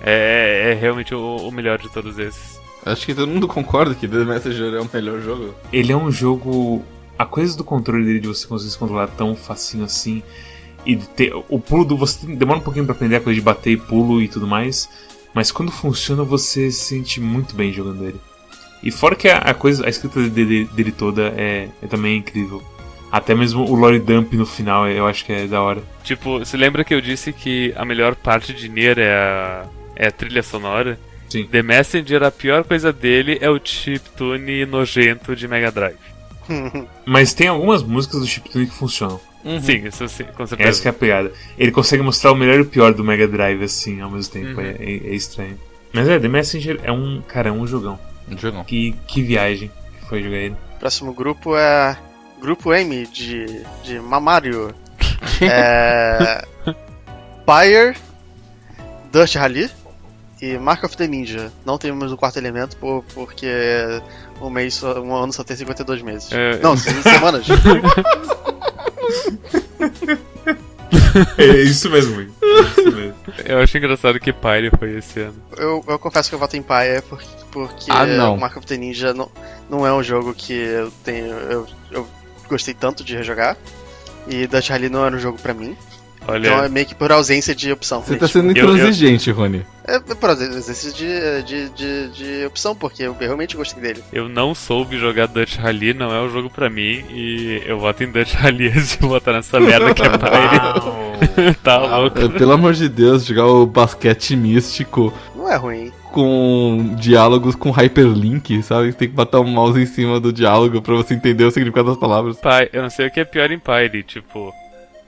é, 0.00 0.72
é 0.72 0.74
realmente 0.74 1.14
o, 1.14 1.36
o 1.36 1.50
melhor 1.50 1.78
de 1.78 1.88
todos 1.90 2.18
esses. 2.18 2.58
Acho 2.84 3.06
que 3.06 3.14
todo 3.14 3.28
mundo 3.28 3.48
concorda 3.48 3.94
que 3.94 4.06
The 4.06 4.24
Messenger 4.24 4.74
é 4.74 4.80
o 4.80 4.88
melhor 4.92 5.20
jogo. 5.20 5.54
Ele 5.72 5.92
é 5.92 5.96
um 5.96 6.10
jogo. 6.10 6.84
A 7.18 7.26
coisa 7.26 7.56
do 7.56 7.64
controle 7.64 8.04
dele, 8.04 8.20
de 8.20 8.28
você 8.28 8.46
conseguir 8.46 8.70
se 8.70 8.78
controlar 8.78 9.08
tão 9.08 9.34
facinho 9.34 9.84
assim. 9.84 10.22
E 10.86 10.96
ter. 10.96 11.32
O 11.48 11.58
pulo 11.58 11.84
do. 11.84 11.96
Você 11.96 12.26
demora 12.26 12.58
um 12.58 12.62
pouquinho 12.62 12.84
pra 12.84 12.94
aprender 12.94 13.16
a 13.16 13.20
coisa 13.20 13.38
de 13.38 13.44
bater 13.44 13.72
e 13.72 13.76
pulo 13.76 14.22
e 14.22 14.28
tudo 14.28 14.46
mais. 14.46 14.88
Mas 15.34 15.50
quando 15.50 15.70
funciona, 15.70 16.22
você 16.22 16.70
se 16.70 16.80
sente 16.86 17.20
muito 17.20 17.54
bem 17.54 17.72
jogando 17.72 18.04
ele. 18.04 18.20
E 18.82 18.90
fora 18.90 19.14
que 19.14 19.28
a, 19.28 19.38
a 19.38 19.54
coisa. 19.54 19.86
A 19.86 19.88
escrita 19.88 20.20
dele, 20.28 20.64
dele 20.72 20.92
toda 20.92 21.34
é, 21.36 21.68
é 21.82 21.86
também 21.86 22.18
incrível. 22.18 22.62
Até 23.10 23.34
mesmo 23.34 23.64
o 23.64 23.74
lore 23.74 23.98
dump 23.98 24.34
no 24.34 24.44
final 24.44 24.86
eu 24.86 25.06
acho 25.06 25.24
que 25.24 25.32
é 25.32 25.46
da 25.46 25.62
hora. 25.62 25.82
Tipo, 26.04 26.44
se 26.44 26.56
lembra 26.56 26.84
que 26.84 26.92
eu 26.94 27.00
disse 27.00 27.32
que 27.32 27.72
a 27.76 27.84
melhor 27.84 28.14
parte 28.14 28.52
de 28.52 28.68
Nier 28.68 28.98
é 28.98 29.14
a, 29.14 29.66
é 29.96 30.06
a 30.08 30.12
trilha 30.12 30.42
sonora? 30.42 30.98
Sim. 31.28 31.46
The 31.46 31.62
Messenger, 31.62 32.22
a 32.22 32.30
pior 32.30 32.64
coisa 32.64 32.92
dele 32.92 33.38
é 33.40 33.50
o 33.50 33.60
chiptune 33.62 34.64
nojento 34.66 35.34
de 35.34 35.48
Mega 35.48 35.70
Drive. 35.70 35.96
Mas 37.04 37.34
tem 37.34 37.48
algumas 37.48 37.82
músicas 37.82 38.20
do 38.20 38.26
Chiptune 38.26 38.66
que 38.66 38.74
funcionam. 38.74 39.20
Sim, 39.60 39.86
isso 39.86 40.08
sim, 40.08 40.24
com 40.36 40.46
certeza. 40.46 40.68
Essa 40.68 40.82
que 40.82 40.88
é 40.88 40.90
a 40.90 40.94
pegada. 40.94 41.32
Ele 41.56 41.70
consegue 41.70 42.02
mostrar 42.02 42.32
o 42.32 42.34
melhor 42.36 42.58
e 42.58 42.62
o 42.62 42.66
pior 42.66 42.92
do 42.92 43.04
Mega 43.04 43.26
Drive, 43.28 43.62
assim, 43.62 44.00
ao 44.00 44.10
mesmo 44.10 44.32
tempo. 44.32 44.60
Uhum. 44.60 44.66
É, 44.66 44.70
é- 44.78 45.10
é 45.10 45.14
estranho. 45.14 45.58
Mas 45.92 46.08
é, 46.08 46.18
The 46.18 46.28
Messenger 46.28 46.80
é 46.82 46.92
um. 46.92 47.22
Cara, 47.26 47.48
é 47.48 47.52
um 47.52 47.66
jogão. 47.66 47.98
Um 48.30 48.36
jogão. 48.36 48.64
Que, 48.64 48.94
que 49.06 49.22
viagem 49.22 49.70
que 50.00 50.08
foi 50.08 50.22
jogar 50.22 50.36
ele. 50.36 50.56
Próximo 50.78 51.12
grupo 51.14 51.56
é. 51.56 51.96
Grupo 52.40 52.74
M 52.74 53.06
de. 53.06 53.62
de 53.84 53.98
Mamario. 54.00 54.74
é. 55.40 56.44
Pyre, 57.46 57.96
Dust 59.10 59.34
Rally 59.36 59.70
e 60.42 60.58
Mark 60.58 60.84
of 60.84 60.96
the 60.96 61.06
Ninja. 61.06 61.50
Não 61.64 61.78
temos 61.78 62.12
o 62.12 62.16
quarto 62.16 62.36
elemento 62.36 62.76
por, 62.76 63.02
porque 63.14 63.46
um, 64.40 64.50
mês 64.50 64.74
só- 64.74 65.00
um 65.00 65.14
ano 65.16 65.32
só 65.32 65.42
tem 65.42 65.56
52 65.56 66.02
meses. 66.02 66.30
É. 66.32 66.58
Não, 66.58 66.76
semanas. 66.76 67.46
É 71.36 71.44
isso 71.62 71.90
mesmo. 71.90 72.20
É 72.20 72.26
isso 72.80 72.92
mesmo. 72.92 73.14
Eu 73.44 73.58
acho 73.58 73.76
engraçado 73.76 74.18
que 74.20 74.32
Pyre 74.32 74.70
foi 74.78 74.96
esse 74.98 75.20
ano. 75.20 75.34
eu, 75.56 75.84
eu 75.86 75.98
confesso 75.98 76.28
que 76.28 76.34
eu 76.34 76.38
voto 76.38 76.56
em 76.56 76.62
Pyre 76.62 77.02
porque, 77.02 77.26
porque 77.50 77.90
Ah, 77.90 78.06
não. 78.06 78.34
o 78.34 78.40
Mark 78.40 78.56
of 78.56 78.66
the 78.66 78.76
Ninja 78.76 79.12
não, 79.12 79.30
não 79.68 79.86
é 79.86 79.92
um 79.92 80.02
jogo 80.02 80.32
que 80.34 80.52
eu 80.52 80.90
tenho. 81.04 81.26
Eu, 81.26 81.66
eu 81.90 82.08
gostei 82.48 82.72
tanto 82.74 83.02
de 83.04 83.16
rejogar. 83.16 83.56
E 84.28 84.46
Dust 84.46 84.68
Rally 84.70 84.88
não 84.88 85.04
era 85.04 85.14
um 85.16 85.18
jogo 85.20 85.38
pra 85.38 85.52
mim. 85.54 85.76
Olha, 86.28 86.46
Então 86.48 86.64
é 86.64 86.68
meio 86.68 86.86
que 86.86 86.94
por 86.94 87.10
ausência 87.10 87.54
de 87.54 87.72
opção. 87.72 88.00
Você 88.02 88.16
tá 88.16 88.26
Tipo, 88.26 88.38
sendo 88.38 88.56
eu- 88.56 88.66
eu- 88.68 88.74
intransigente, 88.76 89.30
Rony. 89.30 89.64
É 89.86 89.98
por 89.98 90.28
ausência 90.28 90.92
de, 90.92 91.42
de, 91.44 91.68
de, 91.70 92.08
de 92.40 92.44
opção, 92.46 92.76
porque 92.76 93.02
eu 93.04 93.16
realmente 93.18 93.56
gostei 93.56 93.82
dele. 93.82 94.04
eu 94.12 94.28
não 94.28 94.54
soube 94.54 94.98
jogar 94.98 95.26
Dutch 95.26 95.56
Rally, 95.56 95.94
não 95.94 96.14
é 96.14 96.20
um 96.20 96.28
jogo 96.28 96.50
pra 96.50 96.68
mim, 96.68 97.02
e 97.10 97.62
eu 97.64 97.78
voto 97.80 98.04
em 98.04 98.12
Dutch 98.12 98.34
Rally 98.34 98.68
antes 98.76 98.98
de 98.98 99.06
botar 99.06 99.32
nessa 99.32 99.58
merda 99.58 99.94
que 99.94 100.02
é 100.02 100.10
Pyre. 100.10 101.54
tá 101.64 101.78
louco. 101.78 102.18
É, 102.18 102.28
Pelo 102.28 102.52
amor 102.52 102.74
de 102.74 102.86
Deus, 102.90 103.24
jogar 103.24 103.46
o 103.46 103.64
basquete 103.64 104.36
místico 104.36 105.10
Não 105.34 105.50
é 105.50 105.56
ruim. 105.56 105.90
com 106.12 106.94
diálogos 106.98 107.54
com 107.54 107.70
hyperlink, 107.70 108.62
sabe? 108.62 108.92
Tem 108.92 109.08
que 109.08 109.14
botar 109.14 109.40
o 109.40 109.44
mouse 109.44 109.80
em 109.80 109.86
cima 109.86 110.20
do 110.20 110.30
diálogo 110.32 110.82
pra 110.82 110.94
você 110.96 111.14
entender 111.14 111.44
o 111.44 111.50
significado 111.50 111.88
das 111.88 111.98
palavras. 111.98 112.36
Pai, 112.38 112.68
eu 112.74 112.82
não 112.82 112.90
sei 112.90 113.06
o 113.06 113.10
que 113.10 113.20
é 113.20 113.24
pior 113.24 113.50
em 113.50 113.58
Pyre, 113.58 114.02
tipo, 114.02 114.52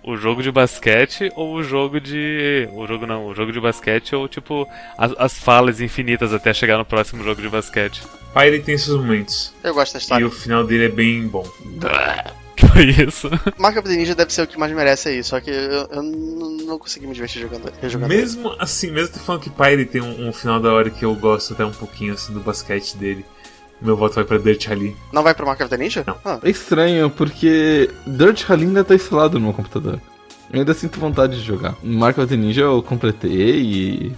o 0.02 0.16
jogo 0.16 0.42
de 0.42 0.50
basquete 0.50 1.30
ou 1.36 1.54
o 1.54 1.62
jogo 1.62 2.00
de. 2.00 2.68
O 2.72 2.86
jogo 2.86 3.06
não, 3.06 3.26
o 3.26 3.34
jogo 3.34 3.52
de 3.52 3.60
basquete 3.60 4.14
ou 4.14 4.28
tipo 4.28 4.66
as, 4.96 5.12
as 5.18 5.38
falas 5.38 5.80
infinitas 5.80 6.32
até 6.32 6.52
chegar 6.54 6.78
no 6.78 6.84
próximo 6.84 7.22
jogo 7.22 7.40
de 7.42 7.48
basquete. 7.48 8.02
Pyre 8.32 8.60
tem 8.60 8.78
seus 8.78 8.96
momentos. 9.00 9.52
Eu 9.62 9.74
gosto 9.74 9.94
da 9.94 9.98
E 9.98 10.02
história. 10.02 10.26
o 10.26 10.30
final 10.30 10.64
dele 10.64 10.84
é 10.86 10.88
bem 10.88 11.26
bom. 11.26 11.46
Que 12.56 12.66
foi 12.66 12.84
isso? 12.90 13.30
Mark 13.56 13.74
of 13.78 13.88
the 13.88 13.96
Ninja 13.96 14.14
deve 14.14 14.30
ser 14.30 14.42
o 14.42 14.46
que 14.46 14.58
mais 14.58 14.70
merece 14.70 15.08
aí, 15.08 15.24
só 15.24 15.40
que 15.40 15.50
eu, 15.50 15.88
eu 15.90 16.02
não 16.02 16.78
consegui 16.78 17.06
me 17.06 17.14
divertir 17.14 17.40
jogando, 17.40 17.72
rejogando 17.80 18.12
ele. 18.12 18.20
Mesmo 18.20 18.54
assim, 18.58 18.90
mesmo 18.90 19.14
tu 19.14 19.18
falando 19.20 19.40
que 19.40 19.48
Pyre 19.48 19.86
tem 19.86 20.02
um, 20.02 20.28
um 20.28 20.32
final 20.32 20.60
da 20.60 20.70
hora 20.70 20.90
que 20.90 21.02
eu 21.02 21.14
gosto 21.14 21.54
até 21.54 21.64
um 21.64 21.72
pouquinho 21.72 22.12
assim 22.12 22.34
do 22.34 22.40
basquete 22.40 22.96
dele, 22.98 23.24
meu 23.82 23.96
voto 23.96 24.14
vai 24.16 24.24
pra 24.24 24.38
Dirt 24.38 24.66
Rally. 24.66 24.96
Não 25.12 25.22
vai 25.22 25.34
pro 25.34 25.46
Mark 25.46 25.60
of 25.60 25.70
the 25.70 25.76
Ninja? 25.76 26.04
Não. 26.06 26.16
Ah, 26.24 26.38
É 26.42 26.50
estranho, 26.50 27.08
porque 27.10 27.90
Dirt 28.06 28.44
Rally 28.44 28.64
ainda 28.66 28.84
tá 28.84 28.94
instalado 28.94 29.38
no 29.38 29.46
meu 29.46 29.54
computador. 29.54 30.00
Eu 30.52 30.60
ainda 30.60 30.74
sinto 30.74 30.98
vontade 30.98 31.36
de 31.38 31.42
jogar. 31.46 31.76
Mark 31.82 32.18
of 32.18 32.26
the 32.26 32.36
Ninja 32.36 32.62
eu 32.62 32.82
completei 32.82 33.60
e. 33.60 34.12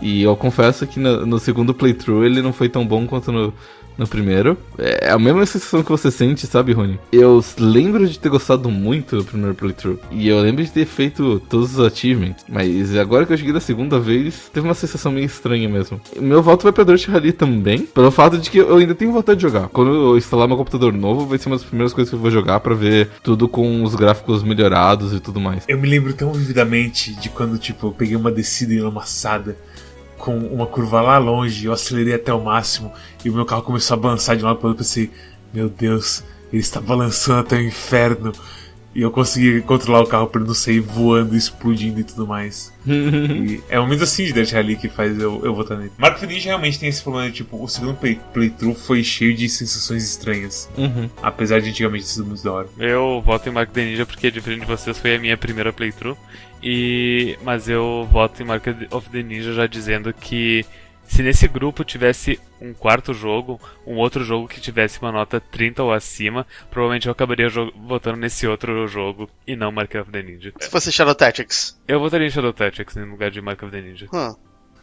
E 0.00 0.22
eu 0.22 0.36
confesso 0.36 0.86
que 0.86 1.00
no, 1.00 1.26
no 1.26 1.38
segundo 1.40 1.74
playthrough 1.74 2.24
ele 2.24 2.40
não 2.40 2.52
foi 2.52 2.68
tão 2.68 2.86
bom 2.86 3.04
quanto 3.06 3.32
no, 3.32 3.52
no 3.98 4.06
primeiro. 4.06 4.56
É 4.78 5.10
a 5.10 5.18
mesma 5.18 5.44
sensação 5.44 5.82
que 5.82 5.90
você 5.90 6.10
sente, 6.10 6.46
sabe, 6.46 6.72
Rony? 6.72 6.98
Eu 7.12 7.44
lembro 7.58 8.06
de 8.08 8.18
ter 8.18 8.28
gostado 8.28 8.70
muito 8.70 9.16
do 9.16 9.24
primeiro 9.24 9.54
playthrough. 9.54 9.98
E 10.10 10.28
eu 10.28 10.38
lembro 10.40 10.64
de 10.64 10.70
ter 10.70 10.86
feito 10.86 11.42
todos 11.50 11.76
os 11.76 11.84
achievements. 11.84 12.44
Mas 12.48 12.96
agora 12.96 13.26
que 13.26 13.32
eu 13.32 13.36
cheguei 13.36 13.52
da 13.52 13.60
segunda 13.60 13.98
vez, 13.98 14.48
teve 14.52 14.66
uma 14.66 14.74
sensação 14.74 15.10
meio 15.10 15.26
estranha 15.26 15.68
mesmo. 15.68 16.00
Meu 16.18 16.42
voto 16.42 16.62
vai 16.62 16.72
pra 16.72 16.84
Dirt 16.84 17.08
Rally 17.08 17.32
também, 17.32 17.80
pelo 17.80 18.10
fato 18.10 18.38
de 18.38 18.50
que 18.50 18.58
eu 18.58 18.76
ainda 18.76 18.94
tenho 18.94 19.12
vontade 19.12 19.40
de 19.40 19.42
jogar. 19.42 19.68
Quando 19.68 19.92
eu 19.92 20.16
instalar 20.16 20.46
meu 20.46 20.56
computador 20.56 20.92
novo, 20.92 21.26
vai 21.26 21.38
ser 21.38 21.48
uma 21.48 21.56
das 21.56 21.64
primeiras 21.64 21.92
coisas 21.92 22.08
que 22.08 22.16
eu 22.16 22.20
vou 22.20 22.30
jogar 22.30 22.60
para 22.60 22.74
ver 22.74 23.08
tudo 23.22 23.48
com 23.48 23.82
os 23.82 23.94
gráficos 23.94 24.42
melhorados 24.42 25.12
e 25.12 25.20
tudo 25.20 25.40
mais. 25.40 25.64
Eu 25.66 25.78
me 25.78 25.88
lembro 25.88 26.12
tão 26.12 26.32
vividamente 26.32 27.14
de 27.14 27.28
quando, 27.28 27.58
tipo, 27.58 27.88
eu 27.88 27.92
peguei 27.92 28.16
uma 28.16 28.30
descida 28.30 28.72
enlamaçada 28.72 29.56
com 30.18 30.36
uma 30.36 30.66
curva 30.66 31.00
lá 31.00 31.16
longe, 31.16 31.66
eu 31.66 31.72
acelerei 31.72 32.14
até 32.14 32.32
o 32.34 32.42
máximo 32.42 32.92
e 33.24 33.30
o 33.30 33.32
meu 33.32 33.46
carro 33.46 33.62
começou 33.62 33.94
a 33.94 34.00
balançar 34.00 34.36
de 34.36 34.44
um 34.44 34.46
lado 34.46 34.58
para 34.58 34.68
outro. 34.68 34.82
Eu 34.82 34.86
pensei, 34.86 35.10
meu 35.54 35.68
Deus, 35.68 36.22
ele 36.52 36.60
está 36.60 36.80
balançando 36.80 37.40
até 37.40 37.56
o 37.56 37.62
inferno. 37.62 38.32
E 38.98 39.02
eu 39.02 39.12
consegui 39.12 39.60
controlar 39.60 40.00
o 40.00 40.06
carro 40.08 40.26
para 40.26 40.40
não 40.40 40.52
sair 40.52 40.80
voando, 40.80 41.36
explodindo 41.36 42.00
e 42.00 42.02
tudo 42.02 42.26
mais. 42.26 42.74
e 42.84 43.62
é 43.68 43.78
um 43.78 43.84
momento 43.84 44.02
assim 44.02 44.24
de 44.24 44.32
Dirt 44.32 44.50
Rally 44.50 44.74
que 44.74 44.88
faz 44.88 45.16
eu, 45.20 45.40
eu 45.44 45.54
votar 45.54 45.78
nele. 45.78 45.92
Marco 45.96 46.26
Ninja 46.26 46.48
realmente 46.48 46.80
tem 46.80 46.88
esse 46.88 47.00
problema, 47.00 47.30
tipo, 47.30 47.62
o 47.62 47.68
segundo 47.68 47.94
play, 47.94 48.18
playthrough 48.34 48.74
foi 48.74 49.04
cheio 49.04 49.36
de 49.36 49.48
sensações 49.48 50.02
estranhas. 50.02 50.68
Uhum. 50.76 51.08
Apesar 51.22 51.60
de 51.60 51.70
antigamente 51.70 52.06
ter 52.06 52.10
sido 52.10 52.26
muito 52.26 52.42
da 52.42 52.52
hora. 52.52 52.68
Eu 52.76 53.22
voto 53.24 53.48
em 53.48 53.52
Mark 53.52 53.70
the 53.70 53.84
Ninja 53.84 54.04
porque, 54.04 54.32
diferente 54.32 54.62
de 54.62 54.66
vocês, 54.66 54.98
foi 54.98 55.14
a 55.14 55.18
minha 55.20 55.36
primeira 55.36 55.72
playthrough. 55.72 56.18
E... 56.60 57.38
Mas 57.44 57.68
eu 57.68 58.08
voto 58.10 58.42
em 58.42 58.46
Mark 58.46 58.64
of 58.90 59.08
the 59.10 59.22
Ninja 59.22 59.52
já 59.52 59.68
dizendo 59.68 60.12
que 60.12 60.66
se 61.08 61.22
nesse 61.22 61.48
grupo 61.48 61.82
tivesse 61.82 62.38
um 62.60 62.74
quarto 62.74 63.14
jogo, 63.14 63.58
um 63.86 63.96
outro 63.96 64.22
jogo 64.22 64.46
que 64.46 64.60
tivesse 64.60 65.00
uma 65.00 65.10
nota 65.10 65.40
30 65.40 65.82
ou 65.82 65.92
acima, 65.92 66.46
provavelmente 66.70 67.06
eu 67.06 67.12
acabaria 67.12 67.48
votando 67.48 68.18
nesse 68.18 68.46
outro 68.46 68.86
jogo 68.86 69.28
e 69.46 69.56
não 69.56 69.72
Mark 69.72 69.94
of 69.94 70.12
the 70.12 70.22
Ninja. 70.22 70.52
Se 70.60 70.70
fosse 70.70 70.92
Shadow 70.92 71.14
Tactics. 71.14 71.80
Eu 71.88 71.98
votaria 71.98 72.26
em 72.26 72.30
Shadow 72.30 72.52
Tactics 72.52 72.94
no 72.94 73.06
lugar 73.06 73.30
de 73.30 73.40
Mark 73.40 73.62
of 73.62 73.72
the 73.72 73.80
Ninja. 73.80 74.06
Hum. 74.12 74.36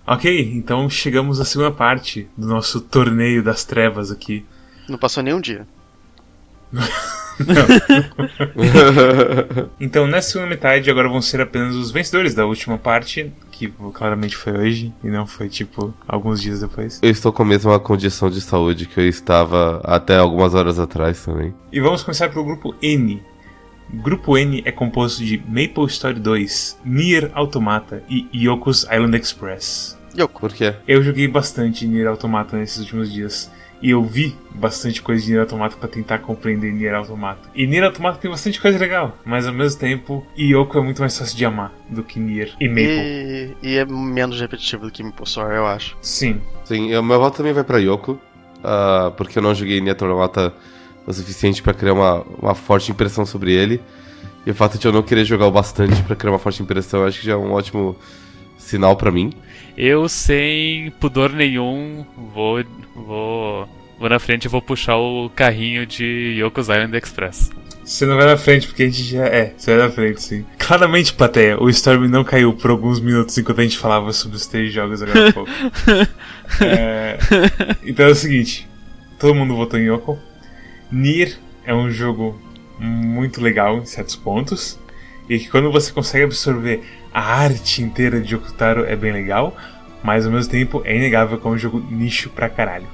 Ok, 0.08 0.52
então 0.54 0.90
chegamos 0.90 1.40
à 1.40 1.46
segunda 1.46 1.72
parte 1.72 2.28
do 2.36 2.48
nosso 2.48 2.82
torneio 2.82 3.44
das 3.44 3.64
trevas 3.64 4.12
aqui. 4.12 4.46
Não 4.90 4.98
passou 4.98 5.24
nenhum 5.24 5.40
dia. 5.40 5.66
então, 9.80 10.08
nessa 10.08 10.32
segunda 10.32 10.50
metade, 10.50 10.90
agora 10.90 11.08
vão 11.10 11.22
ser 11.22 11.42
apenas 11.42 11.76
os 11.76 11.92
vencedores 11.92 12.34
da 12.34 12.46
última 12.46 12.78
parte, 12.78 13.30
que 13.58 13.74
claramente 13.94 14.36
foi 14.36 14.54
hoje 14.54 14.94
e 15.04 15.08
não 15.08 15.26
foi 15.26 15.48
tipo 15.48 15.94
alguns 16.06 16.42
dias 16.42 16.60
depois. 16.60 17.00
Eu 17.02 17.10
estou 17.10 17.32
com 17.32 17.44
a 17.44 17.46
mesma 17.46 17.80
condição 17.80 18.30
de 18.30 18.42
saúde 18.42 18.86
que 18.86 19.00
eu 19.00 19.08
estava 19.08 19.82
até 19.84 20.18
algumas 20.18 20.54
horas 20.54 20.78
atrás 20.78 21.24
também. 21.24 21.54
E 21.72 21.80
vamos 21.80 22.04
começar 22.04 22.30
pelo 22.30 22.44
grupo 22.44 22.76
N. 22.82 23.24
Grupo 23.94 24.38
N 24.38 24.62
é 24.66 24.72
composto 24.72 25.24
de 25.24 25.38
Maple 25.48 25.86
Story 25.86 26.20
2, 26.20 26.80
Nier 26.84 27.32
Automata 27.34 28.04
e 28.10 28.28
Yoko's 28.34 28.84
Island 28.84 29.16
Express. 29.16 29.98
Yoko. 30.18 30.42
Por 30.42 30.54
quê? 30.54 30.74
Eu 30.88 31.02
joguei 31.02 31.28
bastante 31.28 31.88
Nier 31.88 32.08
Automata 32.08 32.58
nesses 32.58 32.80
últimos 32.80 33.12
dias. 33.12 33.52
E 33.82 33.92
eu 33.92 34.04
vi 34.04 34.36
bastante 34.52 35.02
coisa 35.02 35.24
de 35.24 35.32
Nier 35.32 35.42
Automata 35.42 35.76
para 35.78 35.90
tentar 35.90 36.20
compreender 36.20 36.72
Nier 36.72 36.96
Automata. 36.96 37.50
E 37.54 37.68
Nier 37.68 37.84
Automata 37.84 38.18
tem 38.18 38.32
bastante 38.32 38.60
coisa 38.60 38.78
legal, 38.78 39.18
mas 39.26 39.46
ao 39.46 39.54
mesmo 39.54 39.80
tempo, 39.80 40.26
Yoko 40.38 40.78
é 40.78 40.82
muito 40.82 41.02
mais 41.02 41.18
fácil 41.18 41.38
de 41.38 41.46
amar 41.46 41.74
do 41.90 42.04
que 42.04 42.20
Nier 42.20 42.54
e 42.60 42.68
Maple. 42.68 42.86
E, 42.86 43.56
e 43.62 43.78
é 43.78 43.86
menos 43.86 44.40
repetitivo 44.40 44.86
do 44.86 44.92
que 44.92 45.04
Maple 45.04 45.26
Story, 45.26 45.56
eu 45.56 45.68
acho. 45.68 45.98
Sim. 46.02 46.42
Sim, 46.64 46.96
o 46.96 47.04
meu 47.04 47.20
voto 47.20 47.38
também 47.38 47.54
vai 47.54 47.64
pra 47.64 47.78
Yoko, 47.78 48.14
uh, 48.14 49.12
porque 49.18 49.38
eu 49.38 49.44
não 49.44 49.54
joguei 49.54 49.82
Nier 49.82 49.96
Automata 49.96 50.54
o 51.06 51.14
suficiente 51.14 51.62
para 51.62 51.74
criar 51.74 51.94
uma, 51.94 52.26
uma 52.42 52.56
forte 52.56 52.92
impressão 52.92 53.26
sobre 53.26 53.54
ele. 53.54 53.82
E 54.46 54.52
o 54.52 54.56
fato 54.56 54.78
de 54.78 54.88
eu 54.88 54.92
não 54.92 55.02
querer 55.02 55.26
jogar 55.26 55.48
o 55.48 55.52
bastante 55.52 56.02
para 56.04 56.16
criar 56.16 56.32
uma 56.32 56.40
forte 56.40 56.62
impressão, 56.62 57.02
eu 57.02 57.08
acho 57.08 57.20
que 57.20 57.26
já 57.26 57.34
é 57.34 57.38
um 57.38 57.52
ótimo 57.52 57.96
sinal 58.58 58.96
para 58.96 59.12
mim. 59.12 59.32
Eu, 59.78 60.08
sem 60.08 60.92
pudor 61.00 61.32
nenhum, 61.32 62.06
vou, 62.34 62.64
vou, 62.96 63.70
vou 64.00 64.10
na 64.10 64.20
frente 64.20 64.46
e 64.46 64.48
vou 64.48 64.62
puxar 64.62 64.98
o 64.98 65.30
carrinho 65.30 65.86
de 65.86 66.40
Yoko's 66.40 66.70
Island 66.70 66.98
Express. 66.98 67.52
Você 67.84 68.06
não 68.08 68.16
vai 68.16 68.26
na 68.26 68.36
frente, 68.36 68.66
porque 68.68 68.82
a 68.82 68.86
gente 68.88 69.04
já. 69.04 69.26
É, 69.28 69.54
você 69.56 69.76
vai 69.76 69.86
na 69.86 69.94
frente, 69.94 70.22
sim. 70.24 70.46
Claramente, 70.58 71.14
plateia, 71.14 71.62
o 71.62 71.70
Storm 71.70 72.08
não 72.08 72.24
caiu 72.24 72.52
por 72.52 72.72
alguns 72.72 73.00
minutos 73.00 73.38
enquanto 73.38 73.60
a 73.60 73.64
gente 73.64 73.78
falava 73.78 74.12
sobre 74.12 74.38
os 74.38 74.48
três 74.48 74.74
jogos 74.74 75.04
agora 75.04 75.30
há 75.30 75.34
pouco. 75.34 75.52
é, 76.64 77.18
então 77.86 78.08
é 78.08 78.10
o 78.10 78.16
seguinte: 78.16 78.68
todo 79.20 79.36
mundo 79.36 79.56
votou 79.56 79.80
em 79.80 79.84
Yoko. 79.84 80.18
Nier 80.92 81.38
é 81.64 81.76
um 81.76 81.92
jogo 81.92 82.42
muito 82.80 83.40
legal 83.40 83.78
em 83.78 83.86
certos 83.86 84.16
pontos. 84.16 84.80
E 85.30 85.38
que 85.38 85.50
quando 85.50 85.72
você 85.72 85.92
consegue 85.92 86.24
absorver 86.24 86.84
a 87.16 87.22
arte 87.22 87.82
inteira 87.82 88.20
de 88.20 88.36
Yokotaro 88.36 88.84
é 88.84 88.94
bem 88.94 89.14
legal, 89.14 89.56
mas 90.04 90.26
ao 90.26 90.32
mesmo 90.34 90.52
tempo 90.52 90.82
é 90.84 90.94
inegável 90.94 91.40
que 91.40 91.48
é 91.48 91.50
um 91.50 91.58
jogo 91.58 91.82
nicho 91.90 92.30
pra 92.30 92.50
caralho. 92.50 92.88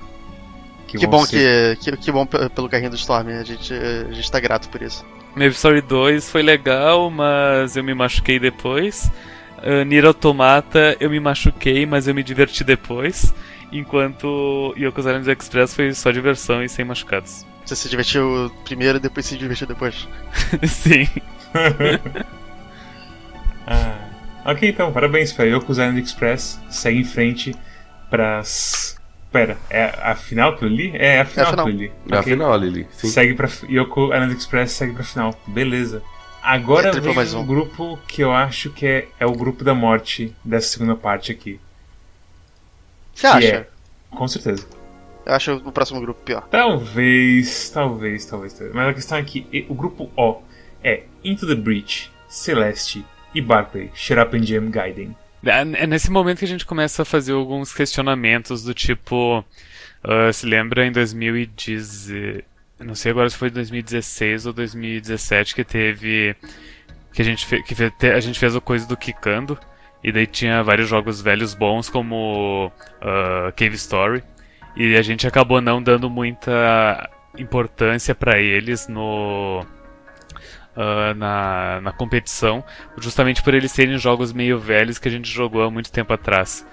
Que, 0.88 1.00
que 1.00 1.08
bom 1.08 1.26
ser... 1.26 1.76
que, 1.78 1.90
que, 1.90 1.98
que, 1.98 2.12
bom 2.12 2.28
pelo 2.28 2.70
carrinho 2.70 2.92
do 2.92 2.96
Storm, 2.96 3.30
a 3.30 3.44
gente, 3.44 3.74
a 3.74 4.12
gente 4.12 4.32
tá 4.32 4.40
grato 4.40 4.70
por 4.70 4.80
isso. 4.80 5.04
Maple 5.30 5.54
Story 5.54 5.82
2 5.82 6.30
foi 6.30 6.44
legal, 6.44 7.10
mas 7.10 7.76
eu 7.76 7.84
me 7.84 7.96
machuquei 7.96 8.38
depois. 8.38 9.12
Uh, 9.58 9.84
Nier 9.86 10.06
Automata 10.06 10.96
eu 11.00 11.10
me 11.10 11.20
machuquei, 11.20 11.88
mas 11.88 12.08
eu 12.08 12.14
me 12.14 12.22
diverti 12.22 12.64
depois. 12.64 13.34
Enquanto 13.72 14.76
Yoko's 14.78 15.08
Island 15.08 15.32
Express 15.32 15.74
foi 15.74 15.92
só 15.96 16.12
diversão 16.12 16.64
e 16.64 16.70
sem 16.70 16.86
machucados. 16.86 17.44
Você 17.66 17.76
se 17.76 17.90
divertiu 17.90 18.52
primeiro 18.66 19.00
e 19.00 19.02
depois 19.02 19.26
se 19.26 19.36
divertiu 19.36 19.66
depois? 19.66 20.08
Sim. 20.68 21.08
ah. 23.66 24.11
Ok, 24.46 24.70
então, 24.70 24.92
parabéns 24.92 25.32
para 25.32 25.46
Yoko's 25.46 25.78
Island 25.78 26.02
Express. 26.02 26.60
Segue 26.70 27.00
em 27.00 27.04
frente 27.04 27.56
para 28.10 28.44
Pera, 29.32 29.58
é 29.70 29.86
a 30.02 30.14
final 30.14 30.58
que 30.58 30.66
eu 30.66 30.68
li? 30.68 30.92
É, 30.94 31.16
é 31.16 31.22
a 31.22 31.26
final, 31.26 31.46
é 31.46 31.48
a 31.48 31.52
final. 31.52 31.66
que 31.66 31.72
eu 31.72 31.76
li. 31.78 31.92
É 32.12 32.18
a 32.18 32.24
final, 32.24 32.58
Lili. 32.58 32.88
Sim. 32.92 33.08
Segue 33.08 33.34
pra. 33.34 33.50
Yoko 33.70 34.14
Island 34.14 34.34
Express 34.34 34.72
segue 34.74 34.94
pra 34.94 35.04
final. 35.06 35.34
Beleza. 35.48 36.04
Agora 36.44 36.90
é, 36.90 37.00
vem 37.00 37.18
um, 37.18 37.40
um 37.40 37.46
grupo 37.46 37.98
que 38.08 38.22
eu 38.22 38.34
acho 38.34 38.72
que 38.72 38.86
é, 38.86 39.08
é 39.20 39.26
o 39.26 39.32
grupo 39.32 39.64
da 39.64 39.74
morte 39.74 40.36
dessa 40.44 40.68
segunda 40.68 40.96
parte 40.96 41.32
aqui. 41.32 41.60
Você 43.14 43.28
acha? 43.28 43.48
É, 43.48 43.68
com 44.10 44.28
certeza. 44.28 44.68
Eu 45.26 45.34
acho 45.34 45.54
o 45.54 45.72
próximo 45.72 46.02
grupo 46.02 46.22
pior. 46.24 46.48
Talvez, 46.50 47.70
talvez, 47.70 48.26
talvez, 48.26 48.54
talvez. 48.54 48.76
Mas 48.76 48.90
a 48.90 48.94
questão 48.94 49.18
é 49.18 49.24
que 49.24 49.66
o 49.70 49.74
grupo 49.74 50.12
O 50.18 50.42
é 50.84 51.04
Into 51.24 51.48
the 51.48 51.56
Breach, 51.56 52.12
Celeste 52.28 53.06
e 53.34 53.42
Barclay, 53.42 53.90
Shut 53.94 54.20
Up 54.20 54.46
Jam. 54.46 54.72
É, 55.44 55.88
nesse 55.88 56.12
momento 56.12 56.40
que 56.40 56.46
a 56.46 56.48
gente 56.48 56.66
começa 56.66 57.02
a 57.02 57.06
fazer 57.06 57.34
alguns 57.34 57.74
questionamentos 57.74 58.64
do 58.64 58.74
tipo. 58.74 59.44
Uh, 60.04 60.34
se 60.34 60.46
lembra 60.46 60.86
em 60.86 60.92
2010. 60.92 62.10
Não 62.80 62.96
sei 62.96 63.12
agora 63.12 63.30
se 63.30 63.38
foi 63.38 63.50
2016 63.50 64.48
ou 64.48 64.54
2017 64.54 65.56
que 65.56 65.64
teve. 65.64 66.36
Que 67.14 67.22
a 67.22 67.26
gente, 67.26 67.46
fe, 67.46 67.62
que 67.64 67.76
fe, 67.76 67.92
a 68.08 68.20
gente 68.20 68.40
fez 68.40 68.56
a 68.56 68.62
coisa 68.62 68.88
do 68.88 68.98
Kikando. 68.98 69.58
E 70.04 70.12
daí 70.12 70.26
tinha 70.26 70.64
vários 70.64 70.90
jogos 70.90 71.22
velhos 71.22 71.54
bons 71.54 71.90
como 71.90 72.68
uh, 72.68 73.52
Cave 73.56 73.76
Story. 73.76 74.24
E 74.76 74.96
a 74.96 75.02
gente 75.02 75.28
acabou 75.28 75.62
não 75.62 75.82
dando 75.82 76.10
muita 76.10 77.10
importância 77.38 78.16
para 78.16 78.40
eles 78.40 78.88
no 78.88 79.66
uh, 80.76 81.14
na, 81.16 81.82
na 81.82 81.92
competição, 81.92 82.64
justamente 82.98 83.42
por 83.42 83.54
eles 83.54 83.72
serem 83.72 83.98
jogos 83.98 84.34
meio 84.34 84.60
velhos 84.60 84.98
que 84.98 85.08
a 85.08 85.12
gente 85.12 85.30
jogou 85.30 85.64
há 85.64 85.72
muito 85.72 85.92
tempo 85.92 86.14
atrás. 86.14 86.66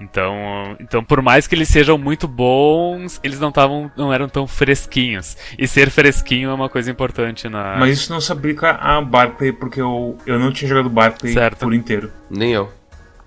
Então, 0.00 0.76
então 0.78 1.02
por 1.02 1.22
mais 1.22 1.46
que 1.46 1.54
eles 1.54 1.68
sejam 1.68 1.96
muito 1.96 2.28
bons, 2.28 3.18
eles 3.22 3.40
não 3.40 3.48
estavam, 3.48 3.90
não 3.96 4.12
eram 4.12 4.28
tão 4.28 4.46
fresquinhos. 4.46 5.36
E 5.58 5.66
ser 5.66 5.90
fresquinho 5.90 6.50
é 6.50 6.54
uma 6.54 6.68
coisa 6.68 6.90
importante 6.90 7.48
na. 7.48 7.76
Mas 7.78 7.98
isso 7.98 8.12
não 8.12 8.20
se 8.20 8.30
aplica 8.30 8.72
a 8.72 9.00
Barclay 9.00 9.52
porque 9.52 9.80
eu, 9.80 10.18
eu 10.26 10.38
não 10.38 10.52
tinha 10.52 10.68
jogado 10.68 10.90
Barclay 10.90 11.32
certo. 11.32 11.60
por 11.60 11.72
inteiro. 11.72 12.12
Nem 12.30 12.52
eu. 12.52 12.70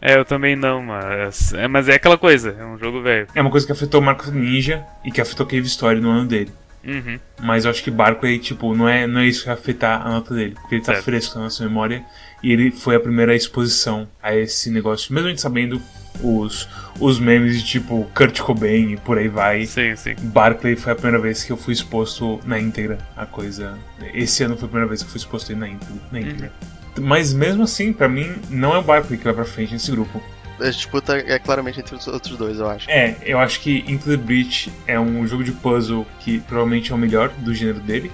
É, 0.02 0.16
eu 0.16 0.24
também 0.24 0.56
não, 0.56 0.82
mas 0.82 1.54
é, 1.54 1.68
mas 1.68 1.90
é 1.90 1.96
aquela 1.96 2.18
coisa, 2.18 2.56
é 2.58 2.66
um 2.66 2.78
jogo 2.78 3.02
velho. 3.02 3.28
É 3.36 3.42
uma 3.42 3.52
coisa 3.52 3.66
que 3.66 3.72
afetou 3.72 4.00
o 4.00 4.04
Marco 4.04 4.32
Ninja 4.32 4.86
e 5.04 5.12
que 5.12 5.20
afetou 5.20 5.46
Cave 5.46 5.68
Story 5.68 6.00
no 6.00 6.10
ano 6.10 6.26
dele. 6.26 6.52
Uhum. 6.84 7.20
Mas 7.42 7.66
eu 7.66 7.72
acho 7.72 7.84
que 7.84 7.92
Barco 7.92 8.26
aí, 8.26 8.40
tipo, 8.40 8.74
não 8.76 8.88
é, 8.88 9.06
não 9.06 9.22
é 9.22 9.28
isso 9.28 9.42
que 9.42 9.48
vai 9.48 9.56
afetar 9.56 10.06
a 10.06 10.10
nota 10.10 10.34
dele. 10.34 10.56
Porque 10.56 10.76
ele 10.76 10.84
tá 10.84 10.94
certo. 10.94 11.06
fresco 11.06 11.38
na 11.38 11.46
nossa 11.46 11.64
memória. 11.64 12.04
E 12.42 12.52
ele 12.52 12.72
foi 12.72 12.96
a 12.96 13.00
primeira 13.00 13.36
exposição 13.36 14.08
a 14.22 14.36
esse 14.36 14.70
negócio. 14.72 15.14
Mesmo 15.14 15.28
a 15.28 15.30
gente 15.30 15.42
sabendo 15.42 15.82
os, 16.22 16.68
os 17.00 17.20
memes 17.20 17.62
de 17.62 17.66
tipo 17.66 18.10
Kurt 18.16 18.40
Cobain 18.40 18.94
e 18.94 18.98
por 18.98 19.18
aí 19.18 19.28
vai. 19.28 19.66
Sim, 19.66 19.96
sim. 19.96 20.16
Barclay 20.20 20.76
foi 20.76 20.94
a 20.94 20.96
primeira 20.96 21.20
vez 21.20 21.44
que 21.44 21.52
eu 21.52 21.58
fui 21.58 21.74
exposto 21.74 22.40
na 22.46 22.60
íntegra 22.60 22.98
a 23.16 23.26
coisa. 23.26 23.78
Esse 24.14 24.44
ano 24.44 24.56
foi 24.56 24.66
a 24.66 24.70
primeira 24.70 24.88
vez 24.88 25.02
que 25.02 25.08
eu 25.08 25.12
fui 25.12 25.20
exposto 25.20 25.56
na 25.56 25.68
íntegra. 25.68 25.96
Na 26.12 26.20
íntegra. 26.20 26.52
Uhum. 26.98 27.06
Mas 27.06 27.34
mesmo 27.34 27.64
assim, 27.64 27.94
para 27.94 28.10
mim, 28.10 28.36
não 28.50 28.74
é 28.74 28.80
o 28.80 28.84
Barclay 28.84 29.18
que 29.18 29.24
vai 29.24 29.34
pra 29.34 29.46
frente 29.46 29.74
nesse 29.74 29.92
grupo. 29.92 30.22
A 30.60 30.70
disputa 30.70 31.18
é 31.18 31.40
claramente 31.40 31.80
entre 31.80 31.96
os 31.96 32.08
outros 32.08 32.38
dois, 32.38 32.60
eu 32.60 32.70
acho. 32.70 32.90
É, 32.90 33.18
eu 33.24 33.40
acho 33.40 33.60
que 33.60 33.84
Into 33.88 34.06
the 34.10 34.18
Breach 34.18 34.72
é 34.88 35.00
um 35.00 35.26
jogo 35.28 35.44
de 35.44 35.52
puzzle 35.52 36.06
que 36.20 36.40
provavelmente 36.40 36.92
é 36.92 36.96
o 36.96 36.98
melhor 36.98 37.30
do 37.30 37.54
gênero 37.54 37.80
dele. 37.80 38.12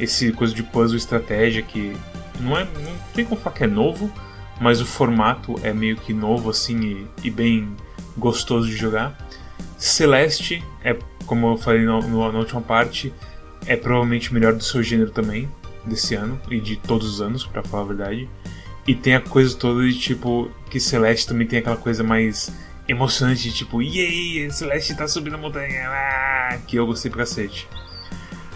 Esse 0.00 0.32
coisa 0.32 0.54
de 0.54 0.62
puzzle 0.62 0.96
estratégia 0.96 1.62
que 1.62 1.96
não 2.40 2.56
é. 2.56 2.64
não 2.64 2.94
tem 3.14 3.24
como 3.24 3.40
falar 3.40 3.56
que 3.56 3.64
é 3.64 3.66
novo, 3.66 4.12
mas 4.60 4.80
o 4.80 4.86
formato 4.86 5.54
é 5.62 5.72
meio 5.72 5.96
que 5.96 6.12
novo 6.12 6.50
assim 6.50 7.06
e, 7.22 7.26
e 7.28 7.30
bem 7.30 7.76
gostoso 8.16 8.68
de 8.68 8.76
jogar. 8.76 9.16
Celeste 9.76 10.62
é, 10.84 10.96
como 11.26 11.52
eu 11.52 11.56
falei 11.56 11.82
no, 11.82 12.00
no, 12.02 12.32
na 12.32 12.38
última 12.38 12.60
parte, 12.60 13.12
é 13.66 13.76
provavelmente 13.76 14.30
o 14.30 14.34
melhor 14.34 14.52
do 14.52 14.62
seu 14.62 14.82
gênero 14.82 15.10
também, 15.10 15.48
desse 15.84 16.14
ano, 16.14 16.40
e 16.50 16.60
de 16.60 16.76
todos 16.76 17.08
os 17.08 17.20
anos, 17.20 17.46
para 17.46 17.62
falar 17.62 17.84
a 17.84 17.86
verdade. 17.86 18.28
E 18.86 18.94
tem 18.94 19.14
a 19.14 19.20
coisa 19.20 19.56
toda 19.56 19.86
de 19.86 19.98
tipo, 19.98 20.50
que 20.70 20.80
Celeste 20.80 21.28
também 21.28 21.46
tem 21.46 21.60
aquela 21.60 21.76
coisa 21.76 22.02
mais 22.02 22.52
emocionante, 22.88 23.44
de 23.44 23.54
tipo, 23.54 23.80
yay, 23.80 24.50
Celeste 24.50 24.96
tá 24.96 25.06
subindo 25.06 25.34
a 25.34 25.38
montanha, 25.38 25.88
ah! 25.88 26.58
que 26.66 26.76
eu 26.76 26.86
gostei 26.86 27.10
pra 27.10 27.20
cacete. 27.20 27.68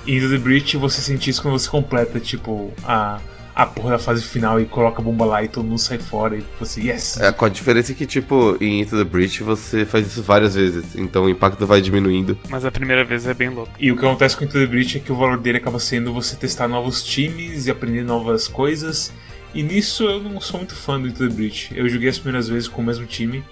E 0.04 0.16
Into 0.16 0.28
the 0.28 0.38
Breach 0.38 0.76
você 0.76 1.00
sente 1.00 1.30
isso 1.30 1.42
quando 1.42 1.58
você 1.58 1.68
completa, 1.68 2.18
tipo, 2.20 2.72
a 2.84 3.20
a 3.56 3.64
porra 3.64 3.92
da 3.92 3.98
fase 3.98 4.22
final 4.22 4.60
e 4.60 4.66
coloca 4.66 5.00
a 5.00 5.02
bomba 5.02 5.24
lá 5.24 5.42
e 5.42 5.48
todo 5.48 5.64
mundo 5.64 5.78
sai 5.78 5.96
fora 5.96 6.36
e 6.36 6.44
você, 6.60 6.82
yes! 6.82 7.18
É, 7.18 7.32
com 7.32 7.46
a 7.46 7.48
diferença 7.48 7.94
que, 7.94 8.04
tipo, 8.04 8.54
em 8.60 8.82
Into 8.82 8.98
the 8.98 9.04
Breach 9.04 9.42
você 9.42 9.86
faz 9.86 10.06
isso 10.06 10.22
várias 10.22 10.54
vezes, 10.54 10.94
então 10.94 11.24
o 11.24 11.30
impacto 11.30 11.66
vai 11.66 11.80
diminuindo. 11.80 12.38
Mas 12.50 12.66
a 12.66 12.70
primeira 12.70 13.02
vez 13.02 13.26
é 13.26 13.32
bem 13.32 13.48
louco. 13.48 13.72
E 13.80 13.90
o 13.90 13.96
que 13.96 14.04
acontece 14.04 14.36
com 14.36 14.44
Into 14.44 14.58
the 14.58 14.66
Breach 14.66 14.98
é 14.98 15.00
que 15.00 15.10
o 15.10 15.16
valor 15.16 15.38
dele 15.38 15.56
acaba 15.56 15.78
sendo 15.78 16.12
você 16.12 16.36
testar 16.36 16.68
novos 16.68 17.02
times 17.02 17.66
e 17.66 17.70
aprender 17.70 18.04
novas 18.04 18.46
coisas. 18.46 19.10
E 19.54 19.62
nisso 19.62 20.04
eu 20.04 20.22
não 20.22 20.40
sou 20.40 20.58
muito 20.58 20.74
fã 20.74 21.00
do 21.00 21.08
Into 21.08 21.26
the 21.26 21.34
Breach. 21.34 21.70
Eu 21.74 21.88
joguei 21.88 22.08
as 22.08 22.18
primeiras 22.18 22.48
vezes 22.48 22.68
com 22.68 22.82
o 22.82 22.84
mesmo 22.84 23.06
time 23.06 23.42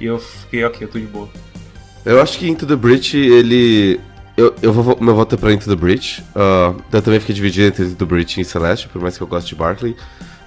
e 0.00 0.04
eu 0.06 0.18
fiquei, 0.18 0.64
ok, 0.64 0.86
eu 0.86 0.90
tô 0.90 0.98
de 0.98 1.06
boa. 1.06 1.28
Eu 2.04 2.20
acho 2.20 2.38
que 2.38 2.48
Into 2.48 2.66
the 2.66 2.76
Breach, 2.76 3.16
ele 3.16 4.00
eu, 4.38 4.54
eu 4.62 4.72
vou, 4.72 4.96
meu 5.00 5.16
voto 5.16 5.34
é 5.34 5.38
pra 5.38 5.52
Into 5.52 5.68
the 5.68 5.74
Breach. 5.74 6.22
Uh, 6.30 6.80
eu 6.92 7.02
também 7.02 7.18
fiquei 7.18 7.34
dividido 7.34 7.66
entre 7.66 7.84
Into 7.84 7.96
the 7.96 8.04
Breach 8.04 8.40
e 8.40 8.44
Celeste, 8.44 8.88
por 8.88 9.02
mais 9.02 9.16
que 9.16 9.22
eu 9.24 9.26
goste 9.26 9.48
de 9.48 9.56
Barkley. 9.56 9.96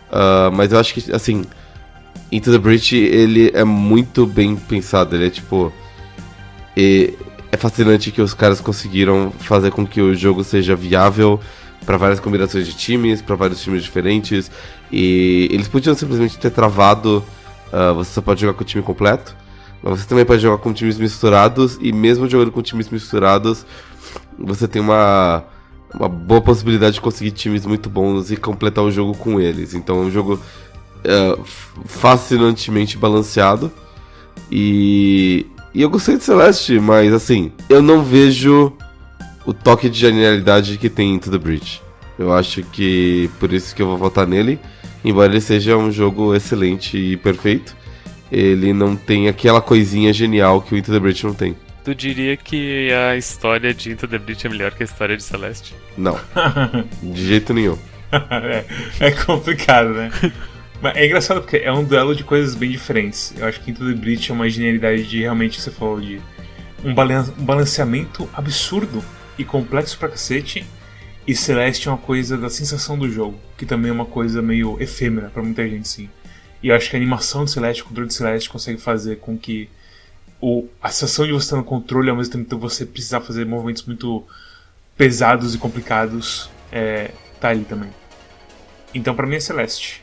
Uh, 0.09 0.49
mas 0.53 0.71
eu 0.71 0.79
acho 0.79 0.93
que, 0.93 1.11
assim, 1.11 1.43
Into 2.31 2.53
the 2.53 2.57
Breach, 2.57 2.95
ele 2.95 3.51
é 3.53 3.65
muito 3.65 4.25
bem 4.25 4.55
pensado. 4.55 5.13
Ele 5.13 5.27
é, 5.27 5.29
tipo... 5.29 5.73
E 6.75 7.13
é 7.51 7.57
fascinante 7.57 8.11
que 8.11 8.21
os 8.21 8.33
caras 8.33 8.61
conseguiram 8.61 9.29
fazer 9.39 9.71
com 9.71 9.85
que 9.85 9.99
o 9.99 10.15
jogo 10.15 10.41
seja 10.41 10.73
viável 10.73 11.37
para 11.85 11.97
várias 11.97 12.19
combinações 12.19 12.65
de 12.65 12.73
times, 12.73 13.21
para 13.21 13.35
vários 13.35 13.61
times 13.61 13.83
diferentes. 13.83 14.51
E 14.91 15.47
eles 15.51 15.67
podiam 15.67 15.95
simplesmente 15.95 16.37
ter 16.37 16.51
travado. 16.51 17.23
Uh, 17.71 17.93
você 17.95 18.13
só 18.13 18.21
pode 18.21 18.41
jogar 18.41 18.53
com 18.53 18.61
o 18.61 18.65
time 18.65 18.83
completo. 18.83 19.35
Mas 19.81 19.99
você 19.99 20.07
também 20.07 20.25
pode 20.25 20.41
jogar 20.41 20.57
com 20.59 20.71
times 20.71 20.97
misturados, 20.97 21.79
e 21.81 21.91
mesmo 21.91 22.29
jogando 22.29 22.51
com 22.51 22.61
times 22.61 22.89
misturados, 22.89 23.65
você 24.37 24.67
tem 24.67 24.81
uma, 24.81 25.43
uma 25.93 26.07
boa 26.07 26.41
possibilidade 26.41 26.95
de 26.95 27.01
conseguir 27.01 27.31
times 27.31 27.65
muito 27.65 27.89
bons 27.89 28.31
e 28.31 28.37
completar 28.37 28.83
o 28.83 28.91
jogo 28.91 29.17
com 29.17 29.39
eles. 29.39 29.73
Então 29.73 30.03
é 30.03 30.05
um 30.05 30.11
jogo 30.11 30.39
é, 31.03 31.37
fascinantemente 31.85 32.97
balanceado. 32.97 33.71
E, 34.51 35.47
e 35.73 35.81
eu 35.81 35.89
gostei 35.89 36.17
de 36.17 36.23
Celeste, 36.23 36.79
mas 36.79 37.11
assim, 37.13 37.51
eu 37.67 37.81
não 37.81 38.03
vejo 38.03 38.73
o 39.51 39.53
toque 39.53 39.89
de 39.89 39.99
genialidade 39.99 40.77
que 40.77 40.89
tem 40.89 41.13
Into 41.13 41.29
the 41.29 41.37
Breach. 41.37 41.81
Eu 42.17 42.33
acho 42.33 42.63
que 42.63 43.29
por 43.39 43.51
isso 43.51 43.75
que 43.75 43.81
eu 43.81 43.87
vou 43.87 43.97
votar 43.97 44.25
nele, 44.25 44.59
embora 45.03 45.31
ele 45.31 45.41
seja 45.41 45.75
um 45.75 45.91
jogo 45.91 46.33
excelente 46.33 46.97
e 46.97 47.17
perfeito 47.17 47.75
ele 48.31 48.71
não 48.71 48.95
tem 48.95 49.27
aquela 49.27 49.61
coisinha 49.61 50.13
genial 50.13 50.61
que 50.61 50.73
o 50.73 50.77
Into 50.77 50.91
the 50.91 50.99
Breach 50.99 51.25
não 51.25 51.33
tem. 51.33 51.55
Tu 51.83 51.93
diria 51.93 52.37
que 52.37 52.89
a 52.93 53.17
história 53.17 53.73
de 53.73 53.91
Into 53.91 54.07
the 54.07 54.17
Breach 54.17 54.47
é 54.47 54.49
melhor 54.49 54.71
que 54.71 54.83
a 54.83 54.85
história 54.85 55.17
de 55.17 55.23
Celeste? 55.23 55.75
Não. 55.97 56.17
de 57.03 57.27
jeito 57.27 57.53
nenhum. 57.53 57.77
é, 58.11 58.65
é, 59.01 59.11
complicado, 59.11 59.89
né? 59.89 60.09
Mas 60.81 60.95
é 60.95 61.05
engraçado 61.05 61.41
porque 61.41 61.57
é 61.57 61.73
um 61.73 61.83
duelo 61.83 62.15
de 62.15 62.23
coisas 62.23 62.55
bem 62.55 62.71
diferentes. 62.71 63.33
Eu 63.37 63.45
acho 63.47 63.59
que 63.59 63.71
Into 63.71 63.85
the 63.85 63.93
Breach 63.93 64.31
é 64.31 64.33
uma 64.33 64.49
genialidade 64.49 65.03
de 65.03 65.19
realmente 65.19 65.57
que 65.57 65.63
você 65.63 65.71
falou 65.71 65.99
de 65.99 66.21
um, 66.85 66.91
um 66.91 67.45
balanceamento 67.45 68.29
absurdo 68.33 69.03
e 69.37 69.45
complexo 69.45 69.97
pra 69.97 70.09
cacete. 70.09 70.65
E 71.27 71.35
Celeste 71.35 71.87
é 71.87 71.91
uma 71.91 71.97
coisa 71.97 72.37
da 72.37 72.49
sensação 72.49 72.97
do 72.97 73.09
jogo, 73.09 73.39
que 73.57 73.65
também 73.65 73.89
é 73.89 73.93
uma 73.93 74.05
coisa 74.05 74.41
meio 74.41 74.81
efêmera 74.81 75.29
para 75.29 75.43
muita 75.43 75.67
gente, 75.67 75.87
sim. 75.87 76.09
E 76.63 76.69
eu 76.69 76.75
acho 76.75 76.89
que 76.89 76.95
a 76.95 76.99
animação 76.99 77.45
de 77.45 77.51
Celeste, 77.51 77.81
o 77.83 77.85
controle 77.85 78.07
de 78.07 78.13
Celeste, 78.13 78.49
consegue 78.49 78.79
fazer 78.79 79.17
com 79.17 79.37
que 79.37 79.69
o, 80.41 80.67
a 80.81 80.89
sensação 80.89 81.25
de 81.25 81.31
você 81.31 81.45
estar 81.45 81.57
no 81.57 81.63
controle 81.63 82.09
ao 82.09 82.15
mesmo 82.15 82.33
tempo 82.33 82.49
que 82.49 82.55
você 82.55 82.85
precisar 82.85 83.21
fazer 83.21 83.45
movimentos 83.45 83.83
muito 83.83 84.25
pesados 84.97 85.53
e 85.53 85.57
complicados 85.57 86.49
é, 86.71 87.11
tá 87.39 87.49
ali 87.49 87.63
também. 87.65 87.89
Então 88.93 89.15
para 89.15 89.27
mim 89.27 89.35
é 89.35 89.39
Celeste. 89.39 90.01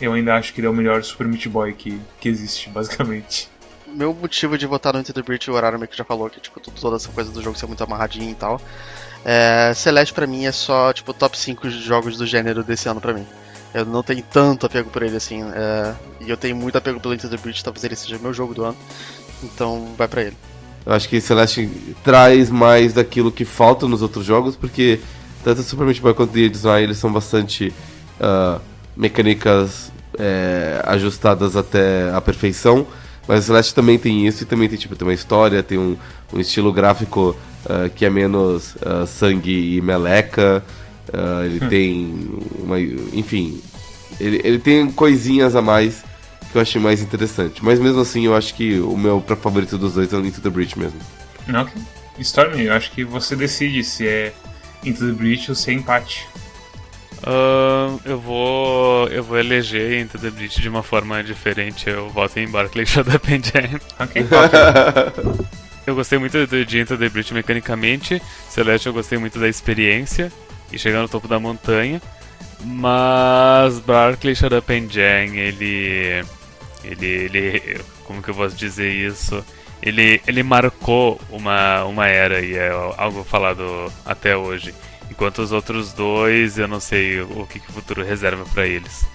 Eu 0.00 0.12
ainda 0.12 0.34
acho 0.36 0.52
que 0.54 0.60
ele 0.60 0.66
é 0.66 0.70
o 0.70 0.74
melhor 0.74 1.02
Super 1.02 1.26
Meat 1.26 1.46
Boy 1.48 1.72
que, 1.74 2.00
que 2.20 2.28
existe, 2.28 2.68
basicamente. 2.70 3.48
Meu 3.94 4.14
motivo 4.14 4.56
de 4.56 4.66
votar 4.66 4.92
no 4.92 5.00
Into 5.00 5.12
the 5.12 5.22
Breach, 5.22 5.50
o 5.50 5.54
horário 5.54 5.78
meio 5.78 5.88
que 5.88 5.96
já 5.96 6.04
falou, 6.04 6.30
que 6.30 6.40
tipo, 6.40 6.60
toda 6.60 6.96
essa 6.96 7.08
coisa 7.10 7.30
do 7.30 7.42
jogo 7.42 7.58
ser 7.58 7.66
muito 7.66 7.82
amarradinho 7.82 8.30
e 8.30 8.34
tal. 8.34 8.60
É, 9.24 9.72
Celeste 9.74 10.14
para 10.14 10.26
mim 10.26 10.46
é 10.46 10.52
só 10.52 10.92
tipo 10.92 11.12
top 11.12 11.38
5 11.38 11.68
jogos 11.70 12.16
do 12.16 12.26
gênero 12.26 12.62
desse 12.62 12.88
ano 12.88 13.00
para 13.00 13.12
mim. 13.12 13.26
Eu 13.72 13.84
não 13.84 14.02
tenho 14.02 14.22
tanto 14.22 14.66
apego 14.66 14.90
por 14.90 15.02
ele 15.02 15.16
assim. 15.16 15.42
É... 15.54 15.94
E 16.20 16.30
eu 16.30 16.36
tenho 16.36 16.56
muito 16.56 16.76
apego 16.76 16.98
pelo 17.00 17.14
Into 17.14 17.28
the 17.28 17.36
Breach, 17.36 17.62
talvez 17.62 17.84
ele 17.84 17.96
seja 17.96 18.18
meu 18.18 18.32
jogo 18.32 18.54
do 18.54 18.64
ano. 18.64 18.76
Então 19.42 19.94
vai 19.96 20.08
para 20.08 20.22
ele. 20.22 20.36
Eu 20.84 20.92
acho 20.92 21.08
que 21.08 21.20
Celeste 21.20 21.68
traz 22.02 22.50
mais 22.50 22.92
daquilo 22.92 23.30
que 23.30 23.44
falta 23.44 23.86
nos 23.86 24.02
outros 24.02 24.24
jogos, 24.24 24.56
porque 24.56 25.00
tanto 25.44 25.62
Super 25.62 25.86
Meat 25.86 26.00
Boy 26.00 26.14
quanto 26.14 26.32
The 26.32 26.48
Design 26.48 26.84
eles 26.84 26.98
são 26.98 27.12
bastante 27.12 27.72
uh, 28.18 28.60
mecânicas 28.96 29.92
é, 30.18 30.82
ajustadas 30.84 31.56
até 31.56 32.10
a 32.12 32.20
perfeição. 32.20 32.86
Mas 33.30 33.44
Celeste 33.44 33.72
também 33.72 33.96
tem 33.96 34.26
isso 34.26 34.42
e 34.42 34.46
também 34.46 34.68
tem 34.68 34.76
tipo 34.76 34.96
tem 34.96 35.06
uma 35.06 35.14
história, 35.14 35.62
tem 35.62 35.78
um, 35.78 35.96
um 36.32 36.40
estilo 36.40 36.72
gráfico 36.72 37.36
uh, 37.64 37.88
que 37.94 38.04
é 38.04 38.10
menos 38.10 38.74
uh, 38.74 39.06
sangue 39.06 39.76
e 39.76 39.80
meleca. 39.80 40.64
Uh, 41.14 41.44
ele 41.44 41.60
tem 41.68 42.28
uma. 42.58 42.80
Enfim. 42.80 43.62
Ele, 44.18 44.40
ele 44.42 44.58
tem 44.58 44.90
coisinhas 44.90 45.54
a 45.54 45.62
mais 45.62 46.02
que 46.50 46.58
eu 46.58 46.60
achei 46.60 46.80
mais 46.80 47.02
interessante. 47.02 47.64
Mas 47.64 47.78
mesmo 47.78 48.00
assim, 48.00 48.26
eu 48.26 48.34
acho 48.34 48.52
que 48.52 48.80
o 48.80 48.96
meu 48.96 49.20
favorito 49.40 49.78
dos 49.78 49.94
dois 49.94 50.12
é 50.12 50.16
o 50.16 50.26
Into 50.26 50.40
the 50.40 50.50
Breach 50.50 50.76
mesmo. 50.76 50.98
Ok. 51.54 51.72
Stormy, 52.18 52.64
eu 52.64 52.72
acho 52.72 52.90
que 52.90 53.04
você 53.04 53.36
decide 53.36 53.84
se 53.84 54.08
é 54.08 54.32
Into 54.84 55.06
the 55.06 55.12
Breach 55.12 55.48
ou 55.48 55.54
se 55.54 55.70
é 55.70 55.74
empate. 55.74 56.26
Uh, 57.22 58.00
eu 58.04 58.18
vou 58.18 59.06
eu 59.08 59.22
vou 59.22 59.38
eleger 59.38 60.00
Into 60.00 60.18
the 60.18 60.30
Breach 60.30 60.60
de 60.60 60.68
uma 60.68 60.82
forma 60.82 61.22
diferente. 61.22 61.88
Eu 61.88 62.08
voto 62.08 62.38
em 62.38 62.48
Barclay 62.48 62.84
Shadow 62.86 63.12
Jam. 63.12 63.80
Ok. 63.98 64.26
eu 65.86 65.94
gostei 65.94 66.18
muito 66.18 66.46
de 66.46 66.80
Into 66.80 66.96
the 66.96 67.08
Breach 67.08 67.32
mecanicamente. 67.34 68.20
Celeste 68.48 68.86
eu 68.86 68.92
gostei 68.92 69.18
muito 69.18 69.38
da 69.38 69.48
experiência 69.48 70.32
e 70.72 70.78
chegar 70.78 71.00
no 71.02 71.08
topo 71.08 71.28
da 71.28 71.38
montanha. 71.38 72.00
Mas 72.64 73.78
Barclay 73.80 74.34
Shut 74.34 74.54
Up 74.54 74.72
and 74.72 74.88
Jang, 74.90 75.38
ele, 75.38 76.24
ele. 76.84 77.06
Ele. 77.06 77.80
Como 78.04 78.22
que 78.22 78.30
eu 78.30 78.34
posso 78.34 78.56
dizer 78.56 78.92
isso? 78.92 79.44
Ele, 79.82 80.20
ele 80.26 80.42
marcou 80.42 81.18
uma, 81.30 81.84
uma 81.84 82.06
era 82.06 82.40
e 82.40 82.54
é 82.54 82.70
algo 82.96 83.24
falado 83.24 83.90
até 84.04 84.36
hoje. 84.36 84.74
Enquanto 85.10 85.40
os 85.40 85.52
outros 85.52 85.92
dois, 85.92 86.58
eu 86.58 86.68
não 86.68 86.80
sei 86.80 87.20
o 87.20 87.46
que, 87.46 87.58
que 87.58 87.70
o 87.70 87.72
futuro 87.72 88.04
reserva 88.04 88.44
para 88.54 88.66
eles. 88.66 89.06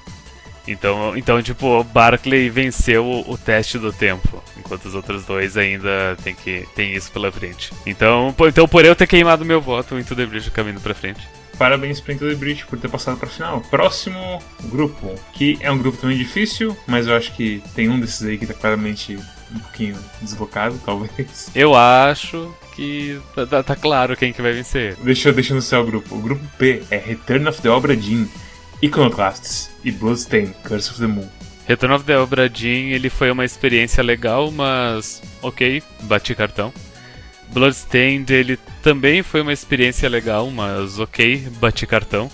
Então, 0.67 1.15
então, 1.15 1.41
tipo, 1.41 1.83
Barclay 1.83 2.49
venceu 2.49 3.05
o, 3.05 3.31
o, 3.31 3.37
teste 3.37 3.77
do 3.77 3.93
tempo, 3.93 4.43
enquanto 4.57 4.85
os 4.85 4.95
outros 4.95 5.23
dois 5.23 5.55
ainda 5.57 6.17
tem 6.23 6.33
que 6.33 6.67
tem 6.75 6.93
isso 6.93 7.11
pela 7.11 7.31
frente. 7.31 7.71
Então, 7.85 8.33
por, 8.35 8.49
então 8.49 8.67
por 8.67 8.83
eu 8.83 8.95
ter 8.95 9.05
queimado 9.05 9.45
meu 9.45 9.61
voto, 9.61 9.95
o 9.95 9.99
Into 9.99 10.15
the 10.15 10.25
Bridge 10.25 10.49
caminho 10.49 10.79
pra 10.79 10.95
frente. 10.95 11.21
Parabéns 11.57 12.01
para 12.01 12.13
Into 12.13 12.27
the 12.27 12.35
Breach 12.35 12.65
por 12.65 12.77
ter 12.77 12.89
passado 12.89 13.17
para 13.17 13.29
final. 13.29 13.61
Próximo 13.61 14.41
grupo, 14.63 15.15
que 15.33 15.57
é 15.61 15.71
um 15.71 15.77
grupo 15.77 15.97
também 15.97 16.17
difícil, 16.17 16.75
mas 16.85 17.07
eu 17.07 17.15
acho 17.15 17.33
que 17.33 17.63
tem 17.73 17.87
um 17.87 17.99
desses 17.99 18.23
aí 18.23 18.37
que 18.37 18.45
tá 18.45 18.53
claramente 18.53 19.17
um 19.55 19.59
pouquinho 19.59 19.97
desbocado, 20.21 20.79
talvez. 20.85 21.49
Eu 21.55 21.75
acho 21.75 22.53
que 22.75 23.19
tá, 23.33 23.45
tá, 23.45 23.63
tá 23.63 23.75
claro 23.75 24.15
quem 24.15 24.33
que 24.33 24.41
vai 24.41 24.51
vencer. 24.51 24.95
Deixa, 24.97 25.31
deixa 25.31 25.53
no 25.53 25.61
céu 25.61 25.81
o 25.81 25.85
grupo. 25.85 26.15
O 26.15 26.21
grupo 26.21 26.43
P 26.57 26.83
é 26.91 26.97
Return 26.97 27.47
of 27.47 27.61
the 27.61 27.69
Obra 27.69 27.95
Dinn, 27.95 28.27
Iconoclasts 28.81 29.71
e 29.83 29.91
Bloodstained, 29.91 30.53
Curse 30.63 30.91
of 30.91 30.99
the 30.99 31.07
Moon. 31.07 31.29
Return 31.67 31.93
of 31.95 32.05
the 32.05 32.17
Obra 32.17 32.47
Dinn, 32.47 32.91
ele 32.91 33.09
foi 33.09 33.31
uma 33.31 33.43
experiência 33.43 34.03
legal, 34.03 34.51
mas 34.51 35.21
ok, 35.41 35.81
bati 36.01 36.35
cartão. 36.35 36.71
Bloodstained 37.49 38.31
ele 38.31 38.59
também 38.83 39.23
foi 39.23 39.41
uma 39.41 39.53
experiência 39.53 40.09
legal, 40.09 40.51
mas 40.51 40.99
ok, 40.99 41.47
bati 41.59 41.87
cartão. 41.87 42.29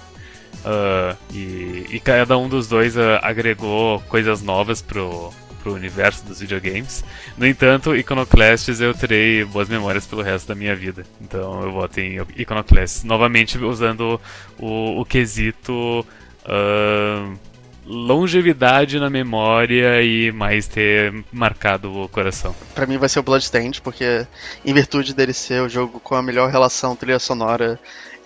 Uh, 0.65 1.17
e, 1.33 1.87
e, 1.91 1.99
cada 1.99 2.37
um 2.37 2.47
dos 2.47 2.67
dois 2.67 2.95
uh, 2.95 3.17
agregou 3.23 3.99
coisas 4.01 4.43
novas 4.43 4.79
pro, 4.79 5.33
pro 5.61 5.73
universo 5.73 6.25
dos 6.25 6.39
videogames. 6.39 7.03
No 7.37 7.45
entanto, 7.45 7.95
Iconoclasts 7.95 8.81
eu 8.81 8.93
terei 8.93 9.43
boas 9.45 9.69
memórias 9.69 10.05
pelo 10.05 10.21
resto 10.21 10.47
da 10.47 10.55
minha 10.55 10.75
vida. 10.75 11.05
Então 11.21 11.61
eu 11.63 11.71
voto 11.71 11.99
em 11.99 12.17
Iconoclasts. 12.37 13.03
Novamente 13.03 13.57
usando 13.57 14.19
o, 14.57 15.01
o 15.01 15.05
quesito. 15.05 16.05
Uh, 16.43 17.37
longevidade 17.85 18.99
na 18.99 19.09
memória 19.09 20.01
e 20.01 20.31
mais 20.31 20.67
ter 20.67 21.13
marcado 21.31 21.91
o 21.91 22.07
coração. 22.07 22.55
Para 22.75 22.85
mim 22.85 22.97
vai 22.97 23.09
ser 23.09 23.19
o 23.19 23.23
Bloodstained, 23.23 23.81
porque 23.81 24.25
em 24.63 24.73
virtude 24.73 25.13
dele 25.13 25.33
ser 25.33 25.61
o 25.61 25.69
jogo 25.69 25.99
com 25.99 26.15
a 26.15 26.21
melhor 26.21 26.49
relação 26.49 26.95
trilha 26.95 27.19
sonora 27.19 27.79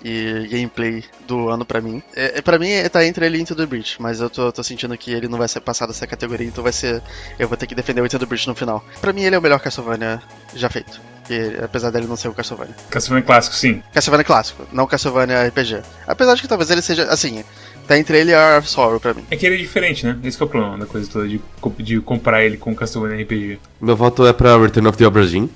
e 0.06 0.48
gameplay 0.48 1.04
do 1.28 1.50
ano 1.50 1.66
para 1.66 1.82
mim. 1.82 2.02
É, 2.16 2.38
é 2.38 2.42
para 2.42 2.60
mim 2.60 2.68
tá 2.92 3.04
entre 3.04 3.26
ele 3.26 3.40
e 3.40 3.42
Into 3.42 3.56
the 3.56 3.66
Breach, 3.66 4.00
mas 4.00 4.22
eu 4.22 4.30
tô, 4.30 4.52
tô, 4.52 4.64
sentindo 4.64 4.96
que 4.96 5.12
ele 5.12 5.28
não 5.28 5.40
vai 5.40 5.48
ser 5.48 5.62
passado 5.62 5.90
dessa 5.90 6.06
categoria, 6.06 6.46
então 6.46 6.64
vai 6.64 6.72
ser 6.72 7.02
eu 7.40 7.48
vou 7.48 7.58
ter 7.58 7.66
que 7.66 7.74
defender 7.74 8.02
o 8.02 8.06
Into 8.06 8.20
the 8.20 8.26
Breach 8.26 8.48
no 8.48 8.54
final. 8.54 8.86
Para 9.02 9.12
mim 9.12 9.24
ele 9.24 9.36
é 9.36 9.40
o 9.40 9.42
melhor 9.42 9.60
Castlevania 9.60 10.22
já 10.54 10.70
feito. 10.70 11.02
E, 11.28 11.58
apesar 11.64 11.90
dele 11.90 12.06
não 12.06 12.16
ser 12.16 12.28
o 12.28 12.34
Castlevania. 12.36 12.76
Castlevania 12.92 13.26
clássico, 13.26 13.56
sim. 13.56 13.82
Castlevania 13.92 14.24
clássico, 14.24 14.68
não 14.72 14.86
Castlevania 14.86 15.48
RPG. 15.48 15.82
Apesar 16.06 16.36
de 16.36 16.44
que 16.44 16.48
talvez 16.48 16.70
ele 16.70 16.84
seja, 16.84 17.06
assim, 17.06 17.44
tá 17.88 17.98
entre 17.98 18.20
ele 18.20 18.30
e 18.30 18.36
Art 18.36 18.60
of 18.60 18.70
Sorrow 18.70 19.00
pra 19.00 19.16
mim. 19.16 19.26
É 19.32 19.36
que 19.36 19.44
ele 19.44 19.56
é 19.56 19.58
diferente, 19.58 20.06
né? 20.06 20.20
Esse 20.24 20.40
é 20.40 20.46
o 20.46 20.48
problema 20.48 20.78
da 20.78 20.86
coisa 20.86 21.10
toda, 21.10 21.28
de, 21.28 21.42
de 21.80 22.00
comparar 22.00 22.44
ele 22.44 22.58
com 22.58 22.76
Castlevania 22.76 23.24
RPG. 23.24 23.60
Meu 23.82 23.96
voto 23.96 24.28
é 24.28 24.34
pra 24.34 24.56
Return 24.56 24.88
of 24.88 25.00
the 25.00 25.08
Obra 25.08 25.26
Dinn. 25.26 25.50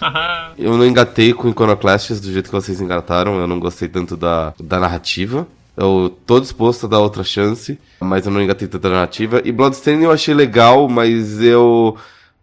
eu 0.58 0.76
não 0.76 0.86
engatei 0.86 1.32
com 1.32 1.48
Iconoclasts 1.48 2.20
do 2.20 2.32
jeito 2.32 2.46
que 2.46 2.54
vocês 2.54 2.80
engataram, 2.80 3.38
eu 3.38 3.46
não 3.46 3.58
gostei 3.58 3.88
tanto 3.88 4.16
da, 4.16 4.54
da 4.62 4.80
narrativa. 4.80 5.46
Eu 5.76 6.16
tô 6.24 6.38
disposto 6.38 6.86
a 6.86 6.88
dar 6.88 7.00
outra 7.00 7.24
chance, 7.24 7.78
mas 8.00 8.26
eu 8.26 8.32
não 8.32 8.40
engatei 8.40 8.68
tanto 8.68 8.82
da 8.82 8.90
narrativa. 8.90 9.42
E 9.44 9.50
Bloodstained 9.50 10.04
eu 10.04 10.12
achei 10.12 10.32
legal, 10.32 10.88
mas 10.88 11.42
eu 11.42 11.96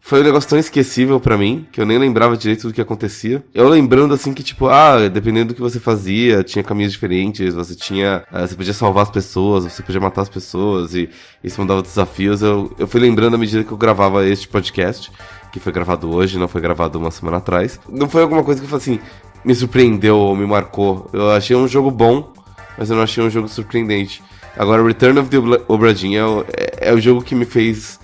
foi 0.03 0.19
um 0.19 0.23
negócio 0.23 0.49
tão 0.49 0.57
esquecível 0.57 1.19
para 1.19 1.37
mim, 1.37 1.65
que 1.71 1.79
eu 1.79 1.85
nem 1.85 1.97
lembrava 1.97 2.35
direito 2.35 2.67
do 2.67 2.73
que 2.73 2.81
acontecia. 2.81 3.43
Eu 3.53 3.69
lembrando 3.69 4.15
assim 4.15 4.33
que, 4.33 4.41
tipo, 4.41 4.67
ah, 4.67 5.07
dependendo 5.07 5.49
do 5.49 5.55
que 5.55 5.61
você 5.61 5.79
fazia, 5.79 6.43
tinha 6.43 6.63
caminhos 6.63 6.91
diferentes, 6.91 7.53
você 7.53 7.75
tinha. 7.75 8.23
Uh, 8.33 8.39
você 8.39 8.55
podia 8.55 8.73
salvar 8.73 9.03
as 9.03 9.11
pessoas, 9.11 9.63
você 9.63 9.83
podia 9.83 10.01
matar 10.01 10.23
as 10.23 10.29
pessoas, 10.29 10.95
e 10.95 11.07
isso 11.43 11.61
mudava 11.61 11.83
desafios. 11.83 12.41
Eu, 12.41 12.75
eu 12.79 12.87
fui 12.87 12.99
lembrando 12.99 13.35
à 13.35 13.37
medida 13.37 13.63
que 13.63 13.71
eu 13.71 13.77
gravava 13.77 14.25
este 14.25 14.47
podcast, 14.47 15.11
que 15.51 15.59
foi 15.59 15.71
gravado 15.71 16.09
hoje, 16.09 16.39
não 16.39 16.47
foi 16.47 16.61
gravado 16.61 16.97
uma 16.97 17.11
semana 17.11 17.37
atrás. 17.37 17.79
Não 17.89 18.07
foi 18.07 18.21
alguma 18.21 18.43
coisa 18.43 18.63
que 18.65 18.75
assim, 18.75 18.99
me 19.43 19.53
surpreendeu 19.53 20.17
ou 20.17 20.35
me 20.35 20.45
marcou. 20.45 21.09
Eu 21.11 21.31
achei 21.31 21.55
um 21.55 21.67
jogo 21.67 21.91
bom, 21.91 22.31
mas 22.77 22.89
eu 22.89 22.95
não 22.95 23.03
achei 23.03 23.23
um 23.23 23.29
jogo 23.29 23.47
surpreendente. 23.47 24.23
Agora, 24.57 24.83
Return 24.83 25.19
of 25.19 25.29
the 25.29 25.37
Obra 25.67 25.91
é, 25.91 25.95
é, 25.95 26.89
é 26.89 26.93
o 26.93 26.99
jogo 26.99 27.21
que 27.21 27.35
me 27.35 27.45
fez 27.45 27.99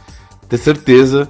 ter 0.48 0.58
certeza 0.58 1.30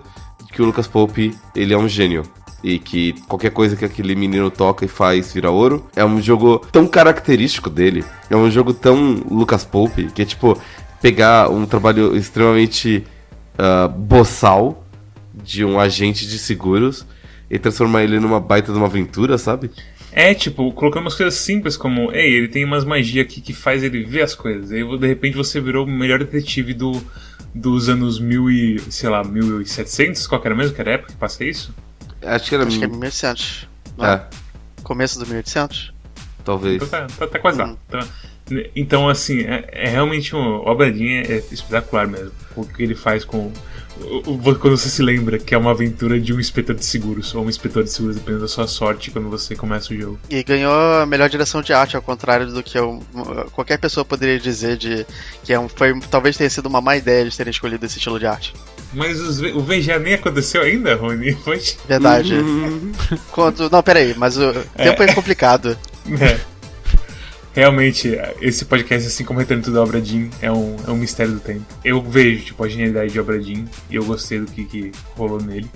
que 0.51 0.61
o 0.61 0.65
Lucas 0.65 0.87
Pope, 0.87 1.35
ele 1.55 1.73
é 1.73 1.77
um 1.77 1.87
gênio. 1.87 2.23
E 2.63 2.79
que 2.79 3.13
qualquer 3.27 3.51
coisa 3.51 3.75
que 3.75 3.85
aquele 3.85 4.15
menino 4.15 4.49
toca 4.49 4.83
e 4.83 4.87
faz 4.87 5.31
vira 5.31 5.51
ouro. 5.51 5.85
É 5.95 6.03
um 6.03 6.21
jogo 6.21 6.59
tão 6.71 6.87
característico 6.87 7.69
dele. 7.69 8.03
É 8.29 8.35
um 8.35 8.49
jogo 8.49 8.73
tão 8.73 9.21
Lucas 9.29 9.63
Pope, 9.63 10.07
que 10.07 10.23
é 10.23 10.25
tipo, 10.25 10.59
pegar 10.99 11.49
um 11.49 11.65
trabalho 11.65 12.15
extremamente 12.15 13.05
uh, 13.59 13.87
boçal 13.87 14.83
de 15.47 15.63
um 15.63 15.79
agente 15.79 16.27
de 16.27 16.37
seguros 16.37 17.05
e 17.49 17.57
transformar 17.57 18.03
ele 18.03 18.19
numa 18.19 18.39
baita 18.39 18.71
de 18.71 18.77
uma 18.77 18.87
aventura, 18.87 19.37
sabe? 19.37 19.71
É, 20.11 20.33
tipo, 20.33 20.71
colocando 20.73 21.03
umas 21.03 21.15
coisas 21.15 21.35
simples 21.35 21.77
como, 21.77 22.11
ei, 22.11 22.33
ele 22.33 22.47
tem 22.49 22.65
umas 22.65 22.83
magias 22.83 23.25
aqui 23.25 23.39
que 23.39 23.53
faz 23.53 23.81
ele 23.81 24.03
ver 24.03 24.23
as 24.23 24.35
coisas. 24.35 24.71
Aí 24.71 24.83
de 24.97 25.07
repente 25.07 25.37
você 25.37 25.61
virou 25.61 25.85
o 25.85 25.89
melhor 25.89 26.19
detetive 26.19 26.73
do, 26.73 27.01
dos 27.53 27.87
anos 27.87 28.19
mil 28.19 28.49
e, 28.49 28.79
sei 28.91 29.09
lá, 29.09 29.23
1700, 29.23 30.27
qual 30.27 30.41
que 30.41 30.47
era 30.47 30.55
mesmo, 30.55 30.75
que 30.75 30.81
era 30.81 30.91
a 30.91 30.93
época 30.95 31.13
que 31.13 31.17
passa 31.17 31.45
isso? 31.45 31.73
Acho 32.21 32.49
que 32.49 32.55
era 32.55 32.65
Acho 32.65 32.79
que 32.79 32.85
é 32.85 32.87
1800. 32.87 33.67
É. 33.99 34.05
é. 34.05 34.21
Começo 34.83 35.19
do 35.19 35.25
1800? 35.25 35.93
Talvez. 36.43 36.75
Então 36.75 36.87
tá, 36.87 37.07
tá, 37.07 37.27
tá 37.27 37.39
quase 37.39 37.59
lá. 37.59 37.67
Hum. 37.67 37.77
Então, 37.87 38.07
então, 38.75 39.09
assim, 39.09 39.41
é, 39.41 39.69
é 39.71 39.89
realmente 39.89 40.35
uma 40.35 40.69
obradinha 40.69 41.21
é 41.21 41.43
espetacular 41.51 42.07
mesmo. 42.07 42.31
O 42.55 42.65
que 42.65 42.81
ele 42.83 42.95
faz 42.95 43.23
com 43.23 43.51
quando 44.59 44.77
você 44.77 44.89
se 44.89 45.01
lembra 45.01 45.37
que 45.37 45.53
é 45.53 45.57
uma 45.57 45.71
aventura 45.71 46.19
de 46.19 46.33
um 46.33 46.39
inspetor 46.39 46.75
de 46.75 46.85
seguros, 46.85 47.33
ou 47.33 47.45
um 47.45 47.49
inspetor 47.49 47.83
de 47.83 47.91
seguros, 47.91 48.15
dependendo 48.15 48.41
da 48.41 48.47
sua 48.47 48.67
sorte 48.67 49.11
quando 49.11 49.29
você 49.29 49.55
começa 49.55 49.93
o 49.93 49.97
jogo. 49.97 50.19
E 50.29 50.43
ganhou 50.43 50.73
a 50.73 51.05
melhor 51.05 51.29
direção 51.29 51.61
de 51.61 51.73
arte, 51.73 51.95
ao 51.95 52.01
contrário 52.01 52.47
do 52.47 52.63
que 52.63 52.77
eu, 52.77 53.01
qualquer 53.51 53.77
pessoa 53.77 54.05
poderia 54.05 54.39
dizer 54.39 54.77
de 54.77 55.05
que 55.43 55.53
é 55.53 55.59
um, 55.59 55.67
foi, 55.67 55.99
talvez 56.11 56.37
tenha 56.37 56.49
sido 56.49 56.67
uma 56.67 56.81
má 56.81 56.95
ideia 56.95 57.27
de 57.27 57.35
terem 57.35 57.51
escolhido 57.51 57.85
esse 57.85 57.97
estilo 57.97 58.19
de 58.19 58.25
arte. 58.25 58.53
Mas 58.93 59.19
os, 59.19 59.41
o 59.41 59.61
VGA 59.61 59.99
nem 59.99 60.13
aconteceu 60.13 60.61
ainda, 60.61 60.95
Rony? 60.95 61.33
Foi? 61.33 61.61
Verdade. 61.87 62.35
Uhum. 62.35 62.91
Quando, 63.31 63.69
não, 63.69 63.83
peraí, 63.83 64.13
mas 64.15 64.37
o 64.37 64.53
é. 64.75 64.89
tempo 64.89 65.03
é 65.03 65.13
complicado. 65.13 65.77
É 66.07 66.56
realmente, 67.57 68.15
esse 68.39 68.65
podcast, 68.65 69.07
assim 69.07 69.25
como 69.25 69.39
Retorno 69.39 69.73
da 69.73 69.81
Obra 69.81 69.99
Jean, 69.99 70.29
é 70.43 70.51
um, 70.51 70.75
é 70.85 70.91
um 70.91 70.95
mistério 70.95 71.33
do 71.33 71.39
tempo. 71.39 71.65
Eu 71.83 72.03
vejo, 72.03 72.45
tipo, 72.45 72.63
a 72.63 72.69
genialidade 72.69 73.11
de 73.11 73.19
Obra 73.19 73.41
Jean 73.41 73.65
e 73.89 73.95
eu 73.95 74.05
gostei 74.05 74.39
do 74.39 74.45
que, 74.45 74.63
que 74.63 74.91
rolou 75.15 75.41
nele. 75.41 75.67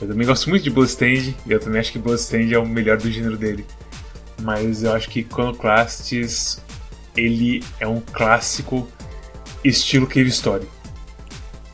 Eu 0.00 0.06
também 0.06 0.24
gosto 0.24 0.48
muito 0.48 0.62
de 0.62 0.70
Bloodstained 0.70 1.36
e 1.44 1.50
eu 1.50 1.58
também 1.58 1.80
acho 1.80 1.90
que 1.90 1.98
Bloodstained 1.98 2.54
é 2.54 2.58
o 2.58 2.64
melhor 2.64 2.98
do 2.98 3.10
gênero 3.10 3.36
dele. 3.36 3.66
Mas 4.42 4.84
eu 4.84 4.92
acho 4.92 5.10
que 5.10 5.20
Iconoclastes, 5.20 6.62
ele 7.16 7.64
é 7.80 7.88
um 7.88 8.00
clássico 8.00 8.88
estilo 9.64 10.06
Cave 10.06 10.28
Story. 10.28 10.68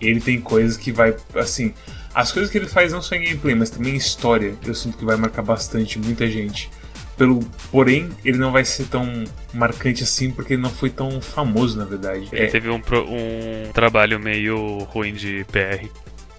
Ele 0.00 0.22
tem 0.22 0.40
coisas 0.40 0.78
que 0.78 0.90
vai, 0.90 1.14
assim... 1.34 1.74
As 2.14 2.32
coisas 2.32 2.50
que 2.50 2.56
ele 2.56 2.66
faz 2.66 2.94
não 2.94 3.02
só 3.02 3.14
em 3.14 3.24
gameplay, 3.24 3.54
mas 3.54 3.68
também 3.68 3.92
em 3.92 3.96
história, 3.98 4.54
eu 4.66 4.74
sinto 4.74 4.96
que 4.96 5.04
vai 5.04 5.16
marcar 5.16 5.42
bastante 5.42 5.98
muita 5.98 6.26
gente. 6.26 6.70
Pelo, 7.18 7.40
porém, 7.72 8.08
ele 8.24 8.38
não 8.38 8.52
vai 8.52 8.64
ser 8.64 8.84
tão 8.84 9.24
marcante 9.52 10.04
assim 10.04 10.30
porque 10.30 10.54
ele 10.54 10.62
não 10.62 10.70
foi 10.70 10.88
tão 10.88 11.20
famoso, 11.20 11.76
na 11.76 11.84
verdade. 11.84 12.28
Ele 12.30 12.44
é. 12.44 12.46
teve 12.46 12.70
um, 12.70 12.76
um 12.76 13.72
trabalho 13.72 14.20
meio 14.20 14.78
ruim 14.84 15.12
de 15.12 15.44
PR. 15.50 15.84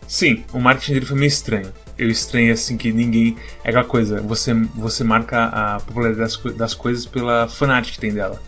Sim, 0.07 0.43
o 0.53 0.59
marketing 0.59 0.93
dele 0.93 1.05
foi 1.05 1.17
meio 1.17 1.27
estranho. 1.27 1.71
Eu 1.97 2.09
estranho 2.09 2.53
assim 2.53 2.77
que 2.77 2.91
ninguém. 2.91 3.35
É 3.63 3.69
aquela 3.69 3.83
coisa, 3.83 4.21
você, 4.21 4.53
você 4.73 5.03
marca 5.03 5.45
a 5.45 5.79
popularidade 5.81 6.41
das, 6.41 6.55
das 6.55 6.73
coisas 6.73 7.05
pela 7.05 7.47
fanart 7.49 7.91
que 7.91 7.99
tem 7.99 8.13
dela. 8.13 8.41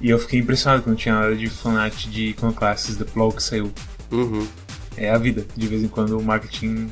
E 0.00 0.10
eu 0.10 0.18
fiquei 0.18 0.40
impressionado 0.40 0.82
que 0.82 0.88
não 0.88 0.96
tinha 0.96 1.14
nada 1.14 1.36
de 1.36 1.48
fanart 1.48 2.06
de 2.06 2.30
Iconoclastes 2.30 2.98
logo 3.14 3.36
que 3.36 3.42
saiu. 3.42 3.70
Uhum. 4.10 4.46
É 4.96 5.10
a 5.10 5.18
vida, 5.18 5.46
de 5.56 5.66
vez 5.68 5.82
em 5.82 5.88
quando 5.88 6.18
o 6.18 6.22
marketing 6.22 6.90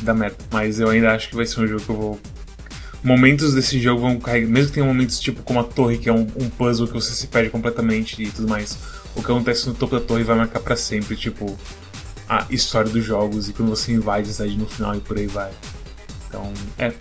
dá 0.00 0.14
merda. 0.14 0.38
Mas 0.50 0.80
eu 0.80 0.88
ainda 0.88 1.12
acho 1.14 1.28
que 1.28 1.36
vai 1.36 1.46
ser 1.46 1.60
um 1.60 1.66
jogo 1.66 1.82
que 1.82 1.90
eu 1.90 1.96
vou 1.96 2.20
momentos 3.02 3.54
desse 3.54 3.80
jogo 3.80 4.02
vão 4.02 4.18
carregar. 4.18 4.48
Mesmo 4.48 4.68
que 4.68 4.74
tenha 4.74 4.86
momentos 4.86 5.18
tipo 5.18 5.42
como 5.42 5.60
a 5.60 5.64
torre, 5.64 5.98
que 5.98 6.08
é 6.08 6.12
um, 6.12 6.26
um, 6.36 6.48
puzzle 6.48 6.86
que 6.86 6.94
você 6.94 7.12
se 7.12 7.26
perde 7.26 7.50
completamente 7.50 8.22
e 8.22 8.30
tudo 8.30 8.48
mais. 8.48 8.78
O 9.14 9.22
que 9.22 9.30
acontece 9.30 9.68
no 9.68 9.74
topo 9.74 9.98
da 9.98 10.04
torre 10.04 10.24
vai 10.24 10.36
marcar 10.36 10.60
para 10.60 10.76
sempre, 10.76 11.16
tipo, 11.16 11.58
a 12.28 12.46
história 12.50 12.90
dos 12.90 13.04
jogos 13.04 13.48
e 13.48 13.52
quando 13.52 13.68
você 13.68 13.92
invade 13.92 14.30
a 14.30 14.32
cidade 14.32 14.56
no 14.56 14.66
final 14.66 14.94
e 14.94 15.00
por 15.00 15.18
aí 15.18 15.26
vai. 15.26 15.50
Então, 16.28 16.52
é. 16.78 16.92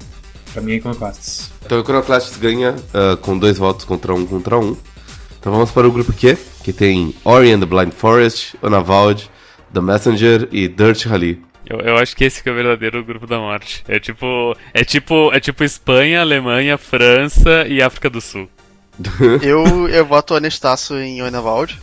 Pra 0.51 0.61
mim 0.61 0.73
é 0.73 0.75
Iconoclasts. 0.75 1.49
Então 1.65 1.79
Iconoclasts 1.79 2.37
ganha 2.37 2.71
uh, 2.71 3.15
com 3.17 3.37
dois 3.37 3.57
votos 3.57 3.85
contra 3.85 4.13
um 4.13 4.25
contra 4.25 4.59
um. 4.59 4.75
Então 5.39 5.51
vamos 5.51 5.71
para 5.71 5.87
o 5.87 5.91
grupo 5.91 6.11
Q, 6.11 6.37
que 6.61 6.73
tem 6.73 7.15
Ori 7.23 7.53
and 7.53 7.61
the 7.61 7.65
Blind 7.65 7.93
Forest, 7.93 8.57
Onavald, 8.61 9.29
The 9.73 9.79
Messenger 9.79 10.49
e 10.51 10.67
Dirt 10.67 11.05
Rally. 11.05 11.41
Eu, 11.71 11.79
eu 11.79 11.97
acho 11.97 12.13
que 12.15 12.25
esse 12.25 12.43
que 12.43 12.49
é 12.49 12.51
o 12.51 12.55
verdadeiro 12.55 13.01
grupo 13.03 13.25
da 13.25 13.39
morte. 13.39 13.81
É 13.87 13.97
tipo. 13.97 14.55
É 14.73 14.83
tipo. 14.83 15.31
É 15.33 15.39
tipo 15.39 15.63
Espanha, 15.63 16.19
Alemanha, 16.19 16.77
França 16.77 17.65
e 17.65 17.81
África 17.81 18.09
do 18.09 18.19
Sul. 18.19 18.49
eu, 19.41 19.87
eu 19.87 20.05
voto 20.05 20.35
honestaço 20.35 20.97
em 20.97 21.21
Oenavald. 21.21 21.79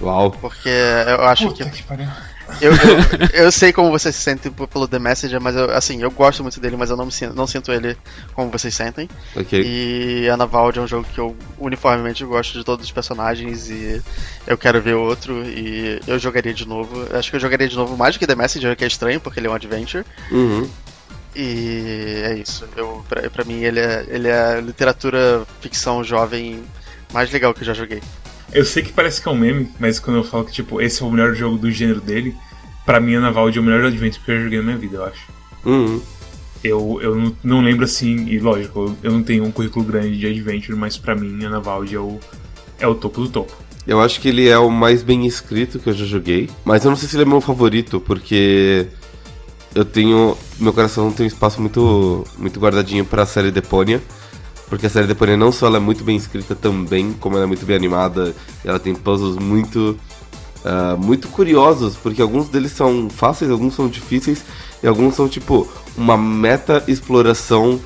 Uau. 0.00 0.30
Porque 0.30 0.68
eu 0.68 1.22
acho 1.22 1.48
Puta 1.48 1.64
que. 1.64 1.82
que 1.82 1.82
eu, 2.60 2.72
eu, 2.72 3.44
eu, 3.44 3.52
sei 3.52 3.72
como 3.72 3.90
você 3.90 4.12
se 4.12 4.20
sente 4.20 4.50
pelo 4.50 4.86
The 4.86 4.98
Messenger, 4.98 5.40
mas 5.40 5.56
eu, 5.56 5.70
assim, 5.70 6.02
eu 6.02 6.10
gosto 6.10 6.42
muito 6.42 6.60
dele, 6.60 6.76
mas 6.76 6.90
eu 6.90 6.96
não, 6.96 7.06
me 7.06 7.12
sinto, 7.12 7.34
não 7.34 7.46
sinto 7.46 7.72
ele 7.72 7.96
como 8.34 8.50
vocês 8.50 8.74
sentem. 8.74 9.08
Okay. 9.34 9.62
E 9.62 10.28
Anavalde 10.28 10.78
é 10.78 10.82
um 10.82 10.86
jogo 10.86 11.06
que 11.12 11.18
eu 11.18 11.36
uniformemente 11.58 12.24
gosto 12.24 12.58
de 12.58 12.64
todos 12.64 12.84
os 12.84 12.92
personagens 12.92 13.70
e 13.70 14.02
eu 14.46 14.58
quero 14.58 14.80
ver 14.80 14.94
outro 14.94 15.42
e 15.44 16.00
eu 16.06 16.18
jogaria 16.18 16.54
de 16.54 16.66
novo. 16.66 17.06
Acho 17.16 17.30
que 17.30 17.36
eu 17.36 17.40
jogaria 17.40 17.68
de 17.68 17.76
novo 17.76 17.96
mais 17.96 18.14
do 18.14 18.18
que 18.18 18.26
The 18.26 18.34
Messenger, 18.34 18.76
que 18.76 18.84
é 18.84 18.88
estranho, 18.88 19.20
porque 19.20 19.40
ele 19.40 19.46
é 19.46 19.50
um 19.50 19.54
adventure. 19.54 20.04
Uhum. 20.30 20.68
E 21.34 22.22
é 22.24 22.34
isso. 22.34 22.68
Eu, 22.76 23.04
pra, 23.08 23.28
pra 23.30 23.44
mim 23.44 23.62
ele 23.62 23.80
é, 23.80 24.04
ele 24.08 24.28
é 24.28 24.56
a 24.56 24.60
literatura 24.60 25.46
ficção 25.60 26.04
jovem 26.04 26.62
mais 27.12 27.30
legal 27.30 27.54
que 27.54 27.62
eu 27.62 27.66
já 27.66 27.74
joguei. 27.74 28.02
Eu 28.52 28.64
sei 28.64 28.82
que 28.82 28.92
parece 28.92 29.20
que 29.20 29.28
é 29.28 29.30
um 29.30 29.36
meme, 29.36 29.68
mas 29.78 29.98
quando 29.98 30.16
eu 30.18 30.24
falo 30.24 30.44
que, 30.44 30.52
tipo, 30.52 30.80
esse 30.80 31.02
é 31.02 31.06
o 31.06 31.10
melhor 31.10 31.34
jogo 31.34 31.56
do 31.56 31.70
gênero 31.70 32.00
dele, 32.00 32.34
pra 32.84 33.00
mim, 33.00 33.14
Anavaldi 33.14 33.58
é 33.58 33.60
o 33.60 33.64
melhor 33.64 33.84
Adventure 33.84 34.22
que 34.24 34.30
eu 34.30 34.36
já 34.36 34.44
joguei 34.44 34.58
na 34.58 34.64
minha 34.64 34.78
vida, 34.78 34.96
eu 34.96 35.04
acho. 35.04 35.26
Uhum. 35.64 36.00
Eu, 36.62 37.00
eu 37.02 37.14
não, 37.16 37.36
não, 37.42 37.60
lembro 37.60 37.84
assim, 37.84 38.26
e 38.28 38.38
lógico, 38.38 38.96
eu 39.02 39.10
não 39.10 39.22
tenho 39.22 39.44
um 39.44 39.50
currículo 39.50 39.84
grande 39.84 40.18
de 40.18 40.26
Adventure, 40.26 40.76
mas 40.76 40.96
pra 40.96 41.14
mim, 41.14 41.44
Anavaldi 41.44 41.96
é 41.96 41.98
o, 41.98 42.20
é 42.78 42.86
o 42.86 42.94
topo 42.94 43.22
do 43.22 43.28
topo. 43.28 43.52
Eu 43.86 44.00
acho 44.00 44.20
que 44.20 44.28
ele 44.28 44.48
é 44.48 44.58
o 44.58 44.70
mais 44.70 45.02
bem 45.02 45.26
escrito 45.26 45.78
que 45.78 45.88
eu 45.88 45.92
já 45.92 46.04
joguei, 46.04 46.48
mas 46.64 46.84
eu 46.84 46.90
não 46.90 46.96
sei 46.96 47.08
se 47.08 47.16
ele 47.16 47.24
é 47.24 47.26
meu 47.26 47.40
favorito, 47.40 48.00
porque 48.00 48.86
eu 49.74 49.84
tenho. 49.84 50.36
Meu 50.58 50.72
coração 50.72 51.10
tem 51.10 51.24
um 51.24 51.26
espaço 51.26 51.60
muito, 51.60 52.24
muito 52.38 52.60
guardadinho 52.60 53.04
pra 53.04 53.26
série 53.26 53.50
Deponia. 53.50 54.00
Porque 54.72 54.86
a 54.86 54.88
série 54.88 55.06
Deponia 55.06 55.36
não 55.36 55.52
só 55.52 55.66
ela 55.66 55.76
é 55.76 55.80
muito 55.80 56.02
bem 56.02 56.16
escrita 56.16 56.54
também, 56.54 57.12
como 57.20 57.36
ela 57.36 57.44
é 57.44 57.46
muito 57.46 57.66
bem 57.66 57.76
animada. 57.76 58.34
Ela 58.64 58.78
tem 58.78 58.94
puzzles 58.94 59.36
muito. 59.36 59.98
Uh, 60.64 60.96
muito 60.96 61.28
curiosos, 61.28 61.94
porque 61.94 62.22
alguns 62.22 62.48
deles 62.48 62.72
são 62.72 63.10
fáceis, 63.10 63.50
alguns 63.50 63.74
são 63.74 63.86
difíceis, 63.86 64.42
e 64.82 64.86
alguns 64.86 65.14
são 65.14 65.28
tipo 65.28 65.70
uma 65.94 66.16
meta 66.16 66.82
exploração 66.88 67.78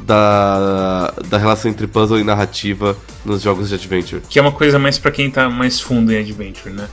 da, 0.00 1.12
da 1.28 1.36
relação 1.36 1.70
entre 1.70 1.86
puzzle 1.86 2.18
e 2.18 2.24
narrativa 2.24 2.96
nos 3.22 3.42
jogos 3.42 3.68
de 3.68 3.74
adventure. 3.74 4.22
Que 4.26 4.38
é 4.38 4.42
uma 4.42 4.52
coisa 4.52 4.78
mais 4.78 4.98
para 4.98 5.10
quem 5.10 5.30
tá 5.30 5.50
mais 5.50 5.78
fundo 5.78 6.10
em 6.10 6.16
adventure, 6.16 6.74
né? 6.74 6.88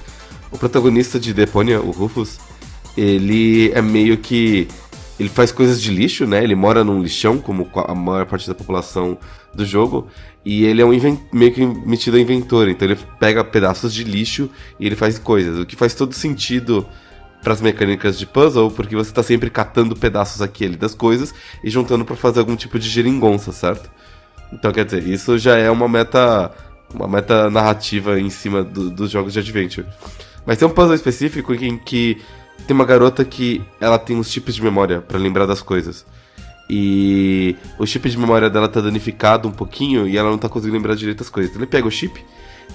O 0.51 0.57
protagonista 0.57 1.17
de 1.17 1.33
Deponia, 1.33 1.79
o 1.79 1.91
Rufus, 1.91 2.37
ele 2.97 3.71
é 3.71 3.81
meio 3.81 4.17
que. 4.17 4.67
Ele 5.19 5.29
faz 5.29 5.51
coisas 5.51 5.81
de 5.81 5.91
lixo, 5.91 6.27
né? 6.27 6.43
Ele 6.43 6.55
mora 6.55 6.83
num 6.83 7.01
lixão, 7.01 7.39
como 7.39 7.67
a 7.73 7.95
maior 7.95 8.25
parte 8.25 8.47
da 8.47 8.53
população 8.53 9.17
do 9.53 9.65
jogo. 9.65 10.07
E 10.45 10.63
ele 10.63 10.81
é 10.81 10.85
um 10.85 10.91
meio 11.33 11.51
que 11.51 11.65
metido 11.65 12.17
a 12.17 12.19
inventor. 12.19 12.69
Então 12.69 12.87
ele 12.87 12.97
pega 13.19 13.43
pedaços 13.43 13.93
de 13.93 14.03
lixo 14.03 14.49
e 14.79 14.85
ele 14.85 14.95
faz 14.95 15.17
coisas. 15.17 15.59
O 15.59 15.65
que 15.65 15.75
faz 15.75 15.93
todo 15.93 16.13
sentido 16.13 16.87
para 17.41 17.53
as 17.53 17.61
mecânicas 17.61 18.17
de 18.17 18.25
puzzle, 18.25 18.69
porque 18.71 18.95
você 18.95 19.09
está 19.09 19.23
sempre 19.23 19.49
catando 19.49 19.95
pedaços 19.95 20.41
aqui 20.41 20.69
das 20.69 20.93
coisas 20.93 21.33
e 21.63 21.69
juntando 21.69 22.03
para 22.03 22.15
fazer 22.15 22.39
algum 22.39 22.55
tipo 22.55 22.77
de 22.77 22.89
geringonça, 22.89 23.51
certo? 23.51 23.89
Então 24.51 24.71
quer 24.71 24.85
dizer, 24.85 25.07
isso 25.07 25.37
já 25.37 25.57
é 25.57 25.69
uma 25.69 25.87
meta. 25.87 26.51
Uma 26.93 27.05
meta 27.05 27.49
narrativa 27.49 28.17
em 28.17 28.29
cima 28.29 28.63
do, 28.63 28.89
dos 28.89 29.11
jogos 29.11 29.33
de 29.33 29.39
adventure. 29.39 29.85
Mas 30.45 30.57
tem 30.57 30.65
um 30.65 30.71
puzzle 30.71 30.95
específico 30.95 31.53
em 31.53 31.77
que 31.77 32.21
tem 32.65 32.75
uma 32.75 32.85
garota 32.85 33.23
que 33.23 33.61
ela 33.79 33.99
tem 33.99 34.15
uns 34.15 34.31
chips 34.31 34.55
de 34.55 34.63
memória 34.63 35.01
para 35.01 35.17
lembrar 35.17 35.45
das 35.45 35.61
coisas. 35.61 36.05
E 36.69 37.55
o 37.79 37.85
chip 37.85 38.09
de 38.09 38.17
memória 38.17 38.49
dela 38.49 38.67
tá 38.67 38.81
danificado 38.81 39.47
um 39.47 39.51
pouquinho 39.51 40.07
e 40.07 40.17
ela 40.17 40.29
não 40.29 40.37
tá 40.37 40.49
conseguindo 40.49 40.77
lembrar 40.77 40.95
direito 40.95 41.23
as 41.23 41.29
coisas. 41.29 41.55
Ele 41.55 41.65
pega 41.65 41.87
o 41.87 41.91
chip 41.91 42.23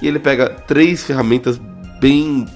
e 0.00 0.09
ele 0.09 0.18
pega 0.18 0.48
três 0.48 1.04
ferramentas 1.04 1.60
bem 2.00 2.46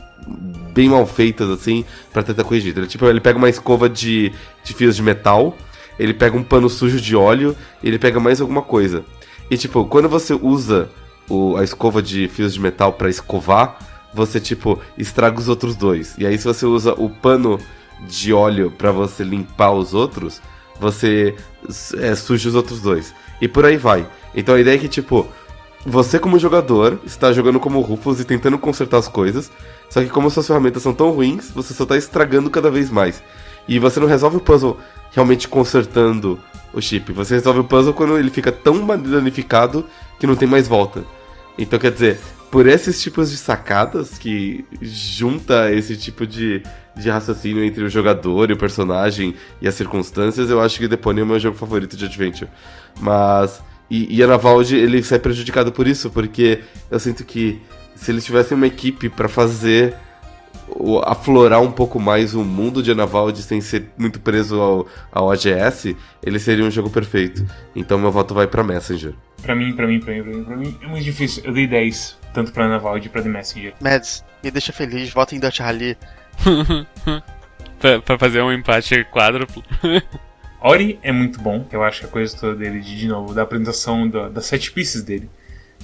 bem 0.73 0.89
mal 0.91 1.07
feitas 1.07 1.49
assim 1.51 1.85
para 2.13 2.23
tentar 2.23 2.45
corrigir. 2.45 2.77
Ele, 2.77 2.87
tipo, 2.87 3.07
ele 3.07 3.21
pega 3.21 3.39
uma 3.39 3.49
escova 3.49 3.89
de, 3.89 4.33
de 4.65 4.75
fios 4.75 4.97
de 4.97 5.03
metal, 5.03 5.57
ele 5.99 6.13
pega 6.13 6.37
um 6.37 6.43
pano 6.43 6.69
sujo 6.69 7.01
de 7.01 7.15
óleo, 7.15 7.57
ele 7.83 7.99
pega 7.99 8.19
mais 8.19 8.41
alguma 8.41 8.63
coisa. 8.63 9.05
E 9.51 9.57
tipo, 9.57 9.85
quando 9.87 10.09
você 10.09 10.35
usa 10.35 10.91
o, 11.29 11.57
a 11.57 11.65
escova 11.65 12.03
de 12.03 12.29
fios 12.29 12.55
de 12.55 12.61
metal 12.61 12.93
para 12.93 13.09
escovar, 13.09 13.79
você, 14.17 14.41
tipo, 14.41 14.81
estraga 14.97 15.39
os 15.39 15.49
outros 15.49 15.77
dois. 15.77 16.15
E 16.17 16.27
aí, 16.27 16.39
se 16.39 16.45
você 16.45 16.65
usa 16.65 16.95
o 16.95 17.11
pano 17.11 17.61
de 18.01 18.33
óleo 18.33 18.71
para 18.71 18.91
você 18.91 19.23
limpar 19.23 19.73
os 19.73 19.93
outros, 19.93 20.41
você 20.81 21.37
é, 21.99 22.15
suja 22.15 22.49
os 22.49 22.55
outros 22.55 22.81
dois. 22.81 23.15
E 23.41 23.47
por 23.47 23.67
aí 23.67 23.77
vai. 23.77 24.07
Então 24.35 24.55
a 24.55 24.61
ideia 24.61 24.77
é 24.77 24.79
que, 24.79 24.89
tipo, 24.89 25.27
você 25.85 26.19
como 26.19 26.39
jogador 26.39 26.99
está 27.05 27.31
jogando 27.31 27.61
como 27.61 27.81
Rufus 27.81 28.19
e 28.19 28.25
tentando 28.25 28.59
consertar 28.59 28.99
as 28.99 29.09
coisas, 29.09 29.53
só 29.91 30.03
que 30.03 30.09
como 30.09 30.31
suas 30.31 30.47
ferramentas 30.47 30.83
são 30.83 30.95
tão 30.95 31.11
ruins, 31.11 31.51
você 31.51 31.75
só 31.75 31.83
está 31.83 31.97
estragando 31.97 32.51
cada 32.51 32.71
vez 32.71 32.91
mais. 32.91 33.23
E 33.69 33.79
você 33.79 34.01
não 34.01 34.07
resolve 34.07 34.39
o 34.39 34.41
puzzle 34.41 34.79
realmente 35.13 35.47
consertando 35.47 36.39
o 36.73 36.81
chip. 36.81 37.13
Você 37.13 37.35
resolve 37.35 37.61
o 37.61 37.65
puzzle 37.65 37.93
quando 37.93 38.19
ele 38.19 38.31
fica 38.31 38.51
tão 38.51 38.87
danificado 38.87 39.85
que 40.19 40.27
não 40.27 40.37
tem 40.37 40.49
mais 40.49 40.67
volta. 40.67 41.05
Então 41.59 41.79
quer 41.79 41.93
dizer, 41.93 42.19
por 42.51 42.67
esses 42.67 43.03
tipos 43.03 43.31
de 43.31 43.37
sacadas 43.37 44.19
que 44.19 44.65
junta 44.81 45.73
esse 45.73 45.97
tipo 45.97 46.27
de, 46.27 46.63
de 46.97 47.11
raciocínio 47.11 47.65
entre 47.65 47.85
o 47.85 47.89
jogador 47.89 48.51
e 48.51 48.53
o 48.55 48.57
personagem 48.57 49.35
e 49.61 49.69
as 49.69 49.75
circunstâncias, 49.75 50.49
eu 50.49 50.61
acho 50.61 50.79
que 50.79 50.89
Deponia 50.89 51.23
é 51.23 51.25
o 51.25 51.27
meu 51.27 51.39
jogo 51.39 51.57
favorito 51.57 51.97
de 51.97 52.05
Adventure. 52.05 52.51
Mas. 53.01 53.63
E, 53.89 54.17
e 54.17 54.23
Anavaldi, 54.23 54.75
ele 54.77 55.01
sai 55.03 55.19
prejudicado 55.19 55.71
por 55.71 55.87
isso, 55.87 56.11
porque 56.11 56.61
eu 56.91 56.99
sinto 56.99 57.25
que 57.25 57.61
se 57.95 58.11
eles 58.11 58.25
tivessem 58.25 58.57
uma 58.57 58.67
equipe 58.67 59.09
para 59.09 59.29
fazer 59.29 59.95
aflorar 61.05 61.61
um 61.61 61.71
pouco 61.71 62.01
mais 62.01 62.35
o 62.35 62.45
mundo 62.45 62.83
de 62.83 62.91
Anavaldi 62.91 63.43
sem 63.43 63.61
ser 63.61 63.91
muito 63.97 64.21
preso 64.21 64.61
ao, 64.61 64.87
ao 65.13 65.29
OGS, 65.29 65.97
ele 66.23 66.39
seria 66.39 66.65
um 66.65 66.71
jogo 66.71 66.91
perfeito. 66.91 67.47
Então 67.75 67.99
meu 67.99 68.11
voto 68.11 68.35
vai 68.35 68.47
para 68.47 68.63
Messenger. 68.63 69.15
Pra 69.43 69.55
mim, 69.55 69.73
pra 69.75 69.87
mim, 69.87 70.01
pra 70.01 70.13
mim, 70.13 70.23
pra 70.23 70.33
mim, 70.33 70.45
pra 70.45 70.57
mim, 70.57 70.79
é 70.83 70.87
muito 70.87 71.05
difícil. 71.05 71.45
Eu 71.45 71.53
dei 71.53 71.67
10, 71.67 72.19
tanto 72.35 72.53
pra 72.53 72.65
Anavaldi 72.65 73.07
e 73.07 73.11
pra 73.11 73.23
The 73.23 73.29
Messenger. 73.29 73.75
Mads, 73.81 74.25
me 74.43 74.51
deixa 74.51 74.73
feliz, 74.73 75.11
vota 75.11 75.35
em 75.35 75.41
Dutch 75.41 75.61
Rally. 75.61 75.97
pra, 77.79 78.01
pra 78.01 78.19
fazer 78.19 78.43
um 78.43 78.53
empate 78.53 79.05
quádruplo. 79.05 79.63
Ori 80.61 80.99
é 81.03 81.13
muito 81.13 81.41
bom, 81.41 81.67
eu 81.71 81.85
acho 81.85 82.01
que 82.01 82.07
a 82.07 82.09
coisa 82.09 82.37
toda 82.37 82.57
dele, 82.57 82.81
de, 82.81 82.97
de 82.97 83.07
novo, 83.07 83.33
da 83.33 83.43
apresentação 83.43 84.09
da, 84.09 84.29
das 84.29 84.47
sete 84.47 84.73
pieces 84.73 85.03
dele, 85.03 85.31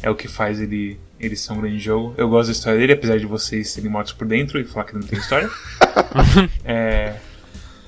é 0.02 0.10
o 0.10 0.14
que 0.14 0.26
faz 0.26 0.60
ele, 0.60 0.98
ele 1.22 1.36
ser 1.36 1.52
um 1.52 1.60
grande 1.60 1.78
jogo. 1.78 2.14
Eu 2.18 2.28
gosto 2.28 2.48
da 2.48 2.52
história 2.52 2.78
dele, 2.78 2.92
apesar 2.94 3.18
de 3.18 3.26
vocês 3.26 3.70
serem 3.70 3.88
mortos 3.88 4.12
por 4.12 4.26
dentro 4.26 4.60
e 4.60 4.64
falar 4.64 4.86
que 4.86 4.94
não 4.94 5.02
tem 5.02 5.18
história. 5.18 5.48
é, 6.64 7.14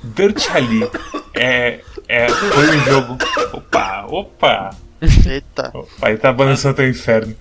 Dirt 0.03 0.47
Rally 0.47 0.89
é, 1.35 1.81
é, 2.09 2.29
foi 2.29 2.77
um 2.77 2.85
jogo. 2.85 3.19
Opa, 3.53 4.07
opa! 4.09 4.71
Eita! 5.27 5.71
Opa, 5.75 6.11
ele 6.11 6.19
tá 6.19 6.33
balançando 6.33 6.75
até 6.75 6.85
o 6.85 6.89
inferno. 6.89 7.35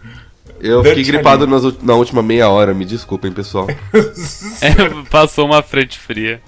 Eu 0.60 0.82
Dirt 0.82 0.95
fiquei 0.95 1.14
gripado 1.14 1.45
nas, 1.45 1.78
na 1.82 1.94
última 1.94 2.24
meia 2.24 2.49
hora, 2.49 2.74
me 2.74 2.86
desculpem, 2.86 3.32
pessoal. 3.32 3.68
é, 4.61 5.10
passou 5.11 5.45
uma 5.45 5.61
frente 5.61 5.99
fria. 5.99 6.41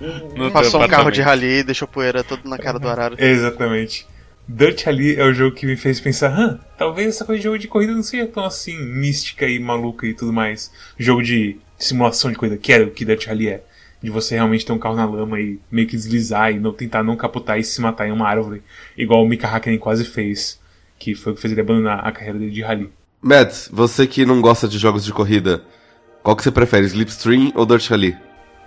Passou 0.52 0.82
um 0.82 0.88
carro 0.88 1.12
de 1.12 1.22
rally 1.22 1.60
e 1.60 1.64
deixou 1.64 1.88
poeira 1.88 2.24
tudo 2.24 2.50
na 2.50 2.58
cara 2.58 2.80
do 2.80 2.90
arara. 2.90 3.16
Exatamente. 3.20 4.08
Dirt 4.48 4.84
Rally 4.84 5.16
é 5.16 5.24
o 5.24 5.34
jogo 5.34 5.56
que 5.56 5.66
me 5.66 5.76
fez 5.76 6.00
pensar, 6.00 6.30
hã, 6.30 6.60
talvez 6.78 7.08
essa 7.10 7.26
coisa 7.26 7.40
de 7.40 7.44
jogo 7.44 7.58
de 7.58 7.68
corrida 7.68 7.94
não 7.94 8.04
seja 8.04 8.28
tão 8.28 8.46
assim 8.46 8.78
mística 8.78 9.48
e 9.48 9.60
maluca 9.60 10.06
e 10.06 10.14
tudo 10.14 10.32
mais. 10.32 10.72
Jogo 10.98 11.24
de 11.24 11.58
simulação 11.78 12.32
de 12.32 12.38
corrida, 12.38 12.58
que 12.58 12.72
era 12.72 12.84
o 12.84 12.92
que 12.92 13.04
Dirt 13.04 13.26
Rally 13.26 13.50
é. 13.50 13.64
De 14.04 14.12
você 14.12 14.36
realmente 14.36 14.66
ter 14.66 14.72
um 14.72 14.78
carro 14.78 14.96
na 14.96 15.06
lama 15.06 15.40
e 15.40 15.60
meio 15.72 15.88
que 15.88 15.96
deslizar 15.96 16.52
e 16.52 16.60
não 16.60 16.72
tentar 16.72 17.02
não 17.02 17.16
capotar 17.16 17.58
e 17.58 17.64
se 17.64 17.82
matar 17.82 18.08
em 18.08 18.12
uma 18.12 18.28
árvore, 18.28 18.62
igual 18.96 19.24
o 19.24 19.28
Mika 19.28 19.48
Hakkinen 19.48 19.80
quase 19.80 20.06
fez, 20.06 20.60
que 21.00 21.16
foi 21.16 21.34
o 21.34 21.36
que 21.36 21.42
fez 21.42 21.52
ele 21.52 21.62
abandonar 21.62 22.06
a 22.06 22.12
carreira 22.12 22.38
dele 22.38 22.52
de 22.52 22.62
rally. 22.62 22.92
Mads, 23.22 23.70
você 23.74 24.06
que 24.06 24.26
não 24.26 24.42
gosta 24.42 24.68
de 24.68 24.78
jogos 24.78 25.04
de 25.04 25.12
corrida, 25.12 25.64
qual 26.22 26.36
que 26.36 26.44
você 26.44 26.52
prefere, 26.52 26.86
Slipstream 26.86 27.52
ou 27.56 27.66
Dirt 27.66 27.90
Rally? 27.90 28.16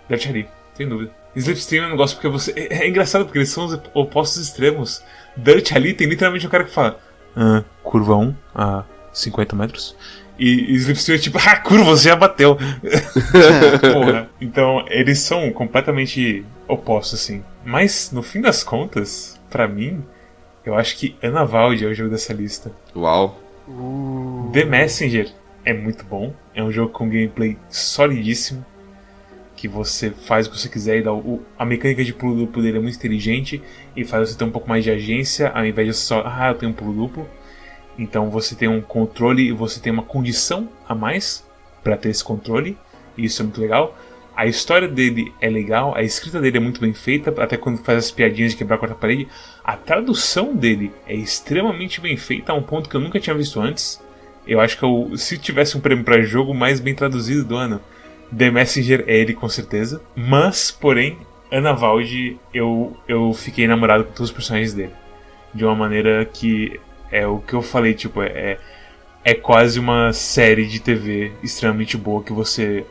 Dirt 0.08 0.26
Rally, 0.26 0.48
sem 0.74 0.88
dúvida. 0.88 1.12
Slipstream 1.38 1.84
eu 1.84 1.90
não 1.90 1.96
gosto 1.96 2.14
porque 2.14 2.28
você. 2.28 2.52
É, 2.56 2.84
é 2.84 2.88
engraçado 2.88 3.24
porque 3.24 3.38
eles 3.38 3.48
são 3.48 3.66
os 3.66 3.80
opostos 3.94 4.42
extremos. 4.42 5.02
Dirt 5.36 5.72
ali 5.72 5.94
tem 5.94 6.08
literalmente 6.08 6.46
um 6.46 6.50
cara 6.50 6.64
que 6.64 6.70
fala: 6.70 6.98
ah, 7.36 7.62
curva 7.82 8.16
1 8.16 8.34
a 8.54 8.84
50 9.12 9.56
metros. 9.56 9.96
E, 10.38 10.72
e 10.72 10.74
Slipstream 10.76 11.16
é 11.16 11.20
tipo, 11.20 11.38
ah, 11.44 11.56
curva, 11.56 11.84
você 11.84 12.08
já 12.08 12.16
bateu. 12.16 12.56
Porra. 13.92 14.28
Então, 14.40 14.84
eles 14.88 15.18
são 15.20 15.50
completamente 15.52 16.44
opostos, 16.66 17.20
assim. 17.20 17.44
Mas, 17.64 18.10
no 18.12 18.22
fim 18.22 18.40
das 18.40 18.62
contas, 18.62 19.38
para 19.50 19.66
mim, 19.66 20.04
eu 20.64 20.76
acho 20.76 20.96
que 20.96 21.16
Ana 21.22 21.44
Valde 21.44 21.84
é 21.84 21.88
o 21.88 21.94
jogo 21.94 22.10
dessa 22.10 22.32
lista. 22.32 22.70
Uau. 22.94 23.40
Uh. 23.66 24.50
The 24.52 24.64
Messenger 24.64 25.28
é 25.64 25.74
muito 25.74 26.04
bom. 26.04 26.32
É 26.54 26.62
um 26.62 26.70
jogo 26.70 26.92
com 26.92 27.08
gameplay 27.08 27.58
solidíssimo 27.68 28.64
que 29.58 29.66
você 29.66 30.12
faz 30.12 30.46
o 30.46 30.50
que 30.52 30.56
você 30.56 30.68
quiser 30.68 30.98
e 30.98 31.02
dá 31.02 31.12
o, 31.12 31.42
a 31.58 31.64
mecânica 31.64 32.04
de 32.04 32.14
pulo 32.14 32.36
duplo 32.36 32.62
dele 32.62 32.78
é 32.78 32.80
muito 32.80 32.94
inteligente 32.94 33.60
e 33.96 34.04
faz 34.04 34.30
você 34.30 34.38
ter 34.38 34.44
um 34.44 34.52
pouco 34.52 34.68
mais 34.68 34.84
de 34.84 34.90
agência 34.92 35.48
ao 35.48 35.66
invés 35.66 35.88
de 35.88 35.94
só, 35.94 36.22
ah, 36.24 36.50
eu 36.50 36.54
tenho 36.54 36.70
um 36.70 36.74
pulo 36.74 36.92
duplo. 36.92 37.28
Então 37.98 38.30
você 38.30 38.54
tem 38.54 38.68
um 38.68 38.80
controle 38.80 39.48
e 39.48 39.52
você 39.52 39.80
tem 39.80 39.92
uma 39.92 40.04
condição 40.04 40.68
a 40.88 40.94
mais 40.94 41.44
para 41.82 41.96
ter 41.96 42.10
esse 42.10 42.22
controle, 42.22 42.78
e 43.16 43.24
isso 43.24 43.42
é 43.42 43.44
muito 43.44 43.60
legal. 43.60 43.98
A 44.36 44.46
história 44.46 44.86
dele 44.86 45.34
é 45.40 45.50
legal, 45.50 45.92
a 45.96 46.04
escrita 46.04 46.40
dele 46.40 46.58
é 46.58 46.60
muito 46.60 46.80
bem 46.80 46.94
feita, 46.94 47.34
até 47.42 47.56
quando 47.56 47.78
faz 47.78 47.98
as 47.98 48.10
piadinhas 48.12 48.52
de 48.52 48.58
quebrar 48.58 48.76
a 48.76 48.78
quarta 48.78 48.94
parede. 48.94 49.26
A 49.64 49.76
tradução 49.76 50.54
dele 50.54 50.92
é 51.08 51.16
extremamente 51.16 52.00
bem 52.00 52.16
feita, 52.16 52.52
a 52.52 52.54
um 52.54 52.62
ponto 52.62 52.88
que 52.88 52.94
eu 52.94 53.00
nunca 53.00 53.18
tinha 53.18 53.34
visto 53.34 53.60
antes. 53.60 54.00
Eu 54.46 54.60
acho 54.60 54.78
que 54.78 54.84
eu, 54.84 55.10
se 55.16 55.36
tivesse 55.36 55.76
um 55.76 55.80
prêmio 55.80 56.04
para 56.04 56.22
jogo 56.22 56.54
mais 56.54 56.78
bem 56.78 56.94
traduzido 56.94 57.44
do 57.44 57.56
ano, 57.56 57.80
The 58.36 58.50
Messenger 58.50 59.04
é 59.06 59.16
ele 59.16 59.34
com 59.34 59.48
certeza. 59.48 60.02
Mas, 60.14 60.70
porém, 60.70 61.18
Ana 61.50 61.72
Valde, 61.72 62.38
eu, 62.52 62.96
eu 63.06 63.32
fiquei 63.32 63.66
namorado 63.66 64.04
com 64.04 64.10
todos 64.10 64.30
os 64.30 64.34
personagens 64.34 64.74
dele. 64.74 64.92
De 65.54 65.64
uma 65.64 65.74
maneira 65.74 66.24
que 66.24 66.78
é 67.10 67.26
o 67.26 67.38
que 67.38 67.54
eu 67.54 67.62
falei, 67.62 67.94
tipo, 67.94 68.22
é, 68.22 68.58
é 69.24 69.34
quase 69.34 69.80
uma 69.80 70.12
série 70.12 70.66
de 70.66 70.80
TV 70.80 71.32
extremamente 71.42 71.96
boa 71.96 72.22
que 72.22 72.32
você 72.32 72.84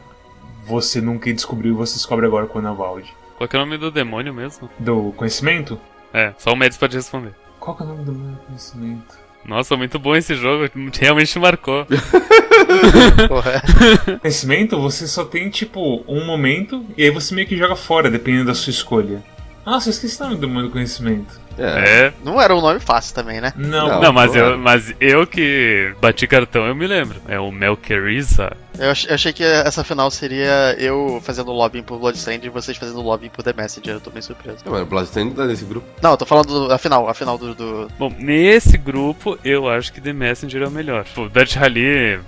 você 0.66 1.00
nunca 1.00 1.34
descobriu 1.34 1.72
e 1.72 1.78
você 1.78 1.94
descobre 1.94 2.26
agora 2.26 2.46
com 2.46 2.60
Ana 2.60 2.74
Valde. 2.74 3.16
Qual 3.38 3.50
é 3.50 3.56
o 3.56 3.60
nome 3.60 3.78
do 3.78 3.90
demônio 3.90 4.34
mesmo? 4.34 4.70
Do 4.78 5.14
conhecimento? 5.14 5.80
É, 6.14 6.34
só 6.38 6.52
o 6.52 6.56
Médici 6.58 6.78
pode 6.78 6.98
responder. 6.98 7.34
Qual 7.58 7.78
é 7.80 7.84
o 7.84 7.86
nome 7.86 8.04
do 8.04 8.12
meu 8.12 8.36
conhecimento? 8.46 9.18
Nossa, 9.48 9.78
muito 9.78 9.98
bom 9.98 10.14
esse 10.14 10.36
jogo, 10.36 10.70
realmente 11.00 11.40
marcou. 11.40 11.88
Conhecimento, 14.22 14.78
você 14.80 15.08
só 15.08 15.24
tem 15.24 15.50
tipo 15.50 16.04
um 16.06 16.26
momento 16.26 16.86
e 16.98 17.04
aí 17.04 17.10
você 17.10 17.34
meio 17.34 17.48
que 17.48 17.56
joga 17.56 17.76
fora, 17.76 18.12
dependendo 18.12 18.48
da 18.48 18.54
sua 18.54 18.72
escolha. 18.72 19.24
Nossa, 19.66 19.88
eu 19.88 19.92
esqueci 19.92 20.22
o 20.22 20.26
nome 20.26 20.38
do 20.38 20.50
mundo 20.50 20.68
do 20.68 20.72
conhecimento. 20.72 21.40
É. 21.58 22.06
É. 22.08 22.14
Não 22.24 22.40
era 22.42 22.56
um 22.56 22.62
nome 22.62 22.80
fácil 22.80 23.16
também, 23.16 23.42
né? 23.42 23.52
Não, 23.56 23.88
Não. 23.88 24.02
Não, 24.02 24.14
mas 24.14 24.36
eu, 24.36 24.58
mas 24.58 24.94
eu 25.00 25.26
que 25.26 25.94
bati 26.00 26.28
cartão, 26.28 26.66
eu 26.68 26.76
me 26.76 26.86
lembro. 26.88 27.20
É 27.28 27.40
o 27.40 27.52
Melkeriza. 27.52 28.52
Eu, 28.78 28.92
ach- 28.92 29.06
eu 29.08 29.16
achei 29.16 29.34
que 29.34 29.44
essa 29.44 29.84
final 29.84 30.12
seria 30.12 30.76
eu 30.78 31.20
fazendo 31.26 31.52
lobbying 31.52 31.82
por 31.82 31.98
Bloodstained 31.98 32.46
e 32.46 32.50
vocês 32.50 32.78
fazendo 32.78 33.02
lobbying 33.02 33.30
por 33.30 33.42
The 33.44 33.54
Messenger. 33.54 33.96
Eu 33.96 34.00
tô 34.02 34.12
bem 34.12 34.22
surpreso. 34.22 34.60
É, 34.66 34.70
mas 34.70 34.82
o 34.82 34.86
Bloodstained 34.86 35.34
tá 35.36 35.46
nesse 35.46 35.66
grupo. 35.66 35.88
Não, 36.02 36.12
eu 36.12 36.18
tô 36.18 36.26
falando 36.28 36.68
da 36.68 36.78
final, 36.78 37.10
a 37.10 37.14
final 37.16 37.38
do. 37.38 37.56
do... 37.56 37.88
Bom, 37.98 38.14
nesse 38.20 38.78
grupo, 38.78 39.38
eu 39.44 39.68
acho 39.68 39.92
que 39.92 40.00
The 40.00 40.14
Messenger 40.14 40.62
é 40.62 40.68
o 40.68 40.72
melhor. 40.72 41.06
Pô, 41.16 41.28
Dirt 41.28 41.56
Rally, 41.56 42.20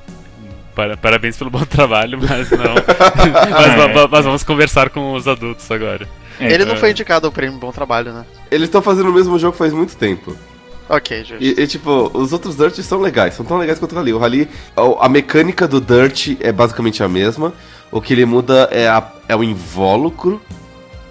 para- 0.73 0.97
parabéns 0.97 1.37
pelo 1.37 1.51
bom 1.51 1.63
trabalho, 1.69 2.17
mas 2.19 2.49
não. 2.49 2.73
mas, 3.51 3.93
va- 3.93 4.07
mas 4.09 4.25
vamos 4.25 4.43
conversar 4.43 4.89
com 4.89 5.13
os 5.13 5.27
adultos 5.27 5.69
agora. 5.69 6.07
É, 6.39 6.53
Ele 6.53 6.65
não 6.65 6.73
é, 6.73 6.77
foi 6.77 6.91
indicado 6.91 7.25
ao 7.27 7.31
prêmio 7.31 7.59
Bom 7.59 7.71
Trabalho, 7.71 8.13
né? 8.13 8.25
Eles 8.49 8.67
estão 8.67 8.81
fazendo 8.81 9.09
o 9.09 9.13
mesmo 9.13 9.37
jogo 9.37 9.55
faz 9.57 9.73
muito 9.73 9.95
tempo. 9.95 10.35
Ok, 10.87 11.23
justo. 11.23 11.43
E, 11.43 11.49
e, 11.61 11.67
tipo, 11.67 12.09
os 12.13 12.33
outros 12.33 12.55
Dirt 12.55 12.75
são 12.81 12.99
legais, 12.99 13.35
são 13.35 13.45
tão 13.45 13.57
legais 13.57 13.77
quanto 13.77 13.91
o 13.91 13.95
Rally. 13.95 14.13
O 14.13 14.17
Rally, 14.17 14.47
a, 14.75 15.05
a 15.05 15.09
mecânica 15.09 15.67
do 15.67 15.79
Dirt 15.79 16.37
é 16.39 16.51
basicamente 16.51 17.03
a 17.03 17.07
mesma. 17.07 17.53
O 17.91 18.01
que 18.01 18.13
ele 18.13 18.25
muda 18.25 18.67
é, 18.71 18.87
a- 18.87 19.11
é 19.27 19.35
o 19.35 19.43
invólucro 19.43 20.41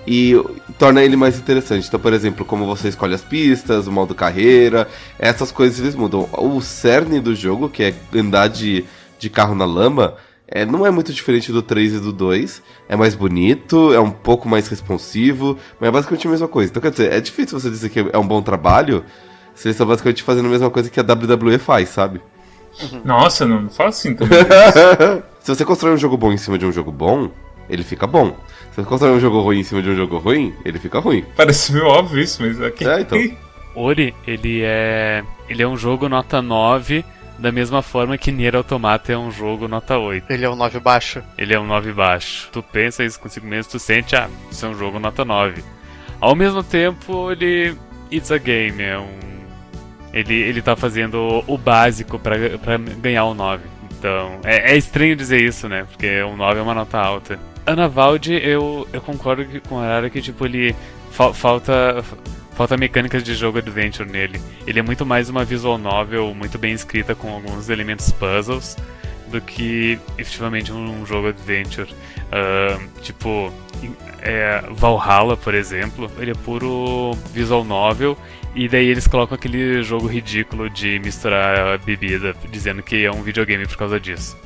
e 0.06 0.34
torna 0.78 1.02
ele 1.04 1.16
mais 1.16 1.38
interessante. 1.38 1.86
Então, 1.86 2.00
por 2.00 2.12
exemplo, 2.12 2.44
como 2.44 2.66
você 2.66 2.88
escolhe 2.88 3.14
as 3.14 3.20
pistas, 3.22 3.86
o 3.86 3.92
modo 3.92 4.14
carreira, 4.14 4.88
essas 5.18 5.52
coisas 5.52 5.78
eles 5.78 5.94
mudam. 5.94 6.28
O 6.32 6.60
cerne 6.60 7.20
do 7.20 7.34
jogo, 7.34 7.68
que 7.68 7.82
é 7.84 7.94
andar 8.14 8.48
de, 8.48 8.84
de 9.18 9.28
carro 9.30 9.54
na 9.54 9.64
lama, 9.64 10.14
é, 10.50 10.64
não 10.64 10.86
é 10.86 10.90
muito 10.90 11.12
diferente 11.12 11.52
do 11.52 11.62
3 11.62 11.94
e 11.94 12.00
do 12.00 12.12
2. 12.12 12.62
É 12.88 12.96
mais 12.96 13.14
bonito, 13.14 13.92
é 13.92 14.00
um 14.00 14.10
pouco 14.10 14.48
mais 14.48 14.66
responsivo, 14.68 15.58
mas 15.78 15.88
é 15.88 15.92
basicamente 15.92 16.26
a 16.26 16.30
mesma 16.30 16.48
coisa. 16.48 16.70
Então, 16.70 16.80
quer 16.80 16.90
dizer, 16.90 17.12
é 17.12 17.20
difícil 17.20 17.60
você 17.60 17.68
dizer 17.68 17.90
que 17.90 18.00
é 18.12 18.18
um 18.18 18.26
bom 18.26 18.40
trabalho 18.40 19.04
se 19.54 19.66
eles 19.66 19.74
estão 19.74 19.86
basicamente 19.86 20.22
fazendo 20.22 20.46
a 20.46 20.50
mesma 20.50 20.70
coisa 20.70 20.88
que 20.88 20.98
a 20.98 21.02
WWE 21.02 21.58
faz, 21.58 21.90
sabe? 21.90 22.20
Nossa, 23.04 23.44
não, 23.44 23.62
não 23.62 23.70
fala 23.70 23.88
assim 23.90 24.14
também. 24.14 24.38
Se 25.40 25.54
você 25.54 25.64
constrói 25.64 25.94
um 25.94 25.96
jogo 25.96 26.16
bom 26.16 26.32
em 26.32 26.36
cima 26.36 26.56
de 26.56 26.64
um 26.64 26.70
jogo 26.70 26.92
bom, 26.92 27.30
ele 27.68 27.82
fica 27.82 28.06
bom. 28.06 28.36
Se 28.70 28.76
você 28.76 28.82
constrói 28.84 29.12
um 29.12 29.20
jogo 29.20 29.40
ruim 29.40 29.60
em 29.60 29.64
cima 29.64 29.82
de 29.82 29.90
um 29.90 29.96
jogo 29.96 30.18
ruim, 30.18 30.54
ele 30.64 30.78
fica 30.78 31.00
ruim. 31.00 31.24
Parece 31.36 31.72
meio 31.72 31.86
óbvio 31.86 32.20
isso, 32.20 32.42
mas 32.42 32.60
aqui. 32.60 32.86
É, 32.86 33.00
então. 33.00 33.18
Ori, 33.74 34.14
ele 34.26 34.62
é. 34.62 35.24
Ele 35.48 35.62
é 35.62 35.66
um 35.66 35.76
jogo 35.76 36.08
nota 36.08 36.40
9, 36.40 37.04
da 37.38 37.52
mesma 37.52 37.82
forma 37.82 38.18
que 38.18 38.32
Nier 38.32 38.56
Automata 38.56 39.12
é 39.12 39.16
um 39.16 39.30
jogo 39.30 39.68
nota 39.68 39.96
8. 39.98 40.30
Ele 40.30 40.44
é 40.44 40.50
um 40.50 40.56
9 40.56 40.80
baixo. 40.80 41.22
Ele 41.36 41.54
é 41.54 41.60
um 41.60 41.66
9 41.66 41.92
baixo. 41.92 42.48
Tu 42.52 42.62
pensa 42.62 43.04
isso 43.04 43.20
consigo 43.20 43.46
mesmo, 43.46 43.70
tu 43.72 43.78
sente, 43.78 44.16
ah, 44.16 44.28
isso 44.50 44.66
é 44.66 44.68
um 44.68 44.74
jogo 44.74 44.98
nota 44.98 45.24
9. 45.24 45.62
Ao 46.20 46.34
mesmo 46.34 46.62
tempo, 46.62 47.30
ele. 47.30 47.76
It's 48.10 48.30
a 48.32 48.38
game, 48.38 48.82
é 48.82 48.98
um. 48.98 49.18
Ele, 50.12 50.34
ele 50.34 50.62
tá 50.62 50.74
fazendo 50.74 51.44
o 51.46 51.56
básico 51.58 52.18
pra, 52.18 52.34
pra 52.58 52.76
ganhar 52.76 53.24
o 53.26 53.34
9. 53.34 53.62
Então, 53.98 54.40
é, 54.44 54.72
é 54.72 54.76
estranho 54.76 55.14
dizer 55.14 55.40
isso, 55.40 55.68
né? 55.68 55.84
Porque 55.88 56.22
o 56.22 56.36
9 56.36 56.58
é 56.58 56.62
uma 56.62 56.74
nota 56.74 56.98
alta. 56.98 57.38
Ana 57.66 57.86
Valde, 57.88 58.32
eu, 58.34 58.88
eu 58.92 59.00
concordo 59.00 59.44
com 59.68 59.78
a 59.78 59.84
Arara 59.84 60.08
que, 60.10 60.20
tipo, 60.22 60.44
ele. 60.46 60.74
fa- 61.10 61.34
falta. 61.34 62.02
Falta 62.58 62.76
mecânicas 62.76 63.22
de 63.22 63.36
jogo 63.36 63.58
adventure 63.58 64.10
nele. 64.10 64.40
Ele 64.66 64.80
é 64.80 64.82
muito 64.82 65.06
mais 65.06 65.30
uma 65.30 65.44
visual 65.44 65.78
novel, 65.78 66.34
muito 66.34 66.58
bem 66.58 66.72
escrita 66.72 67.14
com 67.14 67.32
alguns 67.32 67.68
elementos 67.68 68.10
puzzles, 68.10 68.76
do 69.28 69.40
que 69.40 69.96
efetivamente 70.18 70.72
um 70.72 71.06
jogo 71.06 71.28
adventure. 71.28 71.88
Ahn, 72.32 72.88
tipo, 73.00 73.52
é, 74.20 74.60
Valhalla, 74.72 75.36
por 75.36 75.54
exemplo, 75.54 76.10
ele 76.18 76.32
é 76.32 76.34
puro 76.34 77.12
visual 77.32 77.62
novel, 77.62 78.18
e 78.56 78.66
daí 78.66 78.88
eles 78.88 79.06
colocam 79.06 79.36
aquele 79.36 79.80
jogo 79.84 80.08
ridículo 80.08 80.68
de 80.68 80.98
misturar 80.98 81.78
bebida, 81.78 82.34
dizendo 82.50 82.82
que 82.82 83.04
é 83.04 83.12
um 83.12 83.22
videogame 83.22 83.68
por 83.68 83.76
causa 83.76 84.00
disso. 84.00 84.36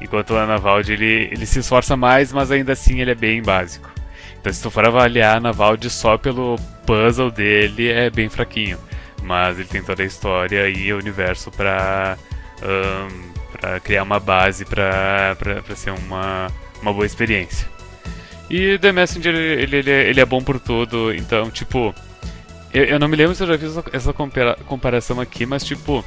Enquanto 0.00 0.30
o 0.30 0.38
Anavalde 0.38 0.94
ele, 0.94 1.28
ele 1.30 1.44
se 1.44 1.58
esforça 1.58 1.98
mais, 1.98 2.32
mas 2.32 2.50
ainda 2.50 2.72
assim 2.72 3.02
ele 3.02 3.10
é 3.10 3.14
bem 3.14 3.42
básico. 3.42 3.97
Então 4.40 4.52
se 4.52 4.62
tu 4.62 4.70
for 4.70 4.86
avaliar 4.86 5.36
a 5.36 5.40
Navalde 5.40 5.90
só 5.90 6.16
pelo 6.16 6.56
puzzle 6.86 7.30
dele, 7.30 7.88
é 7.90 8.08
bem 8.10 8.28
fraquinho. 8.28 8.78
Mas 9.22 9.58
ele 9.58 9.68
tem 9.68 9.82
toda 9.82 10.02
a 10.02 10.06
história 10.06 10.68
e 10.68 10.92
o 10.92 10.98
universo 10.98 11.50
pra, 11.50 12.16
ahn, 12.62 13.08
pra 13.52 13.80
criar 13.80 14.04
uma 14.04 14.20
base 14.20 14.64
pra, 14.64 15.36
pra, 15.38 15.60
pra 15.62 15.76
ser 15.76 15.90
uma, 15.90 16.46
uma 16.80 16.92
boa 16.92 17.04
experiência. 17.04 17.68
E 18.48 18.78
The 18.78 18.92
Messenger, 18.92 19.34
ele, 19.34 19.76
ele, 19.76 19.90
ele 19.90 20.20
é 20.20 20.24
bom 20.24 20.42
por 20.42 20.58
tudo, 20.58 21.12
então, 21.12 21.50
tipo... 21.50 21.94
Eu, 22.72 22.84
eu 22.84 22.98
não 22.98 23.08
me 23.08 23.16
lembro 23.16 23.34
se 23.34 23.42
eu 23.42 23.46
já 23.46 23.58
fiz 23.58 23.72
essa 23.92 24.12
compara- 24.12 24.56
comparação 24.66 25.20
aqui, 25.20 25.44
mas, 25.44 25.64
tipo... 25.64 26.04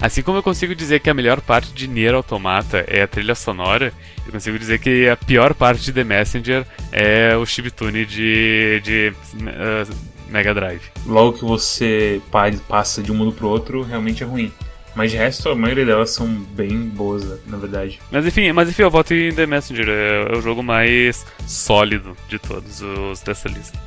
Assim 0.00 0.22
como 0.22 0.38
eu 0.38 0.42
consigo 0.42 0.74
dizer 0.74 1.00
que 1.00 1.08
a 1.10 1.14
melhor 1.14 1.40
parte 1.40 1.72
de 1.72 1.88
Nier 1.88 2.14
Automata 2.14 2.84
é 2.86 3.02
a 3.02 3.08
trilha 3.08 3.34
sonora, 3.34 3.92
eu 4.26 4.32
consigo 4.32 4.58
dizer 4.58 4.78
que 4.78 5.08
a 5.08 5.16
pior 5.16 5.54
parte 5.54 5.82
de 5.84 5.92
The 5.92 6.04
Messenger 6.04 6.66
é 6.92 7.36
o 7.36 7.46
chiptune 7.46 8.04
de, 8.04 8.80
de 8.84 9.12
uh, 9.34 9.94
Mega 10.28 10.52
Drive. 10.52 10.82
Logo 11.06 11.38
que 11.38 11.44
você 11.44 12.20
pa- 12.30 12.50
passa 12.68 13.02
de 13.02 13.10
um 13.10 13.14
mundo 13.14 13.32
pro 13.32 13.48
outro, 13.48 13.82
realmente 13.82 14.22
é 14.22 14.26
ruim. 14.26 14.52
Mas 14.94 15.10
de 15.10 15.18
resto, 15.18 15.50
a 15.50 15.54
maioria 15.54 15.84
delas 15.84 16.10
são 16.10 16.26
bem 16.26 16.78
boas, 16.78 17.22
na 17.46 17.58
verdade. 17.58 18.00
Mas 18.10 18.24
enfim, 18.26 18.50
mas 18.52 18.68
enfim, 18.68 18.80
eu 18.82 18.90
voto 18.90 19.12
em 19.12 19.30
The 19.30 19.46
Messenger, 19.46 19.86
é, 19.88 20.32
é 20.32 20.36
o 20.38 20.40
jogo 20.40 20.62
mais 20.62 21.26
sólido 21.46 22.16
de 22.28 22.38
todos 22.38 22.80
os 22.80 23.20
dessa 23.20 23.46
lista. 23.46 23.78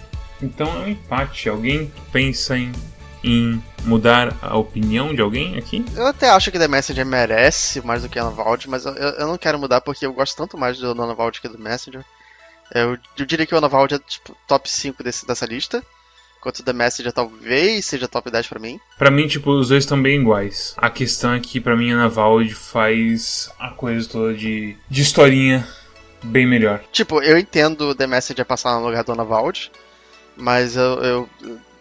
Então 0.41 0.67
é 0.67 0.85
um 0.85 0.89
empate. 0.89 1.49
Alguém 1.49 1.91
pensa 2.13 2.55
em, 2.57 2.71
em 3.23 3.61
mudar 3.83 4.35
a 4.41 4.57
opinião 4.57 5.13
de 5.13 5.21
alguém 5.21 5.57
aqui? 5.57 5.85
Eu 5.95 6.07
até 6.07 6.29
acho 6.29 6.51
que 6.51 6.59
The 6.59 6.67
Messenger 6.67 7.05
merece 7.05 7.81
mais 7.85 8.03
do 8.03 8.09
que 8.09 8.19
a 8.19 8.29
Vault, 8.29 8.69
mas 8.69 8.85
eu, 8.85 8.93
eu 8.93 9.27
não 9.27 9.37
quero 9.37 9.59
mudar 9.59 9.81
porque 9.81 10.05
eu 10.05 10.13
gosto 10.13 10.37
tanto 10.37 10.57
mais 10.57 10.77
do 10.77 10.91
Ana 10.91 11.13
Vault 11.13 11.41
que 11.41 11.47
do 11.47 11.59
Messenger. 11.59 12.03
Eu, 12.73 12.97
eu 13.17 13.25
diria 13.25 13.45
que 13.45 13.53
o 13.53 13.57
Ana 13.57 13.67
Vault 13.67 13.93
é 13.93 13.99
tipo 13.99 14.35
top 14.47 14.69
5 14.69 15.03
desse, 15.03 15.25
dessa 15.25 15.45
lista, 15.45 15.83
enquanto 16.37 16.59
o 16.59 16.63
The 16.63 16.73
Messenger 16.73 17.11
talvez 17.11 17.85
seja 17.85 18.07
top 18.07 18.29
10 18.29 18.47
pra 18.47 18.59
mim. 18.59 18.79
Pra 18.97 19.11
mim, 19.11 19.27
tipo, 19.27 19.51
os 19.51 19.69
dois 19.69 19.83
estão 19.83 20.01
bem 20.01 20.21
iguais. 20.21 20.73
A 20.77 20.89
questão 20.89 21.33
é 21.33 21.39
que, 21.39 21.59
pra 21.59 21.75
mim, 21.75 21.91
a 21.91 21.95
Ana 21.95 22.09
Valde 22.09 22.53
faz 22.53 23.51
a 23.59 23.69
coisa 23.69 24.07
toda 24.07 24.33
de, 24.33 24.77
de 24.89 25.01
historinha 25.01 25.67
bem 26.23 26.45
melhor. 26.45 26.81
Tipo, 26.91 27.21
eu 27.21 27.37
entendo 27.37 27.89
o 27.89 27.95
The 27.95 28.07
Messenger 28.07 28.45
passar 28.45 28.79
no 28.79 28.85
lugar 28.85 29.03
do 29.03 29.11
Ana 29.11 29.23
Vault, 29.23 29.71
mas 30.37 30.75
eu, 30.75 31.03
eu 31.03 31.29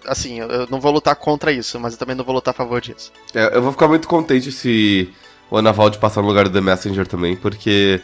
assim, 0.08 0.40
eu- 0.40 0.66
não 0.70 0.80
vou 0.80 0.92
lutar 0.92 1.14
contra 1.16 1.52
isso, 1.52 1.78
mas 1.78 1.92
eu 1.92 1.98
também 1.98 2.16
não 2.16 2.24
vou 2.24 2.34
lutar 2.34 2.52
a 2.52 2.56
favor 2.56 2.80
disso. 2.80 3.12
É, 3.34 3.56
eu 3.56 3.62
vou 3.62 3.72
ficar 3.72 3.88
muito 3.88 4.08
contente 4.08 4.50
se 4.50 5.08
o 5.50 5.56
Anavalde 5.56 5.98
passar 5.98 6.22
no 6.22 6.28
lugar 6.28 6.44
do 6.48 6.52
The 6.52 6.60
Messenger 6.60 7.06
também, 7.06 7.36
porque 7.36 8.00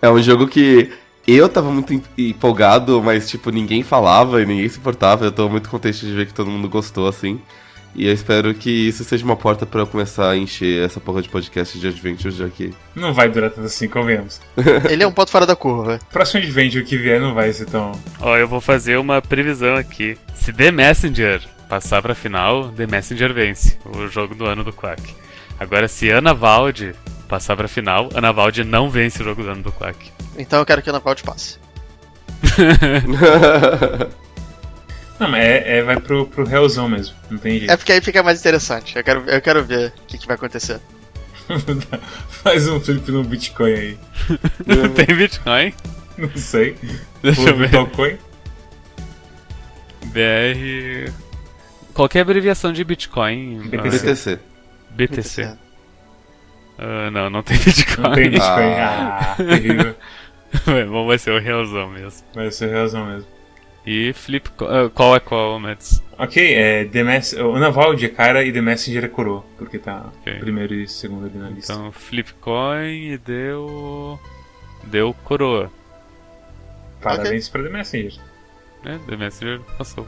é 0.00 0.10
um 0.10 0.20
jogo 0.20 0.46
que 0.48 0.90
eu 1.26 1.48
tava 1.48 1.70
muito 1.70 1.94
em- 1.94 2.02
empolgado, 2.18 3.00
mas 3.02 3.28
tipo, 3.30 3.50
ninguém 3.50 3.82
falava 3.82 4.42
e 4.42 4.46
ninguém 4.46 4.68
se 4.68 4.78
importava. 4.78 5.24
Eu 5.24 5.32
tô 5.32 5.48
muito 5.48 5.68
contente 5.70 6.04
de 6.04 6.12
ver 6.12 6.26
que 6.26 6.34
todo 6.34 6.50
mundo 6.50 6.68
gostou, 6.68 7.06
assim. 7.06 7.40
E 7.94 8.06
eu 8.06 8.12
espero 8.12 8.54
que 8.54 8.70
isso 8.70 9.04
seja 9.04 9.24
uma 9.24 9.36
porta 9.36 9.66
pra 9.66 9.80
eu 9.80 9.86
começar 9.86 10.30
a 10.30 10.36
encher 10.36 10.84
essa 10.84 10.98
porra 10.98 11.20
de 11.20 11.28
podcast 11.28 11.78
de 11.78 11.86
Adventures, 11.86 12.36
já 12.36 12.48
que. 12.48 12.72
Não 12.94 13.12
vai 13.12 13.28
durar 13.28 13.50
tanto 13.50 13.66
assim, 13.66 13.88
convenhamos. 13.88 14.40
Ele 14.88 15.02
é 15.02 15.06
um 15.06 15.12
ponto 15.12 15.30
fora 15.30 15.44
da 15.44 15.54
curva. 15.54 15.98
Próximo 16.10 16.42
Adventure 16.42 16.84
que 16.84 16.96
vier 16.96 17.20
não 17.20 17.34
vai 17.34 17.52
ser 17.52 17.66
tão. 17.66 17.92
Ó, 18.20 18.36
eu 18.36 18.48
vou 18.48 18.60
fazer 18.60 18.96
uma 18.98 19.20
previsão 19.20 19.76
aqui. 19.76 20.16
Se 20.34 20.52
The 20.52 20.72
Messenger 20.72 21.42
passar 21.68 22.00
pra 22.00 22.14
final, 22.14 22.70
The 22.70 22.86
Messenger 22.86 23.32
vence 23.32 23.78
o 23.84 24.08
jogo 24.08 24.34
do 24.34 24.46
ano 24.46 24.64
do 24.64 24.72
Quack. 24.72 25.02
Agora, 25.60 25.86
se 25.86 26.08
Ana 26.08 26.32
Valde 26.32 26.94
passar 27.28 27.56
pra 27.56 27.68
final, 27.68 28.08
Ana 28.14 28.32
Valde 28.32 28.64
não 28.64 28.90
vence 28.90 29.20
o 29.20 29.24
jogo 29.24 29.42
do 29.42 29.50
ano 29.50 29.62
do 29.62 29.72
Quack. 29.72 30.10
Então 30.36 30.58
eu 30.58 30.66
quero 30.66 30.82
que 30.82 30.88
Ana 30.90 30.98
Vault 30.98 31.22
passe. 31.22 31.58
Não, 35.22 35.28
mas 35.30 35.40
é, 35.40 35.78
é- 35.78 35.82
vai 35.82 36.00
pro, 36.00 36.26
pro 36.26 36.44
realzão 36.44 36.88
mesmo. 36.88 37.14
Não 37.30 37.38
tem 37.38 37.58
jeito. 37.58 37.70
É 37.70 37.76
porque 37.76 37.92
aí 37.92 38.00
fica 38.00 38.24
mais 38.24 38.40
interessante. 38.40 38.96
Eu 38.96 39.04
quero, 39.04 39.20
eu 39.30 39.40
quero 39.40 39.64
ver 39.64 39.92
o 40.02 40.06
que, 40.06 40.18
que 40.18 40.26
vai 40.26 40.34
acontecer. 40.34 40.80
Faz 42.42 42.68
um 42.68 42.80
flip 42.80 43.08
no 43.12 43.22
Bitcoin 43.22 43.72
aí. 43.72 43.98
Tem 44.96 45.16
Bitcoin? 45.16 45.72
Não 46.18 46.36
sei. 46.36 46.76
Deixa 47.22 47.40
eu 47.40 47.56
Flip 47.56 47.58
ver. 47.58 47.68
Bitcoin. 47.68 48.18
BR. 50.06 51.12
Qualquer 51.94 52.20
abreviação 52.22 52.72
de 52.72 52.82
Bitcoin. 52.82 53.60
BTC. 53.68 53.98
BTC. 53.98 54.38
BTC. 54.90 55.56
Ah, 56.78 57.10
não, 57.12 57.30
não 57.30 57.42
tem 57.44 57.56
Bitcoin. 57.58 58.02
Não 58.02 58.12
tem 58.12 58.30
Bitcoin. 58.30 58.72
Ah. 58.74 59.18
Ah, 59.32 59.34
terrível. 59.36 59.94
Bom, 60.90 61.06
vai 61.06 61.18
ser 61.18 61.30
o 61.30 61.38
realzão 61.38 61.88
mesmo. 61.90 62.26
Vai 62.34 62.50
ser 62.50 62.70
realzão 62.70 63.06
mesmo. 63.06 63.41
E 63.84 64.12
Flip. 64.12 64.48
ah, 64.60 64.90
qual 64.94 65.16
é 65.16 65.20
qual, 65.20 65.58
Mads? 65.58 66.02
Ok, 66.18 66.54
é, 66.54 66.84
The 66.84 67.02
Mess... 67.02 67.32
o 67.32 67.58
Navaldi 67.58 68.06
é 68.06 68.08
cara 68.08 68.44
e 68.44 68.52
The 68.52 68.60
Messenger 68.60 69.04
é 69.04 69.08
coroa, 69.08 69.44
porque 69.58 69.76
tá 69.78 70.06
Ok. 70.20 70.38
primeiro 70.38 70.72
e 70.74 70.86
segundo 70.86 71.26
ali 71.26 71.36
na 71.36 71.48
lista. 71.48 71.72
Então, 71.72 71.90
Flipcoin 71.90 73.12
e 73.12 73.18
deu. 73.18 74.20
Deu 74.84 75.12
coroa. 75.24 75.70
Parabéns 77.00 77.48
pra 77.48 77.62
The 77.62 77.68
Messenger. 77.70 78.14
É, 78.84 78.98
The 79.08 79.16
Messenger 79.16 79.60
passou. 79.76 80.06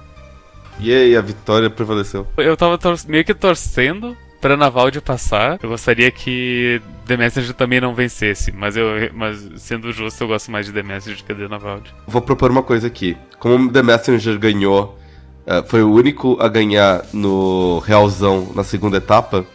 E 0.78 0.92
aí, 0.92 1.16
a 1.16 1.20
vitória 1.20 1.68
prevaleceu. 1.70 2.26
Eu 2.36 2.56
tava 2.56 2.78
meio 3.08 3.24
que 3.24 3.34
torcendo 3.34 4.16
pra 4.44 4.58
Navaldi 4.58 5.00
passar. 5.00 5.58
Eu 5.62 5.70
gostaria 5.70 6.10
que 6.10 6.78
The 7.06 7.16
Messenger 7.16 7.54
também 7.54 7.80
não 7.80 7.94
vencesse, 7.94 8.52
mas 8.52 8.76
eu, 8.76 8.86
mas 9.14 9.48
sendo 9.56 9.90
justo, 9.90 10.22
eu 10.22 10.28
gosto 10.28 10.50
mais 10.50 10.66
de 10.66 10.72
The 10.72 10.82
Messenger 10.82 11.24
que 11.24 11.32
de 11.32 11.48
Navaldi. 11.48 11.90
Vou 12.06 12.20
propor 12.20 12.50
uma 12.50 12.62
coisa 12.62 12.86
aqui. 12.86 13.16
Como 13.38 13.72
The 13.72 13.82
Messenger 13.82 14.38
ganhou, 14.38 14.98
eh, 15.46 15.62
foi 15.66 15.82
o 15.82 15.90
único 15.90 16.36
a 16.42 16.48
ganhar 16.48 17.06
no 17.10 17.78
Realzão 17.78 18.52
na 18.54 18.62
segunda 18.62 18.98
etapa, 18.98 19.46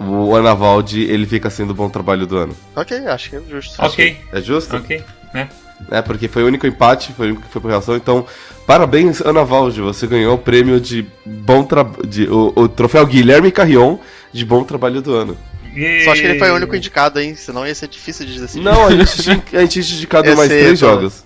o 0.00 0.34
Anavaldi, 0.34 1.02
ele 1.02 1.24
fica 1.24 1.48
sendo 1.48 1.70
o 1.70 1.74
bom 1.74 1.88
trabalho 1.88 2.26
do 2.26 2.36
ano. 2.36 2.56
Ok, 2.74 3.06
acho 3.06 3.30
que 3.30 3.36
é 3.36 3.42
justo. 3.48 3.80
Ok, 3.80 4.16
É 4.32 4.40
justo? 4.40 4.76
ok, 4.76 5.04
né? 5.32 5.48
É, 5.88 6.02
porque 6.02 6.26
foi 6.26 6.42
o 6.42 6.46
único 6.48 6.66
empate, 6.66 7.12
foi 7.12 7.26
o 7.28 7.30
único 7.30 7.46
que 7.46 7.52
foi 7.52 7.60
pro 7.60 7.70
Realzão, 7.70 7.94
então... 7.94 8.26
Parabéns, 8.70 9.20
Ana 9.20 9.42
Valde, 9.42 9.80
você 9.80 10.06
ganhou 10.06 10.36
o 10.36 10.38
prêmio 10.38 10.80
de 10.80 11.04
bom 11.26 11.64
trabalho. 11.64 11.98
O, 12.30 12.60
o 12.62 12.68
troféu 12.68 13.04
Guilherme 13.04 13.50
Carrion 13.50 13.98
de 14.32 14.44
bom 14.44 14.62
trabalho 14.62 15.02
do 15.02 15.12
ano. 15.12 15.36
E... 15.74 16.04
Só 16.04 16.12
acho 16.12 16.20
que 16.22 16.28
ele 16.28 16.38
foi 16.38 16.52
o 16.52 16.54
único 16.54 16.76
indicado, 16.76 17.18
hein? 17.18 17.34
Senão 17.34 17.66
ia 17.66 17.74
ser 17.74 17.88
difícil 17.88 18.24
de 18.24 18.38
decidir. 18.40 18.62
Não, 18.62 18.86
a 18.86 18.92
gente 18.92 19.18
tinha, 19.24 19.42
a 19.54 19.60
gente 19.62 19.82
tinha 19.82 19.96
indicado 19.96 20.28
Esse 20.28 20.36
mais 20.36 20.48
três 20.48 20.78
tô- 20.78 20.86
jogos. 20.86 21.24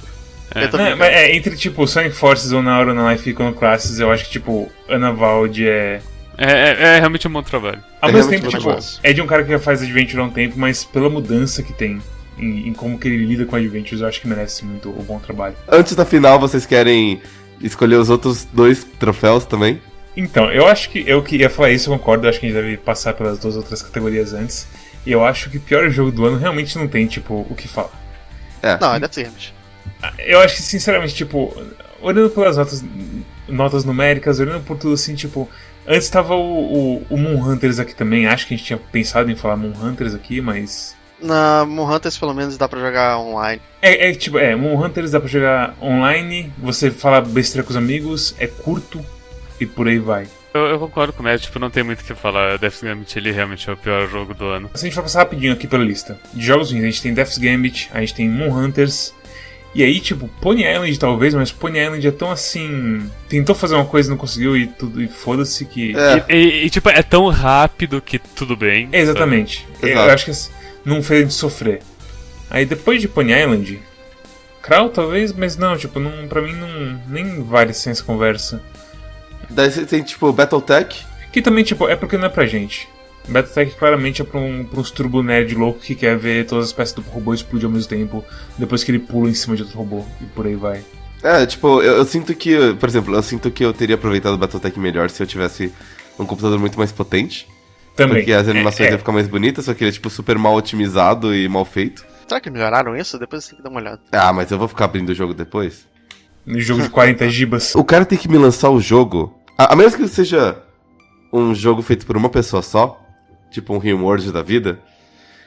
Tô 0.71 0.77
Não, 0.79 0.97
mas 0.97 1.13
é, 1.13 1.37
entre 1.37 1.55
tipo 1.55 1.87
Sonic 1.87 2.17
Forces 2.17 2.51
ou 2.51 2.63
na 2.63 2.79
Hora 2.79 3.13
Life 3.13 3.29
e 3.29 3.33
Icono 3.35 3.53
Classes, 3.53 4.01
eu 4.01 4.11
acho 4.11 4.25
que 4.25 4.31
tipo 4.31 4.73
Ana 4.89 5.13
Valde 5.13 5.69
é. 5.69 6.01
É, 6.39 6.51
é- 6.51 6.97
é 6.97 6.99
realmente 6.99 7.29
um 7.29 7.31
bom 7.31 7.43
trabalho. 7.43 7.83
Ao 8.01 8.09
É 8.09 8.13
mesmo 8.15 8.31
tempo, 8.31 8.49
tipo, 8.49 8.75
é 9.03 9.13
de 9.13 9.21
um 9.21 9.27
cara 9.27 9.45
que 9.45 9.51
já 9.51 9.59
faz 9.59 9.83
Adventure 9.83 10.19
há 10.19 10.25
um 10.25 10.31
tempo, 10.31 10.55
mas 10.57 10.83
pela 10.83 11.11
mudança 11.11 11.63
que 11.63 11.75
tem 11.75 12.01
em, 12.39 12.69
em 12.69 12.73
como 12.73 12.99
que 12.99 13.09
ele 13.09 13.25
lida 13.25 13.45
com 13.45 13.57
Adventures, 13.57 14.01
eu 14.01 14.09
acho 14.09 14.21
que 14.21 14.29
merece 14.29 14.65
muito 14.65 14.89
o 14.91 15.03
bom 15.03 15.19
trabalho. 15.19 15.55
Antes 15.69 15.95
da 15.95 16.05
final, 16.05 16.39
vocês 16.39 16.67
querem 16.67 17.21
escolher 17.61 17.97
os 17.97 18.11
outros 18.11 18.45
dois 18.53 18.85
troféus 18.85 19.45
também? 19.45 19.81
Então, 20.17 20.51
eu 20.53 20.67
acho 20.67 20.91
que 20.91 21.05
eu 21.07 21.23
queria 21.23 21.51
falar 21.51 21.71
isso, 21.71 21.91
eu 21.91 21.99
concordo, 21.99 22.27
eu 22.27 22.31
acho 22.31 22.39
que 22.39 22.47
a 22.47 22.49
gente 22.49 22.61
deve 22.61 22.77
passar 22.77 23.15
pelas 23.15 23.39
duas 23.39 23.57
outras 23.57 23.83
categorias 23.83 24.33
antes. 24.33 24.67
E 25.05 25.13
eu 25.13 25.25
acho 25.25 25.51
que 25.51 25.59
o 25.59 25.61
pior 25.61 25.91
jogo 25.91 26.11
do 26.11 26.25
ano 26.25 26.39
realmente 26.39 26.79
não 26.79 26.89
tem, 26.89 27.07
tipo, 27.07 27.47
o 27.49 27.55
que 27.55 27.69
falar. 27.69 27.91
É. 28.63 28.79
Não, 28.79 28.99
deve 28.99 29.15
ser 29.15 29.23
realmente. 29.23 29.55
Eu 30.19 30.41
acho 30.41 30.57
que, 30.57 30.63
sinceramente, 30.63 31.15
tipo, 31.15 31.55
olhando 32.01 32.31
pelas 32.31 32.57
notas, 32.57 32.85
notas 33.49 33.85
numéricas, 33.85 34.41
olhando 34.41 34.65
por 34.65 34.79
tudo 34.79 34.95
assim, 34.95 35.15
tipo. 35.15 35.49
Antes 35.87 36.09
tava 36.09 36.35
o, 36.35 36.41
o, 36.41 37.07
o 37.11 37.17
Moon 37.19 37.47
Hunters 37.47 37.79
aqui 37.79 37.95
também, 37.95 38.27
acho 38.27 38.47
que 38.47 38.55
a 38.55 38.57
gente 38.57 38.67
tinha 38.67 38.79
pensado 38.79 39.31
em 39.31 39.37
falar 39.37 39.57
Moon 39.57 39.75
Hunters 39.83 40.15
aqui, 40.15 40.41
mas. 40.41 40.97
Na 41.21 41.65
Moon 41.65 41.91
Hunters, 41.91 42.19
pelo 42.19 42.35
menos, 42.35 42.57
dá 42.59 42.69
pra 42.69 42.81
jogar 42.81 43.19
online. 43.19 43.61
É, 43.81 44.11
é 44.11 44.15
tipo, 44.15 44.39
é, 44.39 44.55
Moon 44.55 44.83
Hunters 44.85 45.11
dá 45.13 45.21
pra 45.21 45.29
jogar 45.29 45.75
online, 45.81 46.53
você 46.59 46.91
fala 46.91 47.21
besteira 47.21 47.65
com 47.65 47.71
os 47.71 47.77
amigos, 47.77 48.35
é 48.39 48.47
curto 48.47 49.05
e 49.61 49.65
por 49.67 49.89
aí 49.89 49.99
vai. 49.99 50.27
Eu, 50.53 50.67
eu 50.67 50.79
concordo 50.79 51.13
com 51.13 51.21
o 51.21 51.25
Matt, 51.25 51.43
tipo, 51.43 51.59
não 51.59 51.71
tem 51.71 51.83
muito 51.83 52.01
o 52.01 52.05
que 52.05 52.15
falar. 52.15 52.59
Death 52.59 52.81
Gambit, 52.83 53.17
ele 53.19 53.33
realmente 53.33 53.69
é 53.69 53.73
o 53.73 53.77
pior 53.77 54.09
jogo 54.09 54.35
do 54.35 54.45
ano. 54.47 54.71
Se 54.75 54.85
a 54.85 54.89
gente 54.89 54.95
for 54.95 55.03
passar 55.03 55.21
rapidinho 55.21 55.53
aqui 55.53 55.67
pela 55.67 55.83
lista 55.85 56.19
de 56.33 56.45
jogos 56.47 56.71
ruins, 56.71 56.83
a 56.85 56.87
gente 56.87 57.03
tem 57.03 57.13
Death's 57.15 57.39
Gambit, 57.39 57.91
a 57.93 58.01
gente 58.01 58.15
tem 58.15 58.29
Moon 58.29 58.53
Hunters. 58.57 59.13
E 59.75 59.83
aí, 59.83 59.99
tipo, 59.99 60.29
Pony 60.41 60.63
Island 60.63 60.97
talvez, 61.01 61.35
mas 61.35 61.51
Pony 61.51 61.81
Island 61.81 62.07
é 62.07 62.11
tão 62.13 62.31
assim. 62.31 63.11
Tentou 63.29 63.53
fazer 63.57 63.75
uma 63.75 63.85
coisa 63.85 64.09
e 64.09 64.11
não 64.11 64.17
conseguiu 64.17 64.57
e 64.57 64.69
tudo, 64.69 65.03
e 65.03 65.09
foda-se 65.09 65.65
que. 65.65 65.97
É. 65.97 66.25
E, 66.29 66.35
e- 66.37 66.67
e, 66.67 66.71
tipo, 66.71 66.89
é 66.89 67.03
tão 67.03 67.29
rápido 67.29 68.01
que 68.01 68.21
tudo 68.21 68.57
bem. 68.57 68.89
É, 68.93 69.01
exatamente. 69.01 69.67
Eu 69.83 69.89
Exato. 69.89 70.11
acho 70.13 70.25
que 70.27 70.31
assim, 70.31 70.51
não 70.85 71.03
fez 71.03 71.23
gente 71.23 71.35
sofrer. 71.35 71.83
Aí 72.51 72.65
depois 72.65 73.01
de 73.01 73.09
Pony 73.09 73.33
Island, 73.33 73.81
Kral 74.63 74.91
talvez, 74.91 75.33
mas 75.33 75.57
não, 75.57 75.77
tipo, 75.77 75.99
não, 76.01 76.27
pra 76.29 76.41
mim 76.41 76.53
não, 76.55 77.01
nem 77.09 77.43
vale 77.43 77.71
assim 77.71 77.91
essa 77.91 78.03
conversa. 78.03 78.63
Daí 79.51 79.71
você 79.71 79.85
tem, 79.85 80.03
tipo, 80.03 80.33
Battletech. 80.33 81.05
Que 81.33 81.43
também, 81.43 81.65
tipo, 81.65 81.89
é 81.89 81.97
porque 81.97 82.17
não 82.17 82.27
é 82.27 82.29
pra 82.29 82.47
gente. 82.47 82.89
Battletech 83.29 83.77
claramente 83.77 84.23
é 84.23 84.25
pra, 84.25 84.41
um, 84.41 84.65
pra 84.65 84.81
uns 84.81 84.91
turbo 84.91 85.23
nerd 85.23 85.55
louco 85.55 85.81
que 85.81 85.95
quer 85.95 86.17
ver 86.17 86.47
todas 86.47 86.67
as 86.67 86.73
peças 86.73 86.95
do 86.95 87.03
robô 87.03 87.33
explodir 87.33 87.67
ao 87.67 87.73
mesmo 87.73 87.89
tempo, 87.89 88.25
depois 88.57 88.85
que 88.85 88.91
ele 88.91 88.99
pula 88.99 89.29
em 89.29 89.35
cima 89.35 89.57
de 89.57 89.63
outro 89.63 89.79
robô, 89.79 90.05
e 90.21 90.25
por 90.27 90.47
aí 90.47 90.55
vai. 90.55 90.83
É, 91.23 91.47
tipo, 91.47 91.81
eu, 91.83 91.97
eu 91.97 92.05
sinto 92.05 92.35
que, 92.35 92.75
por 92.75 92.89
exemplo, 92.89 93.15
eu 93.15 93.23
sinto 93.23 93.51
que 93.51 93.65
eu 93.65 93.73
teria 93.73 93.95
aproveitado 93.95 94.35
o 94.35 94.39
Battletech 94.39 94.79
melhor 94.79 95.09
se 95.09 95.23
eu 95.23 95.27
tivesse 95.27 95.73
um 96.19 96.27
computador 96.27 96.59
muito 96.59 96.79
mais 96.79 96.93
potente. 96.93 97.49
Também. 97.97 98.17
Porque 98.19 98.33
as 98.33 98.49
animações 98.49 98.89
é, 98.89 98.93
iam 98.93 98.99
ficar 98.99 99.13
mais 99.13 99.29
bonitas, 99.29 99.65
só 99.65 99.75
que 99.75 99.85
ele 99.85 99.91
é, 99.91 99.93
tipo, 99.93 100.11
super 100.11 100.37
mal 100.37 100.55
otimizado 100.55 101.35
e 101.35 101.49
mal 101.49 101.65
feito. 101.65 102.05
Será 102.27 102.41
que 102.41 102.51
melhoraram 102.51 102.97
isso? 102.97 103.19
Depois 103.19 103.47
tem 103.47 103.57
que 103.57 103.63
dar 103.63 103.71
uma 103.71 103.81
olhada. 103.81 104.01
Ah, 104.11 104.33
mas 104.33 104.51
eu 104.51 104.59
vou 104.59 104.67
ficar 104.67 104.87
abrindo 104.87 105.11
o 105.11 105.15
jogo 105.15 105.35
depois. 105.35 105.87
No 106.45 106.61
jogo 106.61 106.83
de 106.83 106.91
40 106.91 107.29
gibas. 107.29 107.75
O 107.75 107.85
cara 107.85 108.05
tem 108.05 108.19
que 108.19 108.29
me 108.29 108.37
lançar 108.37 108.71
o 108.71 108.81
jogo. 108.81 109.39
A, 109.59 109.73
a 109.73 109.77
menos 109.77 109.95
que 109.95 110.07
seja 110.09 110.63
um 111.33 111.55
jogo 111.55 111.83
feito 111.83 112.05
por 112.07 112.17
uma 112.17 112.29
pessoa 112.29 112.63
só, 112.63 113.01
tipo 113.51 113.75
um 113.75 113.79
Rimworld 113.79 114.33
da 114.33 114.43
vida, 114.43 114.81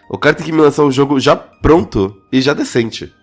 o 0.10 0.18
cara 0.18 0.36
tem 0.36 0.46
que 0.46 0.52
me 0.52 0.62
lançar 0.62 0.84
o 0.84 0.92
jogo 0.92 1.20
já 1.20 1.36
pronto 1.36 2.16
e 2.32 2.42
já 2.42 2.54
decente. 2.54 3.14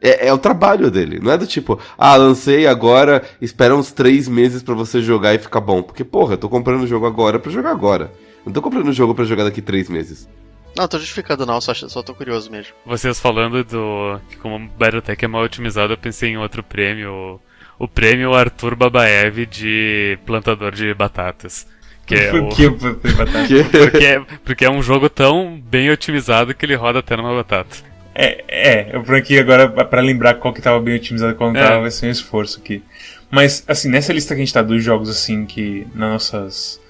É, 0.00 0.28
é 0.28 0.32
o 0.32 0.38
trabalho 0.38 0.90
dele, 0.90 1.18
não 1.20 1.32
é 1.32 1.36
do 1.38 1.46
tipo, 1.46 1.78
ah, 1.98 2.14
lancei 2.14 2.66
agora, 2.68 3.22
espera 3.40 3.74
uns 3.74 3.90
três 3.90 4.28
meses 4.28 4.62
pra 4.62 4.74
você 4.74 5.02
jogar 5.02 5.34
e 5.34 5.38
ficar 5.38 5.60
bom. 5.60 5.82
Porque, 5.82 6.04
porra, 6.04 6.34
eu 6.34 6.38
tô 6.38 6.48
comprando 6.48 6.82
o 6.82 6.86
jogo 6.86 7.04
agora 7.06 7.38
pra 7.38 7.50
jogar 7.50 7.70
agora. 7.70 8.12
Não 8.46 8.52
tô 8.52 8.62
comprando 8.62 8.88
o 8.88 8.92
jogo 8.92 9.14
pra 9.14 9.24
jogar 9.24 9.44
daqui 9.44 9.60
três 9.60 9.88
meses. 9.88 10.28
Não, 10.76 10.86
tô 10.86 10.98
justificando 10.98 11.44
não, 11.44 11.60
só, 11.60 11.74
só 11.74 12.02
tô 12.02 12.14
curioso 12.14 12.48
mesmo. 12.50 12.72
Vocês 12.86 13.18
falando 13.18 13.64
do. 13.64 14.20
que 14.30 14.36
como 14.36 14.56
o 14.56 14.68
Battletech 14.78 15.24
é 15.24 15.28
mal 15.28 15.42
otimizado, 15.42 15.92
eu 15.94 15.98
pensei 15.98 16.30
em 16.30 16.36
outro 16.38 16.62
prêmio. 16.62 17.40
O, 17.76 17.88
prêmio 17.88 18.32
Arthur 18.34 18.76
Babaev 18.76 19.44
de 19.46 20.16
plantador 20.24 20.70
de 20.72 20.94
batatas. 20.94 21.66
Que 22.06 22.14
é 22.14 22.30
Por 22.30 22.42
o. 22.44 22.48
que 22.50 22.68
batata? 22.70 23.46
Que- 23.48 23.64
Porque 23.90 24.04
é, 24.04 24.20
porque 24.44 24.64
é 24.64 24.70
um 24.70 24.80
jogo 24.82 25.08
tão 25.10 25.60
bem 25.60 25.90
otimizado 25.90 26.54
que 26.54 26.64
ele 26.64 26.76
roda 26.76 27.00
até 27.00 27.16
numa 27.16 27.34
batata. 27.34 27.87
É, 28.20 28.44
é, 28.48 28.96
eu 28.96 29.04
por 29.04 29.14
aqui 29.14 29.38
agora 29.38 29.68
pra 29.84 30.00
lembrar 30.00 30.34
qual 30.34 30.52
que 30.52 30.60
tava 30.60 30.80
bem 30.80 30.96
otimizado 30.96 31.32
e 31.32 31.36
qual 31.36 31.52
não 31.52 31.60
É. 31.60 31.64
tava, 31.64 31.82
vai 31.82 31.90
ser 31.92 32.08
um 32.08 32.10
esforço 32.10 32.58
aqui. 32.58 32.82
Mas, 33.30 33.62
assim, 33.68 33.88
nessa 33.88 34.12
lista 34.12 34.34
que 34.34 34.40
a 34.40 34.44
gente 34.44 34.52
tá 34.52 34.60
dos 34.60 34.82
jogos, 34.82 35.08
assim, 35.08 35.46
que 35.46 35.86
nas 35.94 36.10
nossas, 36.10 36.80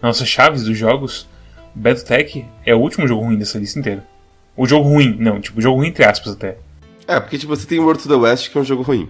nas 0.00 0.10
nossas 0.10 0.28
chaves 0.28 0.62
dos 0.62 0.78
jogos, 0.78 1.28
Battletech 1.74 2.46
é 2.64 2.72
o 2.72 2.78
último 2.78 3.08
jogo 3.08 3.24
ruim 3.24 3.36
dessa 3.36 3.58
lista 3.58 3.80
inteira. 3.80 4.06
O 4.56 4.64
jogo 4.64 4.88
ruim, 4.88 5.16
não, 5.18 5.40
tipo, 5.40 5.60
jogo 5.60 5.78
ruim 5.78 5.88
entre 5.88 6.04
aspas 6.04 6.34
até. 6.34 6.56
É, 7.08 7.18
porque 7.18 7.36
tipo, 7.36 7.54
você 7.54 7.66
tem 7.66 7.80
World 7.80 8.02
to 8.02 8.08
the 8.08 8.14
West, 8.14 8.52
que 8.52 8.56
é 8.56 8.60
um 8.60 8.64
jogo 8.64 8.82
ruim. 8.82 9.08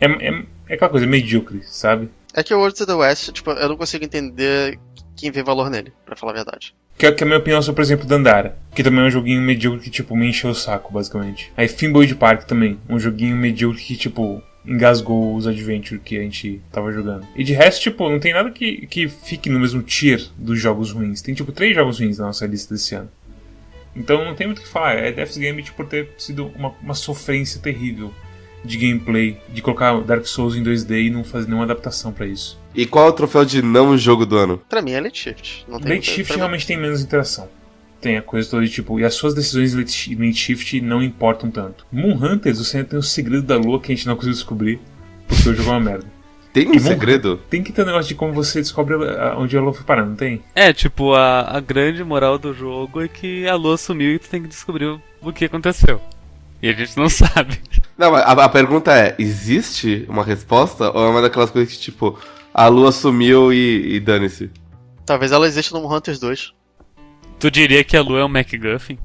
É, 0.00 0.06
é, 0.06 0.42
é 0.68 0.74
aquela 0.74 0.90
coisa 0.90 1.06
medíocre, 1.08 1.60
sabe? 1.64 2.08
É 2.34 2.42
que 2.44 2.54
o 2.54 2.58
World 2.58 2.76
to 2.78 2.86
the 2.86 2.94
West, 2.94 3.32
tipo, 3.32 3.50
eu 3.50 3.68
não 3.68 3.76
consigo 3.76 4.04
entender 4.04 4.78
quem 5.16 5.32
vê 5.32 5.42
valor 5.42 5.70
nele, 5.70 5.92
pra 6.04 6.14
falar 6.14 6.32
a 6.32 6.36
verdade. 6.36 6.72
Que 6.98 7.06
é, 7.06 7.12
que 7.12 7.22
é 7.22 7.24
a 7.24 7.28
minha 7.28 7.38
opinião 7.38 7.60
sobre, 7.60 7.76
por 7.76 7.82
exemplo, 7.82 8.06
Dandara. 8.06 8.56
Que 8.74 8.82
também 8.82 9.04
é 9.04 9.06
um 9.06 9.10
joguinho 9.10 9.42
medíocre 9.42 9.80
que, 9.80 9.90
tipo, 9.90 10.16
me 10.16 10.28
encheu 10.28 10.50
o 10.50 10.54
saco, 10.54 10.92
basicamente. 10.92 11.52
Aí 11.56 11.68
Finboy 11.68 12.12
Park 12.14 12.44
também. 12.44 12.78
Um 12.88 12.98
joguinho 12.98 13.36
medíocre 13.36 13.82
que, 13.82 13.96
tipo, 13.96 14.42
engasgou 14.66 15.36
os 15.36 15.46
Adventure 15.46 16.00
que 16.00 16.18
a 16.18 16.22
gente 16.22 16.60
tava 16.72 16.90
jogando. 16.92 17.26
E 17.36 17.44
de 17.44 17.52
resto, 17.52 17.82
tipo, 17.82 18.08
não 18.08 18.18
tem 18.18 18.32
nada 18.32 18.50
que, 18.50 18.86
que 18.86 19.08
fique 19.08 19.50
no 19.50 19.60
mesmo 19.60 19.82
tier 19.82 20.22
dos 20.38 20.58
jogos 20.58 20.90
ruins. 20.90 21.20
Tem, 21.20 21.34
tipo, 21.34 21.52
três 21.52 21.74
jogos 21.74 22.00
ruins 22.00 22.18
na 22.18 22.26
nossa 22.26 22.46
lista 22.46 22.74
desse 22.74 22.94
ano. 22.94 23.10
Então 23.94 24.24
não 24.24 24.34
tem 24.34 24.46
muito 24.46 24.58
o 24.58 24.62
que 24.62 24.68
falar. 24.68 24.94
É 24.94 25.12
Death's 25.12 25.38
Gambit 25.38 25.72
por 25.72 25.86
ter 25.86 26.10
sido 26.18 26.48
uma, 26.56 26.74
uma 26.82 26.94
sofrência 26.94 27.60
terrível 27.60 28.12
de 28.66 28.76
gameplay. 28.76 29.38
De 29.48 29.62
colocar 29.62 29.98
Dark 30.02 30.26
Souls 30.26 30.54
em 30.56 30.62
2D 30.62 31.06
e 31.06 31.10
não 31.10 31.24
fazer 31.24 31.46
nenhuma 31.46 31.64
adaptação 31.64 32.12
pra 32.12 32.26
isso. 32.26 32.58
E 32.74 32.84
qual 32.84 33.06
é 33.06 33.10
o 33.10 33.12
troféu 33.12 33.44
de 33.44 33.62
não 33.62 33.96
jogo 33.96 34.26
do 34.26 34.36
ano? 34.36 34.60
Pra 34.68 34.82
mim 34.82 34.92
é 34.92 35.00
Late 35.00 35.18
Shift. 35.18 35.64
Não 35.68 35.80
tem 35.80 35.94
Late 35.96 36.10
Shift 36.10 36.36
realmente 36.36 36.66
tem 36.66 36.76
menos 36.76 37.00
interação. 37.00 37.48
Tem 38.00 38.18
a 38.18 38.22
coisa 38.22 38.48
toda 38.50 38.64
de 38.64 38.70
tipo, 38.70 39.00
e 39.00 39.04
as 39.04 39.14
suas 39.14 39.32
decisões 39.34 39.72
em 39.72 39.78
Late 39.78 39.90
Shi- 39.90 40.14
Late 40.14 40.34
Shift 40.34 40.80
não 40.82 41.02
importam 41.02 41.50
tanto. 41.50 41.86
Moon 41.90 42.12
Hunters, 42.14 42.58
você 42.58 42.76
ainda 42.76 42.90
tem 42.90 42.98
o 42.98 43.02
segredo 43.02 43.42
da 43.42 43.56
lua 43.56 43.80
que 43.80 43.90
a 43.90 43.94
gente 43.94 44.06
não 44.06 44.14
conseguiu 44.14 44.34
descobrir, 44.34 44.78
porque 45.26 45.48
o 45.48 45.54
jogo 45.54 45.70
é 45.70 45.72
uma 45.72 45.80
merda. 45.80 46.04
Tem 46.52 46.68
um 46.68 46.74
E 46.74 46.80
segredo? 46.80 47.38
Tem 47.50 47.62
que 47.62 47.70
ter 47.72 47.82
um 47.82 47.86
negócio 47.86 48.08
de 48.08 48.14
como 48.14 48.32
você 48.32 48.60
descobre 48.60 48.94
onde 49.36 49.56
a 49.56 49.60
lua 49.60 49.72
foi 49.74 49.84
parar, 49.84 50.06
não 50.06 50.14
tem? 50.16 50.42
É, 50.54 50.72
tipo, 50.72 51.12
a, 51.14 51.40
a 51.56 51.60
grande 51.60 52.02
moral 52.04 52.38
do 52.38 52.54
jogo 52.54 53.02
é 53.02 53.08
que 53.08 53.46
a 53.46 53.54
lua 53.54 53.76
sumiu 53.76 54.14
e 54.14 54.18
tu 54.18 54.28
tem 54.28 54.40
que 54.42 54.48
descobrir 54.48 54.86
o, 54.86 55.00
o 55.20 55.32
que 55.32 55.44
aconteceu. 55.46 56.00
E 56.62 56.68
a 56.68 56.72
gente 56.72 56.96
não 56.96 57.08
sabe. 57.10 57.60
Não, 57.96 58.12
mas 58.12 58.22
a, 58.22 58.32
a 58.44 58.48
pergunta 58.48 58.92
é: 58.96 59.14
existe 59.18 60.04
uma 60.08 60.24
resposta? 60.24 60.90
Ou 60.90 61.06
é 61.06 61.10
uma 61.10 61.22
daquelas 61.22 61.50
coisas 61.50 61.72
que, 61.74 61.80
tipo, 61.80 62.18
a 62.52 62.66
lua 62.68 62.92
sumiu 62.92 63.52
e, 63.52 63.96
e 63.96 64.00
dane-se? 64.00 64.50
Talvez 65.04 65.32
ela 65.32 65.46
exista 65.46 65.78
no 65.78 65.94
Hunters 65.94 66.18
2. 66.18 66.52
Tu 67.38 67.50
diria 67.50 67.84
que 67.84 67.96
a 67.96 68.02
lua 68.02 68.20
é 68.20 68.24
um 68.24 68.28
MacGuffin? 68.28 68.98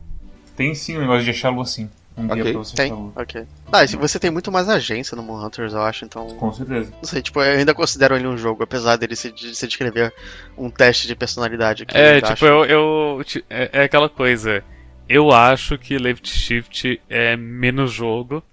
Tem 0.56 0.74
sim 0.74 0.98
um 0.98 1.02
negócio 1.02 1.24
de 1.24 1.30
achar 1.32 1.50
a 1.50 1.52
lua 1.52 1.66
sim. 1.66 1.90
Um 2.18 2.26
Ok. 2.26 2.36
dia 2.36 2.52
pra 2.52 2.60
você 2.60 2.76
Tem, 2.76 2.86
achar 2.88 2.96
a 2.96 2.98
lua. 2.98 3.14
ok. 3.16 3.44
Ah, 3.72 3.84
e 3.84 3.88
se 3.88 3.96
você 3.98 4.20
tem 4.20 4.30
muito 4.32 4.52
mais 4.52 4.68
agência 4.68 5.16
no 5.16 5.24
Moon 5.24 5.46
Hunters, 5.46 5.74
eu 5.74 5.82
acho, 5.82 6.04
então. 6.06 6.28
Com 6.28 6.52
certeza. 6.52 6.92
Não 6.92 7.04
sei, 7.04 7.22
tipo, 7.22 7.42
eu 7.42 7.58
ainda 7.60 7.74
considero 7.74 8.16
ele 8.16 8.28
um 8.28 8.38
jogo, 8.38 8.64
apesar 8.64 8.96
dele 8.98 9.16
se, 9.16 9.32
de, 9.32 9.56
se 9.56 9.68
descrever 9.68 10.14
um 10.58 10.70
teste 10.70 11.08
de 11.08 11.16
personalidade. 11.16 11.86
Que 11.86 11.96
É, 11.98 12.22
tipo, 12.22 12.46
eu. 12.46 12.66
eu 12.66 13.22
é, 13.50 13.70
é 13.74 13.84
aquela 13.84 14.10
coisa. 14.10 14.64
Eu 15.12 15.32
acho 15.32 15.78
que 15.78 15.98
Left 15.98 16.28
Shift 16.28 17.02
é 17.10 17.36
menos 17.36 17.92
jogo 17.92 18.44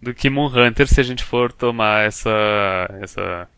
do 0.00 0.14
que 0.14 0.30
Moon 0.30 0.46
Hunter 0.48 0.86
se 0.88 1.00
a 1.00 1.04
gente 1.04 1.22
for 1.24 1.52
tomar 1.52 2.04
essa. 2.06 2.30
essa. 3.02 3.48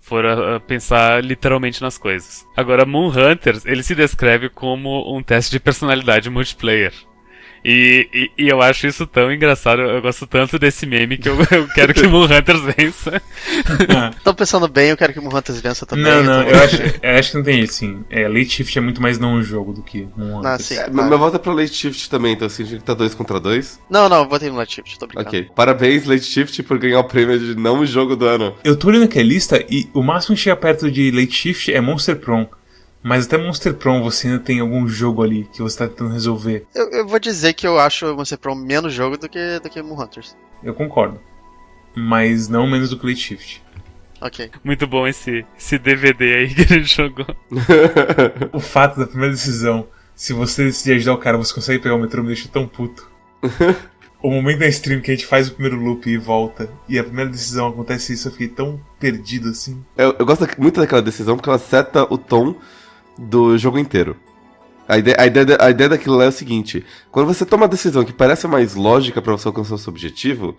for 0.00 0.26
a- 0.26 0.56
a 0.56 0.60
pensar 0.60 1.22
literalmente 1.22 1.80
nas 1.82 1.96
coisas. 1.96 2.44
Agora, 2.56 2.84
Moon 2.84 3.08
Hunter, 3.10 3.60
ele 3.64 3.82
se 3.82 3.94
descreve 3.94 4.48
como 4.48 5.16
um 5.16 5.22
teste 5.22 5.52
de 5.52 5.60
personalidade 5.60 6.28
multiplayer. 6.28 6.92
E, 7.64 8.08
e, 8.36 8.44
e 8.44 8.48
eu 8.48 8.60
acho 8.60 8.86
isso 8.86 9.06
tão 9.06 9.32
engraçado, 9.32 9.82
eu 9.82 10.02
gosto 10.02 10.26
tanto 10.26 10.58
desse 10.58 10.84
meme 10.84 11.16
que 11.16 11.28
eu, 11.28 11.36
eu 11.52 11.68
quero 11.68 11.94
que 11.94 12.06
Moon 12.06 12.24
Hunters 12.24 12.60
vença. 12.76 13.22
Tô 14.24 14.34
pensando 14.34 14.66
bem, 14.68 14.90
eu 14.90 14.96
quero 14.96 15.12
que 15.12 15.18
o 15.18 15.22
Moon 15.22 15.36
Hunters 15.36 15.60
vença 15.60 15.86
também. 15.86 16.04
não, 16.04 16.22
não, 16.24 16.42
eu 16.42 16.56
acho, 16.62 16.76
eu 17.02 17.10
acho 17.18 17.30
que 17.30 17.36
não 17.36 17.44
tem 17.44 17.60
isso, 17.60 17.74
sim. 17.74 18.04
É, 18.10 18.26
Late 18.26 18.48
Shift 18.50 18.76
é 18.78 18.80
muito 18.80 19.00
mais 19.00 19.18
não 19.18 19.34
um 19.34 19.42
jogo 19.42 19.72
do 19.72 19.82
que 19.82 20.08
Ah, 20.18 20.22
Hunters. 20.22 20.64
sim. 20.64 20.74
É, 20.76 20.90
claro. 20.90 21.08
Meu 21.08 21.18
voto 21.18 21.36
é 21.36 21.38
pra 21.38 21.52
Late 21.52 21.74
Shift 21.74 22.10
também, 22.10 22.32
então 22.32 22.48
significa 22.48 22.80
que 22.80 22.86
tá 22.86 22.94
2 22.94 23.14
contra 23.14 23.38
2. 23.38 23.80
Não, 23.88 24.08
não, 24.08 24.26
botei 24.26 24.50
no 24.50 24.56
Light 24.56 24.74
Shift, 24.74 24.98
tô 24.98 25.06
brincando. 25.06 25.28
Ok. 25.28 25.48
Parabéns, 25.54 26.04
Late 26.06 26.24
Shift, 26.24 26.62
por 26.64 26.78
ganhar 26.78 26.98
o 27.00 27.04
prêmio 27.04 27.38
de 27.38 27.54
não 27.54 27.80
o 27.80 27.86
jogo 27.86 28.16
do 28.16 28.26
ano. 28.26 28.54
Eu 28.64 28.76
tô 28.76 28.88
olhando 28.88 29.04
aqui 29.04 29.18
a 29.18 29.22
lista 29.22 29.64
e 29.70 29.88
o 29.94 30.02
máximo 30.02 30.34
que 30.34 30.42
chega 30.42 30.56
perto 30.56 30.90
de 30.90 31.10
Late 31.10 31.32
Shift 31.32 31.72
é 31.72 31.80
Monster 31.80 32.16
Prom. 32.16 32.46
Mas 33.02 33.26
até 33.26 33.36
Monster 33.36 33.74
Prom 33.74 34.02
você 34.02 34.28
ainda 34.28 34.38
tem 34.38 34.60
algum 34.60 34.86
jogo 34.86 35.22
ali 35.22 35.48
que 35.52 35.60
você 35.60 35.78
tá 35.78 35.88
tentando 35.88 36.12
resolver. 36.12 36.66
Eu, 36.74 36.90
eu 36.90 37.06
vou 37.06 37.18
dizer 37.18 37.52
que 37.52 37.66
eu 37.66 37.78
acho 37.78 38.06
o 38.06 38.16
Monster 38.16 38.38
Pro 38.38 38.54
menos 38.54 38.92
jogo 38.92 39.18
do 39.18 39.28
que, 39.28 39.58
do 39.60 39.68
que 39.68 39.82
Moon 39.82 40.00
Hunters. 40.00 40.36
Eu 40.62 40.72
concordo. 40.72 41.20
Mas 41.94 42.48
não 42.48 42.66
menos 42.66 42.90
do 42.90 42.98
que 42.98 43.06
Late 43.06 43.20
Shift. 43.20 43.62
Ok. 44.20 44.50
Muito 44.62 44.86
bom 44.86 45.06
esse, 45.06 45.44
esse 45.58 45.78
DVD 45.78 46.36
aí 46.36 46.54
que 46.54 46.62
a 46.62 46.78
gente 46.78 46.96
jogou. 46.96 47.26
O 48.52 48.60
fato 48.60 49.00
da 49.00 49.06
primeira 49.06 49.32
decisão, 49.32 49.88
se 50.14 50.32
você 50.32 50.64
decidir 50.64 50.94
ajudar 50.94 51.14
o 51.14 51.18
cara, 51.18 51.36
você 51.36 51.52
consegue 51.52 51.82
pegar 51.82 51.96
o 51.96 51.98
metrô, 51.98 52.22
me 52.22 52.28
deixa 52.28 52.48
tão 52.48 52.68
puto. 52.68 53.10
o 54.22 54.30
momento 54.30 54.60
da 54.60 54.68
stream 54.68 55.00
que 55.00 55.10
a 55.10 55.14
gente 55.14 55.26
faz 55.26 55.48
o 55.48 55.54
primeiro 55.54 55.76
loop 55.76 56.08
e 56.08 56.16
volta, 56.16 56.70
e 56.88 56.96
a 57.00 57.02
primeira 57.02 57.28
decisão 57.28 57.66
acontece 57.66 58.12
isso, 58.12 58.28
eu 58.28 58.32
fiquei 58.32 58.46
tão 58.46 58.80
perdido 59.00 59.48
assim. 59.48 59.84
Eu, 59.96 60.14
eu 60.16 60.24
gosto 60.24 60.46
muito 60.56 60.80
daquela 60.80 61.02
decisão 61.02 61.36
porque 61.36 61.50
ela 61.50 61.58
seta 61.58 62.04
o 62.08 62.16
tom 62.16 62.54
do 63.18 63.56
jogo 63.58 63.78
inteiro. 63.78 64.16
A 64.88 64.98
ideia, 64.98 65.16
a, 65.18 65.26
ideia, 65.26 65.58
a 65.60 65.70
ideia 65.70 65.90
daquilo 65.90 66.16
lá 66.16 66.24
é 66.24 66.28
o 66.28 66.32
seguinte: 66.32 66.84
quando 67.10 67.26
você 67.26 67.44
toma 67.46 67.62
uma 67.62 67.68
decisão 67.68 68.04
que 68.04 68.12
parece 68.12 68.46
mais 68.48 68.74
lógica 68.74 69.22
pra 69.22 69.32
você 69.32 69.46
alcançar 69.48 69.74
o 69.76 69.78
seu 69.78 69.90
objetivo, 69.90 70.56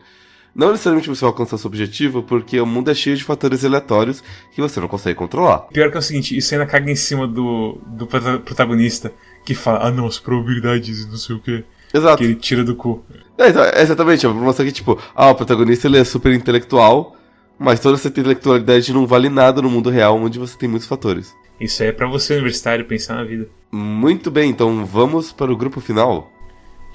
não 0.55 0.71
necessariamente 0.71 1.09
você 1.09 1.21
vai 1.21 1.29
alcançar 1.29 1.55
o 1.55 1.59
seu 1.59 1.67
objetivo, 1.67 2.23
porque 2.23 2.59
o 2.59 2.65
mundo 2.65 2.89
é 2.89 2.93
cheio 2.93 3.17
de 3.17 3.23
fatores 3.23 3.65
aleatórios 3.65 4.23
que 4.53 4.61
você 4.61 4.79
não 4.79 4.87
consegue 4.87 5.17
controlar. 5.17 5.59
Pior 5.73 5.89
que 5.91 5.97
é 5.97 5.99
o 5.99 6.03
seguinte, 6.03 6.37
isso 6.37 6.53
ainda 6.53 6.65
caga 6.65 6.89
em 6.89 6.95
cima 6.95 7.27
do, 7.27 7.77
do 7.85 8.07
prota- 8.07 8.39
protagonista, 8.39 9.11
que 9.45 9.53
fala, 9.53 9.87
ah 9.87 9.91
não, 9.91 10.05
as 10.07 10.19
probabilidades 10.19 11.03
e 11.03 11.07
não 11.09 11.17
sei 11.17 11.35
o 11.35 11.39
que, 11.39 11.63
Exato. 11.93 12.17
que 12.17 12.23
ele 12.23 12.35
tira 12.35 12.63
do 12.63 12.75
cu. 12.75 13.03
É, 13.37 13.49
então, 13.49 13.63
exatamente, 13.75 14.25
é 14.25 14.29
uma 14.29 14.35
promoção 14.35 14.65
que, 14.65 14.71
tipo, 14.71 14.97
ah, 15.15 15.31
o 15.31 15.35
protagonista 15.35 15.87
ele 15.87 15.97
é 15.97 16.03
super 16.03 16.31
intelectual, 16.33 17.15
mas 17.57 17.79
toda 17.79 17.97
essa 17.97 18.07
intelectualidade 18.07 18.93
não 18.93 19.07
vale 19.07 19.29
nada 19.29 19.61
no 19.61 19.69
mundo 19.69 19.89
real, 19.89 20.17
onde 20.17 20.37
você 20.39 20.55
tem 20.57 20.69
muitos 20.69 20.87
fatores. 20.87 21.33
Isso 21.59 21.81
aí 21.83 21.89
é 21.89 21.91
pra 21.91 22.07
você, 22.07 22.33
universitário, 22.33 22.85
pensar 22.85 23.15
na 23.15 23.23
vida. 23.23 23.47
Muito 23.71 24.29
bem, 24.31 24.49
então 24.49 24.85
vamos 24.85 25.31
para 25.31 25.51
o 25.51 25.57
grupo 25.57 25.79
final. 25.81 26.31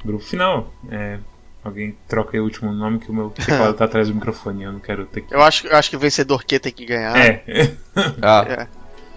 Grupo 0.05 0.23
final, 0.25 0.73
é... 0.91 1.19
Alguém 1.65 1.97
troca 2.07 2.37
aí 2.37 2.41
o 2.41 2.45
último 2.45 2.73
nome 2.73 2.99
que 3.01 3.11
o 3.11 3.15
meu 3.15 3.31
teclado 3.31 3.75
tá 3.75 3.85
atrás 3.85 4.09
do 4.09 4.15
microfone, 4.15 4.63
eu 4.63 4.73
não 4.73 4.79
quero 4.79 5.05
ter 5.07 5.23
que... 5.23 5.35
Eu 5.35 5.43
acho, 5.43 5.67
eu 5.67 5.77
acho 5.77 5.91
que 5.91 5.97
o 5.97 5.99
vencedor 5.99 6.45
Q 6.45 6.59
tem 6.61 6.73
que 6.73 6.87
ganhar. 6.87 7.17
É, 7.19 7.43
Ah, 8.23 8.47
É. 8.49 8.67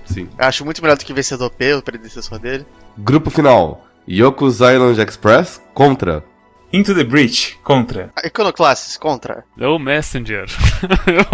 sim. 0.06 0.28
Eu 0.38 0.46
acho 0.46 0.66
muito 0.66 0.82
melhor 0.82 0.98
do 0.98 1.06
que 1.06 1.12
o 1.12 1.16
vencedor 1.16 1.50
P, 1.52 1.76
o 1.76 1.82
predecessor 1.84 2.40
dele. 2.40 2.66
Grupo 2.98 3.30
final. 3.30 3.86
Yoku's 4.10 4.56
Island 4.60 5.00
Express 5.00 5.62
contra. 5.74 6.24
Into 6.74 6.96
the 6.96 7.04
Breach, 7.04 7.58
contra. 7.64 8.12
Ah, 8.16 8.26
Iconoclastes, 8.28 8.98
contra. 8.98 9.46
O 9.60 9.78
Messenger. 9.78 10.46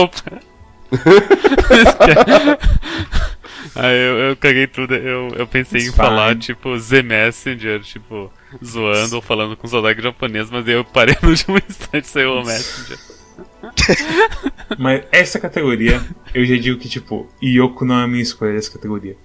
Ah, 3.76 3.88
eu, 3.91 4.18
eu 4.30 4.35
caguei 4.38 4.68
tudo. 4.68 4.95
Eu, 4.95 5.30
eu 5.35 5.47
pensei 5.47 5.81
It's 5.81 5.93
em 5.93 5.95
falar, 5.95 6.30
fine. 6.30 6.41
tipo, 6.41 6.77
Z 6.77 7.03
Messenger, 7.03 7.81
tipo, 7.81 8.31
zoando 8.64 9.15
ou 9.18 9.22
falando 9.22 9.55
com 9.57 9.68
sotaque 9.68 10.01
japonês, 10.01 10.49
mas 10.49 10.68
eu 10.68 10.84
parei 10.84 11.15
no 11.22 11.30
último 11.30 11.57
instante 11.68 12.05
e 12.05 12.07
saiu 12.07 12.31
o 12.34 12.45
Messenger. 12.45 12.97
Mas 14.77 15.03
essa 15.11 15.39
categoria, 15.39 16.01
eu 16.34 16.45
já 16.45 16.55
digo 16.55 16.80
que, 16.80 16.89
tipo, 16.89 17.27
Yoko 17.43 17.85
não 17.85 17.99
é 17.99 18.03
a 18.03 18.07
minha 18.07 18.23
escolha 18.23 18.53
dessa 18.53 18.72
categoria. 18.72 19.15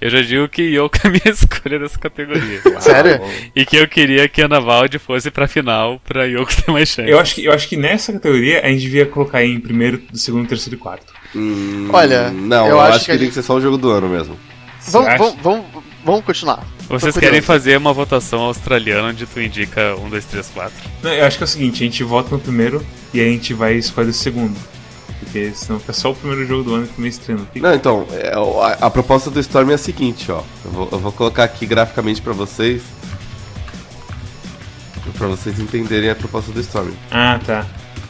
Eu 0.00 0.10
já 0.10 0.22
digo 0.22 0.48
que 0.48 0.62
Yoko 0.62 0.96
é 1.04 1.08
a 1.08 1.10
minha 1.10 1.22
escolha 1.26 1.78
dessa 1.78 1.98
categoria. 1.98 2.60
Sério? 2.80 3.20
E 3.54 3.64
que 3.64 3.76
eu 3.76 3.88
queria 3.88 4.28
que 4.28 4.40
a 4.40 4.44
Ana 4.44 4.60
Valde 4.60 4.98
fosse 4.98 5.30
pra 5.30 5.48
final 5.48 6.00
pra 6.06 6.24
Yoko 6.24 6.54
ter 6.54 6.70
mais 6.70 6.88
chance. 6.88 7.10
Eu 7.10 7.18
acho, 7.18 7.34
que, 7.34 7.44
eu 7.44 7.52
acho 7.52 7.68
que 7.68 7.76
nessa 7.76 8.12
categoria 8.12 8.60
a 8.64 8.68
gente 8.68 8.82
devia 8.82 9.06
colocar 9.06 9.44
em 9.44 9.58
primeiro, 9.58 10.00
segundo, 10.14 10.48
terceiro 10.48 10.76
e 10.76 10.78
quarto. 10.78 11.12
Hum, 11.34 11.88
Olha, 11.92 12.30
Não, 12.30 12.66
eu 12.66 12.72
eu, 12.72 12.80
acho 12.80 12.96
acho 12.96 13.04
que 13.06 13.18
tem 13.18 13.28
que 13.28 13.34
ser 13.34 13.42
só 13.42 13.54
o 13.54 13.60
jogo 13.60 13.76
do 13.76 13.90
ano 13.90 14.08
mesmo. 14.08 14.38
Vamos, 14.90 15.18
vamos, 15.18 15.36
vamos, 15.42 15.66
vamos 16.04 16.24
continuar. 16.24 16.64
Vocês 16.88 17.16
querem 17.18 17.42
fazer 17.42 17.76
uma 17.76 17.92
votação 17.92 18.40
australiana 18.40 19.08
onde 19.08 19.26
tu 19.26 19.40
indica 19.40 19.94
1, 19.96 20.08
2, 20.08 20.24
3, 20.24 20.48
4. 20.54 20.72
Não, 21.02 21.12
eu 21.12 21.26
acho 21.26 21.36
que 21.36 21.42
é 21.42 21.46
o 21.46 21.48
seguinte, 21.48 21.82
a 21.82 21.86
gente 21.86 22.02
vota 22.02 22.30
no 22.30 22.40
primeiro 22.40 22.84
e 23.12 23.20
a 23.20 23.24
gente 23.24 23.52
vai 23.52 23.74
escolher 23.74 24.08
o 24.08 24.14
segundo. 24.14 24.56
Porque 25.20 25.52
senão 25.54 25.80
fica 25.80 25.92
só 25.92 26.12
o 26.12 26.14
primeiro 26.14 26.46
jogo 26.46 26.62
do 26.62 26.74
ano 26.74 26.86
que 26.86 27.00
meio 27.00 27.10
estranho. 27.10 27.46
Fica- 27.52 27.68
Não, 27.68 27.74
então, 27.74 28.06
é, 28.12 28.32
a, 28.34 28.86
a 28.86 28.90
proposta 28.90 29.30
do 29.30 29.40
Storm 29.40 29.70
é 29.70 29.74
a 29.74 29.78
seguinte, 29.78 30.30
ó. 30.30 30.42
Eu 30.64 30.70
vou, 30.70 30.88
eu 30.92 30.98
vou 30.98 31.12
colocar 31.12 31.44
aqui 31.44 31.66
graficamente 31.66 32.22
pra 32.22 32.32
vocês. 32.32 32.82
Pra 35.16 35.26
vocês 35.26 35.58
entenderem 35.58 36.10
a 36.10 36.14
proposta 36.14 36.52
do 36.52 36.60
Storm. 36.60 36.90
Ah, 37.10 37.40
tá. 37.44 37.66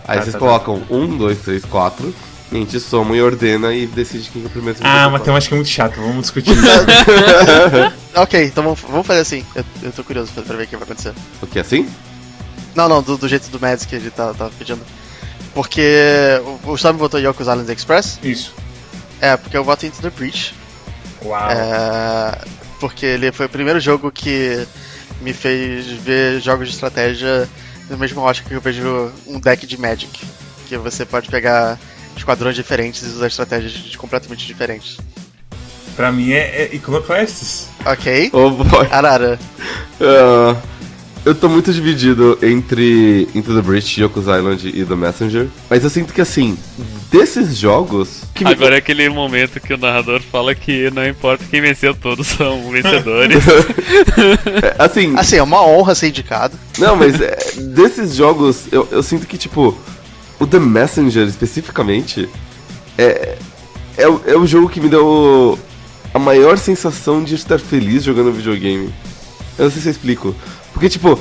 Aí 0.06 0.18
Tá, 0.18 0.22
vocês 0.22 0.32
tá, 0.34 0.38
colocam 0.38 0.82
um, 0.90 1.16
dois, 1.16 1.38
três, 1.38 1.64
quatro. 1.64 2.12
E 2.50 2.56
a 2.56 2.58
gente 2.60 2.80
soma 2.80 3.14
e 3.16 3.22
ordena 3.22 3.74
e 3.74 3.86
decide 3.86 4.30
quem 4.30 4.40
que 4.42 4.48
é 4.48 4.50
o 4.50 4.52
primeiro. 4.52 4.78
Ah, 4.82 5.08
matemática 5.10 5.54
é 5.54 5.56
muito 5.56 5.68
chato, 5.68 5.96
vamos 6.00 6.22
discutir. 6.22 6.54
Ok, 8.14 8.42
então 8.46 8.64
vamos, 8.64 8.80
vamos 8.80 9.06
fazer 9.06 9.20
assim. 9.20 9.44
Eu, 9.54 9.64
eu 9.82 9.92
tô 9.92 10.02
curioso 10.02 10.32
pra, 10.32 10.42
pra 10.42 10.56
ver 10.56 10.64
o 10.64 10.66
que 10.66 10.76
vai 10.76 10.84
acontecer. 10.84 11.12
O 11.40 11.46
que, 11.46 11.58
assim? 11.58 11.86
Não, 12.74 12.88
não, 12.88 13.00
do, 13.02 13.16
do 13.16 13.28
jeito 13.28 13.48
do 13.50 13.60
Mads 13.60 13.84
que 13.84 13.94
ele 13.94 14.10
tá, 14.10 14.34
tá 14.34 14.50
pedindo. 14.58 14.80
Porque 15.58 16.40
o, 16.64 16.70
o 16.70 16.74
Storm 16.76 16.96
votou 16.98 17.18
Yoko's 17.18 17.48
Island 17.48 17.72
Express. 17.72 18.16
Isso. 18.22 18.54
É, 19.20 19.36
porque 19.36 19.56
eu 19.56 19.64
voto 19.64 19.84
Into 19.86 20.00
the 20.00 20.08
Breach. 20.10 20.54
Uau. 21.24 21.50
É, 21.50 22.38
porque 22.78 23.04
ele 23.04 23.32
foi 23.32 23.46
o 23.46 23.48
primeiro 23.48 23.80
jogo 23.80 24.08
que 24.12 24.64
me 25.20 25.32
fez 25.32 25.84
ver 25.86 26.40
jogos 26.40 26.68
de 26.68 26.74
estratégia 26.74 27.48
na 27.90 27.96
mesma 27.96 28.22
ótica 28.22 28.48
que 28.48 28.54
eu 28.54 28.60
vejo 28.60 29.10
um 29.26 29.40
deck 29.40 29.66
de 29.66 29.76
Magic. 29.76 30.24
Que 30.68 30.76
você 30.76 31.04
pode 31.04 31.28
pegar 31.28 31.76
esquadrões 32.16 32.54
diferentes 32.54 33.02
e 33.02 33.06
usar 33.06 33.26
estratégias 33.26 33.72
de- 33.72 33.98
completamente 33.98 34.46
diferentes. 34.46 34.96
Pra 35.96 36.12
mim 36.12 36.30
é, 36.30 36.62
é 36.66 36.70
Iconoclastes. 36.72 37.66
Ok. 37.84 38.30
Oh 38.32 38.50
boy. 38.50 38.86
Arara. 38.92 39.36
Ah, 40.00 40.54
eu 41.24 41.34
tô 41.34 41.48
muito 41.48 41.72
dividido 41.72 42.38
entre 42.42 43.28
Into 43.34 43.54
the 43.54 43.60
Breach, 43.60 44.00
Yoku's 44.02 44.24
Island 44.26 44.68
e 44.74 44.84
The 44.84 44.94
Messenger. 44.96 45.48
Mas 45.68 45.84
eu 45.84 45.90
sinto 45.90 46.12
que 46.14 46.20
assim, 46.20 46.56
desses 47.10 47.56
jogos. 47.56 48.22
Que 48.34 48.44
me- 48.44 48.52
Agora 48.52 48.76
é 48.76 48.78
aquele 48.78 49.08
momento 49.10 49.60
que 49.60 49.74
o 49.74 49.78
narrador 49.78 50.20
fala 50.32 50.54
que 50.54 50.90
não 50.90 51.06
importa 51.06 51.44
quem 51.50 51.60
venceu, 51.60 51.94
todos 51.94 52.26
são 52.26 52.68
vencedores. 52.72 53.42
é, 53.46 54.76
assim, 54.78 55.14
Assim, 55.16 55.36
é 55.36 55.42
uma 55.42 55.64
honra 55.66 55.94
ser 55.94 56.08
indicado. 56.08 56.56
Não, 56.78 56.96
mas 56.96 57.20
é, 57.20 57.36
desses 57.74 58.14
jogos, 58.14 58.64
eu, 58.72 58.88
eu 58.90 59.02
sinto 59.02 59.26
que, 59.26 59.36
tipo, 59.36 59.76
o 60.40 60.46
The 60.46 60.58
Messenger 60.58 61.26
especificamente 61.26 62.28
é, 62.96 63.36
é, 63.96 64.08
o- 64.08 64.22
é 64.26 64.36
o 64.36 64.46
jogo 64.46 64.68
que 64.68 64.80
me 64.80 64.88
deu 64.88 65.58
a 66.14 66.18
maior 66.18 66.56
sensação 66.56 67.22
de 67.22 67.34
estar 67.34 67.58
feliz 67.58 68.02
jogando 68.04 68.32
videogame. 68.32 68.90
Eu 69.58 69.64
não 69.64 69.70
sei 69.72 69.82
se 69.82 69.88
eu 69.88 69.92
explico. 69.92 70.34
Porque, 70.78 70.90
tipo, 70.90 71.18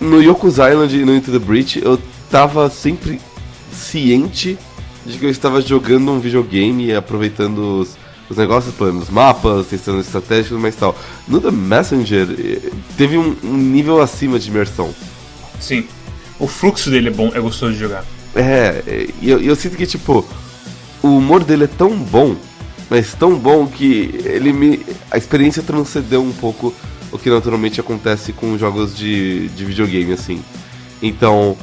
no 0.00 0.22
Yoku's 0.22 0.58
Island 0.58 0.96
e 0.96 1.04
no 1.04 1.12
Into 1.12 1.32
the 1.32 1.40
Breach, 1.40 1.82
eu 1.84 2.00
tava 2.30 2.70
sempre 2.70 3.20
ciente 3.72 4.56
de 5.04 5.18
que 5.18 5.26
eu 5.26 5.30
estava 5.30 5.60
jogando 5.60 6.12
um 6.12 6.20
videogame 6.20 6.86
e 6.86 6.94
aproveitando 6.94 7.80
os, 7.80 7.96
os 8.30 8.36
negócios, 8.36 8.72
plano, 8.72 9.00
os 9.00 9.10
mapas, 9.10 9.66
testando 9.66 9.98
estratégia 9.98 10.42
e 10.42 10.48
tudo 10.50 10.60
mais 10.60 10.76
tal. 10.76 10.96
No 11.26 11.40
The 11.40 11.50
Messenger, 11.50 12.28
eh, 12.38 12.70
teve 12.96 13.18
um, 13.18 13.36
um 13.42 13.56
nível 13.56 14.00
acima 14.00 14.38
de 14.38 14.48
imersão. 14.48 14.94
Sim. 15.58 15.88
O 16.38 16.46
fluxo 16.46 16.88
dele 16.88 17.08
é 17.08 17.12
bom, 17.12 17.32
é 17.34 17.40
gostoso 17.40 17.72
de 17.72 17.80
jogar. 17.80 18.04
É, 18.36 18.84
é, 18.86 19.08
e 19.20 19.28
eu, 19.28 19.40
eu 19.40 19.56
sinto 19.56 19.76
que, 19.76 19.86
tipo, 19.86 20.24
o 21.02 21.08
humor 21.08 21.42
dele 21.42 21.64
é 21.64 21.66
tão 21.66 21.96
bom, 21.96 22.36
mas 22.88 23.12
tão 23.12 23.36
bom 23.36 23.66
que 23.66 24.20
ele 24.24 24.52
me. 24.52 24.86
A 25.10 25.18
experiência 25.18 25.64
transcendeu 25.64 26.22
um 26.22 26.32
pouco 26.32 26.72
o 27.12 27.18
que 27.18 27.30
naturalmente 27.30 27.80
acontece 27.80 28.32
com 28.32 28.56
jogos 28.58 28.96
de, 28.96 29.48
de 29.48 29.64
videogame, 29.64 30.12
assim. 30.12 30.42
Então, 31.02 31.56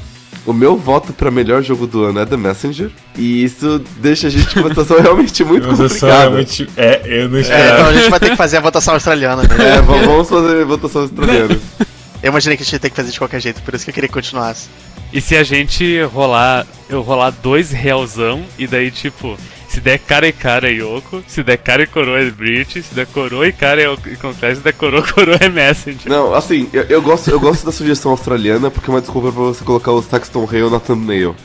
o 0.45 0.53
meu 0.53 0.77
voto 0.77 1.13
pra 1.13 1.29
melhor 1.29 1.61
jogo 1.61 1.85
do 1.87 2.03
ano 2.05 2.19
é 2.19 2.25
The 2.25 2.37
Messenger, 2.37 2.89
e 3.17 3.43
isso 3.43 3.81
deixa 3.99 4.27
a 4.27 4.29
gente 4.29 4.53
com 4.53 4.61
uma 4.61 4.69
situação 4.69 4.99
realmente 5.01 5.43
muito 5.43 5.65
é 5.65 5.69
complicada. 5.69 6.13
realmente. 6.19 6.69
É, 6.77 7.01
eu 7.05 7.29
não 7.29 7.37
É, 7.37 7.41
esperava. 7.41 7.73
então 7.73 7.85
a 7.87 7.93
gente 7.93 8.09
vai 8.09 8.19
ter 8.19 8.29
que 8.31 8.35
fazer 8.35 8.57
a 8.57 8.61
votação 8.61 8.93
australiana. 8.93 9.43
Né? 9.43 9.49
É, 9.77 9.81
vamos 9.81 10.29
fazer 10.29 10.65
votação 10.65 11.01
australiana. 11.01 11.57
Eu 12.23 12.29
imaginei 12.29 12.57
que 12.57 12.63
a 12.63 12.65
gente 12.65 12.73
ia 12.73 12.79
ter 12.79 12.89
que 12.89 12.95
fazer 12.95 13.11
de 13.11 13.19
qualquer 13.19 13.39
jeito, 13.39 13.61
por 13.61 13.75
isso 13.75 13.85
que 13.85 13.91
eu 13.91 13.93
queria 13.93 14.07
que 14.07 14.13
continuasse. 14.13 14.69
E 15.13 15.21
se 15.21 15.35
a 15.37 15.43
gente 15.43 16.01
rolar. 16.05 16.65
Eu 16.89 17.01
rolar 17.03 17.29
dois 17.29 17.71
realzão 17.71 18.43
e 18.57 18.65
daí 18.65 18.89
tipo. 18.89 19.37
Se 19.77 19.81
der 19.81 19.99
cara 19.99 20.27
e 20.27 20.31
cara 20.33 20.67
é 20.67 20.73
Yoko, 20.73 21.23
se 21.27 21.43
der 21.43 21.55
cara 21.59 21.83
e 21.83 21.85
coroa 21.87 22.19
é 22.19 22.31
Brit, 22.31 22.81
se 22.81 22.95
der 22.95 23.05
coroa 23.05 23.47
e 23.47 23.51
cara 23.53 23.79
é 23.79 23.93
Iconoclast, 24.11 24.55
se 24.57 24.63
der 24.63 24.73
coroa 24.73 25.03
coroa 25.13 25.37
é 25.39 25.47
Messenger. 25.49 26.09
Não, 26.11 26.33
assim, 26.33 26.67
eu, 26.73 26.81
eu 26.85 26.99
gosto, 26.99 27.29
eu 27.29 27.39
gosto 27.39 27.63
da 27.63 27.71
sugestão 27.71 28.09
australiana 28.09 28.71
porque 28.71 28.89
é 28.89 28.93
uma 28.95 29.01
desculpa 29.01 29.31
pra 29.31 29.39
você 29.43 29.63
colocar 29.63 29.91
o 29.91 30.01
Saxton 30.01 30.45
Hale 30.49 30.71
na 30.71 30.79
thumbnail. 30.79 31.35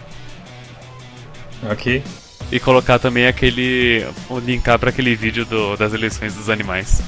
Ok. 1.71 2.03
E 2.51 2.59
colocar 2.59 2.99
também 2.99 3.27
aquele. 3.27 4.07
linkar 4.47 4.79
pra 4.79 4.89
aquele 4.89 5.15
vídeo 5.15 5.45
do- 5.45 5.77
das 5.77 5.93
eleições 5.93 6.33
dos 6.35 6.49
animais. 6.49 7.03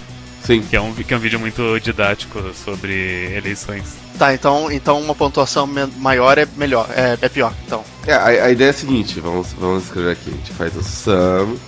Sim. 0.44 0.62
Que 0.62 0.76
é, 0.76 0.80
um, 0.80 0.94
que 0.94 1.12
é 1.12 1.16
um 1.16 1.20
vídeo 1.20 1.40
muito 1.40 1.78
didático 1.80 2.38
sobre 2.54 3.34
eleições. 3.34 3.96
Tá, 4.18 4.34
então, 4.34 4.70
então 4.70 5.00
uma 5.00 5.14
pontuação 5.14 5.68
maior 5.96 6.38
é 6.38 6.46
melhor, 6.56 6.88
é, 6.94 7.18
é 7.20 7.28
pior, 7.28 7.52
então. 7.66 7.82
É, 8.06 8.12
a, 8.12 8.26
a 8.26 8.50
ideia 8.50 8.68
é 8.68 8.70
a 8.70 8.74
seguinte, 8.74 9.18
vamos, 9.20 9.52
vamos 9.54 9.84
escrever 9.84 10.12
aqui. 10.12 10.30
A 10.30 10.32
gente 10.32 10.52
faz 10.52 10.76
o 10.76 10.82
sum 10.82 11.58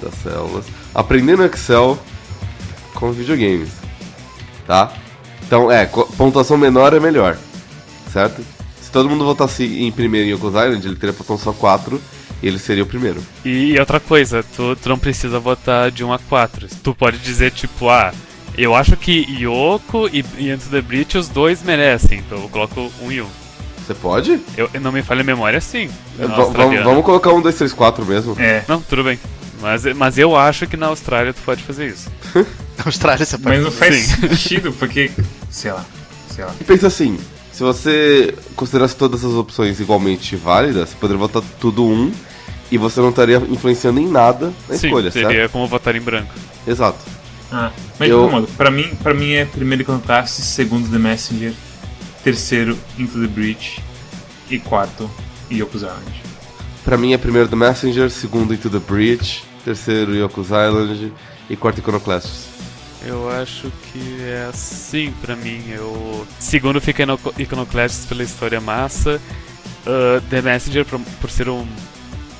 das 0.00 0.14
células. 0.22 0.64
Aprender 0.94 1.36
no 1.36 1.44
Excel 1.44 1.98
com 2.94 3.12
videogames. 3.12 3.70
Tá? 4.66 4.92
Então, 5.44 5.70
é, 5.70 5.84
pontuação 6.16 6.56
menor 6.56 6.94
é 6.94 7.00
melhor. 7.00 7.36
Certo? 8.12 8.44
Se 8.80 8.90
todo 8.90 9.08
mundo 9.08 9.24
votasse 9.24 9.64
em 9.64 9.90
primeiro 9.90 10.28
em 10.28 10.32
Yokos 10.32 10.54
Island, 10.54 10.86
ele 10.86 10.96
teria 10.96 11.12
pontuação 11.12 11.52
só 11.52 11.58
4 11.58 11.96
e 11.96 12.00
ele 12.46 12.58
seria 12.58 12.82
o 12.82 12.86
primeiro. 12.86 13.22
E 13.44 13.78
outra 13.78 14.00
coisa, 14.00 14.44
tu, 14.56 14.76
tu 14.76 14.88
não 14.88 14.98
precisa 14.98 15.38
votar 15.38 15.90
de 15.90 16.04
1 16.04 16.12
a 16.12 16.18
4. 16.18 16.68
Tu 16.82 16.94
pode 16.94 17.18
dizer, 17.18 17.50
tipo, 17.50 17.88
ah, 17.88 18.12
eu 18.56 18.74
acho 18.74 18.96
que 18.96 19.26
Yoko 19.40 20.08
e, 20.12 20.24
e 20.38 20.50
Into 20.50 20.68
the 20.70 20.80
Breach 20.80 21.16
os 21.16 21.28
dois 21.28 21.62
merecem, 21.62 22.18
então 22.18 22.38
eu 22.42 22.48
coloco 22.48 22.90
um 23.02 23.12
e 23.12 23.20
um. 23.20 23.28
Você 23.86 23.94
pode? 23.94 24.40
Eu, 24.56 24.70
eu 24.72 24.80
não 24.80 24.92
me 24.92 25.02
falha 25.02 25.22
a 25.22 25.24
memória, 25.24 25.60
sim. 25.60 25.90
É, 26.18 26.26
vamos, 26.26 27.04
colocar 27.04 27.32
um, 27.32 27.40
dois, 27.40 27.56
três, 27.56 27.72
quatro 27.72 28.04
mesmo. 28.04 28.36
É. 28.38 28.62
Não, 28.68 28.80
tudo 28.80 29.02
bem. 29.02 29.18
Mas, 29.60 29.84
mas 29.96 30.16
eu 30.16 30.36
acho 30.36 30.66
que 30.66 30.76
na 30.76 30.86
Austrália 30.86 31.32
tu 31.32 31.42
pode 31.42 31.62
fazer 31.62 31.88
isso. 31.88 32.10
Na 32.78 32.86
Austrália 32.86 33.26
você 33.26 33.36
pode. 33.36 33.56
Mas 33.56 33.64
não 33.64 33.70
faz 33.70 33.94
Sim. 33.94 34.28
sentido, 34.28 34.72
porque. 34.72 35.10
Sei 35.50 35.70
lá. 35.70 35.84
Sei 36.34 36.44
lá. 36.44 36.54
E 36.58 36.64
pensa 36.64 36.86
assim, 36.86 37.18
se 37.60 37.64
você 37.64 38.34
considerasse 38.56 38.96
todas 38.96 39.22
as 39.22 39.32
opções 39.34 39.78
igualmente 39.80 40.34
válidas, 40.34 40.88
você 40.88 40.96
poderia 40.98 41.18
votar 41.18 41.42
tudo 41.60 41.84
um 41.84 42.10
e 42.72 42.78
você 42.78 43.00
não 43.00 43.10
estaria 43.10 43.36
influenciando 43.36 44.00
em 44.00 44.08
nada 44.08 44.50
na 44.66 44.78
sim, 44.78 44.86
escolha, 44.86 45.10
seria 45.10 45.28
certo? 45.28 45.52
como 45.52 45.66
votar 45.66 45.94
em 45.94 46.00
branco. 46.00 46.32
Exato. 46.66 46.96
Ah, 47.52 47.70
mas 47.98 48.08
Eu- 48.08 48.24
de 48.24 48.30
modo, 48.32 48.48
pra 48.56 48.70
mim, 48.70 48.88
pra 49.02 49.12
mim 49.12 49.32
é 49.32 49.44
primeiro 49.44 49.82
Iconoclast, 49.82 50.40
segundo 50.40 50.90
The 50.90 50.96
Messenger, 50.98 51.52
terceiro 52.24 52.78
Into 52.98 53.20
the 53.20 53.26
Breach 53.26 53.82
e 54.48 54.58
quarto 54.58 55.10
Yoko's 55.52 55.82
Island. 55.82 56.22
Pra 56.82 56.96
mim 56.96 57.12
é 57.12 57.18
primeiro 57.18 57.46
The 57.46 57.56
Messenger, 57.56 58.10
segundo 58.10 58.54
Into 58.54 58.70
the 58.70 58.78
Breach, 58.78 59.44
terceiro 59.66 60.14
Yoko's 60.16 60.46
Island 60.48 61.12
e 61.50 61.56
quarto 61.56 61.80
Iconoclasts. 61.80 62.48
Eu 63.02 63.30
acho 63.30 63.72
que 63.92 64.22
é 64.22 64.46
assim 64.48 65.12
pra 65.20 65.34
mim. 65.34 65.62
Eu... 65.70 66.26
Segundo 66.38 66.80
fica 66.80 67.04
Iconoclasts 67.38 68.04
pela 68.06 68.22
história 68.22 68.60
massa. 68.60 69.20
Ah, 69.86 70.20
The 70.28 70.42
Messenger 70.42 70.84
por, 70.84 71.00
por 71.20 71.30
ser 71.30 71.48
um, 71.48 71.66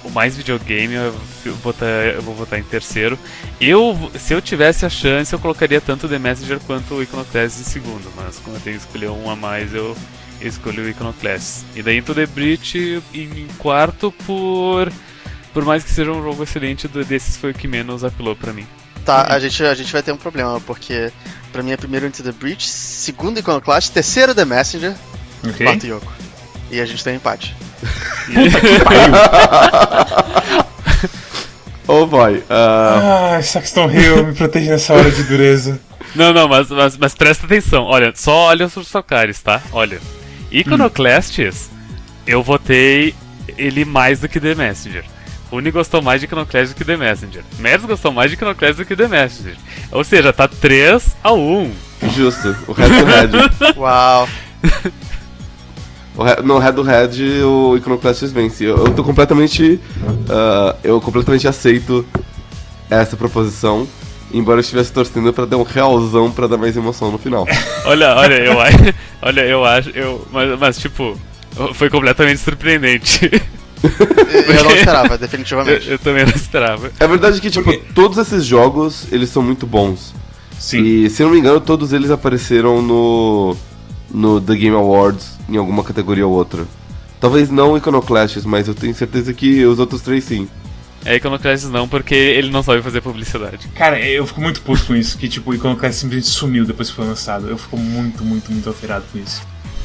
o 0.05 0.11
mais 0.11 0.37
videogame, 0.37 0.95
eu, 0.95 1.13
vou 1.45 1.55
votar, 1.57 1.89
eu 2.15 2.23
vou 2.23 2.35
votar 2.35 2.59
em 2.59 2.63
terceiro. 2.63 3.19
Eu, 3.61 4.11
se 4.19 4.33
eu 4.35 4.41
tivesse 4.41 4.85
a 4.85 4.91
chance, 4.91 5.33
eu 5.33 5.39
colocaria 5.39 5.81
tanto 5.81 6.09
The 6.09 6.19
Messenger 6.19 6.61
quanto 6.61 6.95
o 6.95 7.03
Iconoclasts 7.03 7.61
em 7.61 7.65
segundo. 7.65 8.11
Mas 8.17 8.39
como 8.39 8.57
eu 8.57 8.61
tenho 8.61 8.77
que 8.77 8.85
escolher 8.85 9.11
um 9.11 9.31
a 9.31 9.37
mais, 9.37 9.75
eu, 9.75 9.97
escolhi 10.41 10.81
o 10.81 10.89
Iconoclasts. 10.89 11.65
E 11.75 11.83
daí 11.83 11.99
Into 11.99 12.15
the 12.15 12.29
em 13.15 13.47
quarto 13.59 14.13
por... 14.27 14.93
Por 15.53 15.65
mais 15.65 15.83
que 15.83 15.91
seja 15.91 16.13
um 16.13 16.23
jogo 16.23 16.45
excelente, 16.45 16.87
desses 16.87 17.37
foi 17.37 17.51
o 17.51 17.55
que 17.55 17.67
menos 17.67 18.05
apelou 18.05 18.37
pra 18.37 18.53
mim. 18.53 18.67
Tá, 19.05 19.35
a 19.35 19.39
gente, 19.39 19.63
a 19.65 19.75
gente 19.75 19.93
vai 19.93 20.03
ter 20.03 20.13
um 20.13 20.17
problema, 20.17 20.61
porque 20.61 21.11
pra 21.53 21.63
mim 21.63 21.73
é 21.73 21.77
primeiro 21.77 22.07
Into 22.07 22.23
the 22.23 22.33
Breach, 22.33 22.69
segundo 22.69 23.39
Iconoclast, 23.39 23.91
terceiro 23.93 24.35
The 24.35 24.45
Messenger, 24.45 24.95
Ok? 25.47 25.67
quarto 25.67 25.87
Yoko. 25.87 26.13
E 26.71 26.81
a 26.81 26.87
gente 26.87 27.03
tem 27.03 27.15
um 27.15 27.17
empate. 27.17 27.55
Oh 31.93 32.07
boy, 32.07 32.41
ah, 32.49 33.35
Ah, 33.39 33.43
Saxton 33.43 33.91
Hill, 33.91 34.25
me 34.29 34.33
protege 34.33 34.71
nessa 34.71 34.95
hora 34.95 35.11
de 35.11 35.25
dureza. 35.25 35.81
Não, 36.15 36.33
não, 36.33 36.47
mas, 36.47 36.71
mas, 36.71 36.97
mas 36.97 37.15
presta 37.17 37.47
atenção. 37.47 37.83
Olha, 37.83 38.13
só 38.15 38.33
olha 38.47 38.67
os 38.67 38.87
socares, 38.87 39.41
tá? 39.41 39.61
Olha. 39.73 39.99
Iconoclasts, 40.53 41.69
eu 42.25 42.45
votei 42.45 43.13
ele 43.59 43.85
mais 43.85 44.21
do 44.21 44.29
que 44.29 44.39
The 44.39 44.55
Messenger. 44.55 45.05
Rune 45.51 45.71
gostou 45.71 46.01
mais 46.01 46.21
de 46.21 46.27
Iconoclast 46.27 46.73
do 46.73 46.77
que 46.77 46.85
The 46.85 46.97
Messenger. 46.97 47.43
Mads 47.59 47.85
gostou 47.85 48.13
mais 48.13 48.31
de 48.31 48.37
Iconoclast 48.37 48.77
do 48.77 48.85
que 48.85 48.95
The 48.95 49.09
Messenger. 49.09 49.57
Ou 49.91 50.05
seja, 50.05 50.33
tá 50.33 50.47
3 50.47 51.17
a 51.25 51.33
1. 51.33 51.73
justo. 52.17 52.57
O 52.69 52.73
Head 52.73 52.95
do 52.95 53.07
Head. 53.39 53.75
Uau! 53.77 54.29
No 56.45 56.59
Head 56.59 56.73
do 56.77 56.83
Head, 56.83 57.23
o 57.45 57.77
Iconoclasts 57.77 58.31
vence. 58.33 58.65
Eu, 58.65 58.77
eu 58.77 58.95
tô 58.95 59.03
completamente. 59.03 59.81
ah, 60.29 60.77
eu 60.85 61.01
completamente 61.01 61.49
aceito 61.49 62.05
essa 62.89 63.17
proposição. 63.17 63.87
Embora 64.33 64.59
eu 64.59 64.61
estivesse 64.61 64.93
torcendo 64.93 65.33
pra 65.33 65.45
dar 65.45 65.57
um 65.57 65.65
realzão 65.65 66.31
pra 66.31 66.47
dar 66.47 66.57
mais 66.57 66.77
emoção 66.77 67.11
no 67.11 67.19
final. 67.19 67.47
Olha, 67.85 68.15
olha, 68.15 68.35
eu 68.35 68.61
acho. 68.61 68.77
Olha, 69.23 69.41
eu 69.41 69.65
acho. 69.65 69.91
Eu, 69.91 70.25
mas, 70.31 70.59
mas, 70.59 70.79
tipo, 70.79 71.19
foi 71.75 71.91
completamente 71.91 72.39
surpreendente. 72.39 73.29
Eu 73.83 74.65
não 74.65 74.71
esperava, 74.77 75.15
eu, 75.15 75.19
definitivamente. 75.19 75.89
eu 75.91 75.99
também 75.99 76.25
não 76.25 76.33
esperava. 76.35 76.91
É 76.99 77.07
verdade 77.07 77.41
que, 77.41 77.51
tipo, 77.51 77.65
Porque- 77.65 77.83
todos 77.95 78.19
esses 78.19 78.45
jogos, 78.45 79.07
eles 79.11 79.29
são 79.31 79.43
muito 79.43 79.67
bons. 79.67 80.15
Sim. 80.59 80.83
E, 80.83 81.11
se 81.11 81.23
não 81.23 81.31
me 81.31 81.39
engano, 81.39 81.61
todos 81.61 81.93
eles 81.93 82.11
apareceram 82.11 82.83
no, 82.83 83.57
no 84.11 84.41
The 84.41 84.55
Game 84.55 84.77
Awards, 84.77 85.39
em 85.49 85.57
alguma 85.57 85.83
categoria 85.83 86.27
ou 86.27 86.33
outra. 86.35 86.65
Talvez 87.19 87.51
não 87.51 87.77
Iconoclasts, 87.77 88.45
mas 88.45 88.69
eu 88.69 88.75
tenho 88.75 88.95
certeza 88.95 89.33
que 89.33 89.65
os 89.65 89.79
outros 89.79 90.01
três 90.03 90.25
sim. 90.25 90.49
É 91.05 91.17
Iconoclasts 91.17 91.71
não, 91.71 91.89
porque 91.89 92.15
ele 92.15 92.51
não 92.51 92.63
sabe 92.63 92.83
fazer 92.83 93.01
publicidade. 93.01 93.69
Cara, 93.75 93.99
eu 94.01 94.27
fico 94.27 94.41
muito 94.43 94.61
puto 94.61 94.85
com 94.85 94.95
isso, 94.95 95.17
que 95.17 95.29
tipo, 95.29 95.51
o 95.51 95.55
Iconoclast 95.55 95.99
simplesmente 95.99 96.29
sumiu 96.29 96.67
depois 96.67 96.91
que 96.91 96.97
foi 96.97 97.07
lançado. 97.07 97.49
Eu 97.49 97.57
fico 97.57 97.79
muito, 97.79 98.23
muito, 98.23 98.53
muito 98.53 98.69
alterado 98.69 99.05
com 99.11 99.19
isso. 99.19 99.41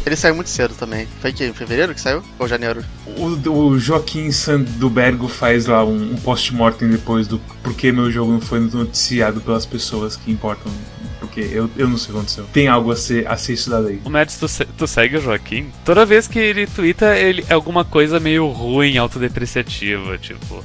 Ele 0.05 0.15
saiu 0.15 0.35
muito 0.35 0.49
cedo 0.49 0.75
também. 0.75 1.07
Foi 1.19 1.33
que 1.33 1.43
em 1.45 1.53
fevereiro 1.53 1.93
que 1.93 2.01
saiu? 2.01 2.21
Ou 2.37 2.47
janeiro? 2.47 2.83
O, 3.17 3.49
o 3.49 3.79
Joaquim 3.79 4.31
Sandubergo 4.31 5.27
faz 5.27 5.65
lá 5.65 5.83
um, 5.83 6.13
um 6.13 6.15
post-mortem 6.17 6.89
depois 6.89 7.27
do 7.27 7.39
porquê 7.63 7.91
meu 7.91 8.11
jogo 8.11 8.31
não 8.31 8.41
foi 8.41 8.59
noticiado 8.59 9.41
pelas 9.41 9.65
pessoas 9.65 10.15
que 10.15 10.31
importam. 10.31 10.71
Porque 11.19 11.39
eu, 11.39 11.69
eu 11.75 11.87
não 11.87 11.97
sei 11.97 12.09
o 12.09 12.11
que 12.11 12.17
aconteceu. 12.17 12.45
Tem 12.53 12.67
algo 12.67 12.91
a 12.91 12.95
ser, 12.95 13.27
a 13.27 13.35
ser 13.35 13.53
estudado 13.53 13.87
aí. 13.87 13.99
O 14.05 14.09
Mads, 14.09 14.37
tu, 14.37 14.45
tu 14.77 14.85
segue 14.85 15.17
o 15.17 15.21
Joaquim? 15.21 15.71
Toda 15.83 16.05
vez 16.05 16.27
que 16.27 16.37
ele 16.37 16.67
twitta, 16.67 17.17
ele 17.17 17.43
é 17.49 17.53
alguma 17.53 17.83
coisa 17.83 18.19
meio 18.19 18.47
ruim, 18.47 18.97
autodepreciativa, 18.97 20.17
tipo. 20.19 20.63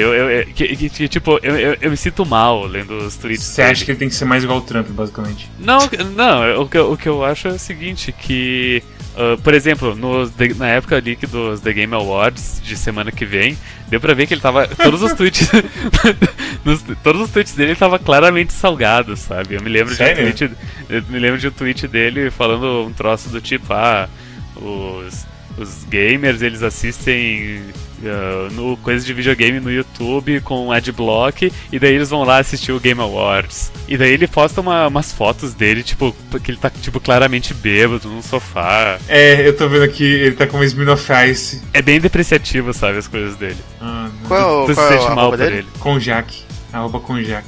Eu, 0.00 0.14
eu, 0.14 0.46
que, 0.46 0.76
que- 0.76 0.88
que, 0.90 1.08
tipo, 1.08 1.40
eu, 1.42 1.56
eu, 1.58 1.76
eu 1.80 1.90
me 1.90 1.96
sinto 1.96 2.24
mal 2.24 2.64
lendo 2.66 2.96
os 2.98 3.16
tweets 3.16 3.42
Você 3.44 3.62
acha 3.62 3.84
que 3.84 3.90
ele 3.90 3.98
tem 3.98 4.08
que 4.08 4.14
ser 4.14 4.24
mais 4.26 4.44
igual 4.44 4.58
o 4.58 4.62
Trump, 4.62 4.86
basicamente? 4.90 5.50
Não, 5.58 5.78
não, 6.14 6.62
o 6.62 6.68
que, 6.68 6.78
eu- 6.78 6.92
o 6.92 6.96
que 6.96 7.08
eu 7.08 7.24
acho 7.24 7.48
é 7.48 7.52
o 7.52 7.58
seguinte, 7.58 8.12
que, 8.12 8.82
ah, 9.16 9.36
por 9.42 9.54
exemplo, 9.54 9.96
The- 10.36 10.54
na 10.54 10.68
época 10.68 10.96
ali 10.96 11.16
que 11.16 11.26
dos 11.26 11.60
The 11.60 11.72
Game 11.72 11.92
Awards 11.94 12.60
de 12.64 12.76
semana 12.76 13.10
que 13.10 13.24
vem, 13.24 13.58
deu 13.88 14.00
pra 14.00 14.14
ver 14.14 14.26
que 14.26 14.34
ele 14.34 14.40
tava. 14.40 14.66
Todos 14.68 15.02
os 15.02 15.12
tweets. 15.14 15.50
nos- 16.64 16.84
todos 17.02 17.22
os 17.22 17.30
tweets 17.30 17.54
dele 17.54 17.74
tava 17.74 17.98
claramente 17.98 18.52
salgados, 18.52 19.20
sabe? 19.20 19.54
Eu 19.56 19.62
me 19.62 19.68
lembro 19.68 19.88
de 19.88 19.94
um 20.02 20.06
Sério? 20.06 20.22
tweet. 20.34 20.50
Eu 20.88 21.02
me 21.08 21.18
lembro 21.18 21.38
de 21.40 21.48
um 21.48 21.50
tweet 21.50 21.88
dele 21.88 22.30
falando 22.30 22.86
um 22.86 22.92
troço 22.92 23.28
do 23.30 23.40
tipo, 23.40 23.72
ah, 23.72 24.08
os, 24.56 25.26
os 25.58 25.84
gamers 25.84 26.40
eles 26.42 26.62
assistem. 26.62 27.62
Ah, 28.04 28.48
no 28.52 28.76
coisa 28.78 29.04
de 29.04 29.12
videogame 29.12 29.60
no 29.60 29.70
YouTube 29.70 30.40
com 30.40 30.70
adblock 30.72 31.52
e 31.72 31.78
daí 31.78 31.94
eles 31.94 32.10
vão 32.10 32.24
lá 32.24 32.38
assistir 32.38 32.72
o 32.72 32.80
Game 32.80 33.00
Awards. 33.00 33.70
E 33.88 33.96
daí 33.96 34.12
ele 34.12 34.26
posta 34.28 34.60
uma- 34.60 34.86
umas 34.88 35.12
fotos 35.12 35.54
dele, 35.54 35.82
tipo, 35.82 36.14
que 36.42 36.50
ele 36.50 36.58
tá 36.58 36.70
tipo 36.70 37.00
claramente 37.00 37.52
bêbado 37.54 38.08
num 38.08 38.22
sofá. 38.22 38.98
É, 39.08 39.46
eu 39.46 39.56
tô 39.56 39.68
vendo 39.68 39.82
aqui, 39.84 40.04
ele 40.04 40.34
tá 40.36 40.46
com 40.46 40.56
uma 40.58 40.64
Smirnoff 40.66 41.08
Ice. 41.30 41.62
É 41.72 41.80
bem 41.82 42.00
depreciativo, 42.00 42.72
sabe, 42.72 42.98
as 42.98 43.08
coisas 43.08 43.36
dele. 43.36 43.56
Ah, 43.80 44.08
Qual, 44.26 44.40
é 44.40 44.44
o- 44.44 44.66
tu 44.66 44.74
qual 44.74 44.88
se 44.88 44.94
é 44.94 44.98
sente 45.00 45.14
mal 45.14 45.30
por 45.30 45.38
dele? 45.38 45.56
ele. 45.58 45.68
Conjac. 45.78 46.42
Arroba 46.72 47.00
Conjac. 47.00 47.46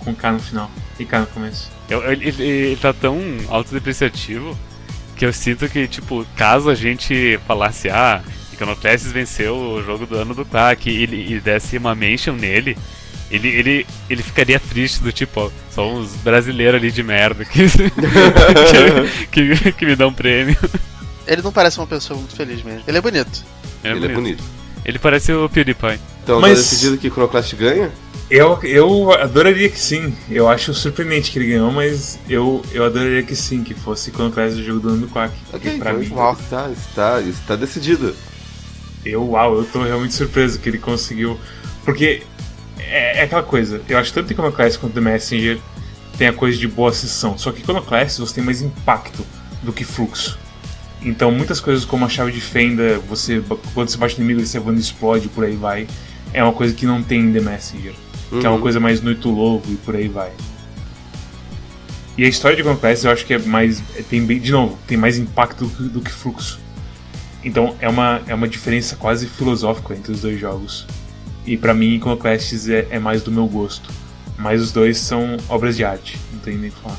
Com 0.00 0.14
K 0.14 0.32
no 0.32 0.38
final. 0.40 0.70
E 0.98 1.04
K 1.04 1.20
no 1.20 1.26
começo. 1.26 1.70
Eu- 1.88 2.10
ele, 2.10 2.28
ele- 2.28 2.42
ele 2.42 2.76
tá 2.76 2.92
tão 2.92 3.18
autodepreciativo 3.48 4.56
que 5.16 5.24
eu 5.26 5.32
sinto 5.32 5.68
que, 5.68 5.86
tipo, 5.86 6.26
caso 6.36 6.68
a 6.70 6.74
gente 6.74 7.38
falasse, 7.46 7.88
ah, 7.88 8.22
Iconoclasts 8.62 9.10
venceu 9.12 9.56
o 9.56 9.82
jogo 9.82 10.06
do 10.06 10.16
ano 10.16 10.34
do 10.34 10.44
Quack 10.44 10.88
e, 10.90 11.02
ele- 11.02 11.34
e 11.34 11.40
desse 11.40 11.76
uma 11.78 11.94
mention 11.94 12.34
nele, 12.34 12.76
ele, 13.30 13.48
ele, 13.48 13.86
ele 14.10 14.22
ficaria 14.22 14.60
triste 14.60 15.02
do 15.02 15.10
tipo, 15.12 15.40
ó, 15.40 15.50
só 15.74 15.90
uns 15.90 16.10
brasileiros 16.16 16.76
ali 16.80 16.90
de 16.90 17.02
merda 17.02 17.44
que, 17.44 17.66
que, 19.30 19.56
que, 19.56 19.72
que 19.72 19.86
me 19.86 19.96
dão 19.96 20.12
prêmio. 20.12 20.56
Ele 21.26 21.42
não 21.42 21.52
parece 21.52 21.78
uma 21.78 21.86
pessoa 21.86 22.18
muito 22.18 22.34
feliz 22.34 22.62
mesmo. 22.62 22.82
Ele 22.86 22.98
é 22.98 23.00
bonito. 23.00 23.44
Ele 23.84 24.06
é 24.06 24.08
bonito. 24.14 24.42
Ele 24.84 24.98
parece 24.98 25.32
o 25.32 25.48
PewDiePie. 25.48 25.98
Então 26.22 26.40
Mas- 26.40 26.50
tá 26.58 26.62
decidido 26.70 26.98
que 26.98 27.08
Chronoclast 27.10 27.54
ganha? 27.56 27.90
Eu, 28.30 28.58
eu 28.62 29.12
adoraria 29.12 29.68
que 29.68 29.78
sim. 29.78 30.14
Eu 30.30 30.48
acho 30.48 30.72
surpreendente 30.72 31.30
que 31.30 31.38
ele 31.38 31.48
ganhou, 31.48 31.70
mas 31.70 32.18
eu, 32.28 32.64
eu 32.72 32.84
adoraria 32.84 33.22
que 33.22 33.36
sim, 33.36 33.62
que 33.62 33.74
fosse 33.74 34.10
quando 34.10 34.32
classe 34.32 34.54
do 34.56 34.64
jogo 34.64 34.80
do 34.80 34.88
ano 34.88 34.98
do 35.02 35.08
Quack. 35.08 35.34
Ok, 35.52 35.78
pra 35.78 35.90
então 35.90 36.00
mim, 36.00 36.08
uau. 36.14 36.32
está, 36.32 36.70
está, 36.70 37.20
está 37.20 37.56
decidido. 37.56 38.14
Eu, 39.04 39.28
uau, 39.30 39.56
eu 39.56 39.64
tô 39.64 39.82
realmente 39.82 40.14
surpreso 40.14 40.58
que 40.58 40.68
ele 40.68 40.78
conseguiu. 40.78 41.38
Porque 41.84 42.22
é, 42.78 43.18
é 43.18 43.22
aquela 43.22 43.42
coisa, 43.42 43.80
eu 43.88 43.98
acho 43.98 44.12
que 44.12 44.20
tanto 44.20 44.32
Iconoclast 44.32 44.78
quanto 44.78 44.92
The 44.94 45.00
Messenger 45.00 45.58
tem 46.18 46.28
a 46.28 46.32
coisa 46.32 46.56
de 46.58 46.68
boa 46.68 46.92
sessão. 46.92 47.36
Só 47.38 47.50
que 47.52 47.60
Iconoclast 47.60 48.18
você 48.20 48.34
tem 48.34 48.44
mais 48.44 48.62
impacto 48.62 49.24
do 49.62 49.72
que 49.72 49.84
fluxo. 49.84 50.38
Então 51.04 51.32
muitas 51.32 51.58
coisas 51.60 51.84
como 51.84 52.04
a 52.04 52.08
chave 52.08 52.30
de 52.30 52.40
fenda, 52.40 52.98
você 53.08 53.42
quando 53.74 53.88
você 53.88 53.96
bate 53.98 54.16
no 54.18 54.24
inimigo, 54.24 54.42
esse 54.42 54.56
Evandro 54.56 54.80
explode 54.80 55.28
por 55.28 55.44
aí 55.44 55.56
vai. 55.56 55.88
É 56.32 56.42
uma 56.42 56.52
coisa 56.52 56.72
que 56.74 56.86
não 56.86 57.02
tem 57.02 57.20
em 57.20 57.32
The 57.32 57.40
Messenger. 57.40 57.92
Que 58.30 58.46
é 58.46 58.48
uma 58.48 58.56
Uhum. 58.56 58.62
coisa 58.62 58.80
mais 58.80 59.02
noito 59.02 59.28
lobo 59.30 59.64
e 59.68 59.74
por 59.76 59.94
aí 59.96 60.08
vai. 60.08 60.30
E 62.16 62.24
a 62.24 62.28
história 62.28 62.56
de 62.56 62.62
Conquest 62.62 63.04
eu 63.04 63.10
acho 63.10 63.24
que 63.26 63.34
é 63.34 63.38
mais. 63.38 63.82
é- 63.96 64.02
Tem 64.02 64.24
de 64.26 64.52
novo, 64.52 64.78
tem 64.86 64.96
mais 64.96 65.18
impacto 65.18 65.64
do 65.64 65.70
que, 65.70 65.82
do 65.84 66.00
que 66.00 66.10
fluxo. 66.10 66.60
Então 67.44 67.74
é 67.80 67.88
uma, 67.88 68.20
é 68.26 68.34
uma 68.34 68.46
diferença 68.48 68.96
quase 68.96 69.26
filosófica 69.26 69.94
entre 69.94 70.12
os 70.12 70.20
dois 70.20 70.38
jogos. 70.38 70.86
E 71.44 71.56
pra 71.56 71.74
mim, 71.74 71.98
Conquest 71.98 72.68
é, 72.68 72.86
é 72.90 72.98
mais 72.98 73.22
do 73.22 73.30
meu 73.32 73.46
gosto. 73.46 73.90
Mas 74.38 74.60
os 74.60 74.72
dois 74.72 74.98
são 74.98 75.36
obras 75.48 75.76
de 75.76 75.84
arte, 75.84 76.18
não 76.32 76.38
tem 76.40 76.56
nem 76.56 76.70
o 76.70 76.72
que 76.72 76.80
falar. 76.80 76.96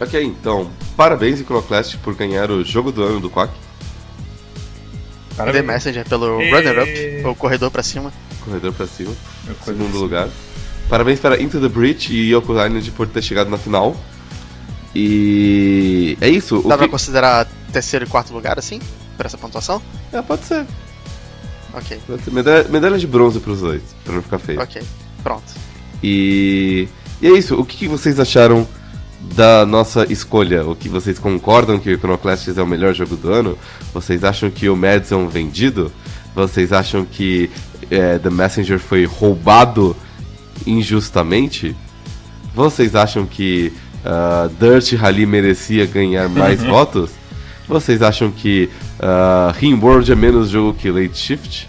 Ok, 0.00 0.22
então, 0.22 0.70
parabéns 0.96 1.40
Iconoclast 1.40 1.96
por 1.98 2.14
ganhar 2.14 2.50
o 2.50 2.64
jogo 2.64 2.90
do 2.90 3.02
ano 3.02 3.20
do 3.20 3.30
Quack. 3.30 3.52
The 3.52 5.36
Parabéns. 5.36 5.64
Messenger 5.66 6.04
pelo 6.08 6.40
É. 6.40 6.50
runner-up, 6.50 7.26
ou 7.26 7.34
corredor 7.34 7.70
pra 7.70 7.82
cima. 7.82 8.12
Corredor 8.44 8.72
pra 8.72 8.86
cima. 8.86 9.12
Coisa 9.44 9.64
Segundo 9.64 9.90
assim. 9.90 9.98
lugar. 9.98 10.28
Parabéns 10.88 11.20
para 11.20 11.40
Into 11.42 11.60
the 11.60 11.68
Breach 11.68 12.12
e 12.12 12.32
Yoko 12.34 12.52
Island 12.52 12.90
por 12.92 13.06
ter 13.08 13.22
chegado 13.22 13.48
na 13.50 13.56
final. 13.58 13.96
E 14.94 16.16
é 16.20 16.28
isso. 16.28 16.58
O 16.58 16.68
Dá 16.68 16.76
pra 16.76 16.86
que... 16.86 16.90
considerar 16.92 17.46
terceiro 17.72 18.04
e 18.04 18.08
quarto 18.08 18.32
lugar, 18.32 18.58
assim? 18.58 18.80
Pra 19.16 19.26
essa 19.26 19.38
pontuação? 19.38 19.80
É, 20.12 20.20
pode 20.22 20.44
ser. 20.44 20.66
Ok, 21.72 21.98
Pode 22.06 22.22
ser. 22.22 22.30
Medalha, 22.32 22.68
medalha 22.68 22.98
de 22.98 23.06
bronze 23.06 23.40
pros 23.40 23.60
dois, 23.60 23.82
pra 24.04 24.14
não 24.14 24.22
ficar 24.22 24.38
feio. 24.38 24.60
ok. 24.60 24.82
Pronto. 25.22 25.52
E... 26.02 26.88
e 27.20 27.26
é 27.26 27.32
isso. 27.32 27.58
O 27.58 27.64
que 27.64 27.76
que 27.76 27.88
vocês 27.88 28.20
acharam 28.20 28.66
da 29.34 29.64
nossa 29.64 30.04
escolha? 30.12 30.64
O 30.66 30.76
que 30.76 30.88
vocês 30.88 31.18
concordam 31.18 31.78
que 31.78 31.88
o 31.88 31.92
Iconoclasts 31.92 32.56
é 32.58 32.62
o 32.62 32.66
melhor 32.66 32.94
jogo 32.94 33.16
do 33.16 33.32
ano? 33.32 33.58
Vocês 33.92 34.22
acham 34.22 34.50
que 34.50 34.68
o 34.68 34.76
Mads 34.76 35.10
é 35.10 35.16
um 35.16 35.28
vendido? 35.28 35.90
Vocês 36.34 36.72
acham 36.72 37.04
que 37.04 37.50
é, 37.90 38.18
The 38.18 38.30
Messenger 38.30 38.78
foi 38.78 39.04
roubado 39.04 39.96
injustamente? 40.66 41.74
Vocês 42.54 42.94
acham 42.94 43.26
que 43.26 43.72
ah, 44.04 44.48
Dirt 44.60 44.92
Rally 44.92 45.26
merecia 45.26 45.86
ganhar 45.86 46.28
mais 46.28 46.62
votos? 46.64 47.10
Vocês 47.68 48.02
acham 48.02 48.30
que 48.30 48.68
uh, 48.98 49.52
Rimworld 49.58 50.10
é 50.10 50.14
menos 50.14 50.50
jogo 50.50 50.74
que 50.74 50.90
Late 50.90 51.16
Shift? 51.16 51.68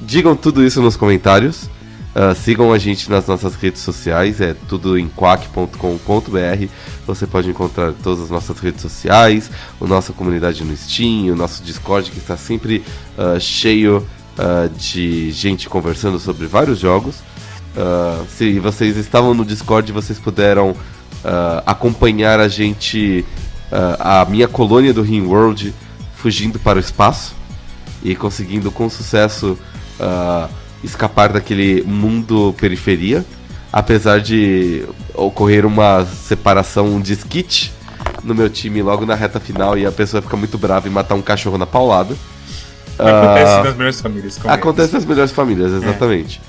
Digam 0.00 0.34
tudo 0.34 0.64
isso 0.64 0.80
nos 0.80 0.96
comentários. 0.96 1.68
Ah, 2.12 2.34
sigam 2.34 2.72
a 2.72 2.78
gente 2.78 3.08
nas 3.08 3.26
nossas 3.28 3.54
redes 3.54 3.82
sociais, 3.82 4.40
é 4.40 4.54
tudo 4.68 4.98
em 4.98 5.08
quack.com.br. 5.08 6.66
Você 7.06 7.26
pode 7.26 7.48
encontrar 7.48 7.92
todas 8.02 8.24
as 8.24 8.30
nossas 8.30 8.58
redes 8.58 8.82
sociais, 8.82 9.50
a 9.80 9.86
nossa 9.86 10.12
comunidade 10.12 10.64
no 10.64 10.76
Steam, 10.76 11.32
o 11.32 11.36
nosso 11.36 11.62
Discord 11.62 12.10
que 12.10 12.18
está 12.18 12.36
sempre 12.36 12.82
ah, 13.16 13.38
cheio 13.38 14.04
ah, 14.36 14.68
de 14.76 15.30
gente 15.30 15.68
conversando 15.68 16.18
sobre 16.18 16.46
vários 16.46 16.78
jogos. 16.78 17.16
Se 18.28 18.58
vocês 18.58 18.96
estavam 18.96 19.32
no 19.32 19.44
Discord, 19.44 19.92
vocês 19.92 20.18
puderam 20.18 20.74
acompanhar 21.64 22.40
a 22.40 22.48
gente, 22.48 23.24
a 23.72 24.24
minha 24.28 24.48
colônia 24.48 24.92
do 24.92 25.02
Rimworld, 25.02 25.74
fugindo 26.16 26.58
para 26.58 26.76
o 26.76 26.80
espaço 26.80 27.34
e 28.02 28.14
conseguindo 28.16 28.70
com 28.70 28.88
sucesso 28.90 29.58
ah, 29.98 30.48
escapar 30.82 31.32
daquele 31.32 31.82
mundo 31.82 32.54
periferia, 32.58 33.24
apesar 33.72 34.20
de 34.20 34.84
ocorrer 35.14 35.64
uma 35.66 36.04
separação, 36.04 36.86
um 36.86 37.00
desquite 37.00 37.72
no 38.24 38.34
meu 38.34 38.50
time 38.50 38.82
logo 38.82 39.06
na 39.06 39.14
reta 39.14 39.38
final 39.40 39.78
e 39.78 39.86
a 39.86 39.92
pessoa 39.92 40.20
fica 40.22 40.36
muito 40.36 40.58
brava 40.58 40.88
e 40.88 40.90
matar 40.90 41.14
um 41.14 41.22
cachorro 41.22 41.56
na 41.56 41.66
paulada. 41.66 42.16
Acontece 42.98 43.52
Ah, 43.52 43.64
nas 43.64 43.76
melhores 43.76 44.00
famílias. 44.00 44.40
Acontece 44.46 44.92
nas 44.92 45.04
melhores 45.06 45.30
famílias, 45.30 45.72
exatamente. 45.72 46.40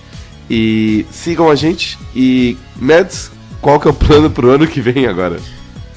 E 0.50 1.06
sigam 1.12 1.50
a 1.50 1.56
gente 1.56 1.98
e 2.14 2.58
Mads, 2.76 3.32
qual 3.62 3.80
que 3.80 3.88
é 3.88 3.92
o 3.92 3.94
plano 3.94 4.30
pro 4.30 4.50
ano 4.50 4.68
que 4.68 4.82
vem 4.82 5.06
agora? 5.08 5.40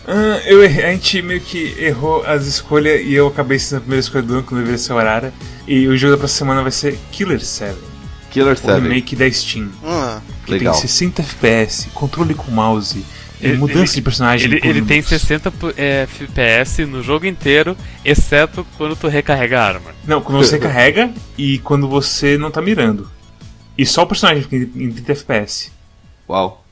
Ah, 0.06 0.40
eu 0.46 0.62
errei- 0.62 0.84
a 0.84 0.90
gente 0.92 1.22
meio 1.22 1.40
que 1.40 1.74
errou 1.78 2.22
as 2.26 2.44
escolhas 2.46 3.00
e 3.04 3.14
eu 3.14 3.26
acabei 3.26 3.58
sendo 3.58 3.78
a 3.78 3.80
primeira 3.80 4.00
escolha 4.00 4.22
do 4.22 4.34
ano 4.34 4.42
quando 4.42 4.58
deveria 4.60 4.78
ser 4.78 4.92
o 4.92 4.98
Arara. 4.98 5.32
E 5.66 5.86
o 5.88 5.96
jogo 5.96 6.12
da 6.12 6.18
próxima 6.18 6.38
semana 6.38 6.62
vai 6.62 6.70
ser 6.72 6.98
Killer 7.10 7.40
7, 7.42 7.78
Killer 8.30 8.52
o 8.52 8.56
7. 8.56 8.80
remake 8.82 9.16
da 9.16 9.30
Steam. 9.30 9.70
Hum, 9.82 10.20
Que 10.44 10.50
Legal. 10.52 10.72
tem 10.74 10.82
60 10.82 11.22
FPS, 11.22 11.88
controle 11.94 12.34
com 12.34 12.50
mouse, 12.50 13.02
e 13.40 13.46
Ele- 13.46 13.56
mudança 13.56 13.80
ele- 13.80 13.92
de 13.92 14.02
personagem. 14.02 14.46
Ele, 14.46 14.56
ele 14.56 14.82
tem 14.82 14.98
minutos. 14.98 15.08
60 15.08 15.50
pu- 15.50 15.72
é, 15.76 16.02
FPS 16.02 16.84
no 16.84 17.02
jogo 17.02 17.24
inteiro, 17.24 17.74
exceto 18.04 18.66
quando 18.76 18.94
tu 18.94 19.08
recarrega 19.08 19.58
a 19.60 19.64
arma. 19.66 19.90
Não, 20.06 20.20
quando 20.20 20.38
você 20.44 20.58
carrega 20.58 21.10
e 21.38 21.58
quando 21.60 21.88
você 21.88 22.36
não 22.36 22.50
tá 22.50 22.60
mirando. 22.60 23.10
E 23.76 23.86
só 23.86 24.02
o 24.02 24.06
personagem 24.06 24.42
fica 24.42 24.56
em 24.56 24.90
30 24.92 25.12
FPS. 25.12 25.72
Uau. 26.28 26.63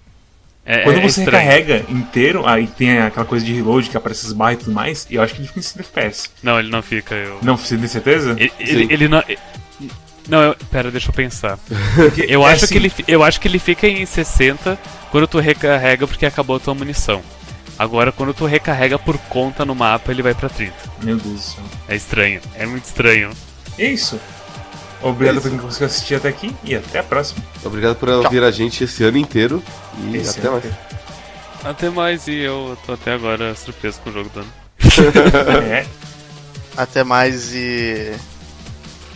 É, 0.64 0.84
Quando 0.84 0.98
é 0.98 1.02
você 1.02 1.20
estranho. 1.20 1.44
recarrega 1.44 1.84
inteiro, 1.88 2.46
aí 2.46 2.66
tem 2.68 2.98
aquela 2.98 3.26
coisa 3.26 3.44
de 3.44 3.52
reload 3.52 3.90
que 3.90 3.96
aparece 3.96 4.26
as 4.26 4.32
barras 4.32 4.60
e 4.60 4.64
tudo 4.64 4.72
mais, 4.72 5.06
e 5.10 5.16
eu 5.16 5.22
acho 5.22 5.34
que 5.34 5.40
ele 5.40 5.48
fica 5.48 5.58
em 5.58 5.62
60 5.62 5.80
FPS. 5.82 6.30
Não, 6.42 6.58
ele 6.58 6.70
não 6.70 6.82
fica. 6.82 7.14
Eu... 7.14 7.38
Não, 7.42 7.56
você 7.56 7.76
tem 7.76 7.88
certeza? 7.88 8.36
Ele, 8.38 8.52
ele, 8.60 8.92
ele 8.92 9.08
não. 9.08 9.22
Não, 10.28 10.40
eu, 10.40 10.56
pera, 10.70 10.90
deixa 10.90 11.08
eu 11.10 11.12
pensar. 11.12 11.58
Porque 11.96 12.22
Eu, 12.30 12.46
é 12.46 12.52
acho 12.52 12.64
assim, 12.64 12.74
que 12.74 12.78
ele, 12.78 12.92
eu 13.08 13.22
acho 13.24 13.40
que 13.40 13.48
ele 13.48 13.58
fica 13.58 13.88
em 13.88 14.06
60 14.06 14.78
quando 15.10 15.26
tu 15.26 15.40
recarrega 15.40 16.06
porque 16.06 16.24
acabou 16.24 16.56
a 16.56 16.60
tua 16.60 16.74
munição. 16.74 17.20
Agora, 17.76 18.12
quando 18.12 18.32
tu 18.32 18.46
recarrega 18.46 18.98
por 18.98 19.18
conta 19.18 19.64
no 19.64 19.74
mapa, 19.74 20.12
ele 20.12 20.22
vai 20.22 20.34
pra 20.34 20.48
30. 20.48 20.72
Meu 21.02 21.16
Deus 21.16 21.34
do 21.34 21.40
céu. 21.40 21.64
É 21.88 21.96
estranho, 21.96 22.40
é 22.54 22.66
muito 22.66 22.84
estranho. 22.84 23.30
É 23.76 23.86
isso. 23.86 24.20
Obrigado 25.02 25.38
É 25.38 25.40
por 25.40 25.50
quem 25.50 25.58
conseguiu 25.58 25.86
assistir 25.86 26.14
até 26.14 26.28
aqui 26.28 26.54
e 26.62 26.74
até 26.74 27.00
a 27.00 27.02
próxima. 27.02 27.44
Obrigado 27.64 27.96
por 27.96 28.08
ouvir 28.08 28.42
a 28.42 28.50
gente 28.50 28.84
esse 28.84 29.02
ano 29.04 29.18
inteiro 29.18 29.62
e 29.98 30.16
Esse 30.16 30.38
até 30.38 30.50
mais. 30.50 30.64
Até 31.64 31.90
mais, 31.90 32.26
e 32.28 32.36
eu 32.36 32.76
tô 32.86 32.92
até 32.92 33.12
agora 33.12 33.54
surpreso 33.54 34.00
com 34.00 34.10
o 34.10 34.12
jogo 34.12 34.30
do 34.30 34.40
ano. 34.40 34.52
é. 35.70 35.86
até 36.76 37.04
mais 37.04 37.52
e. 37.54 38.12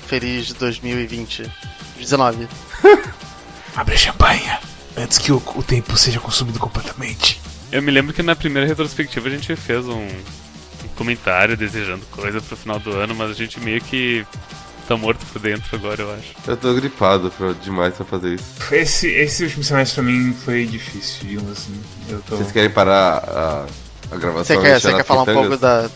Feliz 0.06 0.52
2020. 0.52 1.50
19. 1.98 2.48
Abre 3.74 3.94
a 3.94 3.98
champanhe 3.98 4.50
antes 4.96 5.18
que 5.18 5.32
o, 5.32 5.42
o 5.54 5.62
tempo 5.62 5.96
seja 5.96 6.20
consumido 6.20 6.58
completamente. 6.58 7.40
Eu 7.70 7.82
me 7.82 7.90
lembro 7.90 8.14
que 8.14 8.22
na 8.22 8.36
primeira 8.36 8.66
retrospectiva 8.66 9.28
a 9.28 9.30
gente 9.30 9.54
fez 9.56 9.84
um, 9.86 10.06
um 10.06 10.88
comentário 10.94 11.56
desejando 11.56 12.04
coisa 12.06 12.40
pro 12.40 12.56
final 12.56 12.78
do 12.78 12.92
ano, 12.92 13.14
mas 13.14 13.30
a 13.30 13.34
gente 13.34 13.58
meio 13.60 13.80
que 13.80 14.24
tá 14.86 14.96
morto 14.96 15.24
por 15.26 15.40
dentro 15.40 15.76
agora, 15.76 16.02
eu 16.02 16.12
acho. 16.14 16.34
Eu 16.46 16.56
tô 16.56 16.72
gripado 16.74 17.30
pra, 17.30 17.52
demais 17.52 17.94
pra 17.94 18.04
fazer 18.04 18.34
isso. 18.34 18.44
Esse, 18.72 19.08
esse 19.08 19.44
último 19.44 19.64
semestre 19.64 20.02
pra 20.02 20.04
mim 20.10 20.34
foi 20.44 20.66
difícil, 20.66 21.26
digamos 21.28 21.52
assim. 21.52 21.80
Eu 22.08 22.20
tô. 22.22 22.36
Vocês 22.36 22.52
querem 22.52 22.70
parar 22.70 23.18
a, 23.18 23.66
a 24.12 24.16
gravação? 24.16 24.56
Você 24.56 24.62
quer, 24.62 24.80
você 24.80 24.94
quer 24.94 25.04
falar 25.04 25.22
um 25.22 25.24
pitangas? 25.24 25.48
pouco 25.48 25.62
da. 25.62 25.90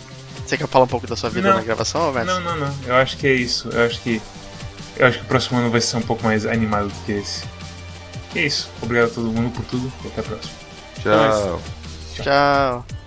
Você 0.46 0.56
quer 0.56 0.66
falar 0.66 0.84
um 0.84 0.88
pouco 0.88 1.06
da 1.06 1.14
sua 1.16 1.30
vida 1.30 1.48
Não. 1.48 1.56
na 1.56 1.62
gravação, 1.62 2.12
Mads? 2.12 2.26
Não, 2.26 2.40
não, 2.40 2.56
não. 2.56 2.74
Eu 2.86 2.96
acho 2.96 3.16
que 3.16 3.26
é 3.26 3.32
isso. 3.34 3.68
Eu 3.68 3.86
acho 3.86 4.00
que. 4.00 4.20
Eu 4.96 5.06
acho 5.06 5.18
que 5.18 5.24
o 5.24 5.28
próximo 5.28 5.58
ano 5.58 5.70
vai 5.70 5.80
ser 5.80 5.96
um 5.96 6.02
pouco 6.02 6.24
mais 6.24 6.44
animado 6.44 6.88
do 6.88 7.04
que 7.06 7.12
esse. 7.12 7.44
E 8.34 8.40
é 8.40 8.46
isso. 8.46 8.68
Obrigado 8.82 9.10
a 9.10 9.14
todo 9.14 9.32
mundo 9.32 9.50
por 9.50 9.64
tudo 9.66 9.92
e 10.04 10.08
até 10.08 10.20
a 10.20 10.24
próxima. 10.24 10.52
Tchau. 11.02 11.62
Tchau. 12.16 12.99